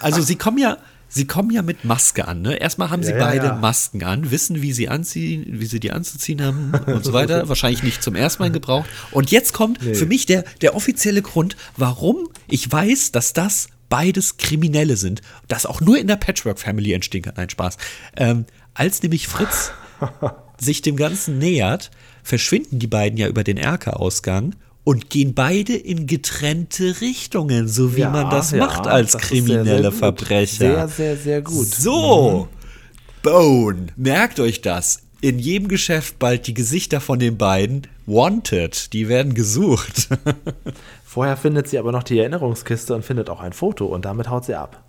also 0.00 0.22
sie 0.22 0.36
kommen 0.36 0.56
ja 0.56 0.78
sie 1.16 1.26
kommen 1.26 1.50
ja 1.50 1.62
mit 1.62 1.84
Maske 1.84 2.28
an. 2.28 2.42
Ne? 2.42 2.56
Erstmal 2.56 2.90
haben 2.90 3.02
sie 3.02 3.12
ja, 3.12 3.18
beide 3.18 3.46
ja. 3.46 3.56
Masken 3.56 4.04
an, 4.04 4.30
wissen, 4.30 4.62
wie 4.62 4.72
sie 4.72 4.88
anziehen, 4.88 5.46
wie 5.48 5.66
sie 5.66 5.80
die 5.80 5.90
anzuziehen 5.90 6.42
haben 6.42 6.72
und 6.86 7.04
so 7.04 7.12
weiter. 7.12 7.48
Wahrscheinlich 7.48 7.82
nicht 7.82 8.02
zum 8.02 8.14
ersten 8.14 8.42
Mal 8.42 8.50
gebraucht. 8.50 8.88
Und 9.10 9.30
jetzt 9.30 9.52
kommt 9.52 9.82
nee. 9.82 9.94
für 9.94 10.06
mich 10.06 10.26
der, 10.26 10.44
der 10.60 10.76
offizielle 10.76 11.22
Grund, 11.22 11.56
warum 11.76 12.28
ich 12.48 12.70
weiß, 12.70 13.12
dass 13.12 13.32
das 13.32 13.68
beides 13.88 14.36
Kriminelle 14.36 14.96
sind. 14.96 15.22
Das 15.48 15.64
auch 15.64 15.80
nur 15.80 15.98
in 15.98 16.06
der 16.06 16.16
Patchwork 16.16 16.58
Family 16.58 16.92
entstehen 16.92 17.22
kann. 17.22 17.34
Nein, 17.36 17.50
Spaß. 17.50 17.78
Ähm, 18.16 18.44
als 18.74 19.02
nämlich 19.02 19.26
Fritz 19.26 19.72
sich 20.58 20.82
dem 20.82 20.96
Ganzen 20.96 21.38
nähert, 21.38 21.90
verschwinden 22.22 22.78
die 22.78 22.88
beiden 22.88 23.18
ja 23.18 23.26
über 23.26 23.42
den 23.42 23.56
Erker-Ausgang 23.56 24.54
und 24.86 25.10
gehen 25.10 25.34
beide 25.34 25.74
in 25.74 26.06
getrennte 26.06 27.00
Richtungen, 27.00 27.66
so 27.66 27.96
wie 27.96 28.02
ja, 28.02 28.10
man 28.10 28.30
das 28.30 28.52
ja, 28.52 28.58
macht 28.58 28.86
als 28.86 29.12
das 29.12 29.20
kriminelle 29.20 29.64
sehr, 29.64 29.82
sehr 29.82 29.92
Verbrecher. 29.92 30.56
Sehr, 30.56 30.88
sehr, 30.88 31.16
sehr 31.16 31.42
gut. 31.42 31.66
So, 31.66 32.48
mhm. 32.48 32.56
Bone, 33.20 33.86
merkt 33.96 34.38
euch 34.38 34.60
das. 34.60 35.02
In 35.20 35.40
jedem 35.40 35.66
Geschäft 35.66 36.20
bald 36.20 36.46
die 36.46 36.54
Gesichter 36.54 37.00
von 37.00 37.18
den 37.18 37.36
beiden 37.36 37.88
wanted, 38.06 38.92
die 38.92 39.08
werden 39.08 39.34
gesucht. 39.34 40.08
Vorher 41.04 41.36
findet 41.36 41.66
sie 41.66 41.80
aber 41.80 41.90
noch 41.90 42.04
die 42.04 42.20
Erinnerungskiste 42.20 42.94
und 42.94 43.04
findet 43.04 43.28
auch 43.28 43.40
ein 43.40 43.54
Foto 43.54 43.86
und 43.86 44.04
damit 44.04 44.30
haut 44.30 44.44
sie 44.44 44.54
ab. 44.54 44.85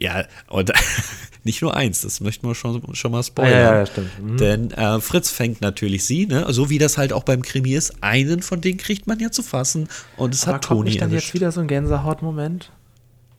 Ja, 0.00 0.24
und 0.48 0.72
nicht 1.44 1.62
nur 1.62 1.76
eins, 1.76 2.00
das 2.00 2.20
möchten 2.20 2.48
wir 2.48 2.54
schon, 2.54 2.82
schon 2.94 3.12
mal 3.12 3.22
spoilern. 3.22 3.52
Ja, 3.52 3.76
ja, 3.76 3.86
stimmt. 3.86 4.18
Mhm. 4.18 4.36
Denn 4.38 4.70
äh, 4.72 5.00
Fritz 5.00 5.30
fängt 5.30 5.60
natürlich 5.60 6.04
sie, 6.04 6.26
ne? 6.26 6.46
so 6.48 6.70
wie 6.70 6.78
das 6.78 6.98
halt 6.98 7.12
auch 7.12 7.22
beim 7.22 7.42
Krimi 7.42 7.74
ist. 7.74 8.02
Einen 8.02 8.42
von 8.42 8.60
denen 8.60 8.78
kriegt 8.78 9.06
man 9.06 9.18
ja 9.20 9.30
zu 9.30 9.42
fassen 9.42 9.88
und 10.16 10.34
es 10.34 10.44
Aber 10.44 10.54
hat 10.54 10.64
Toni 10.64 10.90
nicht 10.90 11.02
dann 11.02 11.12
jetzt 11.12 11.34
wieder 11.34 11.52
so 11.52 11.60
ein 11.60 11.66
Gänsehaut-Moment? 11.66 12.72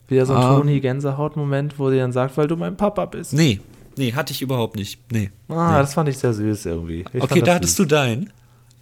Wieder 0.08 0.24
so 0.24 0.34
ein 0.34 0.38
um, 0.38 0.44
ähm. 0.44 0.56
Toni-Gänsehaut-Moment, 0.58 1.78
wo 1.78 1.90
sie 1.90 1.98
dann 1.98 2.12
sagt, 2.12 2.36
weil 2.36 2.46
du 2.46 2.56
mein 2.56 2.76
Papa 2.76 3.06
bist. 3.06 3.32
Nee, 3.32 3.60
nee, 3.96 4.12
hatte 4.12 4.32
ich 4.32 4.40
überhaupt 4.40 4.76
nicht. 4.76 5.00
Nee. 5.10 5.30
Ah, 5.48 5.72
nee. 5.72 5.78
das 5.78 5.94
fand 5.94 6.08
ich 6.08 6.18
sehr 6.18 6.32
süß 6.32 6.66
irgendwie. 6.66 7.04
Ich 7.12 7.22
okay, 7.22 7.42
da 7.42 7.54
hattest 7.54 7.78
du 7.78 7.84
deinen. 7.84 8.32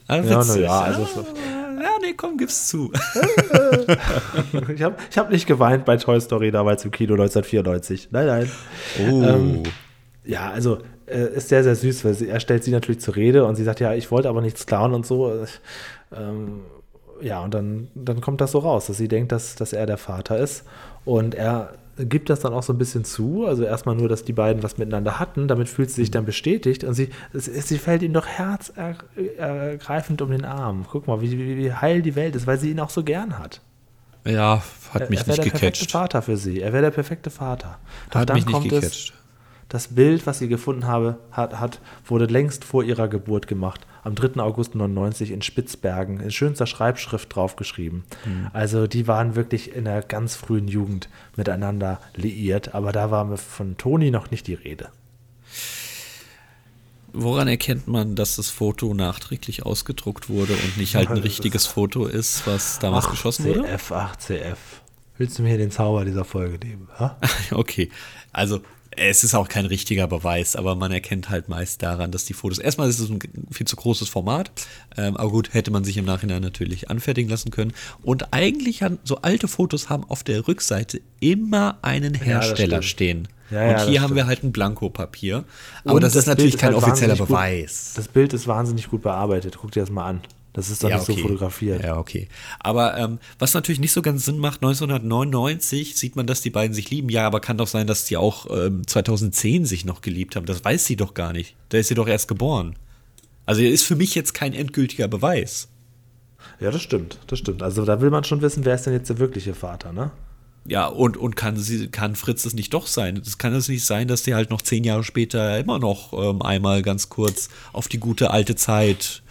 Ah, 0.07 0.17
ja, 0.17 0.45
na 0.45 0.57
ja, 0.57 0.81
also. 0.81 1.03
Ah 1.03 1.60
ja, 1.81 1.91
nee, 2.01 2.15
komm, 2.17 2.37
gib's 2.37 2.69
zu. 2.69 2.93
ich 4.75 4.83
habe 4.83 4.97
ich 5.11 5.19
hab 5.19 5.31
nicht 5.31 5.47
geweint 5.47 5.85
bei 5.85 5.97
Toy 5.97 6.21
Story 6.21 6.51
damals 6.51 6.85
im 6.85 6.91
Kino 6.91 7.15
1994. 7.15 8.09
Nein, 8.11 8.27
nein. 8.27 8.51
Oh. 9.01 9.23
Ähm, 9.23 9.63
ja, 10.25 10.51
also 10.51 10.79
äh, 11.07 11.35
ist 11.35 11.49
sehr, 11.49 11.65
sehr 11.65 11.75
süß, 11.75 12.05
weil 12.05 12.15
sie, 12.15 12.29
er 12.29 12.41
stellt 12.41 12.65
sie 12.65 12.71
natürlich 12.71 13.01
zur 13.01 13.17
Rede 13.17 13.45
und 13.45 13.57
sie 13.57 13.65
sagt, 13.65 13.81
ja, 13.81 13.95
ich 13.95 14.11
wollte 14.11 14.29
aber 14.29 14.41
nichts 14.41 14.67
klauen 14.67 14.95
und 14.95 15.07
so. 15.07 15.45
Ähm, 16.15 16.61
ja, 17.21 17.43
und 17.43 17.53
dann, 17.53 17.89
dann 17.95 18.21
kommt 18.21 18.41
das 18.41 18.53
so 18.53 18.59
raus, 18.61 18.87
dass 18.87 18.97
sie 18.97 19.09
denkt, 19.09 19.33
dass, 19.33 19.55
dass 19.55 19.73
er 19.73 19.87
der 19.87 19.99
Vater 19.99 20.39
ist. 20.39 20.65
Und 21.05 21.35
er 21.35 21.75
gibt 22.05 22.31
das 22.31 22.41
dann 22.41 22.53
auch 22.53 22.63
so 22.63 22.73
ein 22.73 22.79
bisschen 22.79 23.05
zu. 23.05 23.47
Also 23.47 23.65
erstmal 23.65 23.95
nur, 23.95 24.09
dass 24.09 24.25
die 24.25 24.33
beiden 24.33 24.63
was 24.63 24.79
miteinander 24.79 25.19
hatten. 25.19 25.49
Damit 25.49 25.69
fühlt 25.69 25.91
sie 25.91 26.03
sich 26.03 26.11
dann 26.11 26.25
bestätigt 26.25 26.85
und 26.85 26.95
sie, 26.95 27.11
sie 27.33 27.79
fällt 27.79 28.03
ihm 28.03 28.13
doch 28.13 28.27
herzergreifend 28.27 30.23
um 30.23 30.31
den 30.31 30.45
Arm. 30.45 30.87
Guck 30.91 31.07
mal, 31.07 31.21
wie, 31.21 31.33
wie, 31.33 31.57
wie 31.59 31.73
heil 31.73 32.03
die 32.03 32.15
Welt 32.17 32.37
ist, 32.37 32.47
weil 32.47 32.59
sie 32.59 32.71
ihn 32.71 32.81
auch 32.81 32.91
so 32.91 33.05
gern 33.05 33.39
hat. 33.39 33.61
Ja, 34.25 34.63
hat 34.93 35.11
mich 35.11 35.21
er 35.21 35.29
nicht 35.29 35.43
gecatcht. 35.43 35.53
Er 35.53 35.53
wäre 35.53 35.53
der 35.53 35.59
perfekte 35.59 35.89
Vater 35.89 36.23
für 36.23 36.37
sie. 36.37 36.61
Er 36.61 36.73
wäre 36.73 36.83
der 36.83 36.91
perfekte 36.91 37.31
Vater. 37.31 37.79
Doch 38.11 38.21
hat 38.21 38.35
mich 38.35 38.47
nicht 38.47 38.63
gecatcht. 38.65 38.85
Es, 38.85 39.20
das 39.71 39.89
Bild, 39.89 40.27
was 40.27 40.41
sie 40.41 40.49
gefunden 40.49 40.87
habe, 40.87 41.19
hat, 41.31 41.61
hat, 41.61 41.81
wurde 42.05 42.27
längst 42.27 42.65
vor 42.65 42.83
ihrer 42.83 43.07
Geburt 43.07 43.47
gemacht. 43.47 43.87
Am 44.03 44.17
3. 44.17 44.41
August 44.41 44.75
99 44.75 45.31
in 45.31 45.43
Spitzbergen, 45.43 46.19
in 46.21 46.33
schönster 46.33 46.67
Schreibschrift 46.67 47.35
draufgeschrieben. 47.35 48.03
Mhm. 48.25 48.49
Also 48.53 48.89
die 48.89 49.07
waren 49.07 49.37
wirklich 49.37 49.75
in 49.75 49.85
der 49.85 50.03
ganz 50.03 50.35
frühen 50.35 50.67
Jugend 50.67 51.09
miteinander 51.37 52.01
liiert, 52.17 52.75
aber 52.75 52.91
da 52.91 53.13
war 53.13 53.37
von 53.37 53.77
Toni 53.77 54.11
noch 54.11 54.33
nicht 54.33 54.49
die 54.49 54.55
Rede. 54.55 54.89
Woran 57.13 57.47
erkennt 57.47 57.87
man, 57.87 58.17
dass 58.17 58.37
das 58.37 58.51
Foto 58.51 58.93
nachträglich 58.93 59.65
ausgedruckt 59.65 60.29
wurde 60.29 60.55
und 60.55 60.79
nicht 60.79 60.97
halt 60.97 61.11
ein 61.11 61.19
richtiges 61.19 61.67
Foto 61.67 62.07
ist, 62.07 62.45
was 62.47 62.81
damals 62.81 63.09
geschossen 63.09 63.45
wurde? 63.47 63.63
CF, 63.63 63.93
ach 63.93 64.17
CF. 64.17 64.59
Willst 65.17 65.39
du 65.39 65.43
mir 65.43 65.51
hier 65.51 65.59
den 65.59 65.71
Zauber 65.71 66.05
dieser 66.05 66.25
Folge 66.25 66.59
nehmen? 66.67 66.89
Ha? 66.99 67.17
okay, 67.53 67.91
also 68.33 68.61
es 68.97 69.23
ist 69.23 69.35
auch 69.35 69.49
kein 69.49 69.67
richtiger 69.67 70.07
Beweis, 70.07 70.57
aber 70.57 70.75
man 70.75 70.91
erkennt 70.91 71.31
halt 71.31 71.49
meist 71.49 71.83
daran, 71.83 72.11
dass 72.11 72.25
die 72.25 72.33
Fotos. 72.33 72.59
Erstmal 72.59 72.89
ist 72.89 72.99
es 72.99 73.09
ein 73.09 73.21
viel 73.51 73.67
zu 73.67 73.77
großes 73.77 74.09
Format, 74.09 74.51
ähm, 74.97 75.17
aber 75.17 75.31
gut, 75.31 75.55
hätte 75.55 75.71
man 75.71 75.85
sich 75.85 75.97
im 75.97 76.05
Nachhinein 76.05 76.43
natürlich 76.43 76.91
anfertigen 76.91 77.31
lassen 77.31 77.51
können. 77.51 77.73
Und 78.03 78.33
eigentlich 78.33 78.83
haben 78.83 78.99
so 79.05 79.19
alte 79.23 79.49
Fotos 79.49 79.89
haben 79.89 80.05
auf 80.09 80.25
der 80.25 80.49
Rückseite 80.49 81.01
immer 81.21 81.79
einen 81.83 82.15
Hersteller 82.15 82.77
ja, 82.77 82.83
stehen. 82.83 83.29
Ja, 83.51 83.63
und 83.63 83.71
ja, 83.71 83.85
hier 83.85 84.01
haben 84.01 84.09
stimmt. 84.09 84.17
wir 84.17 84.27
halt 84.27 84.45
ein 84.45 84.53
Blankopapier. 84.53 85.45
Aber 85.85 85.95
und 85.95 86.03
das, 86.03 86.15
das, 86.15 86.25
ist 86.25 86.29
natürlich 86.29 86.53
Bild 86.53 86.61
kein 86.61 86.71
ist 86.71 86.83
halt 86.83 86.85
offizieller 86.85 87.17
Beweis. 87.17 87.93
Gut, 87.95 87.99
das 87.99 88.09
Bild 88.09 88.33
ist 88.33 88.47
wahnsinnig 88.47 88.89
gut 88.89 89.03
bearbeitet. 89.03 89.57
Guck 89.61 89.73
dir 89.73 89.81
das 89.81 89.91
mal 89.91 90.07
an. 90.07 90.21
Das 90.53 90.69
ist 90.69 90.83
doch 90.83 90.91
ja, 90.91 90.97
nicht 90.97 91.09
okay. 91.09 91.21
so 91.21 91.29
fotografiert. 91.29 91.85
Ja, 91.85 91.97
okay. 91.97 92.29
Aber 92.59 92.97
ähm, 92.97 93.19
was 93.39 93.55
natürlich 93.55 93.79
nicht 93.79 93.93
so 93.93 94.03
ganz 94.03 94.25
Sinn 94.25 94.39
macht, 94.39 94.63
1999 94.63 95.97
sieht 95.97 96.17
man, 96.17 96.27
dass 96.27 96.41
die 96.41 96.51
beiden 96.51 96.75
sich 96.75 96.91
lieben. 96.91 97.09
Ja, 97.09 97.27
aber 97.27 97.41
kann 97.41 97.57
doch 97.57 97.69
sein, 97.69 97.87
dass 97.87 98.05
die 98.05 98.17
auch 98.17 98.47
ähm, 98.51 98.87
2010 98.87 99.65
sich 99.65 99.85
noch 99.85 100.01
geliebt 100.01 100.35
haben. 100.35 100.47
Das 100.47 100.65
weiß 100.65 100.85
sie 100.85 100.97
doch 100.97 101.15
gar 101.15 101.33
nicht. 101.33 101.55
Da 101.69 101.79
ist 101.79 101.89
sie 101.89 101.95
doch 101.95 102.09
erst 102.09 102.27
geboren. 102.27 102.75
Also 103.47 103.63
ist 103.63 103.85
für 103.85 103.97
mich 103.97 104.15
jetzt 104.15 104.35
kein 104.35 104.53
endgültiger 104.53 105.09
Beweis. 105.09 105.69
Ja, 106.59 106.71
das 106.71 106.83
stimmt, 106.83 107.19
das 107.27 107.39
stimmt. 107.39 107.63
Also 107.63 107.85
da 107.85 108.01
will 108.01 108.11
man 108.11 108.25
schon 108.25 108.43
wissen, 108.43 108.65
wer 108.65 108.75
ist 108.75 108.87
denn 108.87 108.93
jetzt 108.93 109.09
der 109.09 109.19
wirkliche 109.19 109.55
Vater, 109.55 109.93
ne? 109.93 110.11
Ja, 110.67 110.87
und, 110.87 111.17
und 111.17 111.37
kann, 111.37 111.57
sie, 111.57 111.89
kann 111.89 112.17
Fritz 112.17 112.45
es 112.45 112.53
nicht 112.53 112.75
doch 112.75 112.87
sein? 112.87 113.17
Es 113.17 113.39
kann 113.39 113.55
es 113.55 113.69
nicht 113.69 113.85
sein, 113.85 114.09
dass 114.09 114.23
die 114.23 114.35
halt 114.35 114.51
noch 114.51 114.61
zehn 114.61 114.85
Jahre 114.85 115.05
später 115.05 115.59
immer 115.59 115.79
noch 115.79 116.13
ähm, 116.13 116.43
einmal 116.43 116.83
ganz 116.83 117.09
kurz 117.09 117.49
auf 117.73 117.89
die 117.89 117.99
gute 117.99 118.31
alte 118.31 118.57
Zeit 118.57 119.23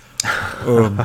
ähm, 0.68 1.00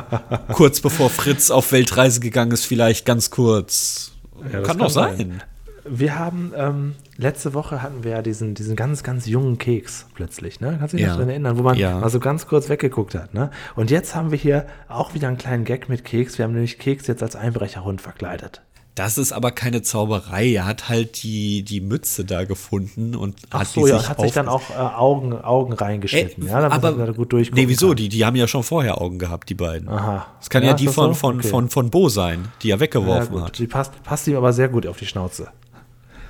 kurz 0.53 0.81
bevor 0.81 1.09
Fritz 1.09 1.51
auf 1.51 1.71
Weltreise 1.71 2.19
gegangen 2.19 2.51
ist, 2.51 2.65
vielleicht 2.65 3.05
ganz 3.05 3.29
kurz. 3.29 4.11
Ja, 4.51 4.61
kann 4.61 4.77
doch 4.77 4.89
sein. 4.89 5.17
sein. 5.17 5.43
Wir 5.87 6.17
haben, 6.17 6.51
ähm, 6.55 6.95
letzte 7.15 7.53
Woche 7.53 7.83
hatten 7.83 8.03
wir 8.03 8.11
ja 8.11 8.21
diesen, 8.23 8.55
diesen 8.55 8.75
ganz, 8.75 9.03
ganz 9.03 9.27
jungen 9.27 9.59
Keks 9.59 10.07
plötzlich, 10.15 10.59
ne? 10.59 10.77
Kannst 10.79 10.93
du 10.93 10.97
dich 10.97 11.05
ja. 11.05 11.11
noch 11.11 11.17
daran 11.17 11.29
erinnern, 11.29 11.57
wo 11.59 11.61
man 11.61 11.77
ja. 11.77 11.99
mal 11.99 12.09
so 12.09 12.19
ganz 12.19 12.47
kurz 12.47 12.69
weggeguckt 12.69 13.13
hat, 13.13 13.35
ne? 13.35 13.51
Und 13.75 13.91
jetzt 13.91 14.15
haben 14.15 14.31
wir 14.31 14.37
hier 14.37 14.65
auch 14.87 15.13
wieder 15.13 15.27
einen 15.27 15.37
kleinen 15.37 15.63
Gag 15.63 15.87
mit 15.87 16.03
Keks. 16.03 16.39
Wir 16.39 16.45
haben 16.45 16.53
nämlich 16.53 16.79
Keks 16.79 17.05
jetzt 17.05 17.21
als 17.21 17.35
Einbrecherhund 17.35 18.01
verkleidet. 18.01 18.61
Das 18.95 19.17
ist 19.17 19.33
aber 19.33 19.51
keine 19.51 19.81
Zauberei. 19.81 20.53
Er 20.53 20.65
hat 20.65 20.87
halt 20.87 21.21
die, 21.21 21.63
die 21.63 21.81
Mütze 21.81 22.23
da 22.23 22.45
gefunden 22.45 23.13
und 23.13 23.35
Ach 23.49 23.59
hat 23.59 23.67
so, 23.67 23.85
ja, 23.85 23.99
sich 23.99 24.07
hat 24.07 24.21
sich 24.21 24.31
dann 24.31 24.47
auch 24.47 24.69
äh, 24.69 24.73
Augen, 24.75 25.33
Augen 25.33 25.73
reingeschnitten. 25.73 26.47
Äh, 26.47 26.49
ja, 26.49 26.69
aber 26.69 26.91
man 26.93 27.13
gut 27.13 27.33
durchgucken 27.33 27.61
nee, 27.61 27.69
wieso? 27.69 27.93
Die, 27.93 28.07
die 28.07 28.23
haben 28.23 28.37
ja 28.37 28.47
schon 28.47 28.63
vorher 28.63 29.01
Augen 29.01 29.19
gehabt, 29.19 29.49
die 29.49 29.53
beiden. 29.53 29.89
Aha. 29.89 30.25
Das 30.39 30.49
kann 30.49 30.63
ja, 30.63 30.69
ja 30.69 30.75
die 30.75 30.87
von, 30.87 31.09
so? 31.09 31.13
von, 31.15 31.39
okay. 31.39 31.47
von, 31.49 31.69
von 31.69 31.89
Bo 31.89 32.07
sein, 32.07 32.47
die 32.61 32.71
er 32.71 32.79
weggeworfen 32.79 33.35
ja, 33.35 33.43
hat. 33.43 33.59
Die 33.59 33.67
passt, 33.67 34.01
passt 34.03 34.27
ihm 34.27 34.37
aber 34.37 34.53
sehr 34.53 34.69
gut 34.69 34.87
auf 34.87 34.97
die 34.97 35.05
Schnauze. 35.05 35.49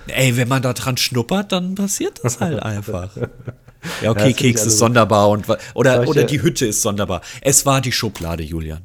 Ey, 0.07 0.35
wenn 0.35 0.47
man 0.47 0.63
da 0.63 0.73
dran 0.73 0.97
schnuppert, 0.97 1.51
dann 1.51 1.75
passiert 1.75 2.19
das 2.23 2.41
halt 2.41 2.63
einfach. 2.63 3.15
Ja, 4.01 4.09
okay, 4.09 4.33
Keks 4.33 4.65
ist 4.65 4.79
sonderbar 4.79 5.29
und 5.29 5.45
oder, 5.75 6.07
oder 6.07 6.23
die 6.23 6.41
Hütte 6.41 6.65
ist 6.65 6.81
sonderbar. 6.81 7.21
Es 7.41 7.67
war 7.67 7.81
die 7.81 7.91
Schublade, 7.91 8.41
Julian. 8.41 8.81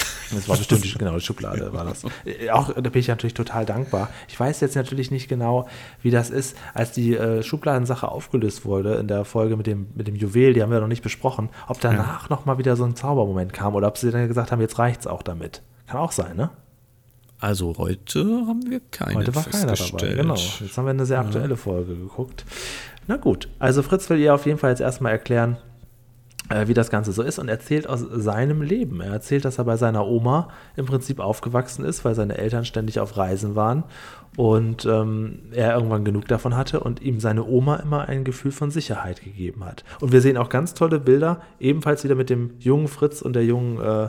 Das 0.32 0.48
war 0.48 0.56
bestimmt 0.56 0.84
die, 0.84 0.92
genau 0.98 1.14
die 1.14 1.20
Schublade, 1.20 1.72
war 1.72 1.84
das. 1.84 2.04
Äh, 2.24 2.50
auch 2.50 2.72
da 2.72 2.80
bin 2.80 3.00
ich 3.00 3.08
natürlich 3.08 3.34
total 3.34 3.66
dankbar. 3.66 4.10
Ich 4.28 4.38
weiß 4.38 4.60
jetzt 4.60 4.76
natürlich 4.76 5.10
nicht 5.10 5.28
genau, 5.28 5.68
wie 6.02 6.10
das 6.10 6.30
ist, 6.30 6.56
als 6.72 6.92
die 6.92 7.16
äh, 7.16 7.42
Schubladensache 7.42 8.08
aufgelöst 8.08 8.64
wurde 8.64 8.94
in 8.94 9.08
der 9.08 9.24
Folge 9.24 9.56
mit 9.56 9.66
dem, 9.66 9.88
mit 9.94 10.06
dem 10.06 10.14
Juwel, 10.14 10.52
die 10.52 10.62
haben 10.62 10.70
wir 10.70 10.80
noch 10.80 10.86
nicht 10.86 11.02
besprochen, 11.02 11.48
ob 11.66 11.80
danach 11.80 12.30
ja. 12.30 12.36
nochmal 12.36 12.58
wieder 12.58 12.76
so 12.76 12.84
ein 12.84 12.94
Zaubermoment 12.94 13.52
kam 13.52 13.74
oder 13.74 13.88
ob 13.88 13.98
sie 13.98 14.10
dann 14.10 14.28
gesagt 14.28 14.52
haben, 14.52 14.60
jetzt 14.60 14.78
reicht's 14.78 15.06
auch 15.06 15.22
damit. 15.22 15.62
Kann 15.86 15.98
auch 15.98 16.12
sein, 16.12 16.36
ne? 16.36 16.50
Also 17.40 17.74
heute 17.78 18.20
haben 18.46 18.70
wir 18.70 18.80
keine 18.90 19.16
Heute 19.16 19.34
war 19.34 19.44
keiner 19.44 19.74
dabei, 19.74 20.12
genau. 20.12 20.34
Jetzt 20.34 20.76
haben 20.76 20.84
wir 20.84 20.90
eine 20.90 21.06
sehr 21.06 21.20
aktuelle 21.20 21.50
ja. 21.50 21.56
Folge 21.56 21.96
geguckt. 21.96 22.44
Na 23.06 23.16
gut, 23.16 23.48
also 23.58 23.82
Fritz 23.82 24.08
will 24.10 24.18
ihr 24.18 24.34
auf 24.34 24.44
jeden 24.44 24.58
Fall 24.58 24.70
jetzt 24.70 24.80
erstmal 24.80 25.12
erklären, 25.12 25.56
äh, 25.56 25.69
wie 26.66 26.74
das 26.74 26.90
Ganze 26.90 27.12
so 27.12 27.22
ist 27.22 27.38
und 27.38 27.48
erzählt 27.48 27.88
aus 27.88 28.00
seinem 28.00 28.62
Leben. 28.62 29.00
Er 29.00 29.12
erzählt, 29.12 29.44
dass 29.44 29.58
er 29.58 29.64
bei 29.64 29.76
seiner 29.76 30.06
Oma 30.06 30.48
im 30.76 30.86
Prinzip 30.86 31.20
aufgewachsen 31.20 31.84
ist, 31.84 32.04
weil 32.04 32.14
seine 32.14 32.38
Eltern 32.38 32.64
ständig 32.64 32.98
auf 32.98 33.16
Reisen 33.16 33.54
waren 33.54 33.84
und 34.36 34.84
ähm, 34.84 35.40
er 35.52 35.74
irgendwann 35.74 36.04
genug 36.04 36.26
davon 36.28 36.56
hatte 36.56 36.80
und 36.80 37.02
ihm 37.02 37.20
seine 37.20 37.44
Oma 37.44 37.76
immer 37.76 38.08
ein 38.08 38.24
Gefühl 38.24 38.52
von 38.52 38.70
Sicherheit 38.70 39.22
gegeben 39.22 39.64
hat. 39.64 39.84
Und 40.00 40.12
wir 40.12 40.20
sehen 40.20 40.36
auch 40.36 40.48
ganz 40.48 40.74
tolle 40.74 40.98
Bilder, 40.98 41.40
ebenfalls 41.58 42.04
wieder 42.04 42.14
mit 42.14 42.30
dem 42.30 42.52
jungen 42.58 42.88
Fritz 42.88 43.22
und 43.22 43.34
der 43.34 43.44
jungen 43.44 43.80
äh, 43.80 44.08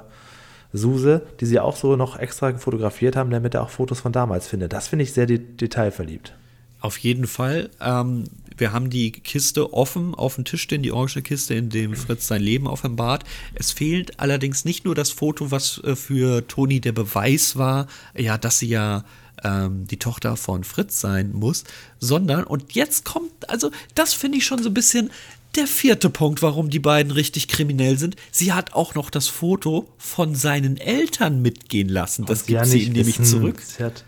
Suse, 0.73 1.23
die 1.39 1.45
sie 1.45 1.59
auch 1.59 1.75
so 1.75 1.95
noch 1.95 2.17
extra 2.17 2.53
fotografiert 2.53 3.15
haben, 3.15 3.29
damit 3.29 3.55
er 3.55 3.63
auch 3.63 3.69
Fotos 3.69 3.99
von 3.99 4.11
damals 4.11 4.47
findet. 4.47 4.73
Das 4.73 4.87
finde 4.87 5.03
ich 5.03 5.13
sehr 5.13 5.25
de 5.25 5.37
detailverliebt. 5.37 6.33
Auf 6.79 6.97
jeden 6.97 7.27
Fall. 7.27 7.69
Ähm, 7.79 8.23
wir 8.61 8.71
haben 8.71 8.89
die 8.89 9.11
Kiste 9.11 9.73
offen 9.73 10.15
auf 10.15 10.35
dem 10.35 10.45
Tisch 10.45 10.61
stehen, 10.61 10.83
die 10.83 10.93
orange 10.93 11.21
Kiste, 11.21 11.55
in 11.55 11.69
dem 11.69 11.95
Fritz 11.95 12.27
sein 12.27 12.41
Leben 12.41 12.67
offenbart. 12.67 13.25
Es 13.55 13.71
fehlt 13.71 14.21
allerdings 14.21 14.63
nicht 14.63 14.85
nur 14.85 14.95
das 14.95 15.09
Foto, 15.09 15.51
was 15.51 15.79
äh, 15.83 15.97
für 15.97 16.47
Toni 16.47 16.79
der 16.79 16.93
Beweis 16.93 17.57
war, 17.57 17.87
ja, 18.15 18.37
dass 18.37 18.59
sie 18.59 18.69
ja 18.69 19.03
ähm, 19.43 19.87
die 19.87 19.97
Tochter 19.97 20.37
von 20.37 20.63
Fritz 20.63 21.01
sein 21.01 21.31
muss, 21.33 21.65
sondern, 21.99 22.45
und 22.45 22.73
jetzt 22.73 23.03
kommt, 23.03 23.49
also 23.49 23.71
das 23.95 24.13
finde 24.13 24.37
ich 24.37 24.45
schon 24.45 24.63
so 24.63 24.69
ein 24.69 24.73
bisschen 24.73 25.09
der 25.55 25.67
vierte 25.67 26.09
Punkt, 26.09 26.41
warum 26.41 26.69
die 26.69 26.79
beiden 26.79 27.11
richtig 27.11 27.49
kriminell 27.49 27.97
sind. 27.97 28.15
Sie 28.31 28.53
hat 28.53 28.73
auch 28.73 28.95
noch 28.95 29.09
das 29.09 29.27
Foto 29.27 29.91
von 29.97 30.33
seinen 30.33 30.77
Eltern 30.77 31.41
mitgehen 31.41 31.89
lassen. 31.89 32.25
Das 32.25 32.45
gibt 32.45 32.65
sie 32.67 32.83
ihm 32.83 32.93
nämlich 32.93 33.21
zurück. 33.21 33.61
Sie 33.61 33.83
hat, 33.83 34.05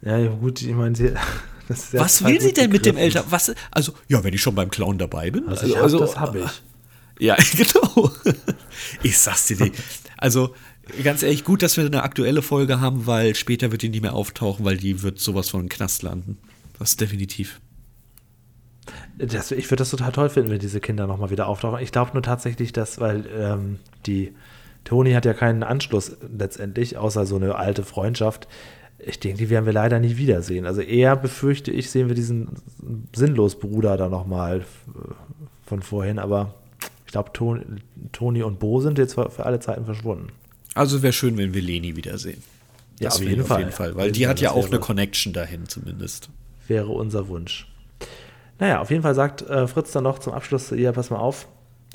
ja, 0.00 0.28
gut, 0.28 0.62
ich 0.62 0.72
meine, 0.72 0.96
sie 0.96 1.12
was 1.68 2.24
will 2.24 2.40
sie 2.40 2.52
denn 2.52 2.70
mit 2.70 2.86
dem 2.86 2.96
Eltern? 2.96 3.24
Was, 3.28 3.54
also, 3.70 3.92
ja, 4.08 4.24
wenn 4.24 4.32
ich 4.32 4.40
schon 4.40 4.54
beim 4.54 4.70
Clown 4.70 4.98
dabei 4.98 5.30
bin. 5.30 5.48
Also, 5.48 5.74
hab, 5.74 5.82
also 5.82 5.98
das 5.98 6.18
habe 6.18 6.40
ich. 6.40 6.62
Ja, 7.18 7.36
genau. 7.56 8.10
Ich 9.02 9.18
sag's 9.18 9.46
dir 9.46 9.58
nicht. 9.58 9.74
Also, 10.16 10.54
ganz 11.02 11.22
ehrlich, 11.22 11.44
gut, 11.44 11.62
dass 11.62 11.76
wir 11.76 11.84
eine 11.84 12.02
aktuelle 12.02 12.42
Folge 12.42 12.80
haben, 12.80 13.06
weil 13.06 13.34
später 13.34 13.70
wird 13.72 13.82
die 13.82 13.88
nicht 13.88 14.02
mehr 14.02 14.14
auftauchen, 14.14 14.64
weil 14.64 14.76
die 14.76 15.02
wird 15.02 15.18
sowas 15.18 15.50
von 15.50 15.68
Knast 15.68 16.02
landen. 16.02 16.38
Das 16.78 16.90
ist 16.90 17.00
definitiv. 17.00 17.60
Das, 19.18 19.50
ich 19.50 19.66
würde 19.66 19.80
das 19.80 19.90
total 19.90 20.12
toll 20.12 20.28
finden, 20.30 20.50
wenn 20.50 20.60
diese 20.60 20.80
Kinder 20.80 21.06
nochmal 21.06 21.30
wieder 21.30 21.48
auftauchen. 21.48 21.82
Ich 21.82 21.92
glaube 21.92 22.12
nur 22.14 22.22
tatsächlich, 22.22 22.72
dass, 22.72 23.00
weil 23.00 23.26
ähm, 23.36 23.78
die 24.06 24.34
Toni 24.84 25.12
hat 25.12 25.24
ja 25.24 25.34
keinen 25.34 25.62
Anschluss 25.62 26.16
letztendlich, 26.36 26.96
außer 26.96 27.26
so 27.26 27.36
eine 27.36 27.56
alte 27.56 27.82
Freundschaft 27.82 28.48
ich 28.98 29.20
denke, 29.20 29.38
die 29.38 29.50
werden 29.50 29.66
wir 29.66 29.72
leider 29.72 30.00
nie 30.00 30.16
wiedersehen. 30.16 30.66
Also 30.66 30.80
eher 30.80 31.16
befürchte 31.16 31.70
ich, 31.70 31.90
sehen 31.90 32.08
wir 32.08 32.14
diesen 32.14 32.48
sinnlos 33.14 33.58
Bruder 33.58 33.96
da 33.96 34.08
nochmal 34.08 34.60
äh, 34.60 34.62
von 35.66 35.82
vorhin, 35.82 36.18
aber 36.18 36.54
ich 37.06 37.12
glaube, 37.12 37.32
Toni 37.32 38.42
und 38.42 38.58
Bo 38.58 38.80
sind 38.80 38.98
jetzt 38.98 39.14
für 39.14 39.46
alle 39.46 39.60
Zeiten 39.60 39.86
verschwunden. 39.86 40.28
Also 40.74 41.02
wäre 41.02 41.12
schön, 41.12 41.38
wenn 41.38 41.54
wir 41.54 41.62
Leni 41.62 41.96
wiedersehen. 41.96 42.42
Ja, 43.00 43.10
auf 43.10 43.22
jeden, 43.22 43.42
auf 43.42 43.58
jeden 43.58 43.72
Fall. 43.72 43.94
Weil 43.96 44.12
die 44.12 44.26
hat 44.26 44.40
ja 44.40 44.50
auch 44.50 44.66
eine 44.66 44.78
Connection 44.78 45.32
dahin 45.32 45.66
zumindest. 45.68 46.28
Wäre 46.66 46.88
unser 46.88 47.28
Wunsch. 47.28 47.66
Naja, 48.58 48.80
auf 48.80 48.90
jeden 48.90 49.02
Fall 49.02 49.14
sagt 49.14 49.42
äh, 49.42 49.66
Fritz 49.66 49.92
dann 49.92 50.04
noch 50.04 50.18
zum 50.18 50.34
Abschluss, 50.34 50.70
ja, 50.70 50.92
pass 50.92 51.10
mal 51.10 51.18
auf, 51.18 51.48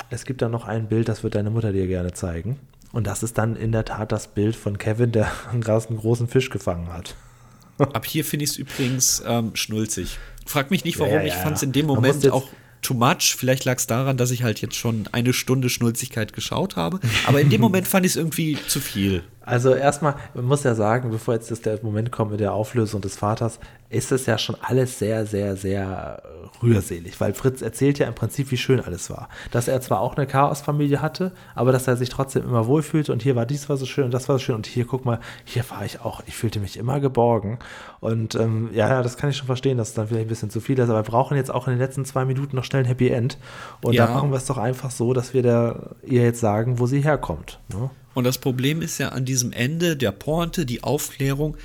es 0.09 0.25
gibt 0.25 0.41
da 0.41 0.49
noch 0.49 0.65
ein 0.65 0.87
Bild, 0.87 1.09
das 1.09 1.23
wird 1.23 1.35
deine 1.35 1.49
Mutter 1.49 1.73
dir 1.73 1.87
gerne 1.87 2.13
zeigen. 2.13 2.57
Und 2.93 3.07
das 3.07 3.23
ist 3.23 3.39
dann 3.39 3.55
in 3.55 3.71
der 3.71 3.83
Tat 3.83 4.11
das 4.11 4.27
Bild 4.27 4.55
von 4.55 4.77
Kevin, 4.77 5.11
der 5.11 5.29
gerade 5.59 5.89
einen 5.89 5.97
großen 5.97 6.29
Fisch 6.29 6.49
gefangen 6.49 6.93
hat. 6.93 7.15
Ab 7.79 8.05
hier 8.05 8.23
finde 8.23 8.45
ich 8.45 8.51
es 8.51 8.57
übrigens 8.57 9.21
ähm, 9.27 9.51
schnulzig. 9.55 10.19
Frag 10.45 10.71
mich 10.71 10.85
nicht, 10.85 10.99
warum. 10.99 11.13
Ja, 11.13 11.21
ja, 11.21 11.27
ich 11.27 11.33
fand 11.33 11.57
es 11.57 11.63
in 11.63 11.71
dem 11.71 11.87
Moment 11.87 12.29
auch 12.31 12.47
too 12.83 12.93
much. 12.93 13.35
Vielleicht 13.35 13.65
lag 13.65 13.77
es 13.77 13.87
daran, 13.87 14.17
dass 14.17 14.29
ich 14.29 14.43
halt 14.43 14.61
jetzt 14.61 14.75
schon 14.75 15.09
eine 15.11 15.33
Stunde 15.33 15.69
Schnulzigkeit 15.69 16.33
geschaut 16.33 16.75
habe. 16.75 16.99
Aber 17.25 17.41
in 17.41 17.49
dem 17.49 17.61
Moment 17.67 17.87
fand 17.87 18.05
ich 18.05 18.11
es 18.11 18.15
irgendwie 18.15 18.59
zu 18.67 18.79
viel. 18.79 19.23
Also 19.45 19.73
erstmal, 19.73 20.15
man 20.33 20.45
muss 20.45 20.63
ja 20.63 20.73
sagen, 20.75 21.11
bevor 21.11 21.33
jetzt 21.33 21.65
der 21.65 21.79
Moment 21.83 22.11
kommt 22.11 22.31
mit 22.31 22.39
der 22.39 22.53
Auflösung 22.53 23.01
des 23.01 23.15
Vaters, 23.15 23.59
ist 23.89 24.11
es 24.11 24.25
ja 24.25 24.37
schon 24.37 24.55
alles 24.61 24.97
sehr, 24.99 25.25
sehr, 25.25 25.55
sehr 25.55 26.23
rührselig, 26.63 27.19
weil 27.19 27.33
Fritz 27.33 27.61
erzählt 27.61 27.99
ja 27.99 28.07
im 28.07 28.15
Prinzip, 28.15 28.49
wie 28.51 28.57
schön 28.57 28.79
alles 28.79 29.09
war. 29.09 29.29
Dass 29.51 29.67
er 29.67 29.81
zwar 29.81 29.99
auch 29.99 30.15
eine 30.15 30.25
Chaosfamilie 30.25 31.01
hatte, 31.01 31.31
aber 31.55 31.71
dass 31.71 31.87
er 31.87 31.97
sich 31.97 32.09
trotzdem 32.09 32.43
immer 32.43 32.67
wohlfühlte 32.67 33.11
und 33.11 33.21
hier 33.21 33.35
war 33.35 33.45
dies 33.45 33.69
war 33.69 33.77
so 33.77 33.85
schön 33.85 34.05
und 34.05 34.13
das 34.13 34.29
war 34.29 34.37
so 34.37 34.45
schön 34.45 34.55
und 34.55 34.65
hier, 34.65 34.85
guck 34.85 35.05
mal, 35.05 35.19
hier 35.45 35.63
war 35.69 35.85
ich 35.85 36.01
auch, 36.01 36.23
ich 36.25 36.35
fühlte 36.35 36.59
mich 36.59 36.77
immer 36.77 36.99
geborgen 36.99 37.59
und 37.99 38.35
ähm, 38.35 38.69
ja, 38.73 39.03
das 39.03 39.17
kann 39.17 39.29
ich 39.29 39.37
schon 39.37 39.47
verstehen, 39.47 39.77
dass 39.77 39.89
es 39.89 39.93
dann 39.93 40.07
vielleicht 40.07 40.25
ein 40.25 40.29
bisschen 40.29 40.49
zu 40.49 40.61
viel 40.61 40.79
ist, 40.79 40.89
aber 40.89 40.99
wir 40.99 41.11
brauchen 41.11 41.37
jetzt 41.37 41.51
auch 41.51 41.67
in 41.67 41.73
den 41.73 41.79
letzten 41.79 42.05
zwei 42.05 42.25
Minuten 42.25 42.55
noch 42.55 42.63
schnell 42.63 42.83
ein 42.83 42.87
Happy 42.87 43.09
End 43.09 43.37
und 43.81 43.93
ja. 43.93 44.07
da 44.07 44.13
machen 44.13 44.31
wir 44.31 44.37
es 44.37 44.45
doch 44.45 44.57
einfach 44.57 44.91
so, 44.91 45.13
dass 45.13 45.33
wir 45.33 45.43
der, 45.43 45.95
ihr 46.03 46.23
jetzt 46.23 46.39
sagen, 46.39 46.79
wo 46.79 46.87
sie 46.87 47.01
herkommt. 47.01 47.59
Ne? 47.71 47.89
Und 48.13 48.23
das 48.25 48.37
Problem 48.37 48.81
ist 48.81 48.97
ja 48.99 49.09
an 49.09 49.25
diesem 49.25 49.51
Ende 49.51 49.97
der 49.97 50.11
Pointe, 50.11 50.65
die 50.65 50.83
Aufklärung, 50.83 51.57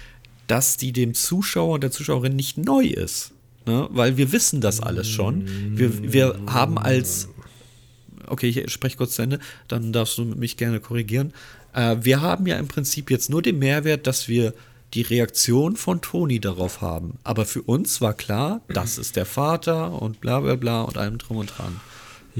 dass 0.46 0.76
die 0.76 0.92
dem 0.92 1.14
Zuschauer 1.14 1.74
und 1.74 1.82
der 1.82 1.90
Zuschauerin 1.90 2.34
nicht 2.34 2.56
neu 2.58 2.84
ist. 2.84 3.32
Ne? 3.66 3.86
Weil 3.90 4.16
wir 4.16 4.32
wissen 4.32 4.60
das 4.60 4.80
alles 4.80 5.08
schon. 5.08 5.76
Wir, 5.76 6.12
wir 6.12 6.40
haben 6.46 6.78
als. 6.78 7.28
Okay, 8.26 8.48
ich 8.48 8.72
spreche 8.72 8.96
kurz 8.96 9.14
zu 9.14 9.22
Ende, 9.22 9.38
dann 9.68 9.92
darfst 9.92 10.18
du 10.18 10.24
mich 10.24 10.56
gerne 10.56 10.80
korrigieren. 10.80 11.32
Äh, 11.72 11.96
wir 12.00 12.20
haben 12.20 12.46
ja 12.46 12.58
im 12.58 12.68
Prinzip 12.68 13.10
jetzt 13.10 13.30
nur 13.30 13.40
den 13.40 13.58
Mehrwert, 13.58 14.06
dass 14.06 14.28
wir 14.28 14.52
die 14.94 15.02
Reaktion 15.02 15.76
von 15.76 16.00
Toni 16.00 16.40
darauf 16.40 16.80
haben. 16.80 17.18
Aber 17.24 17.44
für 17.44 17.62
uns 17.62 18.00
war 18.00 18.14
klar, 18.14 18.62
das 18.68 18.96
ist 18.98 19.16
der 19.16 19.26
Vater 19.26 20.00
und 20.00 20.20
bla 20.20 20.40
bla 20.40 20.56
bla 20.56 20.82
und 20.82 20.96
allem 20.96 21.18
drum 21.18 21.38
und 21.38 21.52
dran. 21.56 21.78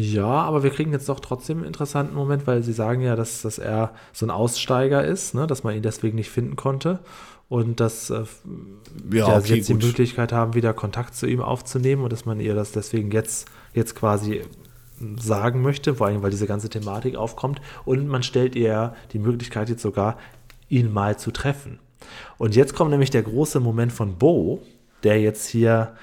Ja, 0.01 0.27
aber 0.27 0.63
wir 0.63 0.71
kriegen 0.71 0.93
jetzt 0.93 1.09
doch 1.09 1.19
trotzdem 1.19 1.59
einen 1.59 1.67
interessanten 1.67 2.15
Moment, 2.15 2.47
weil 2.47 2.63
sie 2.63 2.73
sagen 2.73 3.01
ja, 3.01 3.17
dass, 3.17 3.43
dass 3.43 3.59
er 3.59 3.93
so 4.13 4.27
ein 4.27 4.31
Aussteiger 4.31 5.05
ist, 5.05 5.35
ne? 5.35 5.49
dass 5.49 5.65
man 5.65 5.75
ihn 5.75 5.83
deswegen 5.83 6.15
nicht 6.15 6.31
finden 6.31 6.55
konnte 6.55 7.01
und 7.49 7.81
dass 7.81 8.11
äh, 8.11 8.23
ja, 9.11 9.27
okay, 9.27 9.41
sie 9.41 9.55
jetzt 9.57 9.69
gut. 9.69 9.83
die 9.83 9.87
Möglichkeit 9.87 10.33
haben, 10.33 10.55
wieder 10.55 10.73
Kontakt 10.73 11.17
zu 11.17 11.27
ihm 11.27 11.41
aufzunehmen 11.41 12.05
und 12.05 12.13
dass 12.13 12.27
man 12.27 12.39
ihr 12.39 12.55
das 12.55 12.71
deswegen 12.71 13.11
jetzt, 13.11 13.49
jetzt 13.75 13.97
quasi 13.97 14.43
sagen 15.19 15.63
möchte, 15.63 15.97
vor 15.97 16.07
allem 16.07 16.23
weil 16.23 16.31
diese 16.31 16.47
ganze 16.47 16.69
Thematik 16.69 17.17
aufkommt 17.17 17.61
und 17.85 18.07
man 18.07 18.23
stellt 18.23 18.55
ihr 18.55 18.95
die 19.13 19.19
Möglichkeit 19.19 19.69
jetzt 19.69 19.83
sogar, 19.83 20.17
ihn 20.69 20.93
mal 20.93 21.19
zu 21.19 21.33
treffen. 21.33 21.81
Und 22.37 22.55
jetzt 22.55 22.75
kommt 22.75 22.93
nämlich 22.93 23.11
der 23.11 23.23
große 23.23 23.59
Moment 23.59 23.93
von 23.93 24.17
Bo, 24.17 24.63
der 25.03 25.21
jetzt 25.21 25.49
hier 25.49 25.97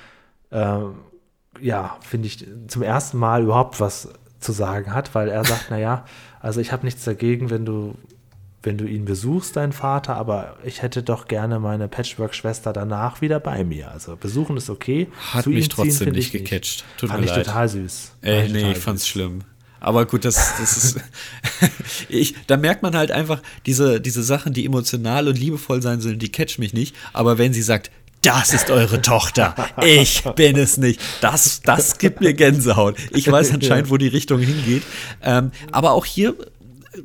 äh, 0.50 0.80
ja, 1.62 1.98
finde 2.02 2.28
ich, 2.28 2.46
zum 2.68 2.82
ersten 2.82 3.18
Mal 3.18 3.44
überhaupt 3.44 3.80
was 3.80 4.10
zu 4.40 4.52
sagen 4.52 4.94
hat, 4.94 5.16
weil 5.16 5.30
er 5.30 5.44
sagt, 5.44 5.72
naja, 5.72 6.06
also 6.40 6.60
ich 6.60 6.72
habe 6.72 6.86
nichts 6.86 7.04
dagegen, 7.04 7.50
wenn 7.50 7.66
du, 7.66 7.96
wenn 8.62 8.78
du 8.78 8.86
ihn 8.86 9.06
besuchst, 9.06 9.56
deinen 9.56 9.74
Vater, 9.74 10.16
aber 10.16 10.58
ich 10.64 10.82
hätte 10.82 11.04
doch 11.04 11.28
gerne 11.28 11.60
meine 11.60 11.88
Patchwork-Schwester 11.88 12.74
danach 12.74 13.22
wieder 13.22 13.40
bei 13.40 13.64
mir. 13.64 13.92
Also 13.92 14.16
besuchen 14.16 14.58
ist 14.58 14.70
okay. 14.70 15.08
Hat 15.34 15.48
mich 15.48 15.70
trotzdem 15.70 16.14
nicht 16.14 16.32
gecatcht. 16.32 16.84
Tut 16.98 17.10
Fand 17.10 17.22
mir 17.22 17.28
ich 17.28 17.36
leid. 17.36 17.46
total 17.46 17.70
süß. 17.70 18.12
Ey, 18.22 18.50
nee, 18.50 18.72
ich 18.72 18.78
fand's 18.78 19.04
süß. 19.04 19.10
schlimm. 19.10 19.40
Aber 19.80 20.06
gut, 20.08 20.26
das, 20.26 20.54
das 20.60 20.78
ist. 20.78 21.00
ich, 22.10 22.34
da 22.48 22.58
merkt 22.58 22.82
man 22.82 22.96
halt 22.96 23.12
einfach, 23.12 23.42
diese, 23.68 24.02
diese 24.02 24.24
Sachen, 24.24 24.52
die 24.52 24.66
emotional 24.66 25.28
und 25.28 25.38
liebevoll 25.38 25.82
sein 25.82 26.02
sollen, 26.02 26.18
die 26.18 26.32
catch 26.32 26.58
mich 26.58 26.74
nicht. 26.74 26.96
Aber 27.14 27.38
wenn 27.38 27.54
sie 27.54 27.62
sagt, 27.62 27.92
das 28.26 28.54
ist 28.54 28.72
eure 28.72 29.02
Tochter. 29.02 29.56
Ich 29.84 30.24
bin 30.36 30.58
es 30.58 30.78
nicht. 30.78 31.00
Das, 31.22 31.62
das 31.62 31.98
gibt 31.98 32.22
mir 32.22 32.34
Gänsehaut. 32.34 32.98
Ich 33.12 33.32
weiß 33.32 33.54
anscheinend, 33.54 33.90
wo 33.90 33.98
die 33.98 34.08
Richtung 34.08 34.40
hingeht. 34.40 34.84
Ähm, 35.22 35.52
aber 35.72 35.92
auch 35.92 36.06
hier, 36.06 36.36
äh, 36.94 37.02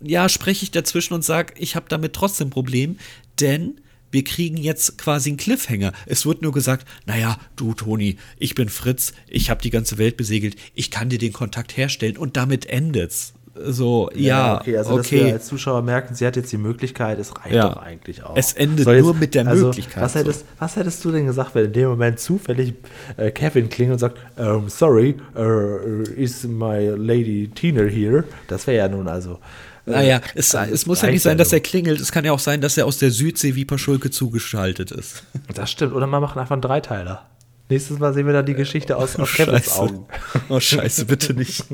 ja, 0.00 0.28
spreche 0.28 0.62
ich 0.62 0.70
dazwischen 0.70 1.14
und 1.14 1.24
sage, 1.24 1.54
ich 1.58 1.76
habe 1.76 1.86
damit 1.88 2.14
trotzdem 2.14 2.48
ein 2.48 2.50
Problem, 2.50 2.98
denn 3.40 3.80
wir 4.10 4.24
kriegen 4.24 4.56
jetzt 4.56 4.96
quasi 4.96 5.30
einen 5.30 5.36
Cliffhanger. 5.36 5.92
Es 6.06 6.24
wird 6.24 6.40
nur 6.40 6.52
gesagt, 6.52 6.86
naja, 7.04 7.38
du 7.56 7.74
Toni, 7.74 8.16
ich 8.38 8.54
bin 8.54 8.70
Fritz, 8.70 9.12
ich 9.26 9.50
habe 9.50 9.60
die 9.60 9.70
ganze 9.70 9.98
Welt 9.98 10.16
besegelt, 10.16 10.56
ich 10.74 10.90
kann 10.90 11.10
dir 11.10 11.18
den 11.18 11.32
Kontakt 11.34 11.76
herstellen 11.76 12.16
und 12.16 12.36
damit 12.38 12.64
endet's 12.66 13.34
so, 13.64 14.10
ja, 14.14 14.20
ja 14.20 14.60
okay, 14.60 14.76
also 14.76 14.92
okay. 14.92 15.00
dass 15.00 15.10
wir 15.10 15.32
als 15.34 15.46
Zuschauer 15.46 15.82
merken, 15.82 16.14
sie 16.14 16.26
hat 16.26 16.36
jetzt 16.36 16.52
die 16.52 16.58
Möglichkeit, 16.58 17.18
es 17.18 17.34
reicht 17.36 17.54
ja. 17.54 17.68
doch 17.68 17.76
eigentlich 17.76 18.22
auch. 18.22 18.36
Es 18.36 18.52
endet 18.52 18.86
jetzt, 18.86 19.02
nur 19.02 19.14
mit 19.14 19.34
der 19.34 19.46
also, 19.46 19.66
Möglichkeit. 19.66 20.02
Was 20.02 20.14
hättest, 20.14 20.40
so. 20.40 20.46
was 20.58 20.76
hättest 20.76 21.04
du 21.04 21.10
denn 21.10 21.26
gesagt, 21.26 21.54
wenn 21.54 21.66
in 21.66 21.72
dem 21.72 21.88
Moment 21.90 22.20
zufällig 22.20 22.74
äh, 23.16 23.30
Kevin 23.30 23.68
klingelt 23.68 23.94
und 23.94 23.98
sagt, 23.98 24.18
um, 24.36 24.68
sorry, 24.68 25.16
uh, 25.36 26.02
is 26.16 26.44
my 26.44 26.88
lady 26.96 27.50
Tina 27.54 27.82
here? 27.82 28.24
Das 28.48 28.66
wäre 28.66 28.78
ja 28.78 28.88
nun 28.88 29.08
also. 29.08 29.38
Äh, 29.86 29.90
naja, 29.90 30.20
es, 30.34 30.54
also 30.54 30.74
es 30.74 30.86
muss 30.86 31.02
ja 31.02 31.10
nicht 31.10 31.22
sein, 31.22 31.38
dass 31.38 31.52
er 31.52 31.60
klingelt. 31.60 32.00
Es 32.00 32.12
kann 32.12 32.24
ja 32.24 32.32
auch 32.32 32.38
sein, 32.38 32.60
dass 32.60 32.76
er 32.76 32.86
aus 32.86 32.98
der 32.98 33.10
Südsee 33.10 33.54
wie 33.54 33.64
Paschulke 33.64 34.10
zugeschaltet 34.10 34.90
ist. 34.90 35.24
Das 35.54 35.70
stimmt. 35.70 35.94
Oder 35.94 36.06
man 36.06 36.20
macht 36.20 36.36
einfach 36.36 36.52
einen 36.52 36.62
Dreiteiler. 36.62 37.26
Nächstes 37.70 37.98
Mal 37.98 38.14
sehen 38.14 38.26
wir 38.26 38.32
dann 38.32 38.46
die 38.46 38.54
Geschichte 38.54 38.96
aus, 38.96 39.16
aus 39.16 39.32
Kevins 39.34 39.76
Augen. 39.76 40.06
Oh, 40.48 40.58
scheiße, 40.58 41.04
bitte 41.04 41.34
nicht. 41.34 41.64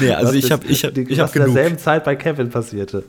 Nee, 0.00 0.10
also 0.12 0.32
ich 0.32 0.50
habe 0.50 0.66
ich 0.66 0.84
hab, 0.84 0.96
ich 0.96 1.20
hab 1.20 1.32
genug. 1.32 1.48
in 1.48 1.54
derselben 1.54 1.78
Zeit 1.78 2.04
bei 2.04 2.16
Kevin 2.16 2.48
passierte. 2.48 3.04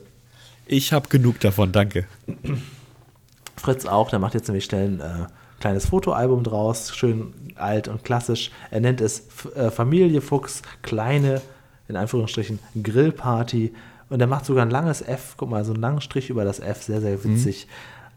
Ich 0.66 0.92
habe 0.92 1.08
genug 1.08 1.40
davon, 1.40 1.72
danke. 1.72 2.06
Fritz 3.56 3.86
auch, 3.86 4.10
der 4.10 4.18
macht 4.18 4.34
jetzt 4.34 4.48
nämlich 4.48 4.66
schnell 4.66 4.88
ein 4.88 5.00
äh, 5.00 5.26
kleines 5.60 5.86
Fotoalbum 5.86 6.44
draus, 6.44 6.94
schön 6.94 7.32
alt 7.54 7.88
und 7.88 8.04
klassisch. 8.04 8.50
Er 8.70 8.80
nennt 8.80 9.00
es 9.00 9.26
äh, 9.54 9.70
Familie 9.70 10.20
Fuchs, 10.20 10.60
kleine, 10.82 11.40
in 11.88 11.96
Anführungsstrichen, 11.96 12.58
Grillparty. 12.82 13.72
Und 14.10 14.20
er 14.20 14.26
macht 14.26 14.44
sogar 14.44 14.66
ein 14.66 14.70
langes 14.70 15.00
F, 15.00 15.34
guck 15.38 15.48
mal, 15.48 15.64
so 15.64 15.72
einen 15.72 15.80
langen 15.80 16.02
Strich 16.02 16.28
über 16.28 16.44
das 16.44 16.60
F, 16.60 16.82
sehr, 16.82 17.00
sehr 17.00 17.24
witzig. 17.24 17.66
Mhm. 17.66 17.70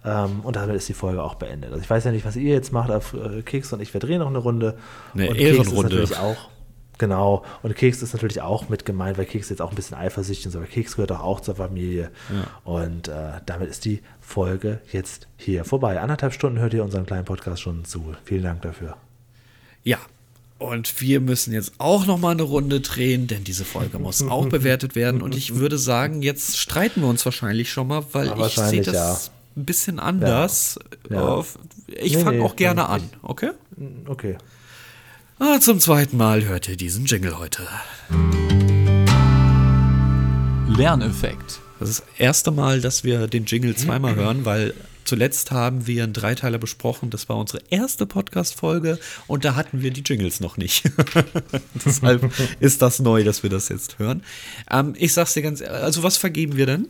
Ähm, 0.05 0.41
und 0.43 0.55
damit 0.55 0.75
ist 0.75 0.87
die 0.89 0.93
Folge 0.93 1.23
auch 1.23 1.35
beendet. 1.35 1.71
Also 1.71 1.81
ich 1.81 1.89
weiß 1.89 2.03
ja 2.03 2.11
nicht, 2.11 2.25
was 2.25 2.35
ihr 2.35 2.53
jetzt 2.53 2.71
macht, 2.71 2.91
auf 2.91 3.13
äh, 3.13 3.41
Keks 3.41 3.73
und 3.73 3.81
ich, 3.81 3.93
wir 3.93 3.99
drehen 3.99 4.19
noch 4.19 4.27
eine 4.27 4.37
Runde. 4.37 4.77
Eine 5.13 5.29
und 5.29 5.35
Ehrenrunde. 5.35 5.97
Keks 5.97 6.11
ist 6.11 6.17
natürlich 6.17 6.17
auch 6.17 6.49
Genau. 6.97 7.43
Und 7.63 7.75
Keks 7.75 8.01
ist 8.01 8.13
natürlich 8.13 8.41
auch 8.41 8.69
mit 8.69 8.85
gemeint, 8.85 9.17
weil 9.17 9.25
Keks 9.25 9.49
jetzt 9.49 9.61
auch 9.61 9.69
ein 9.69 9.75
bisschen 9.75 9.97
eifersüchtig 9.97 10.47
ist, 10.47 10.55
aber 10.55 10.65
Keks 10.65 10.95
gehört 10.95 11.11
auch, 11.11 11.21
auch 11.21 11.39
zur 11.39 11.55
Familie. 11.55 12.11
Ja. 12.29 12.71
Und 12.71 13.07
äh, 13.07 13.41
damit 13.45 13.69
ist 13.69 13.85
die 13.85 14.01
Folge 14.19 14.79
jetzt 14.91 15.27
hier 15.37 15.63
vorbei. 15.65 15.99
Anderthalb 15.99 16.33
Stunden 16.33 16.59
hört 16.59 16.73
ihr 16.73 16.83
unseren 16.83 17.05
kleinen 17.05 17.25
Podcast 17.25 17.61
schon 17.61 17.85
zu. 17.85 18.15
Vielen 18.23 18.43
Dank 18.43 18.61
dafür. 18.61 18.97
Ja. 19.83 19.97
Und 20.59 21.01
wir 21.01 21.19
müssen 21.21 21.53
jetzt 21.53 21.73
auch 21.77 22.07
noch 22.07 22.17
mal 22.17 22.31
eine 22.31 22.41
Runde 22.41 22.81
drehen, 22.81 23.27
denn 23.27 23.43
diese 23.43 23.63
Folge 23.63 23.99
muss 23.99 24.23
auch 24.23 24.45
bewertet 24.49 24.95
werden. 24.95 25.21
Und 25.21 25.35
ich 25.35 25.55
würde 25.55 25.77
sagen, 25.77 26.23
jetzt 26.23 26.57
streiten 26.57 27.01
wir 27.01 27.09
uns 27.09 27.23
wahrscheinlich 27.25 27.71
schon 27.71 27.87
mal, 27.87 28.03
weil 28.11 28.27
ja, 28.27 28.47
ich 28.47 28.55
sehe 28.55 28.81
das 28.81 29.27
ja. 29.27 29.33
Ein 29.57 29.65
bisschen 29.65 29.99
anders. 29.99 30.79
Ja. 31.09 31.43
Ich 31.87 32.15
nee, 32.15 32.23
fange 32.23 32.37
nee, 32.37 32.43
auch 32.43 32.55
gerne 32.55 32.87
an, 32.87 33.01
okay? 33.21 33.51
Okay. 34.07 34.37
Ah, 35.39 35.59
zum 35.59 35.79
zweiten 35.79 36.17
Mal 36.17 36.45
hört 36.45 36.67
ihr 36.69 36.77
diesen 36.77 37.05
Jingle 37.05 37.37
heute. 37.37 37.67
Lerneffekt. 40.67 41.59
Das 41.79 41.89
ist 41.89 41.99
das 42.01 42.19
erste 42.19 42.51
Mal, 42.51 42.81
dass 42.81 43.03
wir 43.03 43.27
den 43.27 43.45
Jingle 43.45 43.75
zweimal 43.75 44.15
hören, 44.15 44.45
weil 44.45 44.73
zuletzt 45.05 45.51
haben 45.51 45.87
wir 45.87 46.03
einen 46.03 46.13
Dreiteiler 46.13 46.57
besprochen. 46.57 47.09
Das 47.09 47.29
war 47.29 47.37
unsere 47.37 47.61
erste 47.69 48.05
Podcast-Folge 48.05 48.99
und 49.27 49.45
da 49.45 49.55
hatten 49.55 49.81
wir 49.81 49.91
die 49.91 50.01
Jingles 50.01 50.39
noch 50.39 50.57
nicht. 50.57 50.89
Deshalb 51.85 52.31
ist 52.59 52.81
das 52.81 52.99
neu, 52.99 53.23
dass 53.23 53.43
wir 53.43 53.49
das 53.49 53.69
jetzt 53.69 53.99
hören. 53.99 54.23
Ähm, 54.71 54.95
ich 54.97 55.13
sag's 55.13 55.33
dir 55.33 55.43
ganz 55.43 55.61
ehrlich, 55.61 55.83
also 55.83 56.03
was 56.03 56.17
vergeben 56.17 56.57
wir 56.57 56.65
denn? 56.65 56.87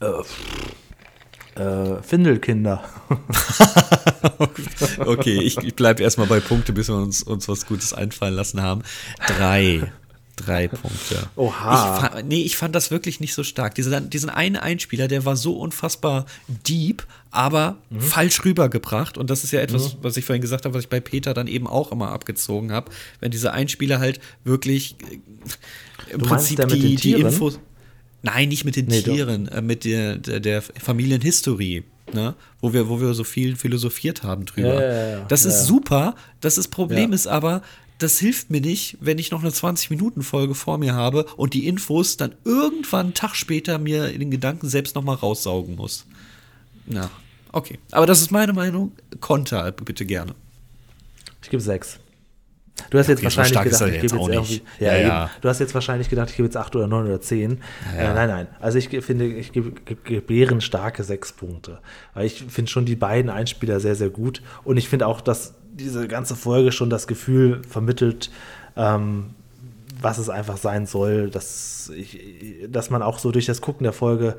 Äh, 0.00 1.60
äh, 1.60 2.02
Findelkinder. 2.02 2.84
okay, 4.98 5.40
ich, 5.40 5.58
ich 5.58 5.74
bleibe 5.74 6.02
erstmal 6.02 6.28
bei 6.28 6.40
Punkte, 6.40 6.72
bis 6.72 6.88
wir 6.88 6.96
uns, 6.96 7.22
uns 7.22 7.48
was 7.48 7.66
Gutes 7.66 7.92
einfallen 7.92 8.34
lassen 8.34 8.62
haben. 8.62 8.82
Drei. 9.26 9.92
Drei 10.36 10.68
Punkte. 10.68 11.28
Oha. 11.34 12.12
Ich 12.18 12.24
nee, 12.24 12.42
ich 12.42 12.56
fand 12.56 12.72
das 12.76 12.92
wirklich 12.92 13.18
nicht 13.18 13.34
so 13.34 13.42
stark. 13.42 13.74
Diese, 13.74 14.00
diesen 14.00 14.30
einen 14.30 14.54
Einspieler, 14.54 15.08
der 15.08 15.24
war 15.24 15.34
so 15.34 15.58
unfassbar 15.58 16.26
deep, 16.46 17.04
aber 17.32 17.78
mhm. 17.90 18.00
falsch 18.00 18.44
rübergebracht. 18.44 19.18
Und 19.18 19.30
das 19.30 19.42
ist 19.42 19.50
ja 19.50 19.60
etwas, 19.60 19.94
mhm. 19.94 19.98
was 20.02 20.16
ich 20.16 20.24
vorhin 20.24 20.40
gesagt 20.40 20.64
habe, 20.64 20.74
was 20.74 20.84
ich 20.84 20.88
bei 20.88 21.00
Peter 21.00 21.34
dann 21.34 21.48
eben 21.48 21.66
auch 21.66 21.90
immer 21.90 22.12
abgezogen 22.12 22.70
habe. 22.70 22.92
Wenn 23.18 23.32
diese 23.32 23.52
Einspieler 23.52 23.98
halt 23.98 24.20
wirklich 24.44 24.94
äh, 25.10 26.12
im 26.12 26.20
du 26.20 26.26
Prinzip 26.26 26.68
die, 26.68 26.94
die 26.94 27.12
Infos. 27.14 27.58
Nein, 28.22 28.48
nicht 28.48 28.64
mit 28.64 28.76
den 28.76 28.86
nee, 28.86 29.02
Tieren, 29.02 29.48
äh, 29.48 29.62
mit 29.62 29.84
der, 29.84 30.16
der, 30.16 30.62
Familienhistorie, 30.62 31.84
ne? 32.12 32.34
wo, 32.60 32.72
wir, 32.72 32.88
wo 32.88 33.00
wir 33.00 33.14
so 33.14 33.24
viel 33.24 33.56
philosophiert 33.56 34.22
haben 34.22 34.44
drüber. 34.44 34.74
Ja, 34.74 35.10
ja, 35.18 35.24
das 35.26 35.44
ist 35.44 35.66
super. 35.66 36.16
Das 36.40 36.58
ist 36.58 36.68
Problem 36.68 37.12
ist 37.12 37.28
aber, 37.28 37.62
das 37.98 38.18
hilft 38.18 38.50
mir 38.50 38.60
nicht, 38.60 38.96
wenn 39.00 39.18
ich 39.18 39.30
noch 39.30 39.40
eine 39.40 39.50
20-Minuten-Folge 39.50 40.54
vor 40.54 40.78
mir 40.78 40.94
habe 40.94 41.24
und 41.36 41.54
die 41.54 41.66
Infos 41.66 42.16
dann 42.16 42.34
irgendwann 42.44 43.06
einen 43.06 43.14
Tag 43.14 43.34
später 43.34 43.78
mir 43.78 44.08
in 44.10 44.20
den 44.20 44.30
Gedanken 44.30 44.68
selbst 44.68 44.94
nochmal 44.94 45.16
raussaugen 45.16 45.76
muss. 45.76 46.06
Na, 46.86 47.10
okay. 47.52 47.78
Aber 47.90 48.06
das 48.06 48.20
ist 48.20 48.30
meine 48.30 48.52
Meinung. 48.52 48.92
Konter 49.20 49.70
bitte 49.72 50.06
gerne. 50.06 50.34
Ich 51.42 51.50
gebe 51.50 51.62
sechs. 51.62 51.98
Du 52.90 52.98
hast 52.98 53.08
jetzt 53.08 53.18
okay, 53.18 53.36
wahrscheinlich 53.36 53.54
so 53.54 53.84
gedacht, 53.84 53.94
ich 53.94 54.00
gebe 54.00 54.16
jetzt 54.16 54.28
irgendwie. 54.28 54.62
Ja, 54.78 54.96
ja, 54.96 55.00
ja. 55.00 55.30
Du 55.40 55.48
hast 55.48 55.58
jetzt 55.58 55.74
wahrscheinlich 55.74 56.08
gedacht, 56.08 56.30
ich 56.30 56.36
gebe 56.36 56.46
jetzt 56.46 56.56
8 56.56 56.74
oder 56.76 56.86
9 56.86 57.06
oder 57.06 57.20
10. 57.20 57.58
Ja, 57.96 58.00
äh, 58.00 58.14
nein, 58.14 58.28
nein. 58.28 58.46
Also 58.60 58.78
ich 58.78 58.88
finde, 58.88 59.26
ich 59.26 59.52
gebe, 59.52 59.72
gebe 60.04 60.60
starke 60.60 61.04
6 61.04 61.32
Punkte. 61.32 61.80
Weil 62.14 62.26
ich 62.26 62.44
finde 62.48 62.70
schon 62.70 62.84
die 62.84 62.96
beiden 62.96 63.30
Einspieler 63.30 63.80
sehr, 63.80 63.94
sehr 63.94 64.10
gut. 64.10 64.42
Und 64.64 64.76
ich 64.76 64.88
finde 64.88 65.06
auch, 65.06 65.20
dass 65.20 65.54
diese 65.72 66.08
ganze 66.08 66.34
Folge 66.34 66.72
schon 66.72 66.90
das 66.90 67.06
Gefühl 67.06 67.62
vermittelt, 67.68 68.30
ähm, 68.76 69.30
was 70.00 70.18
es 70.18 70.28
einfach 70.28 70.56
sein 70.56 70.86
soll, 70.86 71.30
dass, 71.30 71.90
ich, 71.94 72.20
dass 72.68 72.90
man 72.90 73.02
auch 73.02 73.18
so 73.18 73.32
durch 73.32 73.46
das 73.46 73.60
Gucken 73.60 73.84
der 73.84 73.92
Folge 73.92 74.36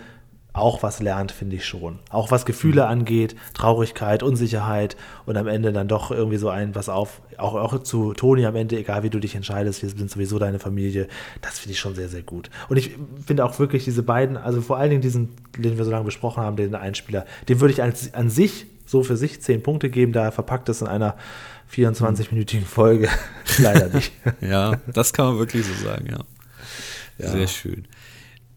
auch 0.52 0.82
was 0.82 1.00
lernt, 1.00 1.32
finde 1.32 1.58
ich 1.58 1.66
schon. 1.66 2.00
Auch 2.10 2.32
was 2.32 2.46
Gefühle 2.46 2.84
mhm. 2.84 2.90
angeht, 2.90 3.36
Traurigkeit, 3.54 4.24
Unsicherheit 4.24 4.98
und 5.26 5.38
am 5.38 5.48
Ende 5.48 5.72
dann 5.72 5.88
doch 5.88 6.12
irgendwie 6.12 6.38
so 6.38 6.50
ein, 6.50 6.74
was 6.74 6.90
auf, 6.90 7.22
auch, 7.38 7.54
auch 7.54 7.84
zu 7.84 8.14
Toni 8.14 8.46
am 8.46 8.56
Ende, 8.56 8.78
egal 8.78 9.04
wie 9.04 9.10
du 9.10 9.20
dich 9.20 9.36
entscheidest, 9.36 9.84
wir 9.84 9.90
sind 9.90 10.10
sowieso 10.10 10.40
deine 10.40 10.60
Familie, 10.60 11.08
das 11.42 11.60
finde 11.60 11.74
ich 11.74 11.80
schon 11.80 11.96
sehr, 11.96 12.10
sehr 12.10 12.24
gut. 12.24 12.50
Und 12.68 12.78
ich 12.78 12.92
finde 13.26 13.46
auch 13.46 13.60
wirklich 13.60 13.84
diese 13.84 14.02
beiden, 14.02 14.38
also 14.38 14.62
vor 14.62 14.78
allen 14.78 14.90
Dingen 14.90 15.02
diesen, 15.02 15.30
den 15.58 15.78
wir 15.78 15.86
so 15.86 15.92
lange 15.92 16.06
besprochen 16.06 16.44
haben, 16.44 16.56
den 16.56 16.74
Einspieler, 16.74 17.26
den 17.48 17.60
würde 17.60 17.74
ich 17.74 17.84
an, 17.84 17.94
an 18.14 18.30
sich, 18.30 18.66
so 18.88 19.04
für 19.04 19.18
sich, 19.18 19.42
zehn 19.42 19.62
Punkte 19.62 19.92
geben, 19.92 20.14
da 20.14 20.24
er 20.24 20.32
verpackt 20.32 20.68
ist 20.70 20.82
in 20.82 20.88
einer 20.88 21.16
24-minütigen 21.72 22.66
Folge. 22.66 23.08
Leider 23.60 23.90
nicht. 23.90 24.12
ja, 24.42 24.78
das 24.88 25.14
kann 25.14 25.28
man 25.28 25.38
wirklich 25.38 25.64
so 25.64 25.86
sagen, 25.86 26.08
ja. 26.10 26.20
ja. 27.20 27.32
Sehr 27.32 27.48
schön. 27.48 27.86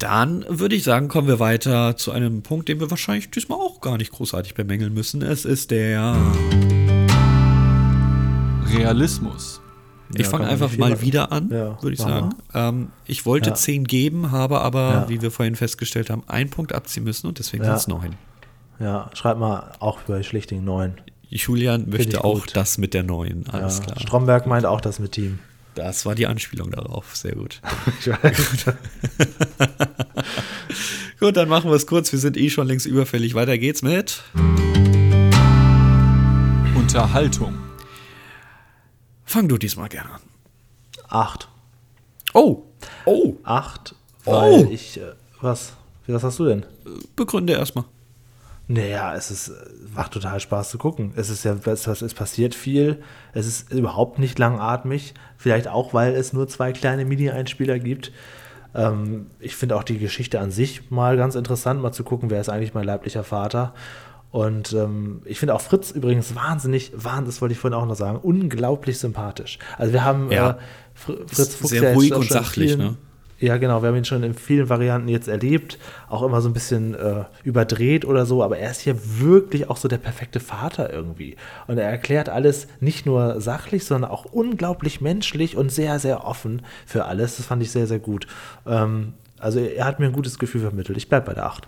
Dann 0.02 0.44
würde 0.48 0.74
ich 0.74 0.82
sagen, 0.82 1.06
kommen 1.06 1.28
wir 1.28 1.38
weiter 1.38 1.96
zu 1.96 2.10
einem 2.10 2.42
Punkt, 2.42 2.68
den 2.68 2.80
wir 2.80 2.90
wahrscheinlich 2.90 3.30
diesmal 3.30 3.58
auch 3.58 3.80
gar 3.80 3.98
nicht 3.98 4.10
großartig 4.10 4.54
bemängeln 4.54 4.92
müssen. 4.92 5.22
Es 5.22 5.44
ist 5.44 5.70
der 5.70 6.16
Realismus. 8.76 9.60
Ich 10.12 10.22
ja, 10.22 10.28
fange 10.28 10.48
einfach 10.48 10.76
mal 10.76 11.00
wieder 11.00 11.30
an, 11.30 11.50
ja, 11.50 11.80
würde 11.80 11.92
ich 11.92 12.00
sagen. 12.00 12.30
Ähm, 12.52 12.88
ich 13.06 13.24
wollte 13.26 13.50
ja. 13.50 13.54
10 13.54 13.84
geben, 13.84 14.32
habe 14.32 14.60
aber, 14.60 15.04
wie 15.08 15.22
wir 15.22 15.30
vorhin 15.30 15.54
festgestellt 15.54 16.10
haben, 16.10 16.24
einen 16.26 16.50
Punkt 16.50 16.74
abziehen 16.74 17.04
müssen 17.04 17.28
und 17.28 17.38
deswegen 17.38 17.62
sind 17.62 17.74
es 17.74 17.86
9. 17.86 18.16
Ja, 18.80 19.08
schreib 19.14 19.38
mal 19.38 19.70
auch 19.78 20.00
bei 20.00 20.24
schlichtigen 20.24 20.64
9. 20.64 20.94
Julian 21.28 21.88
möchte 21.88 22.24
auch 22.24 22.44
das 22.46 22.76
mit 22.76 22.92
der 22.92 23.04
9, 23.04 23.44
alles 23.52 23.80
klar. 23.80 24.00
Stromberg 24.00 24.48
meint 24.48 24.66
auch 24.66 24.80
das 24.80 24.98
mit 24.98 25.12
Team. 25.12 25.38
Das 25.74 26.04
war 26.04 26.14
die 26.14 26.26
Anspielung 26.26 26.70
darauf. 26.70 27.16
Sehr 27.16 27.34
gut. 27.34 27.60
ich 28.00 28.08
weiß. 28.08 28.66
gut, 31.20 31.36
dann 31.36 31.48
machen 31.48 31.70
wir 31.70 31.76
es 31.76 31.86
kurz. 31.86 32.12
Wir 32.12 32.18
sind 32.18 32.36
eh 32.36 32.50
schon 32.50 32.66
längst 32.66 32.86
überfällig. 32.86 33.34
Weiter 33.34 33.56
geht's 33.58 33.82
mit 33.82 34.22
Unterhaltung. 36.76 37.58
Fang 39.24 39.48
du 39.48 39.56
diesmal 39.56 39.88
gerne 39.88 40.10
an. 40.10 40.20
Acht. 41.08 41.48
Oh. 42.34 42.64
Oh. 43.06 43.36
Acht. 43.44 43.94
Weil 44.24 44.52
oh. 44.52 44.68
ich. 44.70 44.98
Äh, 44.98 45.14
was? 45.40 45.72
Was 46.06 46.22
hast 46.22 46.38
du 46.38 46.46
denn? 46.46 46.66
Begründe 47.16 47.54
erstmal. 47.54 47.84
Naja, 48.68 49.14
es 49.14 49.30
ist, 49.30 49.52
macht 49.94 50.12
total 50.12 50.40
Spaß 50.40 50.70
zu 50.70 50.78
gucken. 50.78 51.12
Es 51.16 51.30
ist 51.30 51.44
ja, 51.44 51.56
es, 51.64 51.86
es 51.86 52.14
passiert 52.14 52.54
viel. 52.54 53.02
Es 53.32 53.46
ist 53.46 53.72
überhaupt 53.72 54.18
nicht 54.18 54.38
langatmig. 54.38 55.14
Vielleicht 55.36 55.68
auch, 55.68 55.92
weil 55.94 56.14
es 56.14 56.32
nur 56.32 56.48
zwei 56.48 56.72
kleine 56.72 57.04
Mini-Einspieler 57.04 57.78
gibt. 57.78 58.12
Ähm, 58.74 59.26
ich 59.40 59.56
finde 59.56 59.76
auch 59.76 59.82
die 59.82 59.98
Geschichte 59.98 60.40
an 60.40 60.50
sich 60.50 60.90
mal 60.90 61.16
ganz 61.16 61.34
interessant, 61.34 61.82
mal 61.82 61.92
zu 61.92 62.04
gucken, 62.04 62.30
wer 62.30 62.40
ist 62.40 62.48
eigentlich 62.48 62.74
mein 62.74 62.84
leiblicher 62.84 63.24
Vater. 63.24 63.74
Und 64.30 64.72
ähm, 64.72 65.20
ich 65.26 65.38
finde 65.38 65.54
auch 65.54 65.60
Fritz 65.60 65.90
übrigens 65.90 66.34
wahnsinnig, 66.34 66.92
wahnsinnig, 66.94 67.34
das 67.34 67.42
wollte 67.42 67.52
ich 67.52 67.58
vorhin 67.58 67.78
auch 67.78 67.84
noch 67.84 67.96
sagen, 67.96 68.18
unglaublich 68.18 68.98
sympathisch. 68.98 69.58
Also 69.76 69.92
wir 69.92 70.04
haben 70.04 70.32
ja. 70.32 70.50
äh, 70.50 70.54
Fritz 70.94 71.54
Fuchs 71.54 71.68
sehr 71.68 71.92
ruhig 71.92 72.14
und 72.14 72.30
sachlich, 72.30 72.72
vielen, 72.72 72.78
ne? 72.78 72.96
Ja, 73.42 73.56
genau. 73.56 73.82
Wir 73.82 73.88
haben 73.88 73.96
ihn 73.96 74.04
schon 74.04 74.22
in 74.22 74.34
vielen 74.34 74.68
Varianten 74.68 75.08
jetzt 75.08 75.26
erlebt. 75.26 75.76
Auch 76.08 76.22
immer 76.22 76.40
so 76.40 76.48
ein 76.48 76.52
bisschen 76.52 76.94
äh, 76.94 77.24
überdreht 77.42 78.04
oder 78.04 78.24
so. 78.24 78.40
Aber 78.40 78.56
er 78.56 78.70
ist 78.70 78.82
hier 78.82 78.94
wirklich 79.18 79.68
auch 79.68 79.76
so 79.76 79.88
der 79.88 79.98
perfekte 79.98 80.38
Vater 80.38 80.92
irgendwie. 80.92 81.34
Und 81.66 81.76
er 81.76 81.90
erklärt 81.90 82.28
alles 82.28 82.68
nicht 82.78 83.04
nur 83.04 83.40
sachlich, 83.40 83.84
sondern 83.84 84.12
auch 84.12 84.26
unglaublich 84.26 85.00
menschlich 85.00 85.56
und 85.56 85.72
sehr, 85.72 85.98
sehr 85.98 86.24
offen 86.24 86.62
für 86.86 87.06
alles. 87.06 87.38
Das 87.38 87.46
fand 87.46 87.64
ich 87.64 87.72
sehr, 87.72 87.88
sehr 87.88 87.98
gut. 87.98 88.28
Ähm, 88.64 89.14
also 89.40 89.58
er 89.58 89.86
hat 89.86 89.98
mir 89.98 90.06
ein 90.06 90.12
gutes 90.12 90.38
Gefühl 90.38 90.60
vermittelt. 90.60 90.96
Ich 90.96 91.08
bleibe 91.08 91.26
bei 91.26 91.34
der 91.34 91.46
8. 91.46 91.66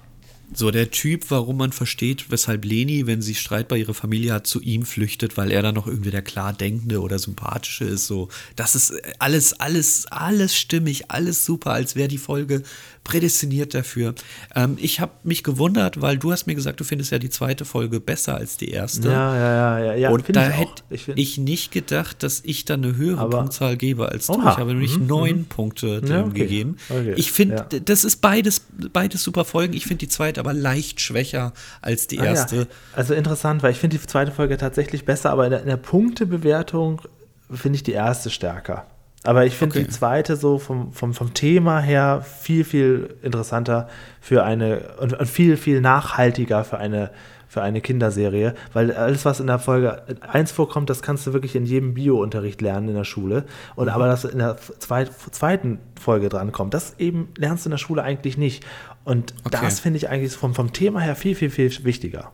So 0.52 0.70
der 0.70 0.90
Typ, 0.90 1.30
warum 1.30 1.56
man 1.56 1.72
versteht, 1.72 2.30
weshalb 2.30 2.64
Leni, 2.64 3.06
wenn 3.06 3.22
sie 3.22 3.34
Streit 3.34 3.68
bei 3.68 3.78
ihrer 3.78 3.94
Familie 3.94 4.34
hat, 4.34 4.46
zu 4.46 4.60
ihm 4.60 4.84
flüchtet, 4.84 5.36
weil 5.36 5.50
er 5.50 5.62
dann 5.62 5.74
noch 5.74 5.86
irgendwie 5.86 6.10
der 6.10 6.22
klar 6.22 6.52
denkende 6.52 7.00
oder 7.00 7.18
sympathische 7.18 7.84
ist. 7.84 8.06
So, 8.06 8.28
das 8.56 8.74
ist 8.74 8.94
alles, 9.18 9.58
alles, 9.60 10.06
alles 10.10 10.56
stimmig, 10.56 11.10
alles 11.10 11.44
super, 11.44 11.72
als 11.72 11.96
wäre 11.96 12.08
die 12.08 12.18
Folge 12.18 12.62
prädestiniert 13.04 13.74
dafür. 13.74 14.14
Ähm, 14.54 14.76
ich 14.80 14.98
habe 14.98 15.12
mich 15.22 15.44
gewundert, 15.44 16.00
weil 16.00 16.18
du 16.18 16.32
hast 16.32 16.46
mir 16.46 16.54
gesagt, 16.54 16.80
du 16.80 16.84
findest 16.84 17.12
ja 17.12 17.18
die 17.18 17.28
zweite 17.28 17.64
Folge 17.66 18.00
besser 18.00 18.34
als 18.36 18.56
die 18.56 18.70
erste. 18.70 19.08
Ja, 19.08 19.36
ja, 19.36 19.54
ja, 19.54 19.84
ja. 19.84 19.94
ja 19.94 20.10
und 20.10 20.24
da 20.34 20.48
hätte 20.48 20.82
ich, 20.90 21.08
ich, 21.08 21.38
nicht 21.38 21.70
gedacht, 21.70 22.22
dass 22.22 22.40
ich 22.44 22.64
dann 22.64 22.82
eine 22.82 22.96
höhere 22.96 23.20
Aber, 23.20 23.38
Punktzahl 23.38 23.76
gebe 23.76 24.08
als 24.08 24.26
du. 24.26 24.34
Oha. 24.34 24.52
Ich 24.52 24.56
habe 24.56 24.72
nämlich 24.72 24.98
mhm, 24.98 25.06
neun 25.06 25.36
mhm. 25.36 25.44
Punkte 25.44 26.00
ja, 26.04 26.24
okay. 26.24 26.38
gegeben. 26.40 26.76
Okay. 26.88 27.14
Ich 27.16 27.30
finde, 27.30 27.66
ja. 27.70 27.78
das 27.78 28.04
ist 28.04 28.22
beides, 28.22 28.62
beides 28.92 29.22
super 29.22 29.44
Folgen. 29.44 29.74
Ich 29.74 29.84
finde 29.84 29.98
die 29.98 30.08
zweite 30.08 30.33
Zeit, 30.34 30.38
aber 30.38 30.52
leicht 30.52 31.00
schwächer 31.00 31.52
als 31.80 32.06
die 32.06 32.16
erste. 32.16 32.56
Ah, 32.56 32.60
ja. 32.60 32.66
Also 32.94 33.14
interessant, 33.14 33.62
weil 33.62 33.72
ich 33.72 33.78
finde 33.78 33.98
die 33.98 34.06
zweite 34.06 34.32
Folge 34.32 34.56
tatsächlich 34.56 35.04
besser, 35.04 35.30
aber 35.30 35.44
in 35.44 35.50
der, 35.50 35.60
in 35.60 35.68
der 35.68 35.76
Punktebewertung 35.76 37.02
finde 37.50 37.76
ich 37.76 37.82
die 37.82 37.92
erste 37.92 38.30
stärker. 38.30 38.86
Aber 39.24 39.46
ich 39.46 39.56
finde 39.56 39.78
okay. 39.78 39.86
die 39.86 39.90
zweite 39.90 40.36
so 40.36 40.58
vom, 40.58 40.92
vom, 40.92 41.14
vom 41.14 41.32
Thema 41.32 41.80
her 41.80 42.22
viel, 42.22 42.62
viel 42.62 43.16
interessanter 43.22 43.88
für 44.20 44.44
eine 44.44 44.94
und, 45.00 45.14
und 45.14 45.26
viel, 45.26 45.56
viel 45.56 45.80
nachhaltiger 45.80 46.62
für 46.64 46.76
eine 46.76 47.10
für 47.54 47.62
eine 47.62 47.80
Kinderserie, 47.80 48.54
weil 48.72 48.90
alles, 48.92 49.24
was 49.24 49.38
in 49.38 49.46
der 49.46 49.60
Folge 49.60 50.02
1 50.28 50.50
vorkommt, 50.50 50.90
das 50.90 51.02
kannst 51.02 51.24
du 51.24 51.32
wirklich 51.32 51.54
in 51.54 51.64
jedem 51.64 51.94
Bio-Unterricht 51.94 52.60
lernen 52.60 52.88
in 52.88 52.96
der 52.96 53.04
Schule. 53.04 53.44
Und 53.76 53.88
aber 53.88 54.08
das 54.08 54.24
in 54.24 54.40
der 54.40 54.56
zweit, 54.56 55.12
zweiten 55.30 55.78
Folge 55.98 56.28
drankommt, 56.28 56.74
das 56.74 56.98
eben 56.98 57.28
lernst 57.36 57.64
du 57.64 57.68
in 57.68 57.70
der 57.70 57.78
Schule 57.78 58.02
eigentlich 58.02 58.36
nicht. 58.36 58.66
Und 59.04 59.34
okay. 59.44 59.58
das 59.60 59.80
finde 59.80 59.98
ich 59.98 60.08
eigentlich 60.08 60.32
vom, 60.32 60.54
vom 60.54 60.72
Thema 60.72 61.00
her 61.00 61.14
viel, 61.16 61.34
viel, 61.34 61.50
viel 61.50 61.84
wichtiger. 61.84 62.32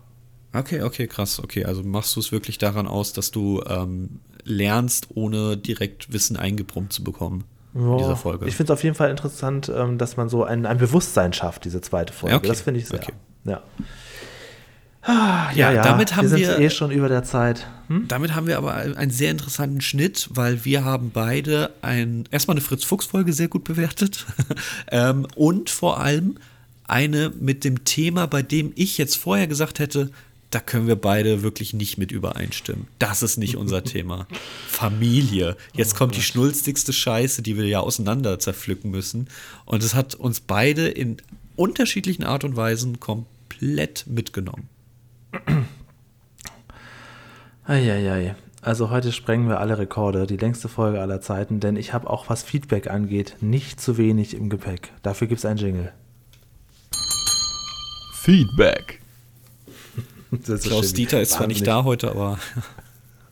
Okay, 0.52 0.82
okay, 0.82 1.06
krass. 1.06 1.40
Okay, 1.42 1.64
also 1.64 1.82
machst 1.82 2.16
du 2.16 2.20
es 2.20 2.32
wirklich 2.32 2.58
daran 2.58 2.86
aus, 2.86 3.12
dass 3.12 3.30
du 3.30 3.62
ähm, 3.66 4.20
lernst, 4.44 5.08
ohne 5.14 5.56
direkt 5.56 6.12
Wissen 6.12 6.36
eingebrummt 6.36 6.92
zu 6.92 7.04
bekommen? 7.04 7.44
in 7.74 7.98
dieser 7.98 8.16
Folge. 8.16 8.46
Ich 8.46 8.56
finde 8.56 8.72
es 8.72 8.78
auf 8.78 8.82
jeden 8.82 8.96
Fall 8.96 9.10
interessant, 9.10 9.70
ähm, 9.74 9.96
dass 9.96 10.16
man 10.16 10.28
so 10.28 10.44
ein, 10.44 10.66
ein 10.66 10.78
Bewusstsein 10.78 11.32
schafft, 11.32 11.64
diese 11.64 11.80
zweite 11.80 12.12
Folge. 12.12 12.36
Okay. 12.36 12.48
Das 12.48 12.62
finde 12.62 12.80
ich 12.80 12.88
sehr. 12.88 12.98
Okay. 12.98 13.12
Ja. 13.44 13.62
Ah, 15.02 15.50
ja, 15.54 15.72
ja, 15.72 15.82
damit 15.82 16.14
haben 16.14 16.30
wir, 16.30 16.36
wir 16.36 16.58
eh 16.58 16.68
schon 16.68 16.90
über 16.90 17.08
der 17.08 17.24
Zeit. 17.24 17.66
Hm? 17.86 18.06
Damit 18.08 18.34
haben 18.34 18.46
wir 18.46 18.58
aber 18.58 18.74
einen 18.74 19.10
sehr 19.10 19.30
interessanten 19.30 19.80
Schnitt, 19.80 20.28
weil 20.32 20.64
wir 20.66 20.84
haben 20.84 21.10
beide 21.10 21.70
ein, 21.80 22.24
erstmal 22.30 22.54
eine 22.54 22.60
Fritz-Fuchs-Folge 22.60 23.32
sehr 23.32 23.48
gut 23.48 23.64
bewertet 23.64 24.26
ähm, 24.90 25.26
und 25.36 25.70
vor 25.70 26.00
allem 26.00 26.36
eine 26.90 27.30
mit 27.38 27.64
dem 27.64 27.84
Thema, 27.84 28.26
bei 28.26 28.42
dem 28.42 28.72
ich 28.74 28.98
jetzt 28.98 29.16
vorher 29.16 29.46
gesagt 29.46 29.78
hätte, 29.78 30.10
da 30.50 30.58
können 30.58 30.88
wir 30.88 30.96
beide 30.96 31.42
wirklich 31.42 31.74
nicht 31.74 31.96
mit 31.96 32.10
übereinstimmen. 32.10 32.88
Das 32.98 33.22
ist 33.22 33.36
nicht 33.36 33.56
unser 33.56 33.84
Thema. 33.84 34.26
Familie. 34.66 35.56
Jetzt 35.74 35.94
oh 35.94 35.98
kommt 35.98 36.16
die 36.16 36.22
schnulzigste 36.22 36.92
Scheiße, 36.92 37.42
die 37.42 37.56
wir 37.56 37.66
ja 37.66 37.80
auseinander 37.80 38.38
zerpflücken 38.38 38.90
müssen. 38.90 39.28
Und 39.64 39.82
es 39.82 39.94
hat 39.94 40.16
uns 40.16 40.40
beide 40.40 40.88
in 40.88 41.18
unterschiedlichen 41.54 42.24
Art 42.24 42.42
und 42.42 42.56
Weisen 42.56 42.98
komplett 42.98 44.06
mitgenommen. 44.08 44.68
Eieiei. 47.64 48.34
Also 48.62 48.90
heute 48.90 49.12
sprengen 49.12 49.48
wir 49.48 49.60
alle 49.60 49.78
Rekorde, 49.78 50.26
die 50.26 50.36
längste 50.36 50.68
Folge 50.68 51.00
aller 51.00 51.20
Zeiten, 51.20 51.60
denn 51.60 51.76
ich 51.76 51.94
habe 51.94 52.10
auch 52.10 52.28
was 52.28 52.42
Feedback 52.42 52.90
angeht 52.90 53.36
nicht 53.40 53.80
zu 53.80 53.96
wenig 53.96 54.34
im 54.34 54.50
Gepäck. 54.50 54.92
Dafür 55.02 55.28
gibt 55.28 55.38
es 55.38 55.46
ein 55.46 55.56
Jingle. 55.56 55.92
Feedback. 58.22 59.00
Klaus 60.62 60.92
Dieter 60.92 61.20
ist 61.22 61.32
zwar 61.32 61.46
nicht 61.46 61.66
da 61.66 61.84
heute, 61.84 62.10
aber 62.10 62.38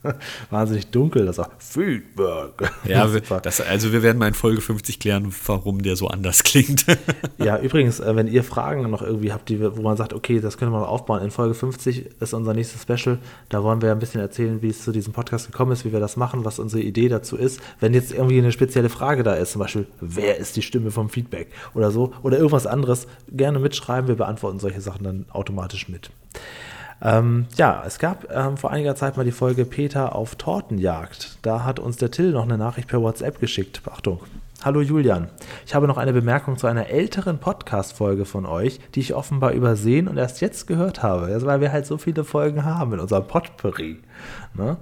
wahnsinnig 0.49 0.87
dunkel, 0.87 1.25
das 1.25 1.39
auch 1.39 1.49
Feedback. 1.57 2.71
Ja, 2.85 3.07
das, 3.41 3.61
also 3.61 3.91
wir 3.91 4.03
werden 4.03 4.17
mal 4.17 4.27
in 4.27 4.33
Folge 4.33 4.61
50 4.61 4.99
klären, 4.99 5.33
warum 5.45 5.81
der 5.81 5.95
so 5.95 6.07
anders 6.07 6.43
klingt. 6.43 6.85
ja, 7.37 7.59
übrigens, 7.59 7.99
äh, 7.99 8.15
wenn 8.15 8.27
ihr 8.27 8.43
Fragen 8.43 8.89
noch 8.89 9.01
irgendwie 9.01 9.33
habt, 9.33 9.49
die, 9.49 9.59
wo 9.61 9.81
man 9.81 9.97
sagt, 9.97 10.13
okay, 10.13 10.39
das 10.39 10.57
können 10.57 10.71
wir 10.71 10.79
mal 10.79 10.85
aufbauen, 10.85 11.21
in 11.21 11.31
Folge 11.31 11.53
50 11.53 12.09
ist 12.19 12.33
unser 12.33 12.53
nächstes 12.53 12.81
Special, 12.81 13.19
da 13.49 13.63
wollen 13.63 13.81
wir 13.81 13.91
ein 13.91 13.99
bisschen 13.99 14.21
erzählen, 14.21 14.61
wie 14.61 14.69
es 14.69 14.83
zu 14.83 14.91
diesem 14.91 15.13
Podcast 15.13 15.47
gekommen 15.47 15.71
ist, 15.71 15.85
wie 15.85 15.91
wir 15.91 15.99
das 15.99 16.17
machen, 16.17 16.45
was 16.45 16.59
unsere 16.59 16.81
Idee 16.81 17.09
dazu 17.09 17.35
ist. 17.35 17.59
Wenn 17.79 17.93
jetzt 17.93 18.13
irgendwie 18.13 18.37
eine 18.37 18.51
spezielle 18.51 18.89
Frage 18.89 19.23
da 19.23 19.33
ist, 19.33 19.51
zum 19.51 19.59
Beispiel, 19.59 19.87
wer 19.99 20.37
ist 20.37 20.55
die 20.55 20.61
Stimme 20.61 20.91
vom 20.91 21.09
Feedback 21.09 21.49
oder 21.73 21.91
so, 21.91 22.13
oder 22.23 22.37
irgendwas 22.37 22.67
anderes, 22.67 23.07
gerne 23.31 23.59
mitschreiben, 23.59 24.07
wir 24.07 24.15
beantworten 24.15 24.59
solche 24.59 24.81
Sachen 24.81 25.03
dann 25.03 25.25
automatisch 25.29 25.89
mit. 25.89 26.09
Ähm, 27.01 27.45
ja, 27.55 27.83
es 27.85 27.97
gab 27.97 28.29
ähm, 28.31 28.57
vor 28.57 28.71
einiger 28.71 28.95
Zeit 28.95 29.15
mal 29.15 29.23
die 29.23 29.31
Folge 29.31 29.65
Peter 29.65 30.15
auf 30.15 30.35
Tortenjagd. 30.35 31.37
Da 31.41 31.63
hat 31.63 31.79
uns 31.79 31.97
der 31.97 32.11
Till 32.11 32.31
noch 32.31 32.43
eine 32.43 32.57
Nachricht 32.57 32.89
per 32.89 33.01
WhatsApp 33.01 33.39
geschickt. 33.39 33.81
Achtung. 33.89 34.19
Hallo 34.61 34.81
Julian, 34.81 35.29
ich 35.65 35.73
habe 35.73 35.87
noch 35.87 35.95
eine 35.95 36.11
Bemerkung 36.11 36.57
zu 36.57 36.67
einer 36.67 36.87
älteren 36.87 37.37
Podcast-Folge 37.39 38.25
von 38.25 38.45
euch, 38.45 38.81
die 38.93 38.99
ich 38.99 39.13
offenbar 39.13 39.53
übersehen 39.53 40.09
und 40.09 40.17
erst 40.17 40.41
jetzt 40.41 40.67
gehört 40.67 41.01
habe, 41.01 41.45
weil 41.45 41.61
wir 41.61 41.71
halt 41.71 41.85
so 41.85 41.97
viele 41.97 42.25
Folgen 42.25 42.65
haben 42.65 42.91
in 42.91 42.99
unserem 42.99 43.25
Potpourri. 43.25 43.99
Ne? 44.53 44.75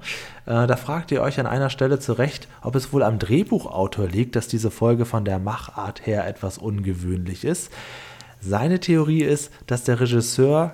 Äh, 0.48 0.66
da 0.66 0.76
fragt 0.78 1.12
ihr 1.12 1.22
euch 1.22 1.40
an 1.40 1.46
einer 1.46 1.70
Stelle 1.70 2.00
zurecht, 2.00 2.48
ob 2.64 2.74
es 2.74 2.92
wohl 2.92 3.04
am 3.04 3.20
Drehbuchautor 3.20 4.08
liegt, 4.08 4.36
dass 4.36 4.48
diese 4.48 4.72
Folge 4.72 5.06
von 5.06 5.26
der 5.26 5.38
Machart 5.38 6.08
her 6.08 6.26
etwas 6.26 6.58
ungewöhnlich 6.58 7.46
ist. 7.46 7.72
Seine 8.40 8.80
Theorie 8.80 9.22
ist, 9.22 9.52
dass 9.68 9.84
der 9.84 10.00
Regisseur 10.00 10.72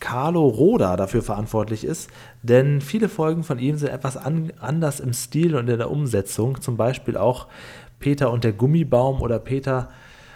Carlo 0.00 0.46
Roda 0.46 0.96
dafür 0.96 1.22
verantwortlich 1.22 1.84
ist, 1.84 2.10
denn 2.42 2.80
viele 2.80 3.08
Folgen 3.08 3.44
von 3.44 3.58
ihm 3.58 3.76
sind 3.76 3.88
etwas 3.90 4.16
an, 4.16 4.52
anders 4.60 5.00
im 5.00 5.12
Stil 5.12 5.56
und 5.56 5.68
in 5.68 5.78
der 5.78 5.90
Umsetzung, 5.90 6.60
zum 6.60 6.76
Beispiel 6.76 7.16
auch 7.16 7.46
Peter 7.98 8.30
und 8.30 8.44
der 8.44 8.52
Gummibaum 8.52 9.20
oder 9.20 9.38
Peter. 9.38 9.88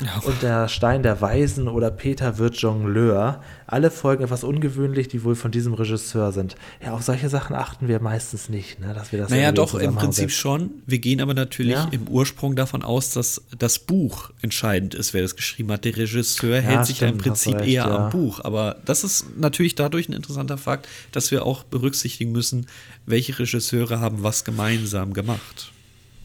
und 0.24 0.42
der 0.42 0.68
Stein 0.68 1.02
der 1.02 1.20
Weisen 1.20 1.68
oder 1.68 1.90
Peter 1.90 2.38
wird 2.38 2.56
Jongleur. 2.56 3.42
Alle 3.66 3.90
Folgen 3.90 4.24
etwas 4.24 4.42
ungewöhnlich, 4.42 5.08
die 5.08 5.22
wohl 5.22 5.34
von 5.36 5.50
diesem 5.50 5.74
Regisseur 5.74 6.32
sind. 6.32 6.56
Ja, 6.82 6.92
auf 6.92 7.02
solche 7.02 7.28
Sachen 7.28 7.54
achten 7.54 7.88
wir 7.88 8.00
meistens 8.00 8.48
nicht, 8.48 8.80
ne, 8.80 8.94
dass 8.94 9.12
wir 9.12 9.20
das 9.20 9.30
Naja, 9.30 9.52
doch, 9.52 9.74
im 9.74 9.94
Prinzip 9.94 10.30
schon. 10.32 10.70
Wir 10.86 10.98
gehen 10.98 11.20
aber 11.20 11.34
natürlich 11.34 11.74
ja? 11.74 11.88
im 11.90 12.08
Ursprung 12.08 12.56
davon 12.56 12.82
aus, 12.82 13.12
dass 13.12 13.42
das 13.58 13.78
Buch 13.78 14.30
entscheidend 14.42 14.94
ist, 14.94 15.14
wer 15.14 15.22
das 15.22 15.36
geschrieben 15.36 15.70
hat. 15.72 15.84
Der 15.84 15.96
Regisseur 15.96 16.56
ja, 16.56 16.62
hält 16.62 16.86
sich 16.86 16.96
stimmt, 16.96 17.12
im 17.12 17.18
Prinzip 17.18 17.56
recht, 17.56 17.68
eher 17.68 17.86
am 17.86 18.10
Buch. 18.10 18.40
Aber 18.42 18.76
das 18.84 19.04
ist 19.04 19.38
natürlich 19.38 19.74
dadurch 19.74 20.08
ein 20.08 20.14
interessanter 20.14 20.58
Fakt, 20.58 20.88
dass 21.12 21.30
wir 21.30 21.46
auch 21.46 21.62
berücksichtigen 21.64 22.32
müssen, 22.32 22.66
welche 23.06 23.38
Regisseure 23.38 24.00
haben 24.00 24.22
was 24.22 24.44
gemeinsam 24.44 25.12
gemacht. 25.12 25.72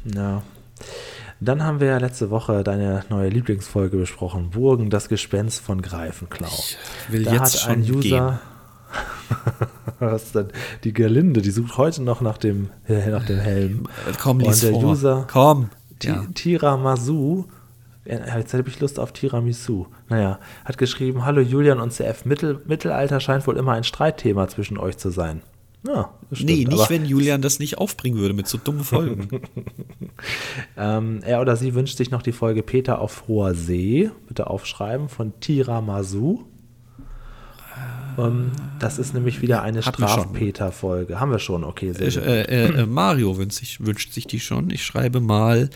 Ja. 0.05 0.43
Dann 1.39 1.63
haben 1.63 1.79
wir 1.79 1.87
ja 1.87 1.97
letzte 1.97 2.29
Woche 2.29 2.63
deine 2.63 3.03
neue 3.09 3.29
Lieblingsfolge 3.29 3.97
besprochen, 3.97 4.51
Burgen, 4.51 4.89
das 4.89 5.09
Gespenst 5.09 5.61
von 5.61 5.81
Greifenklau. 5.81 6.47
Ich 6.47 6.77
will 7.09 7.23
da 7.23 7.33
jetzt 7.33 7.63
hat 7.63 7.71
ein 7.71 7.81
User 7.81 8.39
Was 9.99 10.31
denn? 10.31 10.47
Die 10.83 10.93
Gerlinde, 10.93 11.41
die 11.41 11.51
sucht 11.51 11.77
heute 11.77 12.03
noch 12.03 12.21
nach 12.21 12.37
dem, 12.37 12.69
nach 12.87 13.25
dem 13.25 13.39
Helm. 13.39 13.87
Komm, 14.21 14.39
lies 14.39 14.63
Und 14.63 14.63
der 14.63 14.71
vor. 14.71 14.91
User 14.91 15.27
Komm. 15.31 15.69
Ja. 16.01 16.25
Tiramisu, 16.33 17.45
jetzt 18.05 18.53
habe 18.53 18.67
ich 18.67 18.79
Lust 18.79 18.99
auf 18.99 19.13
Tiramisu. 19.13 19.87
Naja, 20.09 20.39
hat 20.65 20.77
geschrieben, 20.77 21.25
hallo 21.25 21.41
Julian 21.41 21.79
und 21.79 21.93
CF, 21.93 22.25
Mittel, 22.25 22.61
Mittelalter 22.65 23.19
scheint 23.19 23.47
wohl 23.47 23.57
immer 23.57 23.73
ein 23.73 23.83
Streitthema 23.83 24.47
zwischen 24.47 24.77
euch 24.77 24.97
zu 24.97 25.09
sein. 25.09 25.41
Ja, 25.87 26.13
stimmt, 26.31 26.49
nee, 26.49 26.65
nicht, 26.65 26.89
wenn 26.89 27.05
Julian 27.05 27.41
das 27.41 27.59
nicht 27.59 27.77
aufbringen 27.77 28.17
würde 28.17 28.33
mit 28.33 28.47
so 28.47 28.57
dummen 28.57 28.83
Folgen. 28.83 29.27
ähm, 30.77 31.19
er 31.23 31.41
oder 31.41 31.55
sie 31.55 31.75
wünscht 31.75 31.97
sich 31.97 32.11
noch 32.11 32.21
die 32.21 32.31
Folge 32.31 32.63
Peter 32.63 32.99
auf 32.99 33.27
hoher 33.27 33.53
See, 33.53 34.09
bitte 34.27 34.47
aufschreiben, 34.47 35.09
von 35.09 35.39
Tiramisu. 35.39 36.43
Ähm, 38.17 38.51
das 38.79 38.97
ist 38.97 39.13
nämlich 39.13 39.41
wieder 39.41 39.61
eine 39.61 39.83
Straf-Peter-Folge. 39.83 41.19
Haben 41.19 41.31
wir 41.31 41.39
schon, 41.39 41.63
okay. 41.63 41.89
Äh, 41.89 42.07
äh, 42.07 42.81
äh, 42.81 42.85
Mario 42.85 43.37
wünscht 43.37 43.57
sich, 43.57 43.85
wünscht 43.85 44.13
sich 44.13 44.25
die 44.27 44.39
schon. 44.39 44.69
Ich 44.69 44.83
schreibe 44.83 45.19
mal 45.19 45.69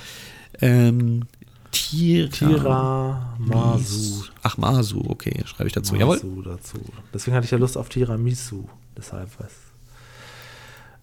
ähm, 0.62 1.26
Tira, 1.72 2.30
Tira 2.30 3.36
Masu. 3.38 4.24
Ach, 4.42 4.58
Masu, 4.58 5.04
okay, 5.08 5.44
schreibe 5.46 5.68
ich 5.68 5.74
dazu. 5.74 5.94
Masu 5.96 6.28
Jawohl. 6.28 6.44
dazu. 6.44 6.80
Deswegen 7.14 7.36
hatte 7.36 7.46
ich 7.46 7.52
ja 7.52 7.58
Lust 7.58 7.78
auf 7.78 7.90
Tiramisu. 7.90 8.68
Deshalb 8.98 9.30
was. 9.40 9.69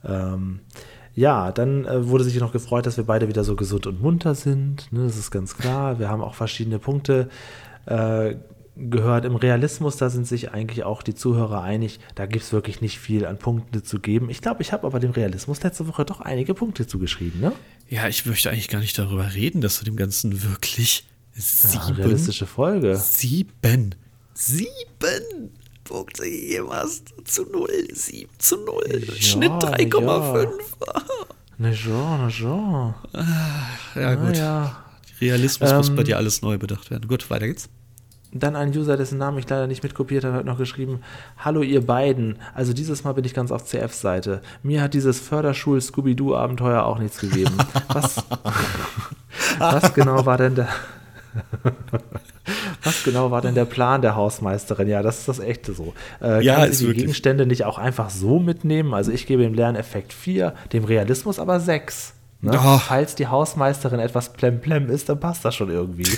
Ähm, 0.07 0.61
ja, 1.15 1.51
dann 1.51 1.87
äh, 1.87 2.09
wurde 2.09 2.25
sich 2.25 2.39
noch 2.39 2.53
gefreut, 2.53 2.87
dass 2.87 2.99
wir 2.99 3.05
beide 3.05 3.29
wieder 3.29 3.43
so 3.43 3.57
gesund 3.57 3.87
und 3.87 4.01
munter 4.01 4.35
sind. 4.35 4.93
Ne, 4.93 5.05
das 5.05 5.17
ist 5.17 5.31
ganz 5.31 5.57
klar. 5.57 5.99
Wir 5.99 6.09
haben 6.09 6.21
auch 6.21 6.35
verschiedene 6.35 6.79
Punkte 6.79 7.31
äh, 7.87 8.35
gehört. 8.77 9.25
Im 9.25 9.37
Realismus, 9.37 9.97
da 9.97 10.11
sind 10.11 10.27
sich 10.27 10.53
eigentlich 10.53 10.85
auch 10.85 11.03
die 11.03 11.15
Zuhörer 11.15 11.63
einig. 11.63 12.01
Da 12.15 12.27
gibt 12.27 12.45
es 12.45 12.53
wirklich 12.53 12.83
nicht 12.83 12.99
viel 12.99 13.25
an 13.25 13.39
Punkten 13.39 13.83
zu 13.83 13.99
geben. 13.99 14.29
Ich 14.29 14.43
glaube, 14.43 14.61
ich 14.61 14.73
habe 14.73 14.87
aber 14.87 15.01
dem 15.01 15.13
Realismus 15.13 15.63
letzte 15.63 15.89
Woche 15.89 16.05
doch 16.05 16.21
einige 16.21 16.53
Punkte 16.53 16.87
zugeschrieben. 16.87 17.41
Ne? 17.41 17.53
Ja, 17.89 18.09
ich 18.09 18.27
möchte 18.27 18.51
eigentlich 18.51 18.69
gar 18.69 18.81
nicht 18.81 18.99
darüber 18.99 19.33
reden, 19.33 19.63
dass 19.63 19.79
du 19.79 19.87
dem 19.87 19.97
Ganzen 19.97 20.43
wirklich 20.43 21.07
sieben, 21.33 21.97
ja, 21.97 22.05
realistische 22.05 22.47
Folge. 22.47 22.97
Sieben. 22.97 23.95
Sieben 24.35 25.51
Punkte 25.87 26.25
gegeben 26.25 26.69
hast. 26.71 27.15
Zu 27.25 27.45
0, 27.45 27.69
7 27.93 28.31
zu 28.39 28.57
0. 28.59 29.05
Ja, 29.07 29.15
Schnitt 29.15 29.53
3,5. 29.53 30.49
Ja. 30.87 31.03
Na 31.59 31.71
ja, 31.71 32.19
na 32.19 32.29
ja. 32.29 32.95
Ja, 33.95 34.15
gut. 34.15 34.37
Ja. 34.37 34.85
Realismus 35.21 35.71
ähm, 35.71 35.77
muss 35.79 35.95
bei 35.95 36.03
dir 36.03 36.19
alles 36.19 36.43
neu 36.43 36.59
bedacht 36.59 36.91
werden. 36.91 37.09
Gut, 37.09 37.31
weiter 37.31 37.47
geht's. 37.47 37.69
Dann 38.33 38.57
ein 38.57 38.77
User, 38.77 38.97
dessen 38.97 39.19
Namen 39.19 39.39
ich 39.39 39.49
leider 39.49 39.67
nicht 39.67 39.83
mitkopiert 39.83 40.25
habe, 40.25 40.37
hat 40.37 40.45
noch 40.45 40.59
geschrieben: 40.59 41.01
Hallo, 41.39 41.63
ihr 41.63 41.87
beiden. 41.87 42.39
Also, 42.55 42.73
dieses 42.73 43.05
Mal 43.05 43.13
bin 43.13 43.25
ich 43.25 43.33
ganz 43.33 43.51
auf 43.51 43.65
CF-Seite. 43.65 44.43
Mir 44.63 44.83
hat 44.83 44.95
dieses 44.95 45.21
Förderschul-Scooby-Doo-Abenteuer 45.21 46.85
auch 46.85 46.99
nichts 46.99 47.19
gegeben. 47.19 47.57
Was, 47.89 48.17
was 49.59 49.95
genau 49.95 50.27
war 50.27 50.37
denn 50.37 50.55
der. 50.57 50.69
Was 52.83 53.05
genau 53.05 53.31
war 53.31 53.41
denn 53.41 53.55
der 53.55 53.65
Plan 53.65 54.03
der 54.03 54.17
Hausmeisterin? 54.17 54.89
Ja, 54.89 55.03
das 55.03 55.21
ist 55.21 55.29
das 55.29 55.39
Echte 55.39 55.73
so. 55.73 55.95
Äh, 56.23 56.45
ja, 56.45 56.57
kann 56.57 56.73
sie 56.73 56.79
die 56.79 56.89
wirklich. 56.89 57.05
Gegenstände 57.05 57.47
nicht 57.47 57.65
auch 57.65 57.79
einfach 57.79 58.11
so 58.11 58.39
mitnehmen? 58.39 58.95
Also 58.95 59.13
ich 59.13 59.27
gebe 59.27 59.43
dem 59.43 59.55
Lerneffekt 59.55 60.13
4, 60.13 60.55
dem 60.73 60.85
Realismus 60.85 61.39
aber 61.39 61.61
6. 61.61 62.15
Ne? 62.43 62.53
Oh. 62.55 62.79
Falls 62.79 63.15
die 63.15 63.29
Hausmeisterin 63.29 63.99
etwas 63.99 64.33
plemplem 64.33 64.91
ist, 64.91 65.09
dann 65.09 65.19
passt 65.19 65.45
das 65.45 65.55
schon 65.55 65.71
irgendwie. 65.71 66.11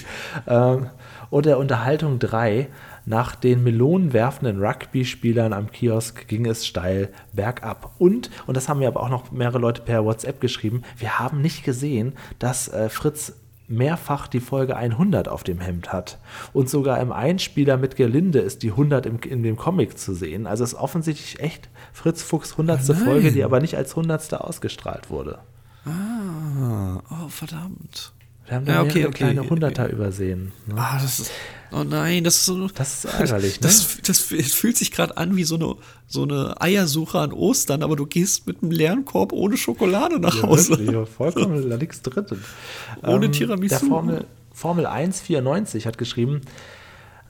ähm, 0.47 0.91
und 1.31 1.47
der 1.47 1.59
Unterhaltung 1.59 2.19
3, 2.19 2.69
nach 3.09 3.35
den 3.35 3.65
melonenwerfenden 3.65 4.63
Rugby-Spielern 4.63 5.55
am 5.55 5.71
Kiosk 5.71 6.29
ging 6.29 6.45
es 6.45 6.67
steil 6.67 7.09
bergab. 7.33 7.93
Und, 7.99 8.31
und 8.47 8.57
das 8.57 8.69
haben 8.69 8.81
mir 8.81 8.89
aber 8.89 9.03
auch 9.03 9.09
noch 9.09 9.33
mehrere 9.33 9.59
Leute 9.59 9.81
per 9.81 10.05
WhatsApp 10.05 10.41
geschrieben, 10.43 10.83
wir 10.99 11.19
haben 11.19 11.41
nicht 11.41 11.65
gesehen, 11.65 12.13
dass 12.39 12.69
äh, 12.69 12.91
Fritz 12.91 13.33
mehrfach 13.69 14.27
die 14.27 14.41
Folge 14.41 14.77
100 14.77 15.29
auf 15.29 15.45
dem 15.45 15.61
Hemd 15.61 15.93
hat. 15.93 16.19
Und 16.53 16.69
sogar 16.71 17.01
im 17.01 17.13
Einspieler 17.13 17.77
mit 17.77 17.97
Gelinde 17.97 18.41
ist 18.41 18.63
die 18.63 18.71
100 18.71 19.07
im, 19.07 19.21
in 19.21 19.43
dem 19.43 19.57
Comic 19.57 19.99
zu 19.99 20.15
sehen. 20.15 20.47
Also 20.47 20.65
es 20.65 20.73
ist 20.73 20.79
offensichtlich 20.79 21.41
echt 21.41 21.69
Fritz 21.93 22.23
Fuchs 22.23 22.53
100. 22.53 22.81
Oh 22.89 22.95
Folge, 22.95 23.31
die 23.31 23.45
aber 23.45 23.61
nicht 23.61 23.77
als 23.77 23.91
100. 23.91 24.35
ausgestrahlt 24.35 25.11
wurde. 25.11 25.39
Ah, 25.85 27.03
oh 27.11 27.29
verdammt. 27.29 28.13
Wir 28.47 28.57
haben 28.57 28.65
da 28.65 28.73
ja, 28.75 28.83
okay, 28.83 29.05
okay. 29.05 29.15
kleine 29.15 29.49
Hunderter 29.49 29.91
übersehen. 29.91 30.53
Ne? 30.67 30.75
Ah, 30.77 30.99
das 31.01 31.21
ist, 31.21 31.31
oh 31.73 31.85
nein, 31.85 32.25
das 32.25 32.37
ist 32.37 32.47
so. 32.47 32.69
Das 32.69 33.05
ist 33.05 33.13
ärgerlich, 33.13 33.55
ne? 33.61 33.67
Das, 33.67 33.99
das, 34.05 34.21
fühlt 34.21 34.77
sich 34.77 34.91
gerade 34.91 35.17
an 35.17 35.37
wie 35.37 35.45
so 35.45 35.57
eine, 35.57 35.77
so 36.07 36.23
eine 36.23 36.61
Eiersuche 36.61 37.19
an 37.19 37.33
Ostern, 37.33 37.83
aber 37.83 37.97
du 37.97 38.07
gehst 38.07 38.47
mit 38.47 38.63
einem 38.63 38.71
leeren 38.71 39.05
Korb 39.05 39.33
ohne 39.33 39.57
Schokolade 39.57 40.19
nach 40.19 40.43
Hause. 40.43 40.83
Ja, 40.83 41.05
vollkommen 41.05 41.69
da 41.69 41.77
nichts 41.77 42.03
drin. 42.03 42.27
Ohne 43.03 43.27
ähm, 43.27 43.33
Tiramisu. 43.33 43.79
Der 43.79 43.89
Formel, 43.89 44.25
Formel 44.53 44.87
194 44.87 45.87
hat 45.87 45.99
geschrieben, 45.99 46.41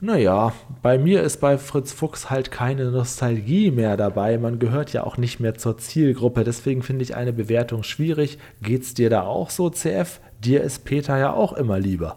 naja, 0.01 0.53
bei 0.81 0.97
mir 0.97 1.23
ist 1.23 1.41
bei 1.41 1.57
Fritz 1.57 1.91
Fuchs 1.91 2.29
halt 2.29 2.51
keine 2.51 2.89
Nostalgie 2.89 3.69
mehr 3.69 3.97
dabei. 3.97 4.37
Man 4.37 4.57
gehört 4.57 4.93
ja 4.93 5.03
auch 5.03 5.17
nicht 5.17 5.41
mehr 5.41 5.55
zur 5.55 5.77
Zielgruppe. 5.77 6.45
Deswegen 6.45 6.83
finde 6.83 7.03
ich 7.03 7.15
eine 7.15 7.33
Bewertung 7.33 7.83
schwierig. 7.83 8.37
Geht's 8.61 8.93
dir 8.93 9.09
da 9.09 9.23
auch 9.23 9.49
so, 9.49 9.69
CF? 9.69 10.21
Dir 10.39 10.63
ist 10.63 10.85
Peter 10.85 11.17
ja 11.17 11.33
auch 11.33 11.51
immer 11.51 11.79
lieber. 11.79 12.15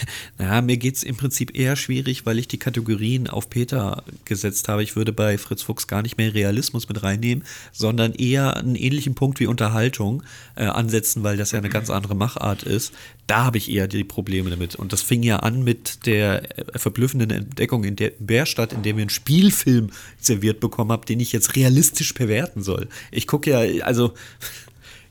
Naja, 0.38 0.60
mir 0.60 0.76
geht 0.76 0.96
es 0.96 1.02
im 1.02 1.16
Prinzip 1.16 1.56
eher 1.56 1.76
schwierig, 1.76 2.26
weil 2.26 2.38
ich 2.38 2.48
die 2.48 2.58
Kategorien 2.58 3.28
auf 3.28 3.48
Peter 3.48 4.02
gesetzt 4.24 4.68
habe. 4.68 4.82
Ich 4.82 4.96
würde 4.96 5.12
bei 5.12 5.38
Fritz 5.38 5.62
Fuchs 5.62 5.86
gar 5.86 6.02
nicht 6.02 6.18
mehr 6.18 6.34
Realismus 6.34 6.88
mit 6.88 7.02
reinnehmen, 7.02 7.44
sondern 7.72 8.12
eher 8.12 8.56
einen 8.56 8.76
ähnlichen 8.76 9.14
Punkt 9.14 9.40
wie 9.40 9.46
Unterhaltung 9.46 10.22
äh, 10.56 10.64
ansetzen, 10.64 11.22
weil 11.22 11.36
das 11.36 11.52
ja 11.52 11.58
eine 11.58 11.68
ganz 11.68 11.90
andere 11.90 12.14
Machart 12.14 12.64
ist. 12.64 12.92
Da 13.26 13.44
habe 13.44 13.58
ich 13.58 13.70
eher 13.70 13.88
die 13.88 14.04
Probleme 14.04 14.50
damit. 14.50 14.76
Und 14.76 14.92
das 14.92 15.02
fing 15.02 15.22
ja 15.22 15.38
an 15.38 15.64
mit 15.64 16.06
der 16.06 16.58
äh, 16.58 16.78
verblüffenden 16.78 17.30
Entdeckung 17.30 17.84
in 17.84 17.96
der 17.96 18.12
Bärstadt, 18.18 18.72
in 18.72 18.82
der 18.82 18.96
wir 18.96 19.02
einen 19.02 19.10
Spielfilm 19.10 19.90
serviert 20.20 20.60
bekommen 20.60 20.92
haben, 20.92 21.04
den 21.06 21.20
ich 21.20 21.32
jetzt 21.32 21.56
realistisch 21.56 22.14
bewerten 22.14 22.62
soll. 22.62 22.88
Ich 23.10 23.26
gucke 23.26 23.50
ja, 23.50 23.84
also 23.84 24.12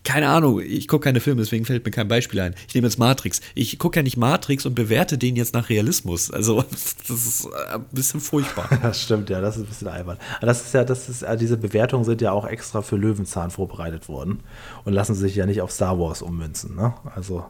keine 0.06 0.30
Ahnung, 0.30 0.62
ich 0.62 0.88
gucke 0.88 1.06
keine 1.06 1.20
Filme, 1.20 1.42
deswegen 1.42 1.66
fällt 1.66 1.84
mir 1.84 1.92
kein 1.92 2.08
Beispiel 2.08 2.40
ein. 2.40 2.56
Ich 2.68 2.76
nehme 2.76 2.88
jetzt 2.88 3.00
Matrix. 3.00 3.42
Ich 3.56 3.78
gucke 3.80 4.00
ja 4.00 4.04
nicht 4.04 4.16
Matrix 4.16 4.66
und 4.66 4.76
bewerte 4.76 5.18
den 5.18 5.36
jetzt 5.36 5.54
nach 5.54 5.70
Realismus. 5.70 6.32
Also, 6.32 6.64
das 7.08 7.26
ist 7.26 7.50
ein 7.74 7.84
bisschen 7.92 8.22
furchtbar. 8.22 8.70
Das 8.86 9.02
stimmt, 9.02 9.32
ja, 9.32 9.42
das 9.42 9.58
ist 9.58 9.64
ein 9.64 9.68
bisschen 9.68 9.88
albern. 9.88 10.18
das 10.42 10.62
ist 10.62 10.74
ja, 10.74 10.84
das 10.84 11.10
ist, 11.10 11.26
diese 11.40 11.58
Bewertungen 11.58 12.04
sind 12.04 12.22
ja 12.22 12.32
auch 12.32 12.46
extra 12.46 12.84
für 12.84 12.98
Löwenzahn 12.98 13.50
vorbereitet 13.50 14.08
worden 14.08 14.42
und 14.84 14.94
lassen 14.94 15.16
sich 15.16 15.36
ja 15.36 15.48
nicht 15.48 15.62
auf 15.62 15.72
Star 15.72 16.00
Wars 16.00 16.22
ummünzen, 16.22 16.76
ne? 16.76 16.94
Also. 17.16 17.46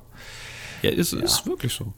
Ja, 0.82 0.92
ist, 0.92 1.12
ja. 1.12 1.20
ist 1.20 1.46
wirklich 1.46 1.74
so. 1.74 1.94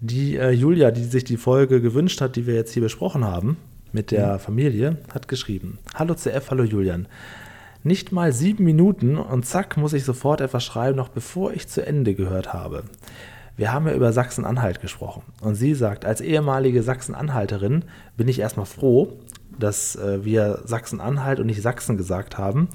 Die 0.00 0.36
äh, 0.36 0.50
Julia, 0.50 0.92
die 0.92 1.02
sich 1.02 1.24
die 1.24 1.36
Folge 1.36 1.80
gewünscht 1.80 2.20
hat, 2.20 2.36
die 2.36 2.46
wir 2.46 2.54
jetzt 2.54 2.72
hier 2.72 2.82
besprochen 2.82 3.24
haben, 3.24 3.56
mit 3.92 4.12
der 4.12 4.34
mhm. 4.34 4.38
Familie, 4.38 4.98
hat 5.12 5.26
geschrieben: 5.26 5.78
Hallo 5.94 6.14
CF, 6.14 6.50
hallo 6.50 6.62
Julian. 6.62 7.08
Nicht 7.86 8.12
mal 8.12 8.32
sieben 8.32 8.64
Minuten 8.64 9.18
und 9.18 9.44
zack 9.44 9.76
muss 9.76 9.92
ich 9.92 10.06
sofort 10.06 10.40
etwas 10.40 10.64
schreiben, 10.64 10.96
noch 10.96 11.10
bevor 11.10 11.52
ich 11.52 11.68
zu 11.68 11.86
Ende 11.86 12.14
gehört 12.14 12.54
habe. 12.54 12.84
Wir 13.58 13.74
haben 13.74 13.86
ja 13.86 13.92
über 13.92 14.10
Sachsen-Anhalt 14.10 14.80
gesprochen. 14.80 15.22
Und 15.42 15.54
sie 15.54 15.74
sagt, 15.74 16.06
als 16.06 16.22
ehemalige 16.22 16.82
Sachsen-Anhalterin 16.82 17.84
bin 18.16 18.26
ich 18.26 18.38
erstmal 18.38 18.64
froh, 18.64 19.18
dass 19.58 19.96
äh, 19.96 20.24
wir 20.24 20.60
Sachsen-Anhalt 20.64 21.40
und 21.40 21.46
nicht 21.46 21.60
Sachsen 21.60 21.98
gesagt 21.98 22.38
haben, 22.38 22.70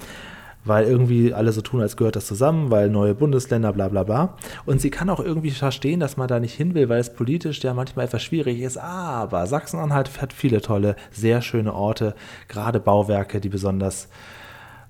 weil 0.64 0.84
irgendwie 0.84 1.34
alle 1.34 1.50
so 1.50 1.60
tun, 1.60 1.80
als 1.80 1.96
gehört 1.96 2.14
das 2.14 2.28
zusammen, 2.28 2.70
weil 2.70 2.88
neue 2.88 3.16
Bundesländer, 3.16 3.72
bla 3.72 3.88
bla 3.88 4.04
bla. 4.04 4.36
Und 4.64 4.80
sie 4.80 4.90
kann 4.90 5.10
auch 5.10 5.18
irgendwie 5.18 5.50
verstehen, 5.50 5.98
dass 5.98 6.18
man 6.18 6.28
da 6.28 6.38
nicht 6.38 6.54
hin 6.54 6.74
will, 6.74 6.88
weil 6.88 7.00
es 7.00 7.12
politisch 7.12 7.60
ja 7.64 7.74
manchmal 7.74 8.04
etwas 8.04 8.22
schwierig 8.22 8.60
ist. 8.60 8.78
Aber 8.78 9.48
Sachsen-Anhalt 9.48 10.22
hat 10.22 10.32
viele 10.32 10.60
tolle, 10.60 10.94
sehr 11.10 11.42
schöne 11.42 11.74
Orte, 11.74 12.14
gerade 12.46 12.78
Bauwerke, 12.78 13.40
die 13.40 13.48
besonders 13.48 14.08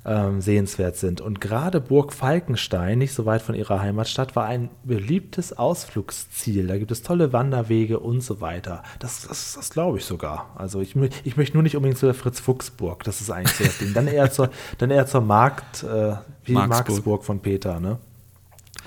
ähm, 0.05 0.41
sehenswert 0.41 0.97
sind. 0.97 1.21
Und 1.21 1.41
gerade 1.41 1.81
Burg 1.81 2.13
Falkenstein, 2.13 2.99
nicht 2.99 3.13
so 3.13 3.27
weit 3.27 3.43
von 3.43 3.55
ihrer 3.55 3.81
Heimatstadt, 3.81 4.35
war 4.35 4.47
ein 4.47 4.71
beliebtes 4.85 5.53
Ausflugsziel. 5.53 6.67
Da 6.67 6.79
gibt 6.79 6.91
es 6.91 7.03
tolle 7.03 7.33
Wanderwege 7.33 8.01
und 8.01 8.23
so 8.23 8.41
weiter. 8.41 8.83
Das, 8.99 9.27
das, 9.27 9.55
das 9.55 9.71
glaube 9.71 9.99
ich 9.99 10.05
sogar. 10.05 10.51
Also 10.57 10.81
ich, 10.81 10.97
ich 11.25 11.37
möchte 11.37 11.57
nur 11.57 11.63
nicht 11.63 11.77
unbedingt 11.77 11.99
zu 11.99 12.07
der 12.07 12.15
Fritz-Fuchs-Burg. 12.15 13.05
Das 13.05 13.21
ist 13.21 13.31
eigentlich 13.31 13.57
so 13.57 13.65
das 13.65 13.79
Ding. 13.79 13.93
Dann 13.93 14.07
eher 14.07 14.31
zur, 14.31 14.51
dann 14.79 14.91
eher 14.91 15.07
zur 15.07 15.21
Markt, 15.21 15.83
äh, 15.83 16.17
wie 16.45 16.53
Marksburg. 16.53 16.89
Marksburg 16.89 17.25
von 17.25 17.41
Peter, 17.41 17.81
ne? 17.81 17.99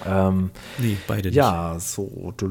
Ähm, 0.05 0.49
nee, 0.79 0.97
beide 1.07 1.29
nicht. 1.29 1.35
Ja, 1.35 1.77
so. 1.79 2.03
Und 2.03 2.41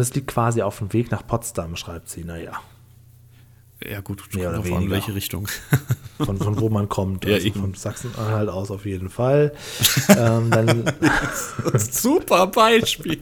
es 0.00 0.14
liegt 0.14 0.26
quasi 0.26 0.60
auf 0.60 0.78
dem 0.78 0.92
Weg 0.92 1.10
nach 1.10 1.26
Potsdam, 1.26 1.76
schreibt 1.76 2.10
sie. 2.10 2.24
Naja, 2.24 2.60
ja, 3.90 4.00
gut, 4.00 4.22
mehr 4.34 4.50
oder 4.50 4.64
weniger. 4.64 4.82
in 4.82 4.90
welche 4.90 5.14
Richtung. 5.14 5.48
Von, 6.24 6.38
von 6.38 6.60
wo 6.60 6.68
man 6.68 6.88
kommt. 6.88 7.26
Also 7.26 7.48
ja, 7.48 7.52
von 7.54 7.74
Sachsen-Anhalt 7.74 8.48
aus 8.48 8.70
auf 8.70 8.86
jeden 8.86 9.10
Fall. 9.10 9.52
ähm, 10.16 10.48
dann 10.48 10.84
Super 11.76 12.46
Beispiel. 12.46 13.18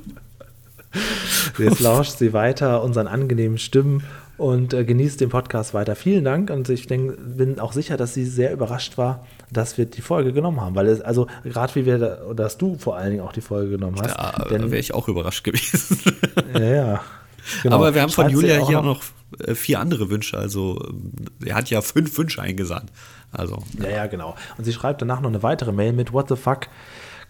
Jetzt 1.56 1.80
lauscht 1.80 2.18
sie 2.18 2.34
weiter 2.34 2.82
unseren 2.82 3.06
angenehmen 3.06 3.56
Stimmen 3.56 4.04
und 4.36 4.74
äh, 4.74 4.84
genießt 4.84 5.22
den 5.22 5.30
Podcast 5.30 5.72
weiter. 5.72 5.96
Vielen 5.96 6.24
Dank 6.24 6.50
und 6.50 6.68
ich 6.68 6.86
denk, 6.86 7.16
bin 7.18 7.60
auch 7.60 7.72
sicher, 7.72 7.96
dass 7.96 8.12
sie 8.12 8.26
sehr 8.26 8.52
überrascht 8.52 8.98
war, 8.98 9.26
dass 9.50 9.78
wir 9.78 9.86
die 9.86 10.02
Folge 10.02 10.34
genommen 10.34 10.60
haben, 10.60 10.74
weil 10.74 10.88
es, 10.88 11.00
also 11.00 11.28
gerade 11.44 11.74
wie 11.74 11.86
wir, 11.86 11.98
da, 11.98 12.22
oder 12.24 12.44
dass 12.44 12.58
du 12.58 12.76
vor 12.76 12.96
allen 12.96 13.12
Dingen 13.12 13.22
auch 13.22 13.32
die 13.32 13.40
Folge 13.40 13.70
genommen 13.70 13.96
hast. 14.02 14.14
Da 14.14 14.50
wäre 14.50 14.76
ich 14.76 14.92
auch 14.92 15.08
überrascht 15.08 15.44
gewesen. 15.44 15.98
ja, 16.54 16.60
ja. 16.60 17.00
Genau. 17.62 17.76
Aber 17.76 17.94
wir 17.94 18.02
haben 18.02 18.10
von 18.10 18.28
Julia 18.28 18.66
hier 18.66 18.80
auch 18.80 18.84
noch 18.84 19.02
vier 19.54 19.80
andere 19.80 20.10
Wünsche. 20.10 20.38
Also 20.38 20.78
äh, 21.42 21.48
er 21.48 21.54
hat 21.56 21.70
ja 21.70 21.80
fünf 21.80 22.16
Wünsche 22.16 22.40
eingesandt. 22.40 22.90
Also, 23.30 23.62
ja, 23.80 23.88
ja, 23.88 24.06
genau. 24.06 24.36
Und 24.58 24.64
sie 24.64 24.72
schreibt 24.72 25.00
danach 25.00 25.20
noch 25.20 25.30
eine 25.30 25.42
weitere 25.42 25.72
Mail 25.72 25.92
mit 25.92 26.12
What 26.12 26.28
the 26.28 26.36
fuck? 26.36 26.68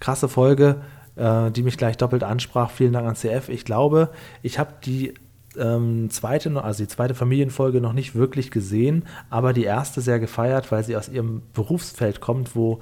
Krasse 0.01 0.29
Folge, 0.29 0.83
äh, 1.16 1.51
die 1.51 1.62
mich 1.62 1.77
gleich 1.77 1.97
doppelt 1.97 2.24
ansprach. 2.24 2.70
Vielen 2.70 2.93
Dank 2.93 3.07
an 3.07 3.15
CF. 3.15 3.49
Ich 3.49 3.65
glaube, 3.65 4.11
ich 4.43 4.59
habe 4.59 4.73
die 4.85 5.15
ähm, 5.57 6.11
zweite, 6.11 6.62
also 6.62 6.83
die 6.83 6.89
zweite 6.89 7.15
Familienfolge 7.15 7.81
noch 7.81 7.93
nicht 7.93 8.15
wirklich 8.15 8.51
gesehen, 8.51 9.05
aber 9.31 9.53
die 9.53 9.65
erste 9.65 10.01
sehr 10.01 10.19
gefeiert, 10.19 10.73
weil 10.73 10.85
sie 10.85 10.97
aus 10.97 11.09
ihrem 11.09 11.43
Berufsfeld 11.53 12.20
kommt, 12.20 12.57
wo 12.57 12.81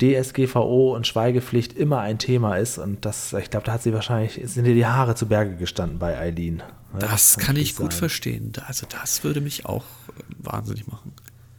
DSGVO 0.00 0.94
und 0.94 1.06
Schweigepflicht 1.06 1.72
immer 1.72 2.00
ein 2.00 2.18
Thema 2.18 2.56
ist. 2.56 2.78
Und 2.78 3.04
das, 3.04 3.32
ich 3.32 3.50
glaube, 3.50 3.66
da 3.66 3.72
hat 3.72 3.82
sie 3.82 3.92
wahrscheinlich, 3.92 4.40
sind 4.44 4.66
ihr 4.66 4.74
die 4.74 4.86
Haare 4.86 5.14
zu 5.14 5.26
Berge 5.26 5.56
gestanden 5.56 5.98
bei 5.98 6.18
Eileen. 6.18 6.62
Das, 6.98 7.10
das 7.10 7.38
kann 7.38 7.56
ich 7.56 7.76
gut 7.76 7.92
sein. 7.92 8.00
verstehen. 8.00 8.52
Also 8.66 8.86
das 8.88 9.24
würde 9.24 9.40
mich 9.40 9.66
auch 9.66 9.84
äh, 10.08 10.22
wahnsinnig 10.38 10.86
machen. 10.86 11.12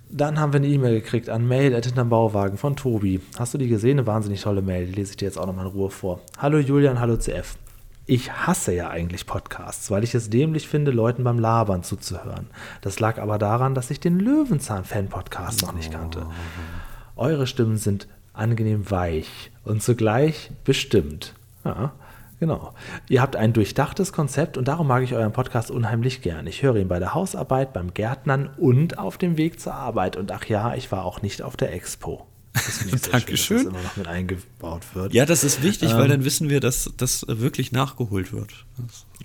Dann 0.09 0.39
haben 0.39 0.53
wir 0.53 0.59
eine 0.59 0.67
E-Mail 0.67 1.01
gekriegt 1.01 1.29
an 1.29 1.47
mail 1.47 1.73
hinterm 1.73 2.09
Bauwagen 2.09 2.57
von 2.57 2.75
Tobi. 2.75 3.19
Hast 3.37 3.53
du 3.53 3.57
die 3.57 3.67
gesehen? 3.67 3.99
Eine 3.99 4.07
wahnsinnig 4.07 4.41
tolle 4.41 4.61
Mail. 4.61 4.85
Die 4.85 4.93
lese 4.93 5.11
ich 5.11 5.17
dir 5.17 5.25
jetzt 5.25 5.37
auch 5.37 5.45
nochmal 5.45 5.65
in 5.65 5.71
Ruhe 5.71 5.89
vor. 5.89 6.21
Hallo 6.37 6.57
Julian, 6.59 6.99
hallo 6.99 7.17
CF. 7.17 7.57
Ich 8.05 8.31
hasse 8.31 8.71
ja 8.73 8.89
eigentlich 8.89 9.25
Podcasts, 9.25 9.89
weil 9.89 10.03
ich 10.03 10.13
es 10.13 10.29
dämlich 10.29 10.67
finde, 10.67 10.91
Leuten 10.91 11.23
beim 11.23 11.39
Labern 11.39 11.83
zuzuhören. 11.83 12.47
Das 12.81 12.99
lag 12.99 13.17
aber 13.19 13.39
daran, 13.39 13.73
dass 13.73 13.89
ich 13.89 13.99
den 13.99 14.19
Löwenzahn-Fan-Podcast 14.19 15.63
noch 15.63 15.73
nicht 15.73 15.91
kannte. 15.91 16.27
Eure 17.15 17.47
Stimmen 17.47 17.77
sind 17.77 18.07
angenehm 18.35 18.89
weich 18.91 19.51
und 19.63 19.81
zugleich 19.83 20.51
bestimmt. 20.63 21.33
Ja, 21.63 21.93
genau. 22.39 22.73
Ihr 23.09 23.21
habt 23.21 23.35
ein 23.35 23.53
durchdachtes 23.53 24.13
Konzept 24.13 24.57
und 24.57 24.67
darum 24.67 24.87
mag 24.87 25.03
ich 25.03 25.13
euren 25.13 25.33
Podcast 25.33 25.71
unheimlich 25.71 26.21
gern. 26.21 26.47
Ich 26.47 26.61
höre 26.63 26.75
ihn 26.75 26.87
bei 26.87 26.99
der 26.99 27.13
Hausarbeit, 27.13 27.73
beim 27.73 27.93
Gärtnern 27.93 28.49
und 28.57 28.99
auf 28.99 29.17
dem 29.17 29.37
Weg 29.37 29.59
zur 29.59 29.73
Arbeit. 29.73 30.15
Und 30.17 30.31
ach 30.31 30.45
ja, 30.45 30.75
ich 30.75 30.91
war 30.91 31.05
auch 31.05 31.21
nicht 31.21 31.41
auf 31.41 31.57
der 31.57 31.73
Expo. 31.73 32.25
Das 32.55 33.01
Dankeschön. 33.11 33.59
Schön, 33.59 33.65
dass 33.65 33.73
das 33.73 33.73
immer 33.73 33.83
noch 33.83 33.97
mit 33.97 34.07
eingebaut 34.07 34.83
wird. 34.93 35.13
Ja, 35.13 35.25
das 35.25 35.43
ist 35.43 35.61
wichtig, 35.61 35.91
ähm, 35.91 35.97
weil 35.97 36.07
dann 36.07 36.23
wissen 36.23 36.49
wir, 36.49 36.59
dass 36.59 36.91
das 36.97 37.25
wirklich 37.27 37.71
nachgeholt 37.71 38.31
wird. 38.31 38.65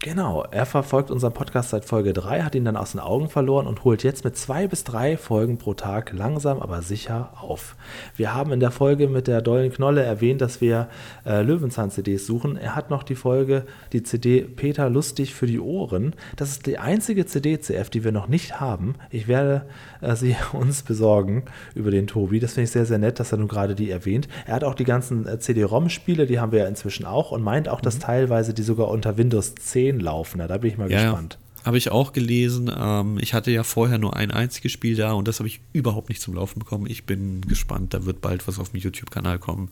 Genau, 0.03 0.45
er 0.51 0.65
verfolgt 0.65 1.11
unseren 1.11 1.35
Podcast 1.35 1.71
seit 1.71 1.85
Folge 1.85 2.13
3, 2.13 2.43
hat 2.43 2.55
ihn 2.55 2.65
dann 2.65 2.77
aus 2.77 2.93
den 2.93 3.01
Augen 3.01 3.29
verloren 3.29 3.67
und 3.67 3.85
holt 3.85 4.03
jetzt 4.03 4.25
mit 4.25 4.37
zwei 4.37 4.67
bis 4.67 4.85
drei 4.85 5.17
Folgen 5.17 5.59
pro 5.59 5.75
Tag 5.75 6.13
langsam 6.15 6.61
aber 6.61 6.81
sicher 6.81 7.35
auf. 7.39 7.77
Wir 8.17 8.33
haben 8.33 8.53
in 8.53 8.61
der 8.61 8.71
Folge 8.71 9.09
mit 9.09 9.27
der 9.27 9.43
dollen 9.43 9.71
Knolle 9.73 10.03
erwähnt, 10.03 10.41
dass 10.41 10.61
wir 10.61 10.89
äh, 11.27 11.43
Löwenzahn-CDs 11.43 12.25
suchen. 12.25 12.57
Er 12.57 12.77
hat 12.77 12.89
noch 12.89 13.03
die 13.03 13.17
Folge, 13.17 13.67
die 13.93 14.03
CD 14.03 14.43
Peter 14.43 14.89
Lustig 14.89 15.35
für 15.35 15.47
die 15.47 15.61
Ohren. 15.61 16.15
Das 16.37 16.51
ist 16.51 16.67
die 16.67 16.79
einzige 16.79 17.27
CD-CF, 17.27 17.91
die 17.91 18.05
wir 18.05 18.13
noch 18.13 18.29
nicht 18.29 18.61
haben. 18.61 18.95
Ich 19.11 19.29
werde 19.29 19.67
äh, 20.01 20.15
sie 20.15 20.37
uns 20.53 20.83
besorgen 20.83 21.45
über 21.75 21.91
den 21.91 22.07
Tobi. 22.07 22.41
Das 22.41 22.55
finde 22.55 22.65
ich 22.65 22.71
sehr, 22.71 22.87
sehr 22.87 22.99
nett, 22.99 23.21
dass 23.21 23.33
er 23.33 23.39
nun 23.39 23.49
gerade 23.49 23.75
die 23.75 23.91
erwähnt. 23.91 24.29
Er 24.47 24.55
hat 24.55 24.65
auch 24.65 24.75
die 24.75 24.85
ganzen 24.85 25.27
äh, 25.27 25.39
CD-ROM-Spiele, 25.39 26.27
die 26.27 26.41
haben 26.41 26.53
wir 26.53 26.61
ja 26.61 26.69
inzwischen 26.69 27.05
auch 27.05 27.33
und 27.33 27.43
meint 27.43 27.69
auch, 27.69 27.81
dass 27.81 27.97
mhm. 27.97 28.03
teilweise 28.03 28.55
die 28.55 28.63
sogar 28.63 28.89
unter 28.89 29.19
Windows 29.19 29.40
10 29.43 30.01
laufen. 30.01 30.39
Da 30.39 30.59
bin 30.59 30.71
ich 30.71 30.79
mal 30.79 30.91
ja, 30.91 31.05
gespannt. 31.05 31.39
Ja. 31.41 31.67
Habe 31.67 31.79
ich 31.79 31.91
auch 31.91 32.13
gelesen. 32.13 32.71
Ähm, 32.75 33.19
ich 33.21 33.35
hatte 33.35 33.51
ja 33.51 33.63
vorher 33.63 33.99
nur 33.99 34.17
ein 34.17 34.31
einziges 34.31 34.73
Spiel 34.73 34.97
da 34.97 35.13
und 35.13 35.29
das 35.29 35.41
habe 35.41 35.49
ich 35.49 35.61
überhaupt 35.73 36.09
nicht 36.09 36.23
zum 36.23 36.35
Laufen 36.35 36.59
bekommen. 36.59 36.87
Ich 36.89 37.05
bin 37.05 37.43
gespannt. 37.43 37.95
Da 37.95 38.07
wird 38.07 38.21
bald 38.21 38.49
was 38.49 38.59
auf 38.59 38.71
dem 38.71 38.81
YouTube-Kanal 38.81 39.39
kommen, 39.39 39.71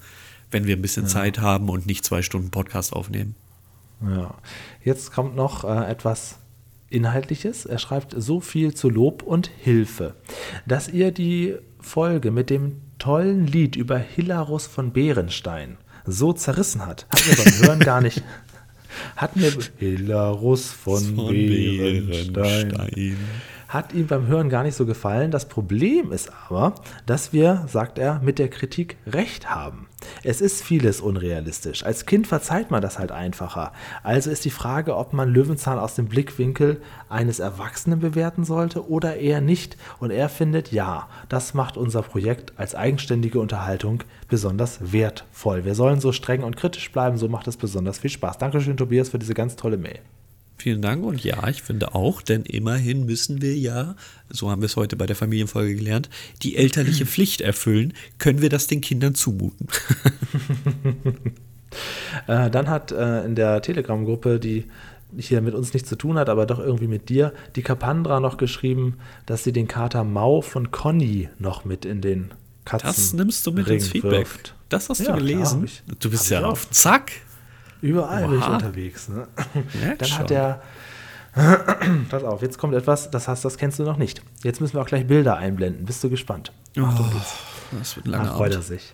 wenn 0.50 0.66
wir 0.66 0.76
ein 0.76 0.82
bisschen 0.82 1.04
ja. 1.04 1.08
Zeit 1.08 1.38
haben 1.38 1.68
und 1.68 1.86
nicht 1.86 2.04
zwei 2.04 2.22
Stunden 2.22 2.50
Podcast 2.50 2.92
aufnehmen. 2.92 3.34
Ja. 4.02 4.34
Jetzt 4.84 5.12
kommt 5.12 5.34
noch 5.34 5.64
äh, 5.64 5.90
etwas 5.90 6.38
Inhaltliches. 6.90 7.66
Er 7.66 7.78
schreibt 7.78 8.14
so 8.16 8.40
viel 8.40 8.74
zu 8.74 8.90
Lob 8.90 9.22
und 9.22 9.48
Hilfe, 9.58 10.14
dass 10.66 10.88
ihr 10.88 11.10
die 11.10 11.56
Folge 11.80 12.30
mit 12.30 12.50
dem 12.50 12.80
tollen 12.98 13.46
Lied 13.46 13.76
über 13.76 13.98
Hilarus 13.98 14.66
von 14.66 14.92
Bärenstein 14.92 15.78
so 16.04 16.32
zerrissen 16.32 16.86
hat, 16.86 17.06
hat 17.10 17.26
mir 17.26 17.44
beim 17.44 17.66
Hören 17.66 17.80
gar 17.80 18.00
nicht, 18.00 18.22
hat 19.16 19.36
mir 19.36 19.52
Hilarus 19.78 20.70
von, 20.70 21.14
von 21.14 21.28
Bärenstein. 21.34 22.32
Bärenstein 22.32 23.16
hat 23.68 23.92
ihm 23.92 24.06
beim 24.06 24.26
Hören 24.26 24.48
gar 24.48 24.62
nicht 24.62 24.74
so 24.74 24.86
gefallen. 24.86 25.30
Das 25.30 25.46
Problem 25.46 26.10
ist 26.10 26.32
aber, 26.46 26.74
dass 27.04 27.32
wir, 27.34 27.64
sagt 27.68 27.98
er, 27.98 28.18
mit 28.20 28.38
der 28.38 28.48
Kritik 28.48 28.96
recht 29.06 29.50
haben. 29.50 29.86
Es 30.22 30.40
ist 30.40 30.62
vieles 30.62 31.00
unrealistisch. 31.00 31.84
Als 31.84 32.06
Kind 32.06 32.26
verzeiht 32.26 32.70
man 32.70 32.80
das 32.80 32.98
halt 32.98 33.12
einfacher. 33.12 33.72
Also 34.02 34.30
ist 34.30 34.44
die 34.44 34.50
Frage, 34.50 34.96
ob 34.96 35.12
man 35.12 35.28
Löwenzahn 35.28 35.78
aus 35.78 35.94
dem 35.94 36.06
Blickwinkel 36.06 36.80
eines 37.08 37.40
Erwachsenen 37.40 38.00
bewerten 38.00 38.44
sollte 38.44 38.88
oder 38.88 39.16
eher 39.16 39.40
nicht. 39.40 39.76
Und 39.98 40.10
er 40.10 40.28
findet, 40.28 40.72
ja, 40.72 41.08
das 41.28 41.52
macht 41.52 41.76
unser 41.76 42.02
Projekt 42.02 42.52
als 42.56 42.74
eigenständige 42.74 43.40
Unterhaltung 43.40 44.02
besonders 44.28 44.92
wertvoll. 44.92 45.64
Wir 45.64 45.74
sollen 45.74 46.00
so 46.00 46.12
streng 46.12 46.42
und 46.42 46.56
kritisch 46.56 46.90
bleiben, 46.90 47.18
so 47.18 47.28
macht 47.28 47.48
es 47.48 47.56
besonders 47.56 47.98
viel 47.98 48.10
Spaß. 48.10 48.38
Dankeschön, 48.38 48.76
Tobias, 48.76 49.10
für 49.10 49.18
diese 49.18 49.34
ganz 49.34 49.56
tolle 49.56 49.76
Mail. 49.76 49.98
Vielen 50.58 50.82
Dank 50.82 51.04
und 51.04 51.22
ja, 51.22 51.46
ich 51.48 51.62
finde 51.62 51.94
auch, 51.94 52.20
denn 52.20 52.42
immerhin 52.42 53.06
müssen 53.06 53.40
wir 53.40 53.56
ja, 53.56 53.94
so 54.28 54.50
haben 54.50 54.60
wir 54.60 54.66
es 54.66 54.74
heute 54.74 54.96
bei 54.96 55.06
der 55.06 55.14
Familienfolge 55.14 55.76
gelernt, 55.76 56.10
die 56.42 56.56
elterliche 56.56 57.06
Pflicht 57.06 57.40
erfüllen. 57.40 57.94
Können 58.18 58.42
wir 58.42 58.48
das 58.48 58.66
den 58.66 58.80
Kindern 58.80 59.14
zumuten? 59.14 59.68
äh, 62.26 62.50
dann 62.50 62.68
hat 62.68 62.90
äh, 62.90 63.24
in 63.24 63.36
der 63.36 63.62
Telegram-Gruppe, 63.62 64.40
die 64.40 64.64
hier 65.16 65.40
mit 65.40 65.54
uns 65.54 65.72
nichts 65.72 65.88
zu 65.88 65.96
tun 65.96 66.18
hat, 66.18 66.28
aber 66.28 66.44
doch 66.44 66.58
irgendwie 66.58 66.88
mit 66.88 67.08
dir, 67.08 67.32
die 67.54 67.62
Kapandra 67.62 68.18
noch 68.18 68.36
geschrieben, 68.36 68.96
dass 69.26 69.44
sie 69.44 69.52
den 69.52 69.68
Kater 69.68 70.02
Mau 70.02 70.42
von 70.42 70.72
Conny 70.72 71.28
noch 71.38 71.64
mit 71.64 71.84
in 71.84 72.00
den 72.00 72.32
Katzen 72.64 72.88
Das 72.88 73.12
nimmst 73.12 73.46
du 73.46 73.52
mit 73.52 73.66
Ring 73.68 73.76
ins 73.76 73.88
Feedback. 73.88 74.26
Wirft. 74.26 74.54
Das 74.68 74.90
hast 74.90 75.00
du 75.00 75.04
ja, 75.04 75.14
gelesen. 75.14 75.64
Ich, 75.64 75.82
du 76.00 76.10
bist 76.10 76.28
ja 76.30 76.44
auf 76.44 76.68
Zack. 76.70 77.12
Überall 77.80 78.24
Oha. 78.24 78.30
bin 78.30 78.38
ich 78.38 78.48
unterwegs. 78.48 79.08
Ne? 79.08 79.28
Dann 79.98 80.08
schon. 80.08 80.18
hat 80.18 80.30
er. 80.30 80.62
Pass 82.10 82.24
auf, 82.24 82.42
jetzt 82.42 82.58
kommt 82.58 82.74
etwas, 82.74 83.10
das 83.10 83.28
hast, 83.28 83.44
das 83.44 83.58
kennst 83.58 83.78
du 83.78 83.84
noch 83.84 83.96
nicht. 83.96 84.22
Jetzt 84.42 84.60
müssen 84.60 84.74
wir 84.74 84.80
auch 84.80 84.86
gleich 84.86 85.06
Bilder 85.06 85.36
einblenden. 85.36 85.84
Bist 85.84 86.02
du 86.02 86.10
gespannt? 86.10 86.52
Achtung 86.76 87.10
geht's. 87.12 87.36
Das 87.78 87.96
wird 87.96 88.06
lange 88.08 88.30
Ach, 88.30 88.36
freut 88.36 88.54
er 88.54 88.62
sich. 88.62 88.92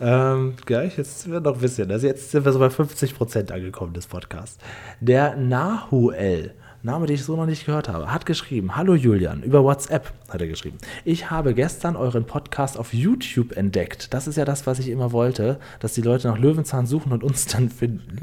Ähm, 0.00 0.54
gleich, 0.64 0.96
jetzt 0.96 1.20
sind 1.20 1.32
wir 1.32 1.40
noch 1.40 1.54
ein 1.54 1.60
bisschen. 1.60 1.90
Also 1.90 2.06
jetzt 2.06 2.30
sind 2.30 2.44
wir 2.44 2.52
so 2.52 2.58
bei 2.58 2.70
50 2.70 3.14
Prozent 3.16 3.50
angekommen 3.50 3.92
des 3.92 4.06
Podcasts. 4.06 4.58
Der 5.00 5.36
Nahuel 5.36 6.54
Name, 6.82 7.04
den 7.04 7.16
ich 7.16 7.24
so 7.24 7.36
noch 7.36 7.44
nicht 7.44 7.66
gehört 7.66 7.90
habe, 7.90 8.10
hat 8.10 8.24
geschrieben, 8.24 8.74
Hallo 8.74 8.94
Julian, 8.94 9.42
über 9.42 9.62
WhatsApp 9.62 10.14
hat 10.30 10.40
er 10.40 10.48
geschrieben. 10.48 10.78
Ich 11.04 11.30
habe 11.30 11.52
gestern 11.52 11.94
euren 11.94 12.24
Podcast 12.24 12.78
auf 12.78 12.94
YouTube 12.94 13.54
entdeckt. 13.54 14.14
Das 14.14 14.26
ist 14.26 14.36
ja 14.36 14.46
das, 14.46 14.66
was 14.66 14.78
ich 14.78 14.88
immer 14.88 15.12
wollte, 15.12 15.58
dass 15.80 15.92
die 15.92 16.00
Leute 16.00 16.28
nach 16.28 16.38
Löwenzahn 16.38 16.86
suchen 16.86 17.12
und 17.12 17.22
uns 17.22 17.46
dann 17.46 17.68
finden. 17.68 18.20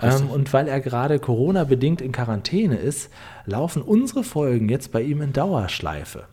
Ja, 0.00 0.16
ähm, 0.16 0.30
und 0.30 0.52
weil 0.52 0.66
er 0.66 0.80
gerade 0.80 1.20
Corona-bedingt 1.20 2.00
in 2.00 2.10
Quarantäne 2.10 2.74
ist, 2.74 3.08
laufen 3.46 3.82
unsere 3.82 4.24
Folgen 4.24 4.68
jetzt 4.68 4.90
bei 4.90 5.02
ihm 5.02 5.22
in 5.22 5.32
Dauerschleife. 5.32 6.24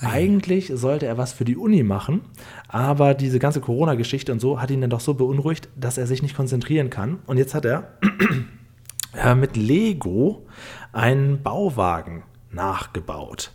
Eigentlich 0.00 0.72
sollte 0.74 1.06
er 1.06 1.18
was 1.18 1.32
für 1.32 1.44
die 1.44 1.56
Uni 1.56 1.84
machen, 1.84 2.22
aber 2.66 3.14
diese 3.14 3.38
ganze 3.38 3.60
Corona-Geschichte 3.60 4.32
und 4.32 4.40
so 4.40 4.60
hat 4.60 4.72
ihn 4.72 4.80
dann 4.80 4.90
doch 4.90 4.98
so 4.98 5.14
beunruhigt, 5.14 5.68
dass 5.76 5.98
er 5.98 6.08
sich 6.08 6.20
nicht 6.20 6.34
konzentrieren 6.34 6.90
kann. 6.90 7.20
Und 7.26 7.36
jetzt 7.36 7.54
hat 7.54 7.64
er 7.64 7.92
äh, 9.14 9.36
mit 9.36 9.56
Lego 9.56 10.46
einen 10.92 11.42
Bauwagen 11.42 12.24
nachgebaut. 12.52 13.50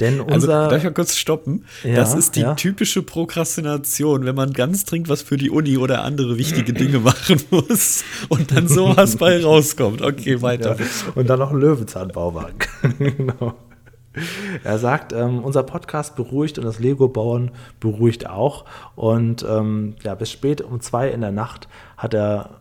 Denn 0.00 0.20
also, 0.20 0.34
unser. 0.34 0.34
Also, 0.34 0.70
darf 0.70 0.78
ich 0.78 0.84
mal 0.84 0.94
kurz 0.94 1.16
stoppen? 1.16 1.64
Ja, 1.84 1.96
das 1.96 2.14
ist 2.14 2.36
die 2.36 2.40
ja. 2.40 2.54
typische 2.54 3.02
Prokrastination, 3.02 4.24
wenn 4.24 4.34
man 4.34 4.52
ganz 4.52 4.84
dringend 4.84 5.08
was 5.08 5.22
für 5.22 5.36
die 5.36 5.50
Uni 5.50 5.76
oder 5.76 6.04
andere 6.04 6.38
wichtige 6.38 6.72
Dinge 6.72 6.98
machen 7.00 7.42
muss 7.50 8.04
und 8.28 8.56
dann 8.56 8.68
sowas 8.68 9.16
bei 9.16 9.42
rauskommt. 9.42 10.02
Okay, 10.02 10.42
weiter. 10.42 10.76
Ja. 10.78 10.86
Und 11.14 11.28
dann 11.28 11.38
noch 11.38 11.50
ein 11.50 11.58
Löwenzahnbauwagen. 11.58 12.58
genau. 12.98 13.54
Er 14.64 14.78
sagt, 14.78 15.12
ähm, 15.12 15.44
unser 15.44 15.62
Podcast 15.62 16.16
beruhigt 16.16 16.58
und 16.58 16.64
das 16.64 16.80
Lego-Bauen 16.80 17.52
beruhigt 17.78 18.28
auch. 18.28 18.64
Und 18.96 19.46
ähm, 19.48 19.94
ja, 20.02 20.14
bis 20.16 20.32
spät 20.32 20.60
um 20.60 20.80
zwei 20.80 21.10
in 21.10 21.20
der 21.20 21.30
Nacht 21.30 21.68
hat 21.96 22.14
er 22.14 22.60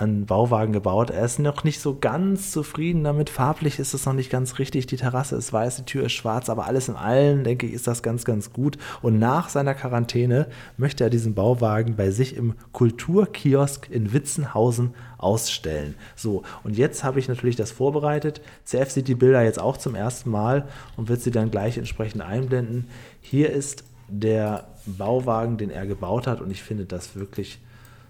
einen 0.00 0.26
Bauwagen 0.26 0.72
gebaut. 0.72 1.10
Er 1.10 1.24
ist 1.24 1.38
noch 1.38 1.64
nicht 1.64 1.80
so 1.80 1.96
ganz 1.98 2.52
zufrieden 2.52 3.04
damit. 3.04 3.30
Farblich 3.30 3.78
ist 3.78 3.94
es 3.94 4.06
noch 4.06 4.12
nicht 4.12 4.30
ganz 4.30 4.58
richtig. 4.58 4.86
Die 4.86 4.96
Terrasse 4.96 5.36
ist 5.36 5.52
weiß, 5.52 5.76
die 5.76 5.84
Tür 5.84 6.04
ist 6.04 6.12
schwarz, 6.12 6.48
aber 6.48 6.66
alles 6.66 6.88
in 6.88 6.96
allem, 6.96 7.44
denke 7.44 7.66
ich, 7.66 7.72
ist 7.72 7.86
das 7.86 8.02
ganz, 8.02 8.24
ganz 8.24 8.52
gut. 8.52 8.78
Und 9.02 9.18
nach 9.18 9.48
seiner 9.48 9.74
Quarantäne 9.74 10.48
möchte 10.76 11.04
er 11.04 11.10
diesen 11.10 11.34
Bauwagen 11.34 11.96
bei 11.96 12.10
sich 12.10 12.36
im 12.36 12.54
Kulturkiosk 12.72 13.88
in 13.90 14.12
Witzenhausen 14.12 14.94
ausstellen. 15.18 15.94
So, 16.14 16.42
und 16.62 16.76
jetzt 16.76 17.02
habe 17.02 17.18
ich 17.18 17.28
natürlich 17.28 17.56
das 17.56 17.72
vorbereitet. 17.72 18.40
CF 18.64 18.90
sieht 18.90 19.08
die 19.08 19.14
Bilder 19.14 19.42
jetzt 19.42 19.60
auch 19.60 19.76
zum 19.76 19.94
ersten 19.94 20.30
Mal 20.30 20.68
und 20.96 21.08
wird 21.08 21.22
sie 21.22 21.30
dann 21.32 21.50
gleich 21.50 21.76
entsprechend 21.76 22.22
einblenden. 22.22 22.86
Hier 23.20 23.50
ist 23.50 23.84
der 24.08 24.68
Bauwagen, 24.86 25.58
den 25.58 25.70
er 25.70 25.86
gebaut 25.86 26.26
hat 26.26 26.40
und 26.40 26.50
ich 26.50 26.62
finde 26.62 26.84
das 26.84 27.16
wirklich 27.16 27.58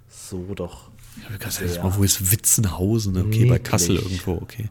so 0.09 0.55
doch 0.55 0.91
ja, 1.25 1.31
wir 1.31 1.39
kannst 1.39 1.61
ja. 1.61 1.83
mal, 1.83 1.97
wo 1.97 2.03
ist 2.03 2.33
Witzenhausen? 2.33 3.17
Okay, 3.17 3.27
Niedlich. 3.27 3.51
bei 3.51 3.59
Kassel 3.59 3.97
irgendwo, 3.97 4.33
okay. 4.33 4.69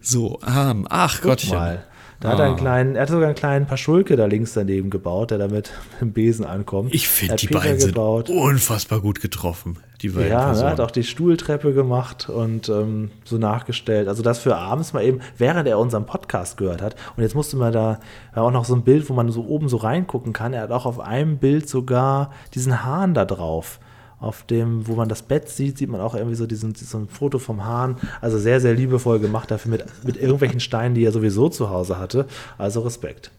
So, 0.00 0.40
ähm, 0.46 0.86
ach 0.88 1.16
Guck 1.16 1.30
Gottchen. 1.30 1.56
Mal. 1.56 1.84
Da 2.20 2.30
ah. 2.30 2.32
hat 2.32 2.38
er 2.40 2.44
einen 2.46 2.54
ah. 2.54 2.58
kleinen, 2.58 2.96
er 2.96 3.02
hat 3.02 3.08
sogar 3.08 3.26
einen 3.26 3.34
kleinen 3.36 3.66
Paschulke 3.66 4.16
da 4.16 4.26
links 4.26 4.52
daneben 4.52 4.90
gebaut, 4.90 5.30
der 5.30 5.38
damit 5.38 5.72
mit 5.90 6.00
dem 6.00 6.12
Besen 6.12 6.44
ankommt. 6.44 6.94
Ich 6.94 7.08
finde, 7.08 7.36
die 7.36 7.46
Peter 7.46 7.60
beiden 7.60 7.86
gebaut. 7.86 8.26
sind 8.26 8.36
unfassbar 8.36 9.00
gut 9.00 9.20
getroffen. 9.20 9.78
Die 10.02 10.10
beiden 10.10 10.30
ja, 10.30 10.52
er 10.52 10.70
hat 10.70 10.80
auch 10.80 10.90
die 10.90 11.04
Stuhltreppe 11.04 11.72
gemacht 11.72 12.28
und 12.28 12.68
ähm, 12.68 13.10
so 13.24 13.38
nachgestellt. 13.38 14.08
Also 14.08 14.22
das 14.22 14.38
für 14.38 14.56
abends 14.56 14.92
mal 14.92 15.04
eben, 15.04 15.20
während 15.36 15.68
er 15.68 15.78
unseren 15.78 16.06
Podcast 16.06 16.56
gehört 16.56 16.82
hat. 16.82 16.94
Und 17.16 17.22
jetzt 17.22 17.34
musste 17.34 17.56
man 17.56 17.72
da 17.72 18.00
auch 18.34 18.50
noch 18.50 18.64
so 18.64 18.74
ein 18.74 18.82
Bild, 18.82 19.08
wo 19.08 19.14
man 19.14 19.30
so 19.30 19.44
oben 19.44 19.68
so 19.68 19.76
reingucken 19.76 20.32
kann. 20.32 20.52
Er 20.54 20.62
hat 20.62 20.70
auch 20.70 20.86
auf 20.86 21.00
einem 21.00 21.38
Bild 21.38 21.68
sogar 21.68 22.32
diesen 22.54 22.84
Hahn 22.84 23.14
da 23.14 23.24
drauf 23.24 23.80
auf 24.20 24.44
dem, 24.44 24.86
wo 24.86 24.96
man 24.96 25.08
das 25.08 25.22
Bett 25.22 25.48
sieht, 25.48 25.78
sieht 25.78 25.88
man 25.88 26.00
auch 26.00 26.14
irgendwie 26.14 26.34
so 26.34 26.46
diesen, 26.46 26.74
so 26.74 26.98
ein 26.98 27.08
Foto 27.08 27.38
vom 27.38 27.64
Hahn. 27.64 27.96
Also 28.20 28.38
sehr, 28.38 28.60
sehr 28.60 28.74
liebevoll 28.74 29.20
gemacht 29.20 29.50
dafür 29.50 29.70
mit, 29.70 29.84
mit 30.04 30.16
irgendwelchen 30.16 30.60
Steinen, 30.60 30.94
die 30.94 31.04
er 31.04 31.12
sowieso 31.12 31.48
zu 31.48 31.70
Hause 31.70 31.98
hatte. 31.98 32.26
Also 32.56 32.80
Respekt. 32.80 33.30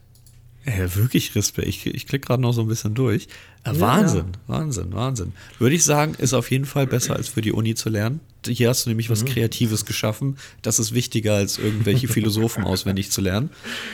Ja, 0.66 0.96
wirklich 0.96 1.36
Respekt. 1.36 1.68
Ich, 1.68 1.86
ich 1.86 2.08
klicke 2.08 2.28
gerade 2.28 2.42
noch 2.42 2.54
so 2.54 2.62
ein 2.62 2.68
bisschen 2.68 2.94
durch. 2.94 3.28
Äh, 3.64 3.74
ja, 3.74 3.80
Wahnsinn, 3.80 4.26
ja. 4.34 4.56
Wahnsinn, 4.56 4.94
Wahnsinn. 4.94 5.34
Würde 5.58 5.76
ich 5.76 5.84
sagen, 5.84 6.16
ist 6.18 6.34
auf 6.34 6.52
jeden 6.52 6.66
Fall 6.66 6.88
besser 6.88 7.16
als 7.16 7.28
für 7.28 7.42
die 7.42 7.52
Uni 7.52 7.76
zu 7.76 7.90
lernen. 7.90 8.20
Hier 8.48 8.70
hast 8.70 8.86
du 8.86 8.90
nämlich 8.90 9.10
was 9.10 9.24
mhm. 9.24 9.28
Kreatives 9.28 9.86
geschaffen. 9.86 10.38
Das 10.62 10.80
ist 10.80 10.94
wichtiger 10.94 11.36
als 11.36 11.58
irgendwelche 11.58 12.08
Philosophen 12.10 12.64
auswendig 12.64 13.12
zu 13.12 13.22
lernen. 13.22 13.50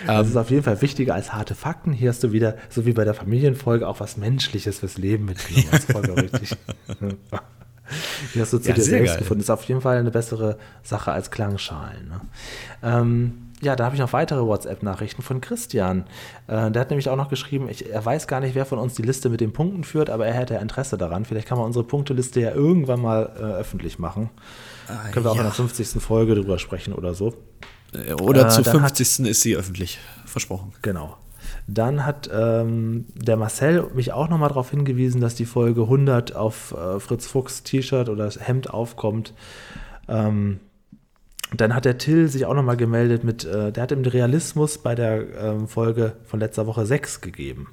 Das 0.05 0.25
ähm, 0.25 0.31
ist 0.31 0.37
auf 0.37 0.49
jeden 0.49 0.63
Fall 0.63 0.81
wichtiger 0.81 1.15
als 1.15 1.33
harte 1.33 1.55
Fakten. 1.55 1.93
Hier 1.93 2.09
hast 2.09 2.23
du 2.23 2.31
wieder, 2.31 2.57
so 2.69 2.85
wie 2.85 2.93
bei 2.93 3.03
der 3.03 3.13
Familienfolge, 3.13 3.87
auch 3.87 3.99
was 3.99 4.17
Menschliches 4.17 4.79
fürs 4.79 4.97
Leben 4.97 5.25
mitgenommen. 5.25 5.67
Das 5.71 5.79
ist 5.81 5.91
vollkommen 5.91 6.19
richtig. 6.19 6.57
Hier 8.33 8.41
hast 8.41 8.53
du 8.53 8.57
zu 8.57 8.69
ja, 8.69 8.75
dir 8.75 8.81
selbst 8.81 9.11
geil. 9.11 9.19
gefunden. 9.19 9.41
Ist 9.41 9.49
auf 9.49 9.63
jeden 9.65 9.81
Fall 9.81 9.97
eine 9.97 10.11
bessere 10.11 10.57
Sache 10.83 11.11
als 11.11 11.29
Klangschalen. 11.29 12.07
Ne? 12.07 12.21
Ähm, 12.81 13.33
ja, 13.61 13.75
da 13.75 13.85
habe 13.85 13.95
ich 13.95 14.01
noch 14.01 14.13
weitere 14.13 14.41
WhatsApp-Nachrichten 14.41 15.21
von 15.21 15.41
Christian. 15.41 16.05
Äh, 16.47 16.71
der 16.71 16.81
hat 16.81 16.89
nämlich 16.89 17.09
auch 17.09 17.15
noch 17.15 17.29
geschrieben, 17.29 17.69
ich, 17.69 17.89
er 17.89 18.03
weiß 18.03 18.27
gar 18.27 18.39
nicht, 18.39 18.55
wer 18.55 18.65
von 18.65 18.79
uns 18.79 18.95
die 18.95 19.01
Liste 19.01 19.29
mit 19.29 19.41
den 19.41 19.53
Punkten 19.53 19.83
führt, 19.83 20.09
aber 20.09 20.25
er 20.27 20.33
hätte 20.33 20.55
Interesse 20.55 20.97
daran. 20.97 21.25
Vielleicht 21.25 21.47
kann 21.47 21.57
man 21.57 21.65
unsere 21.67 21.85
Punkteliste 21.85 22.41
ja 22.41 22.51
irgendwann 22.51 23.01
mal 23.01 23.31
äh, 23.37 23.41
öffentlich 23.41 23.97
machen. 23.97 24.29
Ah, 24.87 25.09
Können 25.11 25.25
wir 25.25 25.31
auch 25.31 25.35
ja. 25.35 25.41
in 25.41 25.47
der 25.47 25.53
50. 25.53 26.01
Folge 26.01 26.35
drüber 26.35 26.59
sprechen 26.59 26.93
oder 26.93 27.13
so. 27.13 27.33
Äh, 27.93 28.13
oder 28.13 28.47
äh, 28.47 28.49
zur 28.49 28.65
50. 28.65 29.19
Hat, 29.19 29.29
ist 29.29 29.41
sie 29.41 29.55
öffentlich, 29.55 29.99
versprochen. 30.25 30.73
Genau. 30.81 31.17
Dann 31.67 32.05
hat 32.05 32.29
ähm, 32.31 33.05
der 33.15 33.37
Marcel 33.37 33.89
mich 33.95 34.11
auch 34.11 34.29
nochmal 34.29 34.49
darauf 34.49 34.69
hingewiesen, 34.69 35.21
dass 35.21 35.35
die 35.35 35.45
Folge 35.45 35.81
100 35.81 36.35
auf 36.35 36.73
äh, 36.73 36.99
Fritz 36.99 37.25
Fuchs 37.25 37.63
T-Shirt 37.63 38.09
oder 38.09 38.29
Hemd 38.29 38.69
aufkommt. 38.69 39.33
Ähm, 40.07 40.59
dann 41.53 41.75
hat 41.75 41.85
der 41.85 41.97
Till 41.97 42.27
sich 42.27 42.45
auch 42.45 42.53
nochmal 42.53 42.77
gemeldet 42.77 43.23
mit, 43.23 43.45
äh, 43.45 43.71
der 43.71 43.83
hat 43.83 43.91
ihm 43.91 44.03
Realismus 44.03 44.77
bei 44.77 44.95
der 44.95 45.25
ähm, 45.37 45.67
Folge 45.67 46.13
von 46.25 46.39
letzter 46.39 46.67
Woche 46.67 46.85
6 46.85 47.21
gegeben. 47.21 47.67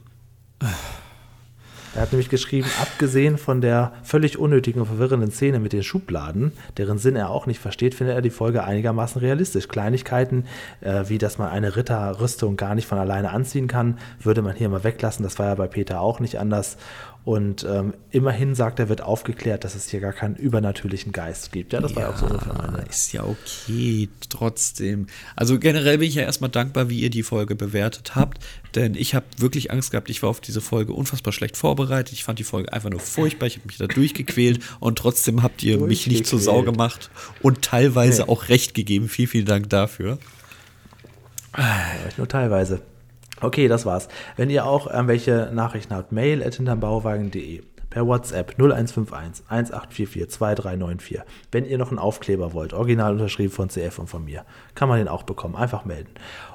Er 1.94 2.00
hat 2.00 2.12
nämlich 2.12 2.30
geschrieben, 2.30 2.68
abgesehen 2.80 3.36
von 3.36 3.60
der 3.60 3.92
völlig 4.02 4.38
unnötigen 4.38 4.80
und 4.80 4.86
verwirrenden 4.86 5.30
Szene 5.30 5.58
mit 5.58 5.74
den 5.74 5.82
Schubladen, 5.82 6.52
deren 6.78 6.96
Sinn 6.96 7.16
er 7.16 7.28
auch 7.28 7.46
nicht 7.46 7.60
versteht, 7.60 7.94
findet 7.94 8.16
er 8.16 8.22
die 8.22 8.30
Folge 8.30 8.64
einigermaßen 8.64 9.20
realistisch. 9.20 9.68
Kleinigkeiten, 9.68 10.46
äh, 10.80 11.04
wie 11.08 11.18
dass 11.18 11.36
man 11.36 11.50
eine 11.50 11.76
Ritterrüstung 11.76 12.56
gar 12.56 12.74
nicht 12.74 12.86
von 12.86 12.96
alleine 12.96 13.30
anziehen 13.30 13.68
kann, 13.68 13.98
würde 14.22 14.40
man 14.40 14.56
hier 14.56 14.70
mal 14.70 14.84
weglassen. 14.84 15.22
Das 15.22 15.38
war 15.38 15.48
ja 15.48 15.54
bei 15.54 15.66
Peter 15.66 16.00
auch 16.00 16.18
nicht 16.18 16.38
anders. 16.38 16.78
Und 17.24 17.64
ähm, 17.64 17.94
immerhin 18.10 18.56
sagt 18.56 18.80
er, 18.80 18.88
wird 18.88 19.00
aufgeklärt, 19.00 19.62
dass 19.62 19.76
es 19.76 19.88
hier 19.88 20.00
gar 20.00 20.12
keinen 20.12 20.34
übernatürlichen 20.34 21.12
Geist 21.12 21.52
gibt. 21.52 21.72
Ja, 21.72 21.80
das 21.80 21.92
ja, 21.92 21.98
war 21.98 22.10
auch 22.10 22.16
so 22.16 22.26
ungefähr 22.26 22.54
meine. 22.54 22.84
Ist 22.88 23.12
ja 23.12 23.22
okay, 23.22 24.08
trotzdem. 24.28 25.06
Also 25.36 25.60
generell 25.60 25.98
bin 25.98 26.08
ich 26.08 26.16
ja 26.16 26.22
erstmal 26.22 26.50
dankbar, 26.50 26.90
wie 26.90 26.98
ihr 26.98 27.10
die 27.10 27.22
Folge 27.22 27.54
bewertet 27.54 28.16
habt, 28.16 28.44
denn 28.74 28.96
ich 28.96 29.14
habe 29.14 29.26
wirklich 29.38 29.70
Angst 29.70 29.92
gehabt. 29.92 30.10
Ich 30.10 30.20
war 30.24 30.30
auf 30.30 30.40
diese 30.40 30.60
Folge 30.60 30.94
unfassbar 30.94 31.32
schlecht 31.32 31.56
vorbereitet. 31.56 32.12
Ich 32.12 32.24
fand 32.24 32.40
die 32.40 32.44
Folge 32.44 32.72
einfach 32.72 32.90
nur 32.90 33.00
furchtbar. 33.00 33.46
Ich 33.46 33.56
habe 33.56 33.68
mich 33.68 33.78
da 33.78 33.86
durchgequält 33.86 34.60
und 34.80 34.98
trotzdem 34.98 35.44
habt 35.44 35.62
ihr 35.62 35.78
mich 35.78 36.08
nicht 36.08 36.26
zur 36.26 36.40
Sau 36.40 36.62
gemacht 36.62 37.10
und 37.40 37.62
teilweise 37.62 38.22
nee. 38.22 38.28
auch 38.28 38.48
recht 38.48 38.74
gegeben. 38.74 39.08
Vielen, 39.08 39.28
vielen 39.28 39.46
Dank 39.46 39.70
dafür. 39.70 40.18
Ja, 41.56 41.86
nur 42.16 42.26
teilweise. 42.26 42.82
Okay, 43.42 43.68
das 43.68 43.84
war's. 43.84 44.08
Wenn 44.36 44.50
ihr 44.50 44.64
auch 44.64 44.86
irgendwelche 44.86 45.50
Nachrichten 45.52 45.94
habt, 45.94 46.12
mail 46.12 46.42
at 46.42 46.54
hintermbauwagen.de 46.54 47.62
per 47.90 48.06
WhatsApp 48.06 48.54
0151 48.56 49.44
1844 49.48 50.30
2394. 50.30 51.20
Wenn 51.50 51.66
ihr 51.66 51.76
noch 51.76 51.90
einen 51.90 51.98
Aufkleber 51.98 52.54
wollt, 52.54 52.72
original 52.72 53.12
unterschrieben 53.12 53.52
von 53.52 53.68
CF 53.68 53.98
und 53.98 54.08
von 54.08 54.24
mir, 54.24 54.44
kann 54.74 54.88
man 54.88 54.98
den 54.98 55.08
auch 55.08 55.24
bekommen. 55.24 55.56
Einfach 55.56 55.84
melden. 55.84 56.10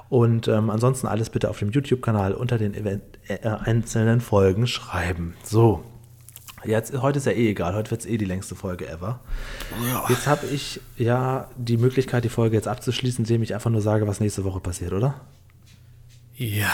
Und 0.08 0.48
ähm, 0.48 0.70
ansonsten 0.70 1.06
alles 1.06 1.30
bitte 1.30 1.48
auf 1.48 1.58
dem 1.58 1.70
YouTube-Kanal 1.70 2.32
unter 2.32 2.58
den 2.58 2.74
Event, 2.74 3.02
äh, 3.28 3.46
einzelnen 3.46 4.20
Folgen 4.20 4.66
schreiben. 4.66 5.34
So. 5.44 5.84
Jetzt, 6.64 6.92
heute 7.00 7.18
ist 7.18 7.26
ja 7.26 7.32
eh 7.32 7.50
egal, 7.50 7.76
heute 7.76 7.92
wird 7.92 8.00
es 8.00 8.06
eh 8.06 8.16
die 8.16 8.24
längste 8.24 8.56
Folge 8.56 8.88
ever. 8.88 9.20
Ja. 9.92 10.06
Jetzt 10.08 10.26
habe 10.26 10.44
ich 10.46 10.80
ja 10.96 11.48
die 11.56 11.76
Möglichkeit, 11.76 12.24
die 12.24 12.28
Folge 12.28 12.56
jetzt 12.56 12.66
abzuschließen, 12.66 13.24
indem 13.24 13.44
ich 13.44 13.54
einfach 13.54 13.70
nur 13.70 13.80
sage, 13.80 14.08
was 14.08 14.18
nächste 14.18 14.44
Woche 14.44 14.58
passiert, 14.58 14.92
oder? 14.92 15.20
Ja. 16.38 16.70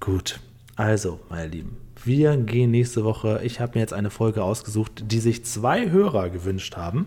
Gut. 0.00 0.40
Also, 0.74 1.20
meine 1.28 1.48
Lieben, 1.48 1.76
wir 2.02 2.34
gehen 2.38 2.70
nächste 2.70 3.04
Woche. 3.04 3.42
Ich 3.44 3.60
habe 3.60 3.72
mir 3.74 3.82
jetzt 3.82 3.92
eine 3.92 4.08
Folge 4.08 4.42
ausgesucht, 4.42 5.04
die 5.04 5.20
sich 5.20 5.44
zwei 5.44 5.90
Hörer 5.90 6.30
gewünscht 6.30 6.74
haben. 6.74 7.04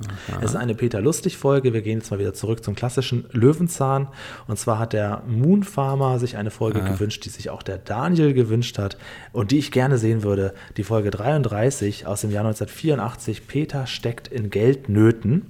Aha. 0.00 0.38
Es 0.40 0.50
ist 0.50 0.56
eine 0.56 0.74
Peter 0.74 1.00
Lustig-Folge. 1.00 1.72
Wir 1.72 1.82
gehen 1.82 1.98
jetzt 1.98 2.10
mal 2.10 2.18
wieder 2.18 2.34
zurück 2.34 2.64
zum 2.64 2.74
klassischen 2.74 3.26
Löwenzahn. 3.30 4.08
Und 4.48 4.58
zwar 4.58 4.80
hat 4.80 4.92
der 4.92 5.22
Moon 5.28 5.62
Farmer 5.62 6.18
sich 6.18 6.36
eine 6.36 6.50
Folge 6.50 6.82
ah. 6.82 6.88
gewünscht, 6.88 7.24
die 7.24 7.30
sich 7.30 7.50
auch 7.50 7.62
der 7.62 7.78
Daniel 7.78 8.34
gewünscht 8.34 8.76
hat 8.76 8.98
und 9.32 9.52
die 9.52 9.58
ich 9.58 9.70
gerne 9.70 9.98
sehen 9.98 10.24
würde. 10.24 10.52
Die 10.76 10.82
Folge 10.82 11.12
33 11.12 12.08
aus 12.08 12.22
dem 12.22 12.32
Jahr 12.32 12.44
1984. 12.44 13.46
Peter 13.46 13.86
steckt 13.86 14.26
in 14.26 14.50
Geldnöten 14.50 15.46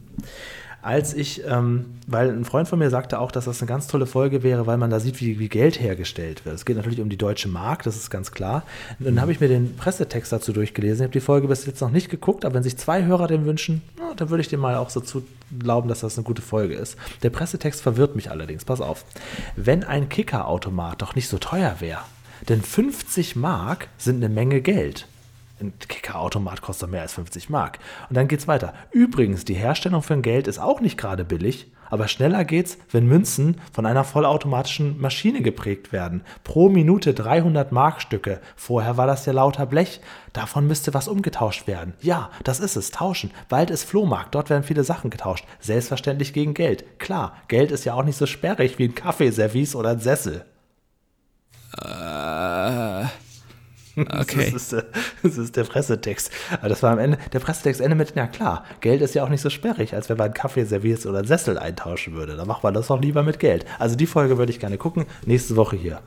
als 0.82 1.14
ich, 1.14 1.42
ähm, 1.46 1.86
weil 2.09 2.28
ein 2.30 2.44
Freund 2.44 2.66
von 2.66 2.80
mir 2.80 2.90
sagte 2.90 3.20
auch, 3.20 3.30
dass 3.30 3.44
das 3.44 3.62
eine 3.62 3.68
ganz 3.68 3.86
tolle 3.86 4.06
Folge 4.06 4.42
wäre, 4.42 4.66
weil 4.66 4.78
man 4.78 4.90
da 4.90 4.98
sieht, 4.98 5.20
wie, 5.20 5.38
wie 5.38 5.48
Geld 5.48 5.80
hergestellt 5.80 6.44
wird. 6.44 6.56
Es 6.56 6.64
geht 6.64 6.76
natürlich 6.76 7.00
um 7.00 7.09
die 7.09 7.16
deutsche 7.16 7.48
Mark, 7.48 7.84
das 7.84 7.96
ist 7.96 8.10
ganz 8.10 8.32
klar. 8.32 8.64
Und 8.98 9.06
dann 9.06 9.20
habe 9.20 9.30
ich 9.30 9.40
mir 9.40 9.46
den 9.46 9.76
Pressetext 9.76 10.32
dazu 10.32 10.52
durchgelesen. 10.52 10.98
Ich 10.98 11.02
habe 11.04 11.12
die 11.12 11.20
Folge 11.20 11.46
bis 11.46 11.64
jetzt 11.66 11.80
noch 11.80 11.90
nicht 11.90 12.10
geguckt, 12.10 12.44
aber 12.44 12.56
wenn 12.56 12.64
sich 12.64 12.76
zwei 12.76 13.04
Hörer 13.04 13.28
den 13.28 13.46
wünschen, 13.46 13.82
na, 13.96 14.12
dann 14.16 14.30
würde 14.30 14.40
ich 14.40 14.48
dem 14.48 14.59
mal 14.59 14.74
auch 14.74 14.90
so 14.90 15.00
zu 15.00 15.22
glauben, 15.56 15.88
dass 15.88 16.00
das 16.00 16.18
eine 16.18 16.24
gute 16.24 16.42
Folge 16.42 16.74
ist. 16.74 16.96
Der 17.22 17.30
Pressetext 17.30 17.80
verwirrt 17.80 18.16
mich 18.16 18.30
allerdings. 18.30 18.64
Pass 18.64 18.80
auf. 18.80 19.04
Wenn 19.54 19.84
ein 19.84 20.09
Kickerautomat 20.09 21.00
doch 21.00 21.14
nicht 21.14 21.28
so 21.28 21.38
teuer 21.38 21.76
wäre, 21.78 22.02
denn 22.48 22.60
50 22.60 23.36
Mark 23.36 23.88
sind 23.98 24.16
eine 24.16 24.28
Menge 24.28 24.60
Geld. 24.60 25.06
Ein 25.62 25.78
Kicker-Automat 25.78 26.60
kostet 26.60 26.90
mehr 26.90 27.02
als 27.02 27.12
50 27.14 27.48
Mark. 27.48 27.78
Und 28.09 28.16
dann 28.16 28.26
geht's 28.26 28.48
weiter. 28.48 28.74
Übrigens, 28.90 29.44
die 29.44 29.55
Herstellung 29.55 30.02
von 30.02 30.20
Geld 30.20 30.48
ist 30.48 30.59
auch 30.59 30.80
nicht 30.80 30.98
gerade 30.98 31.24
billig, 31.24 31.70
aber 31.89 32.09
schneller 32.09 32.44
geht's, 32.44 32.78
wenn 32.90 33.06
Münzen 33.06 33.60
von 33.70 33.86
einer 33.86 34.02
vollautomatischen 34.02 35.01
Maschine 35.01 35.40
geprägt 35.40 35.93
werden. 35.93 36.22
Pro 36.43 36.68
Minute 36.68 37.14
300 37.14 37.70
Markstücke. 37.70 38.40
Vorher 38.56 38.97
war 38.97 39.06
das 39.06 39.24
ja 39.26 39.32
lauter 39.32 39.66
Blech. 39.66 40.01
Davon 40.32 40.66
müsste 40.66 40.94
was 40.94 41.06
umgetauscht 41.06 41.68
werden. 41.68 41.93
Ja, 42.01 42.30
das 42.43 42.59
ist 42.59 42.76
es. 42.76 42.90
Tauschen. 42.90 43.30
Bald 43.48 43.70
ist 43.70 43.84
Flohmarkt. 43.84 44.34
Dort 44.34 44.51
werden 44.51 44.64
viele 44.64 44.82
Sachen 44.82 45.10
getauscht. 45.10 45.44
Selbstverständlich 45.60 46.32
gegen 46.32 46.55
Geld. 46.55 46.98
Klar, 46.98 47.36
Geld 47.47 47.70
ist 47.70 47.84
ja 47.84 47.94
auch 47.94 48.05
nicht 48.05 48.16
so 48.16 48.26
sperrig 48.26 48.78
wie 48.78 48.89
ein 48.89 48.94
Kaffeeservice 48.94 49.76
oder 49.76 49.90
ein 49.90 50.01
Sessel. 50.01 50.44
Äh. 51.78 53.06
Okay. 54.23 54.51
Das 54.52 54.62
ist, 54.62 54.73
der, 54.73 54.85
das 55.23 55.39
ist 55.39 55.56
der 55.56 55.64
Pressetext. 55.64 56.31
Aber 56.59 56.69
das 56.69 56.82
war 56.82 56.93
am 56.93 56.98
Ende, 56.98 57.19
der 57.32 57.40
Pressetext 57.40 57.81
endet 57.81 57.98
mit, 57.98 58.16
ja 58.16 58.27
klar, 58.27 58.64
Geld 58.81 59.02
ist 59.02 59.14
ja 59.14 59.24
auch 59.24 59.28
nicht 59.28 59.40
so 59.40 59.51
sperrig, 59.51 59.94
als 59.94 60.09
wenn 60.09 60.16
man 60.16 60.27
einen 60.27 60.35
Kaffee 60.35 60.64
serviert 60.64 61.05
oder 61.06 61.19
einen 61.19 61.27
Sessel 61.27 61.59
eintauschen 61.59 62.14
würde. 62.14 62.36
Da 62.36 62.44
macht 62.44 62.62
man 62.62 62.74
das 62.74 62.86
doch 62.86 63.01
lieber 63.01 63.23
mit 63.23 63.39
Geld. 63.39 63.66
Also 63.78 63.97
die 63.97 64.06
Folge 64.06 64.39
würde 64.39 64.52
ich 64.52 64.60
gerne 64.60 64.78
gucken. 64.78 65.06
Nächste 65.27 65.56
Woche 65.56 65.77
hier. 65.77 66.01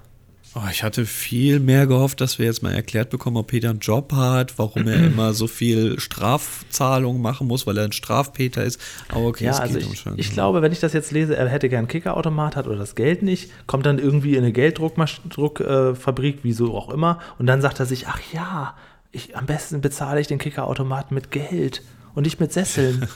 Oh, 0.57 0.61
ich 0.71 0.83
hatte 0.83 1.05
viel 1.05 1.59
mehr 1.59 1.85
gehofft, 1.85 2.21
dass 2.21 2.39
wir 2.39 2.45
jetzt 2.45 2.63
mal 2.63 2.73
erklärt 2.73 3.09
bekommen, 3.09 3.35
ob 3.35 3.47
Peter 3.47 3.69
einen 3.69 3.79
Job 3.79 4.13
hat, 4.13 4.57
warum 4.57 4.87
er 4.87 5.03
immer 5.05 5.33
so 5.33 5.47
viel 5.47 5.99
Strafzahlungen 5.99 7.21
machen 7.21 7.45
muss, 7.47 7.67
weil 7.67 7.77
er 7.77 7.83
ein 7.83 7.91
Strafpeter 7.91 8.63
ist. 8.63 8.79
Aber 9.09 9.25
okay, 9.25 9.45
ja, 9.45 9.57
also 9.57 9.77
ich, 9.77 10.05
ich 10.15 10.31
glaube, 10.31 10.61
wenn 10.61 10.71
ich 10.71 10.79
das 10.79 10.93
jetzt 10.93 11.11
lese, 11.11 11.35
er 11.35 11.49
hätte 11.49 11.67
gern 11.67 11.79
einen 11.79 11.87
Kickerautomat, 11.89 12.55
hat 12.55 12.67
oder 12.67 12.77
das 12.77 12.95
Geld 12.95 13.21
nicht, 13.21 13.51
kommt 13.67 13.85
dann 13.85 13.99
irgendwie 13.99 14.35
in 14.35 14.43
eine 14.43 14.53
Gelddruckfabrik, 14.53 16.35
äh, 16.37 16.39
wieso 16.43 16.73
auch 16.73 16.89
immer, 16.89 17.19
und 17.37 17.47
dann 17.47 17.59
sagt 17.61 17.81
er 17.81 17.85
sich, 17.85 18.07
ach 18.07 18.21
ja, 18.31 18.75
ich, 19.11 19.35
am 19.35 19.47
besten 19.47 19.81
bezahle 19.81 20.21
ich 20.21 20.27
den 20.27 20.37
Kickerautomaten 20.37 21.15
mit 21.15 21.31
Geld 21.31 21.81
und 22.15 22.23
nicht 22.23 22.39
mit 22.39 22.51
Sesseln. 22.51 23.07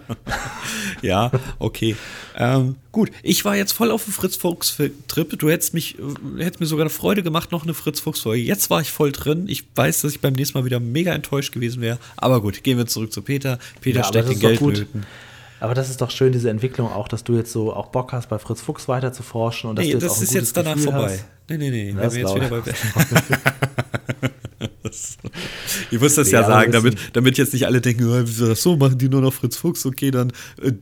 ja, 1.02 1.30
okay. 1.58 1.96
Ähm, 2.36 2.76
gut, 2.92 3.10
ich 3.22 3.44
war 3.44 3.56
jetzt 3.56 3.72
voll 3.72 3.90
auf 3.90 4.04
dem 4.04 4.12
Fritz 4.12 4.36
Fuchs 4.36 4.76
Trip. 5.08 5.38
Du 5.38 5.50
hättest 5.50 5.74
mich, 5.74 5.98
äh, 5.98 6.42
hättest 6.42 6.60
mir 6.60 6.66
sogar 6.66 6.84
eine 6.84 6.90
Freude 6.90 7.22
gemacht, 7.22 7.50
noch 7.50 7.64
eine 7.64 7.74
Fritz 7.74 8.00
Fuchs 8.00 8.20
Folge. 8.20 8.42
Jetzt 8.42 8.70
war 8.70 8.80
ich 8.80 8.92
voll 8.92 9.10
drin. 9.12 9.46
Ich 9.48 9.64
weiß, 9.74 10.02
dass 10.02 10.12
ich 10.12 10.20
beim 10.20 10.34
nächsten 10.34 10.58
Mal 10.58 10.64
wieder 10.64 10.80
mega 10.80 11.12
enttäuscht 11.12 11.52
gewesen 11.52 11.80
wäre. 11.82 11.98
Aber 12.16 12.40
gut, 12.40 12.62
gehen 12.62 12.78
wir 12.78 12.86
zurück 12.86 13.12
zu 13.12 13.22
Peter. 13.22 13.58
Peter 13.80 14.00
ja, 14.00 14.04
steckt 14.04 14.30
in 14.30 14.38
Geldnöten. 14.38 15.06
Aber 15.60 15.74
das 15.74 15.90
ist 15.90 16.00
doch 16.00 16.10
schön, 16.10 16.32
diese 16.32 16.48
Entwicklung 16.48 16.90
auch, 16.90 17.06
dass 17.06 17.22
du 17.22 17.34
jetzt 17.34 17.52
so 17.52 17.74
auch 17.74 17.88
Bock 17.88 18.12
hast, 18.12 18.30
bei 18.30 18.38
Fritz 18.38 18.62
Fuchs 18.62 18.88
weiter 18.88 19.12
zu 19.12 19.22
forschen 19.22 19.68
und 19.68 19.76
dass 19.76 19.84
nee, 19.84 19.92
du 19.92 19.98
jetzt 19.98 20.04
das 20.04 20.12
auch 20.12 20.16
ein 20.18 20.22
ist 20.24 20.34
jetzt 20.34 20.56
danach 20.56 20.74
Gefühl 20.74 20.92
vorbei. 20.92 21.12
Hast. 21.12 21.24
Nee, 21.50 21.58
nee, 21.58 21.70
nee. 21.70 21.92
Das 21.92 22.14
wir 22.14 22.20
jetzt 22.22 22.34
wieder 22.34 22.48
bei 22.48 22.62
ich 25.90 26.00
muss 26.00 26.14
das 26.14 26.30
ja, 26.30 26.40
ja 26.40 26.46
sagen, 26.46 26.72
damit, 26.72 26.96
damit 27.12 27.38
jetzt 27.38 27.52
nicht 27.52 27.66
alle 27.66 27.80
denken, 27.80 28.26
so, 28.26 28.76
machen 28.76 28.98
die 28.98 29.08
nur 29.08 29.20
noch 29.20 29.32
Fritz 29.32 29.56
Fuchs, 29.56 29.86
okay, 29.86 30.10
dann 30.10 30.32
äh, 30.62 30.72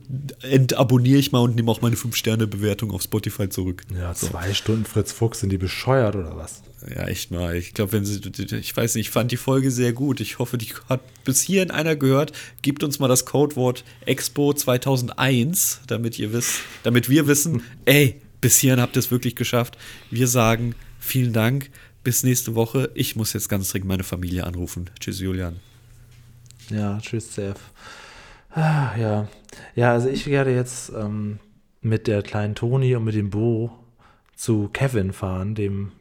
entabonniere 0.41 1.19
ich 1.19 1.31
mal 1.31 1.39
und 1.39 1.55
nehme 1.55 1.69
auch 1.71 1.81
meine 1.81 1.95
5-Sterne-Bewertung 1.95 2.91
auf 2.91 3.01
Spotify 3.01 3.49
zurück. 3.49 3.83
Ja, 3.95 4.13
so. 4.13 4.27
zwei 4.27 4.53
Stunden 4.53 4.85
Fritz 4.85 5.11
Fuchs, 5.11 5.39
sind 5.39 5.51
die 5.51 5.57
bescheuert 5.57 6.15
oder 6.15 6.35
was? 6.35 6.61
Ja, 6.87 7.07
echt 7.07 7.31
mal. 7.31 7.55
Ich 7.55 7.73
glaube, 7.73 7.91
wenn 7.91 8.05
sie, 8.05 8.21
ich 8.55 8.75
weiß 8.75 8.95
nicht, 8.95 9.07
ich 9.07 9.11
fand 9.11 9.31
die 9.31 9.37
Folge 9.37 9.69
sehr 9.69 9.91
gut. 9.91 10.21
Ich 10.21 10.39
hoffe, 10.39 10.57
die 10.57 10.69
hat 10.87 11.01
bis 11.25 11.41
hierhin 11.41 11.71
einer 11.71 11.95
gehört. 11.95 12.31
Gebt 12.61 12.83
uns 12.83 12.99
mal 12.99 13.09
das 13.09 13.25
Codewort 13.25 13.83
Expo 14.05 14.53
2001, 14.53 15.81
damit 15.87 16.17
ihr 16.19 16.31
wisst, 16.31 16.61
damit 16.83 17.09
wir 17.09 17.27
wissen, 17.27 17.63
ey, 17.85 18.21
bis 18.39 18.57
hierhin 18.59 18.79
habt 18.79 18.95
ihr 18.95 19.01
es 19.01 19.11
wirklich 19.11 19.35
geschafft. 19.35 19.77
Wir 20.09 20.27
sagen 20.27 20.73
vielen 20.99 21.33
Dank. 21.33 21.69
Bis 22.03 22.23
nächste 22.23 22.55
Woche. 22.55 22.91
Ich 22.95 23.15
muss 23.15 23.33
jetzt 23.33 23.49
ganz 23.49 23.69
dringend 23.69 23.89
meine 23.89 24.03
Familie 24.03 24.45
anrufen. 24.45 24.89
Tschüss, 24.99 25.19
Julian. 25.19 25.59
Ja, 26.69 26.97
tschüss, 27.01 27.35
Sef. 27.35 27.57
Ah, 28.51 28.95
ja. 28.97 29.27
Ja, 29.75 29.91
also 29.91 30.09
ich 30.09 30.27
werde 30.27 30.53
jetzt 30.53 30.91
ähm, 30.95 31.39
mit 31.81 32.07
der 32.07 32.21
kleinen 32.21 32.55
Toni 32.55 32.95
und 32.95 33.03
mit 33.03 33.15
dem 33.15 33.29
Bo 33.29 33.71
zu 34.35 34.69
Kevin 34.71 35.11
fahren, 35.11 35.55
dem 35.55 35.91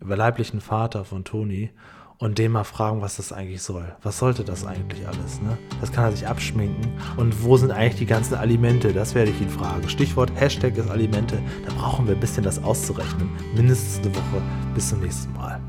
leiblichen 0.00 0.60
Vater 0.60 1.04
von 1.04 1.24
Toni. 1.24 1.70
Und 2.18 2.38
den 2.38 2.52
mal 2.52 2.64
fragen, 2.64 3.00
was 3.00 3.16
das 3.16 3.32
eigentlich 3.32 3.62
soll. 3.62 3.94
Was 4.02 4.18
sollte 4.18 4.44
das 4.44 4.66
eigentlich 4.66 5.06
alles? 5.06 5.40
Ne? 5.40 5.56
Das 5.80 5.92
kann 5.92 6.04
er 6.04 6.12
sich 6.12 6.26
abschminken. 6.26 6.92
Und 7.16 7.44
wo 7.44 7.56
sind 7.56 7.70
eigentlich 7.70 8.00
die 8.00 8.06
ganzen 8.06 8.34
Alimente? 8.34 8.92
Das 8.92 9.14
werde 9.14 9.30
ich 9.30 9.40
ihn 9.40 9.48
fragen. 9.48 9.88
Stichwort 9.88 10.32
Hashtag 10.34 10.76
ist 10.76 10.90
Alimente. 10.90 11.38
Da 11.66 11.72
brauchen 11.74 12.06
wir 12.06 12.14
ein 12.14 12.20
bisschen 12.20 12.42
das 12.42 12.62
auszurechnen. 12.62 13.30
Mindestens 13.54 14.04
eine 14.04 14.14
Woche. 14.14 14.42
Bis 14.74 14.88
zum 14.88 15.00
nächsten 15.00 15.32
Mal. 15.34 15.60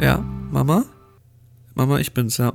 Ja, 0.00 0.22
Mama? 0.50 0.84
Mama, 1.74 1.98
ich 1.98 2.12
bin's, 2.12 2.36
ja. 2.36 2.54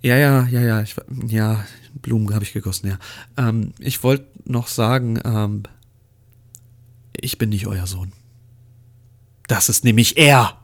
Ja, 0.00 0.16
ja, 0.16 0.46
ja, 0.46 0.60
ja, 0.60 0.82
ich, 0.82 0.94
ja, 1.26 1.64
Blumen 1.94 2.32
habe 2.34 2.44
ich 2.44 2.52
gegossen, 2.52 2.88
ja. 2.88 2.98
Ähm, 3.36 3.72
ich 3.78 4.02
wollte 4.02 4.26
noch 4.44 4.68
sagen, 4.68 5.18
ähm, 5.24 5.64
ich 7.12 7.38
bin 7.38 7.50
nicht 7.50 7.66
euer 7.66 7.86
Sohn. 7.86 8.12
Das 9.48 9.68
ist 9.68 9.84
nämlich 9.84 10.16
er. 10.16 10.57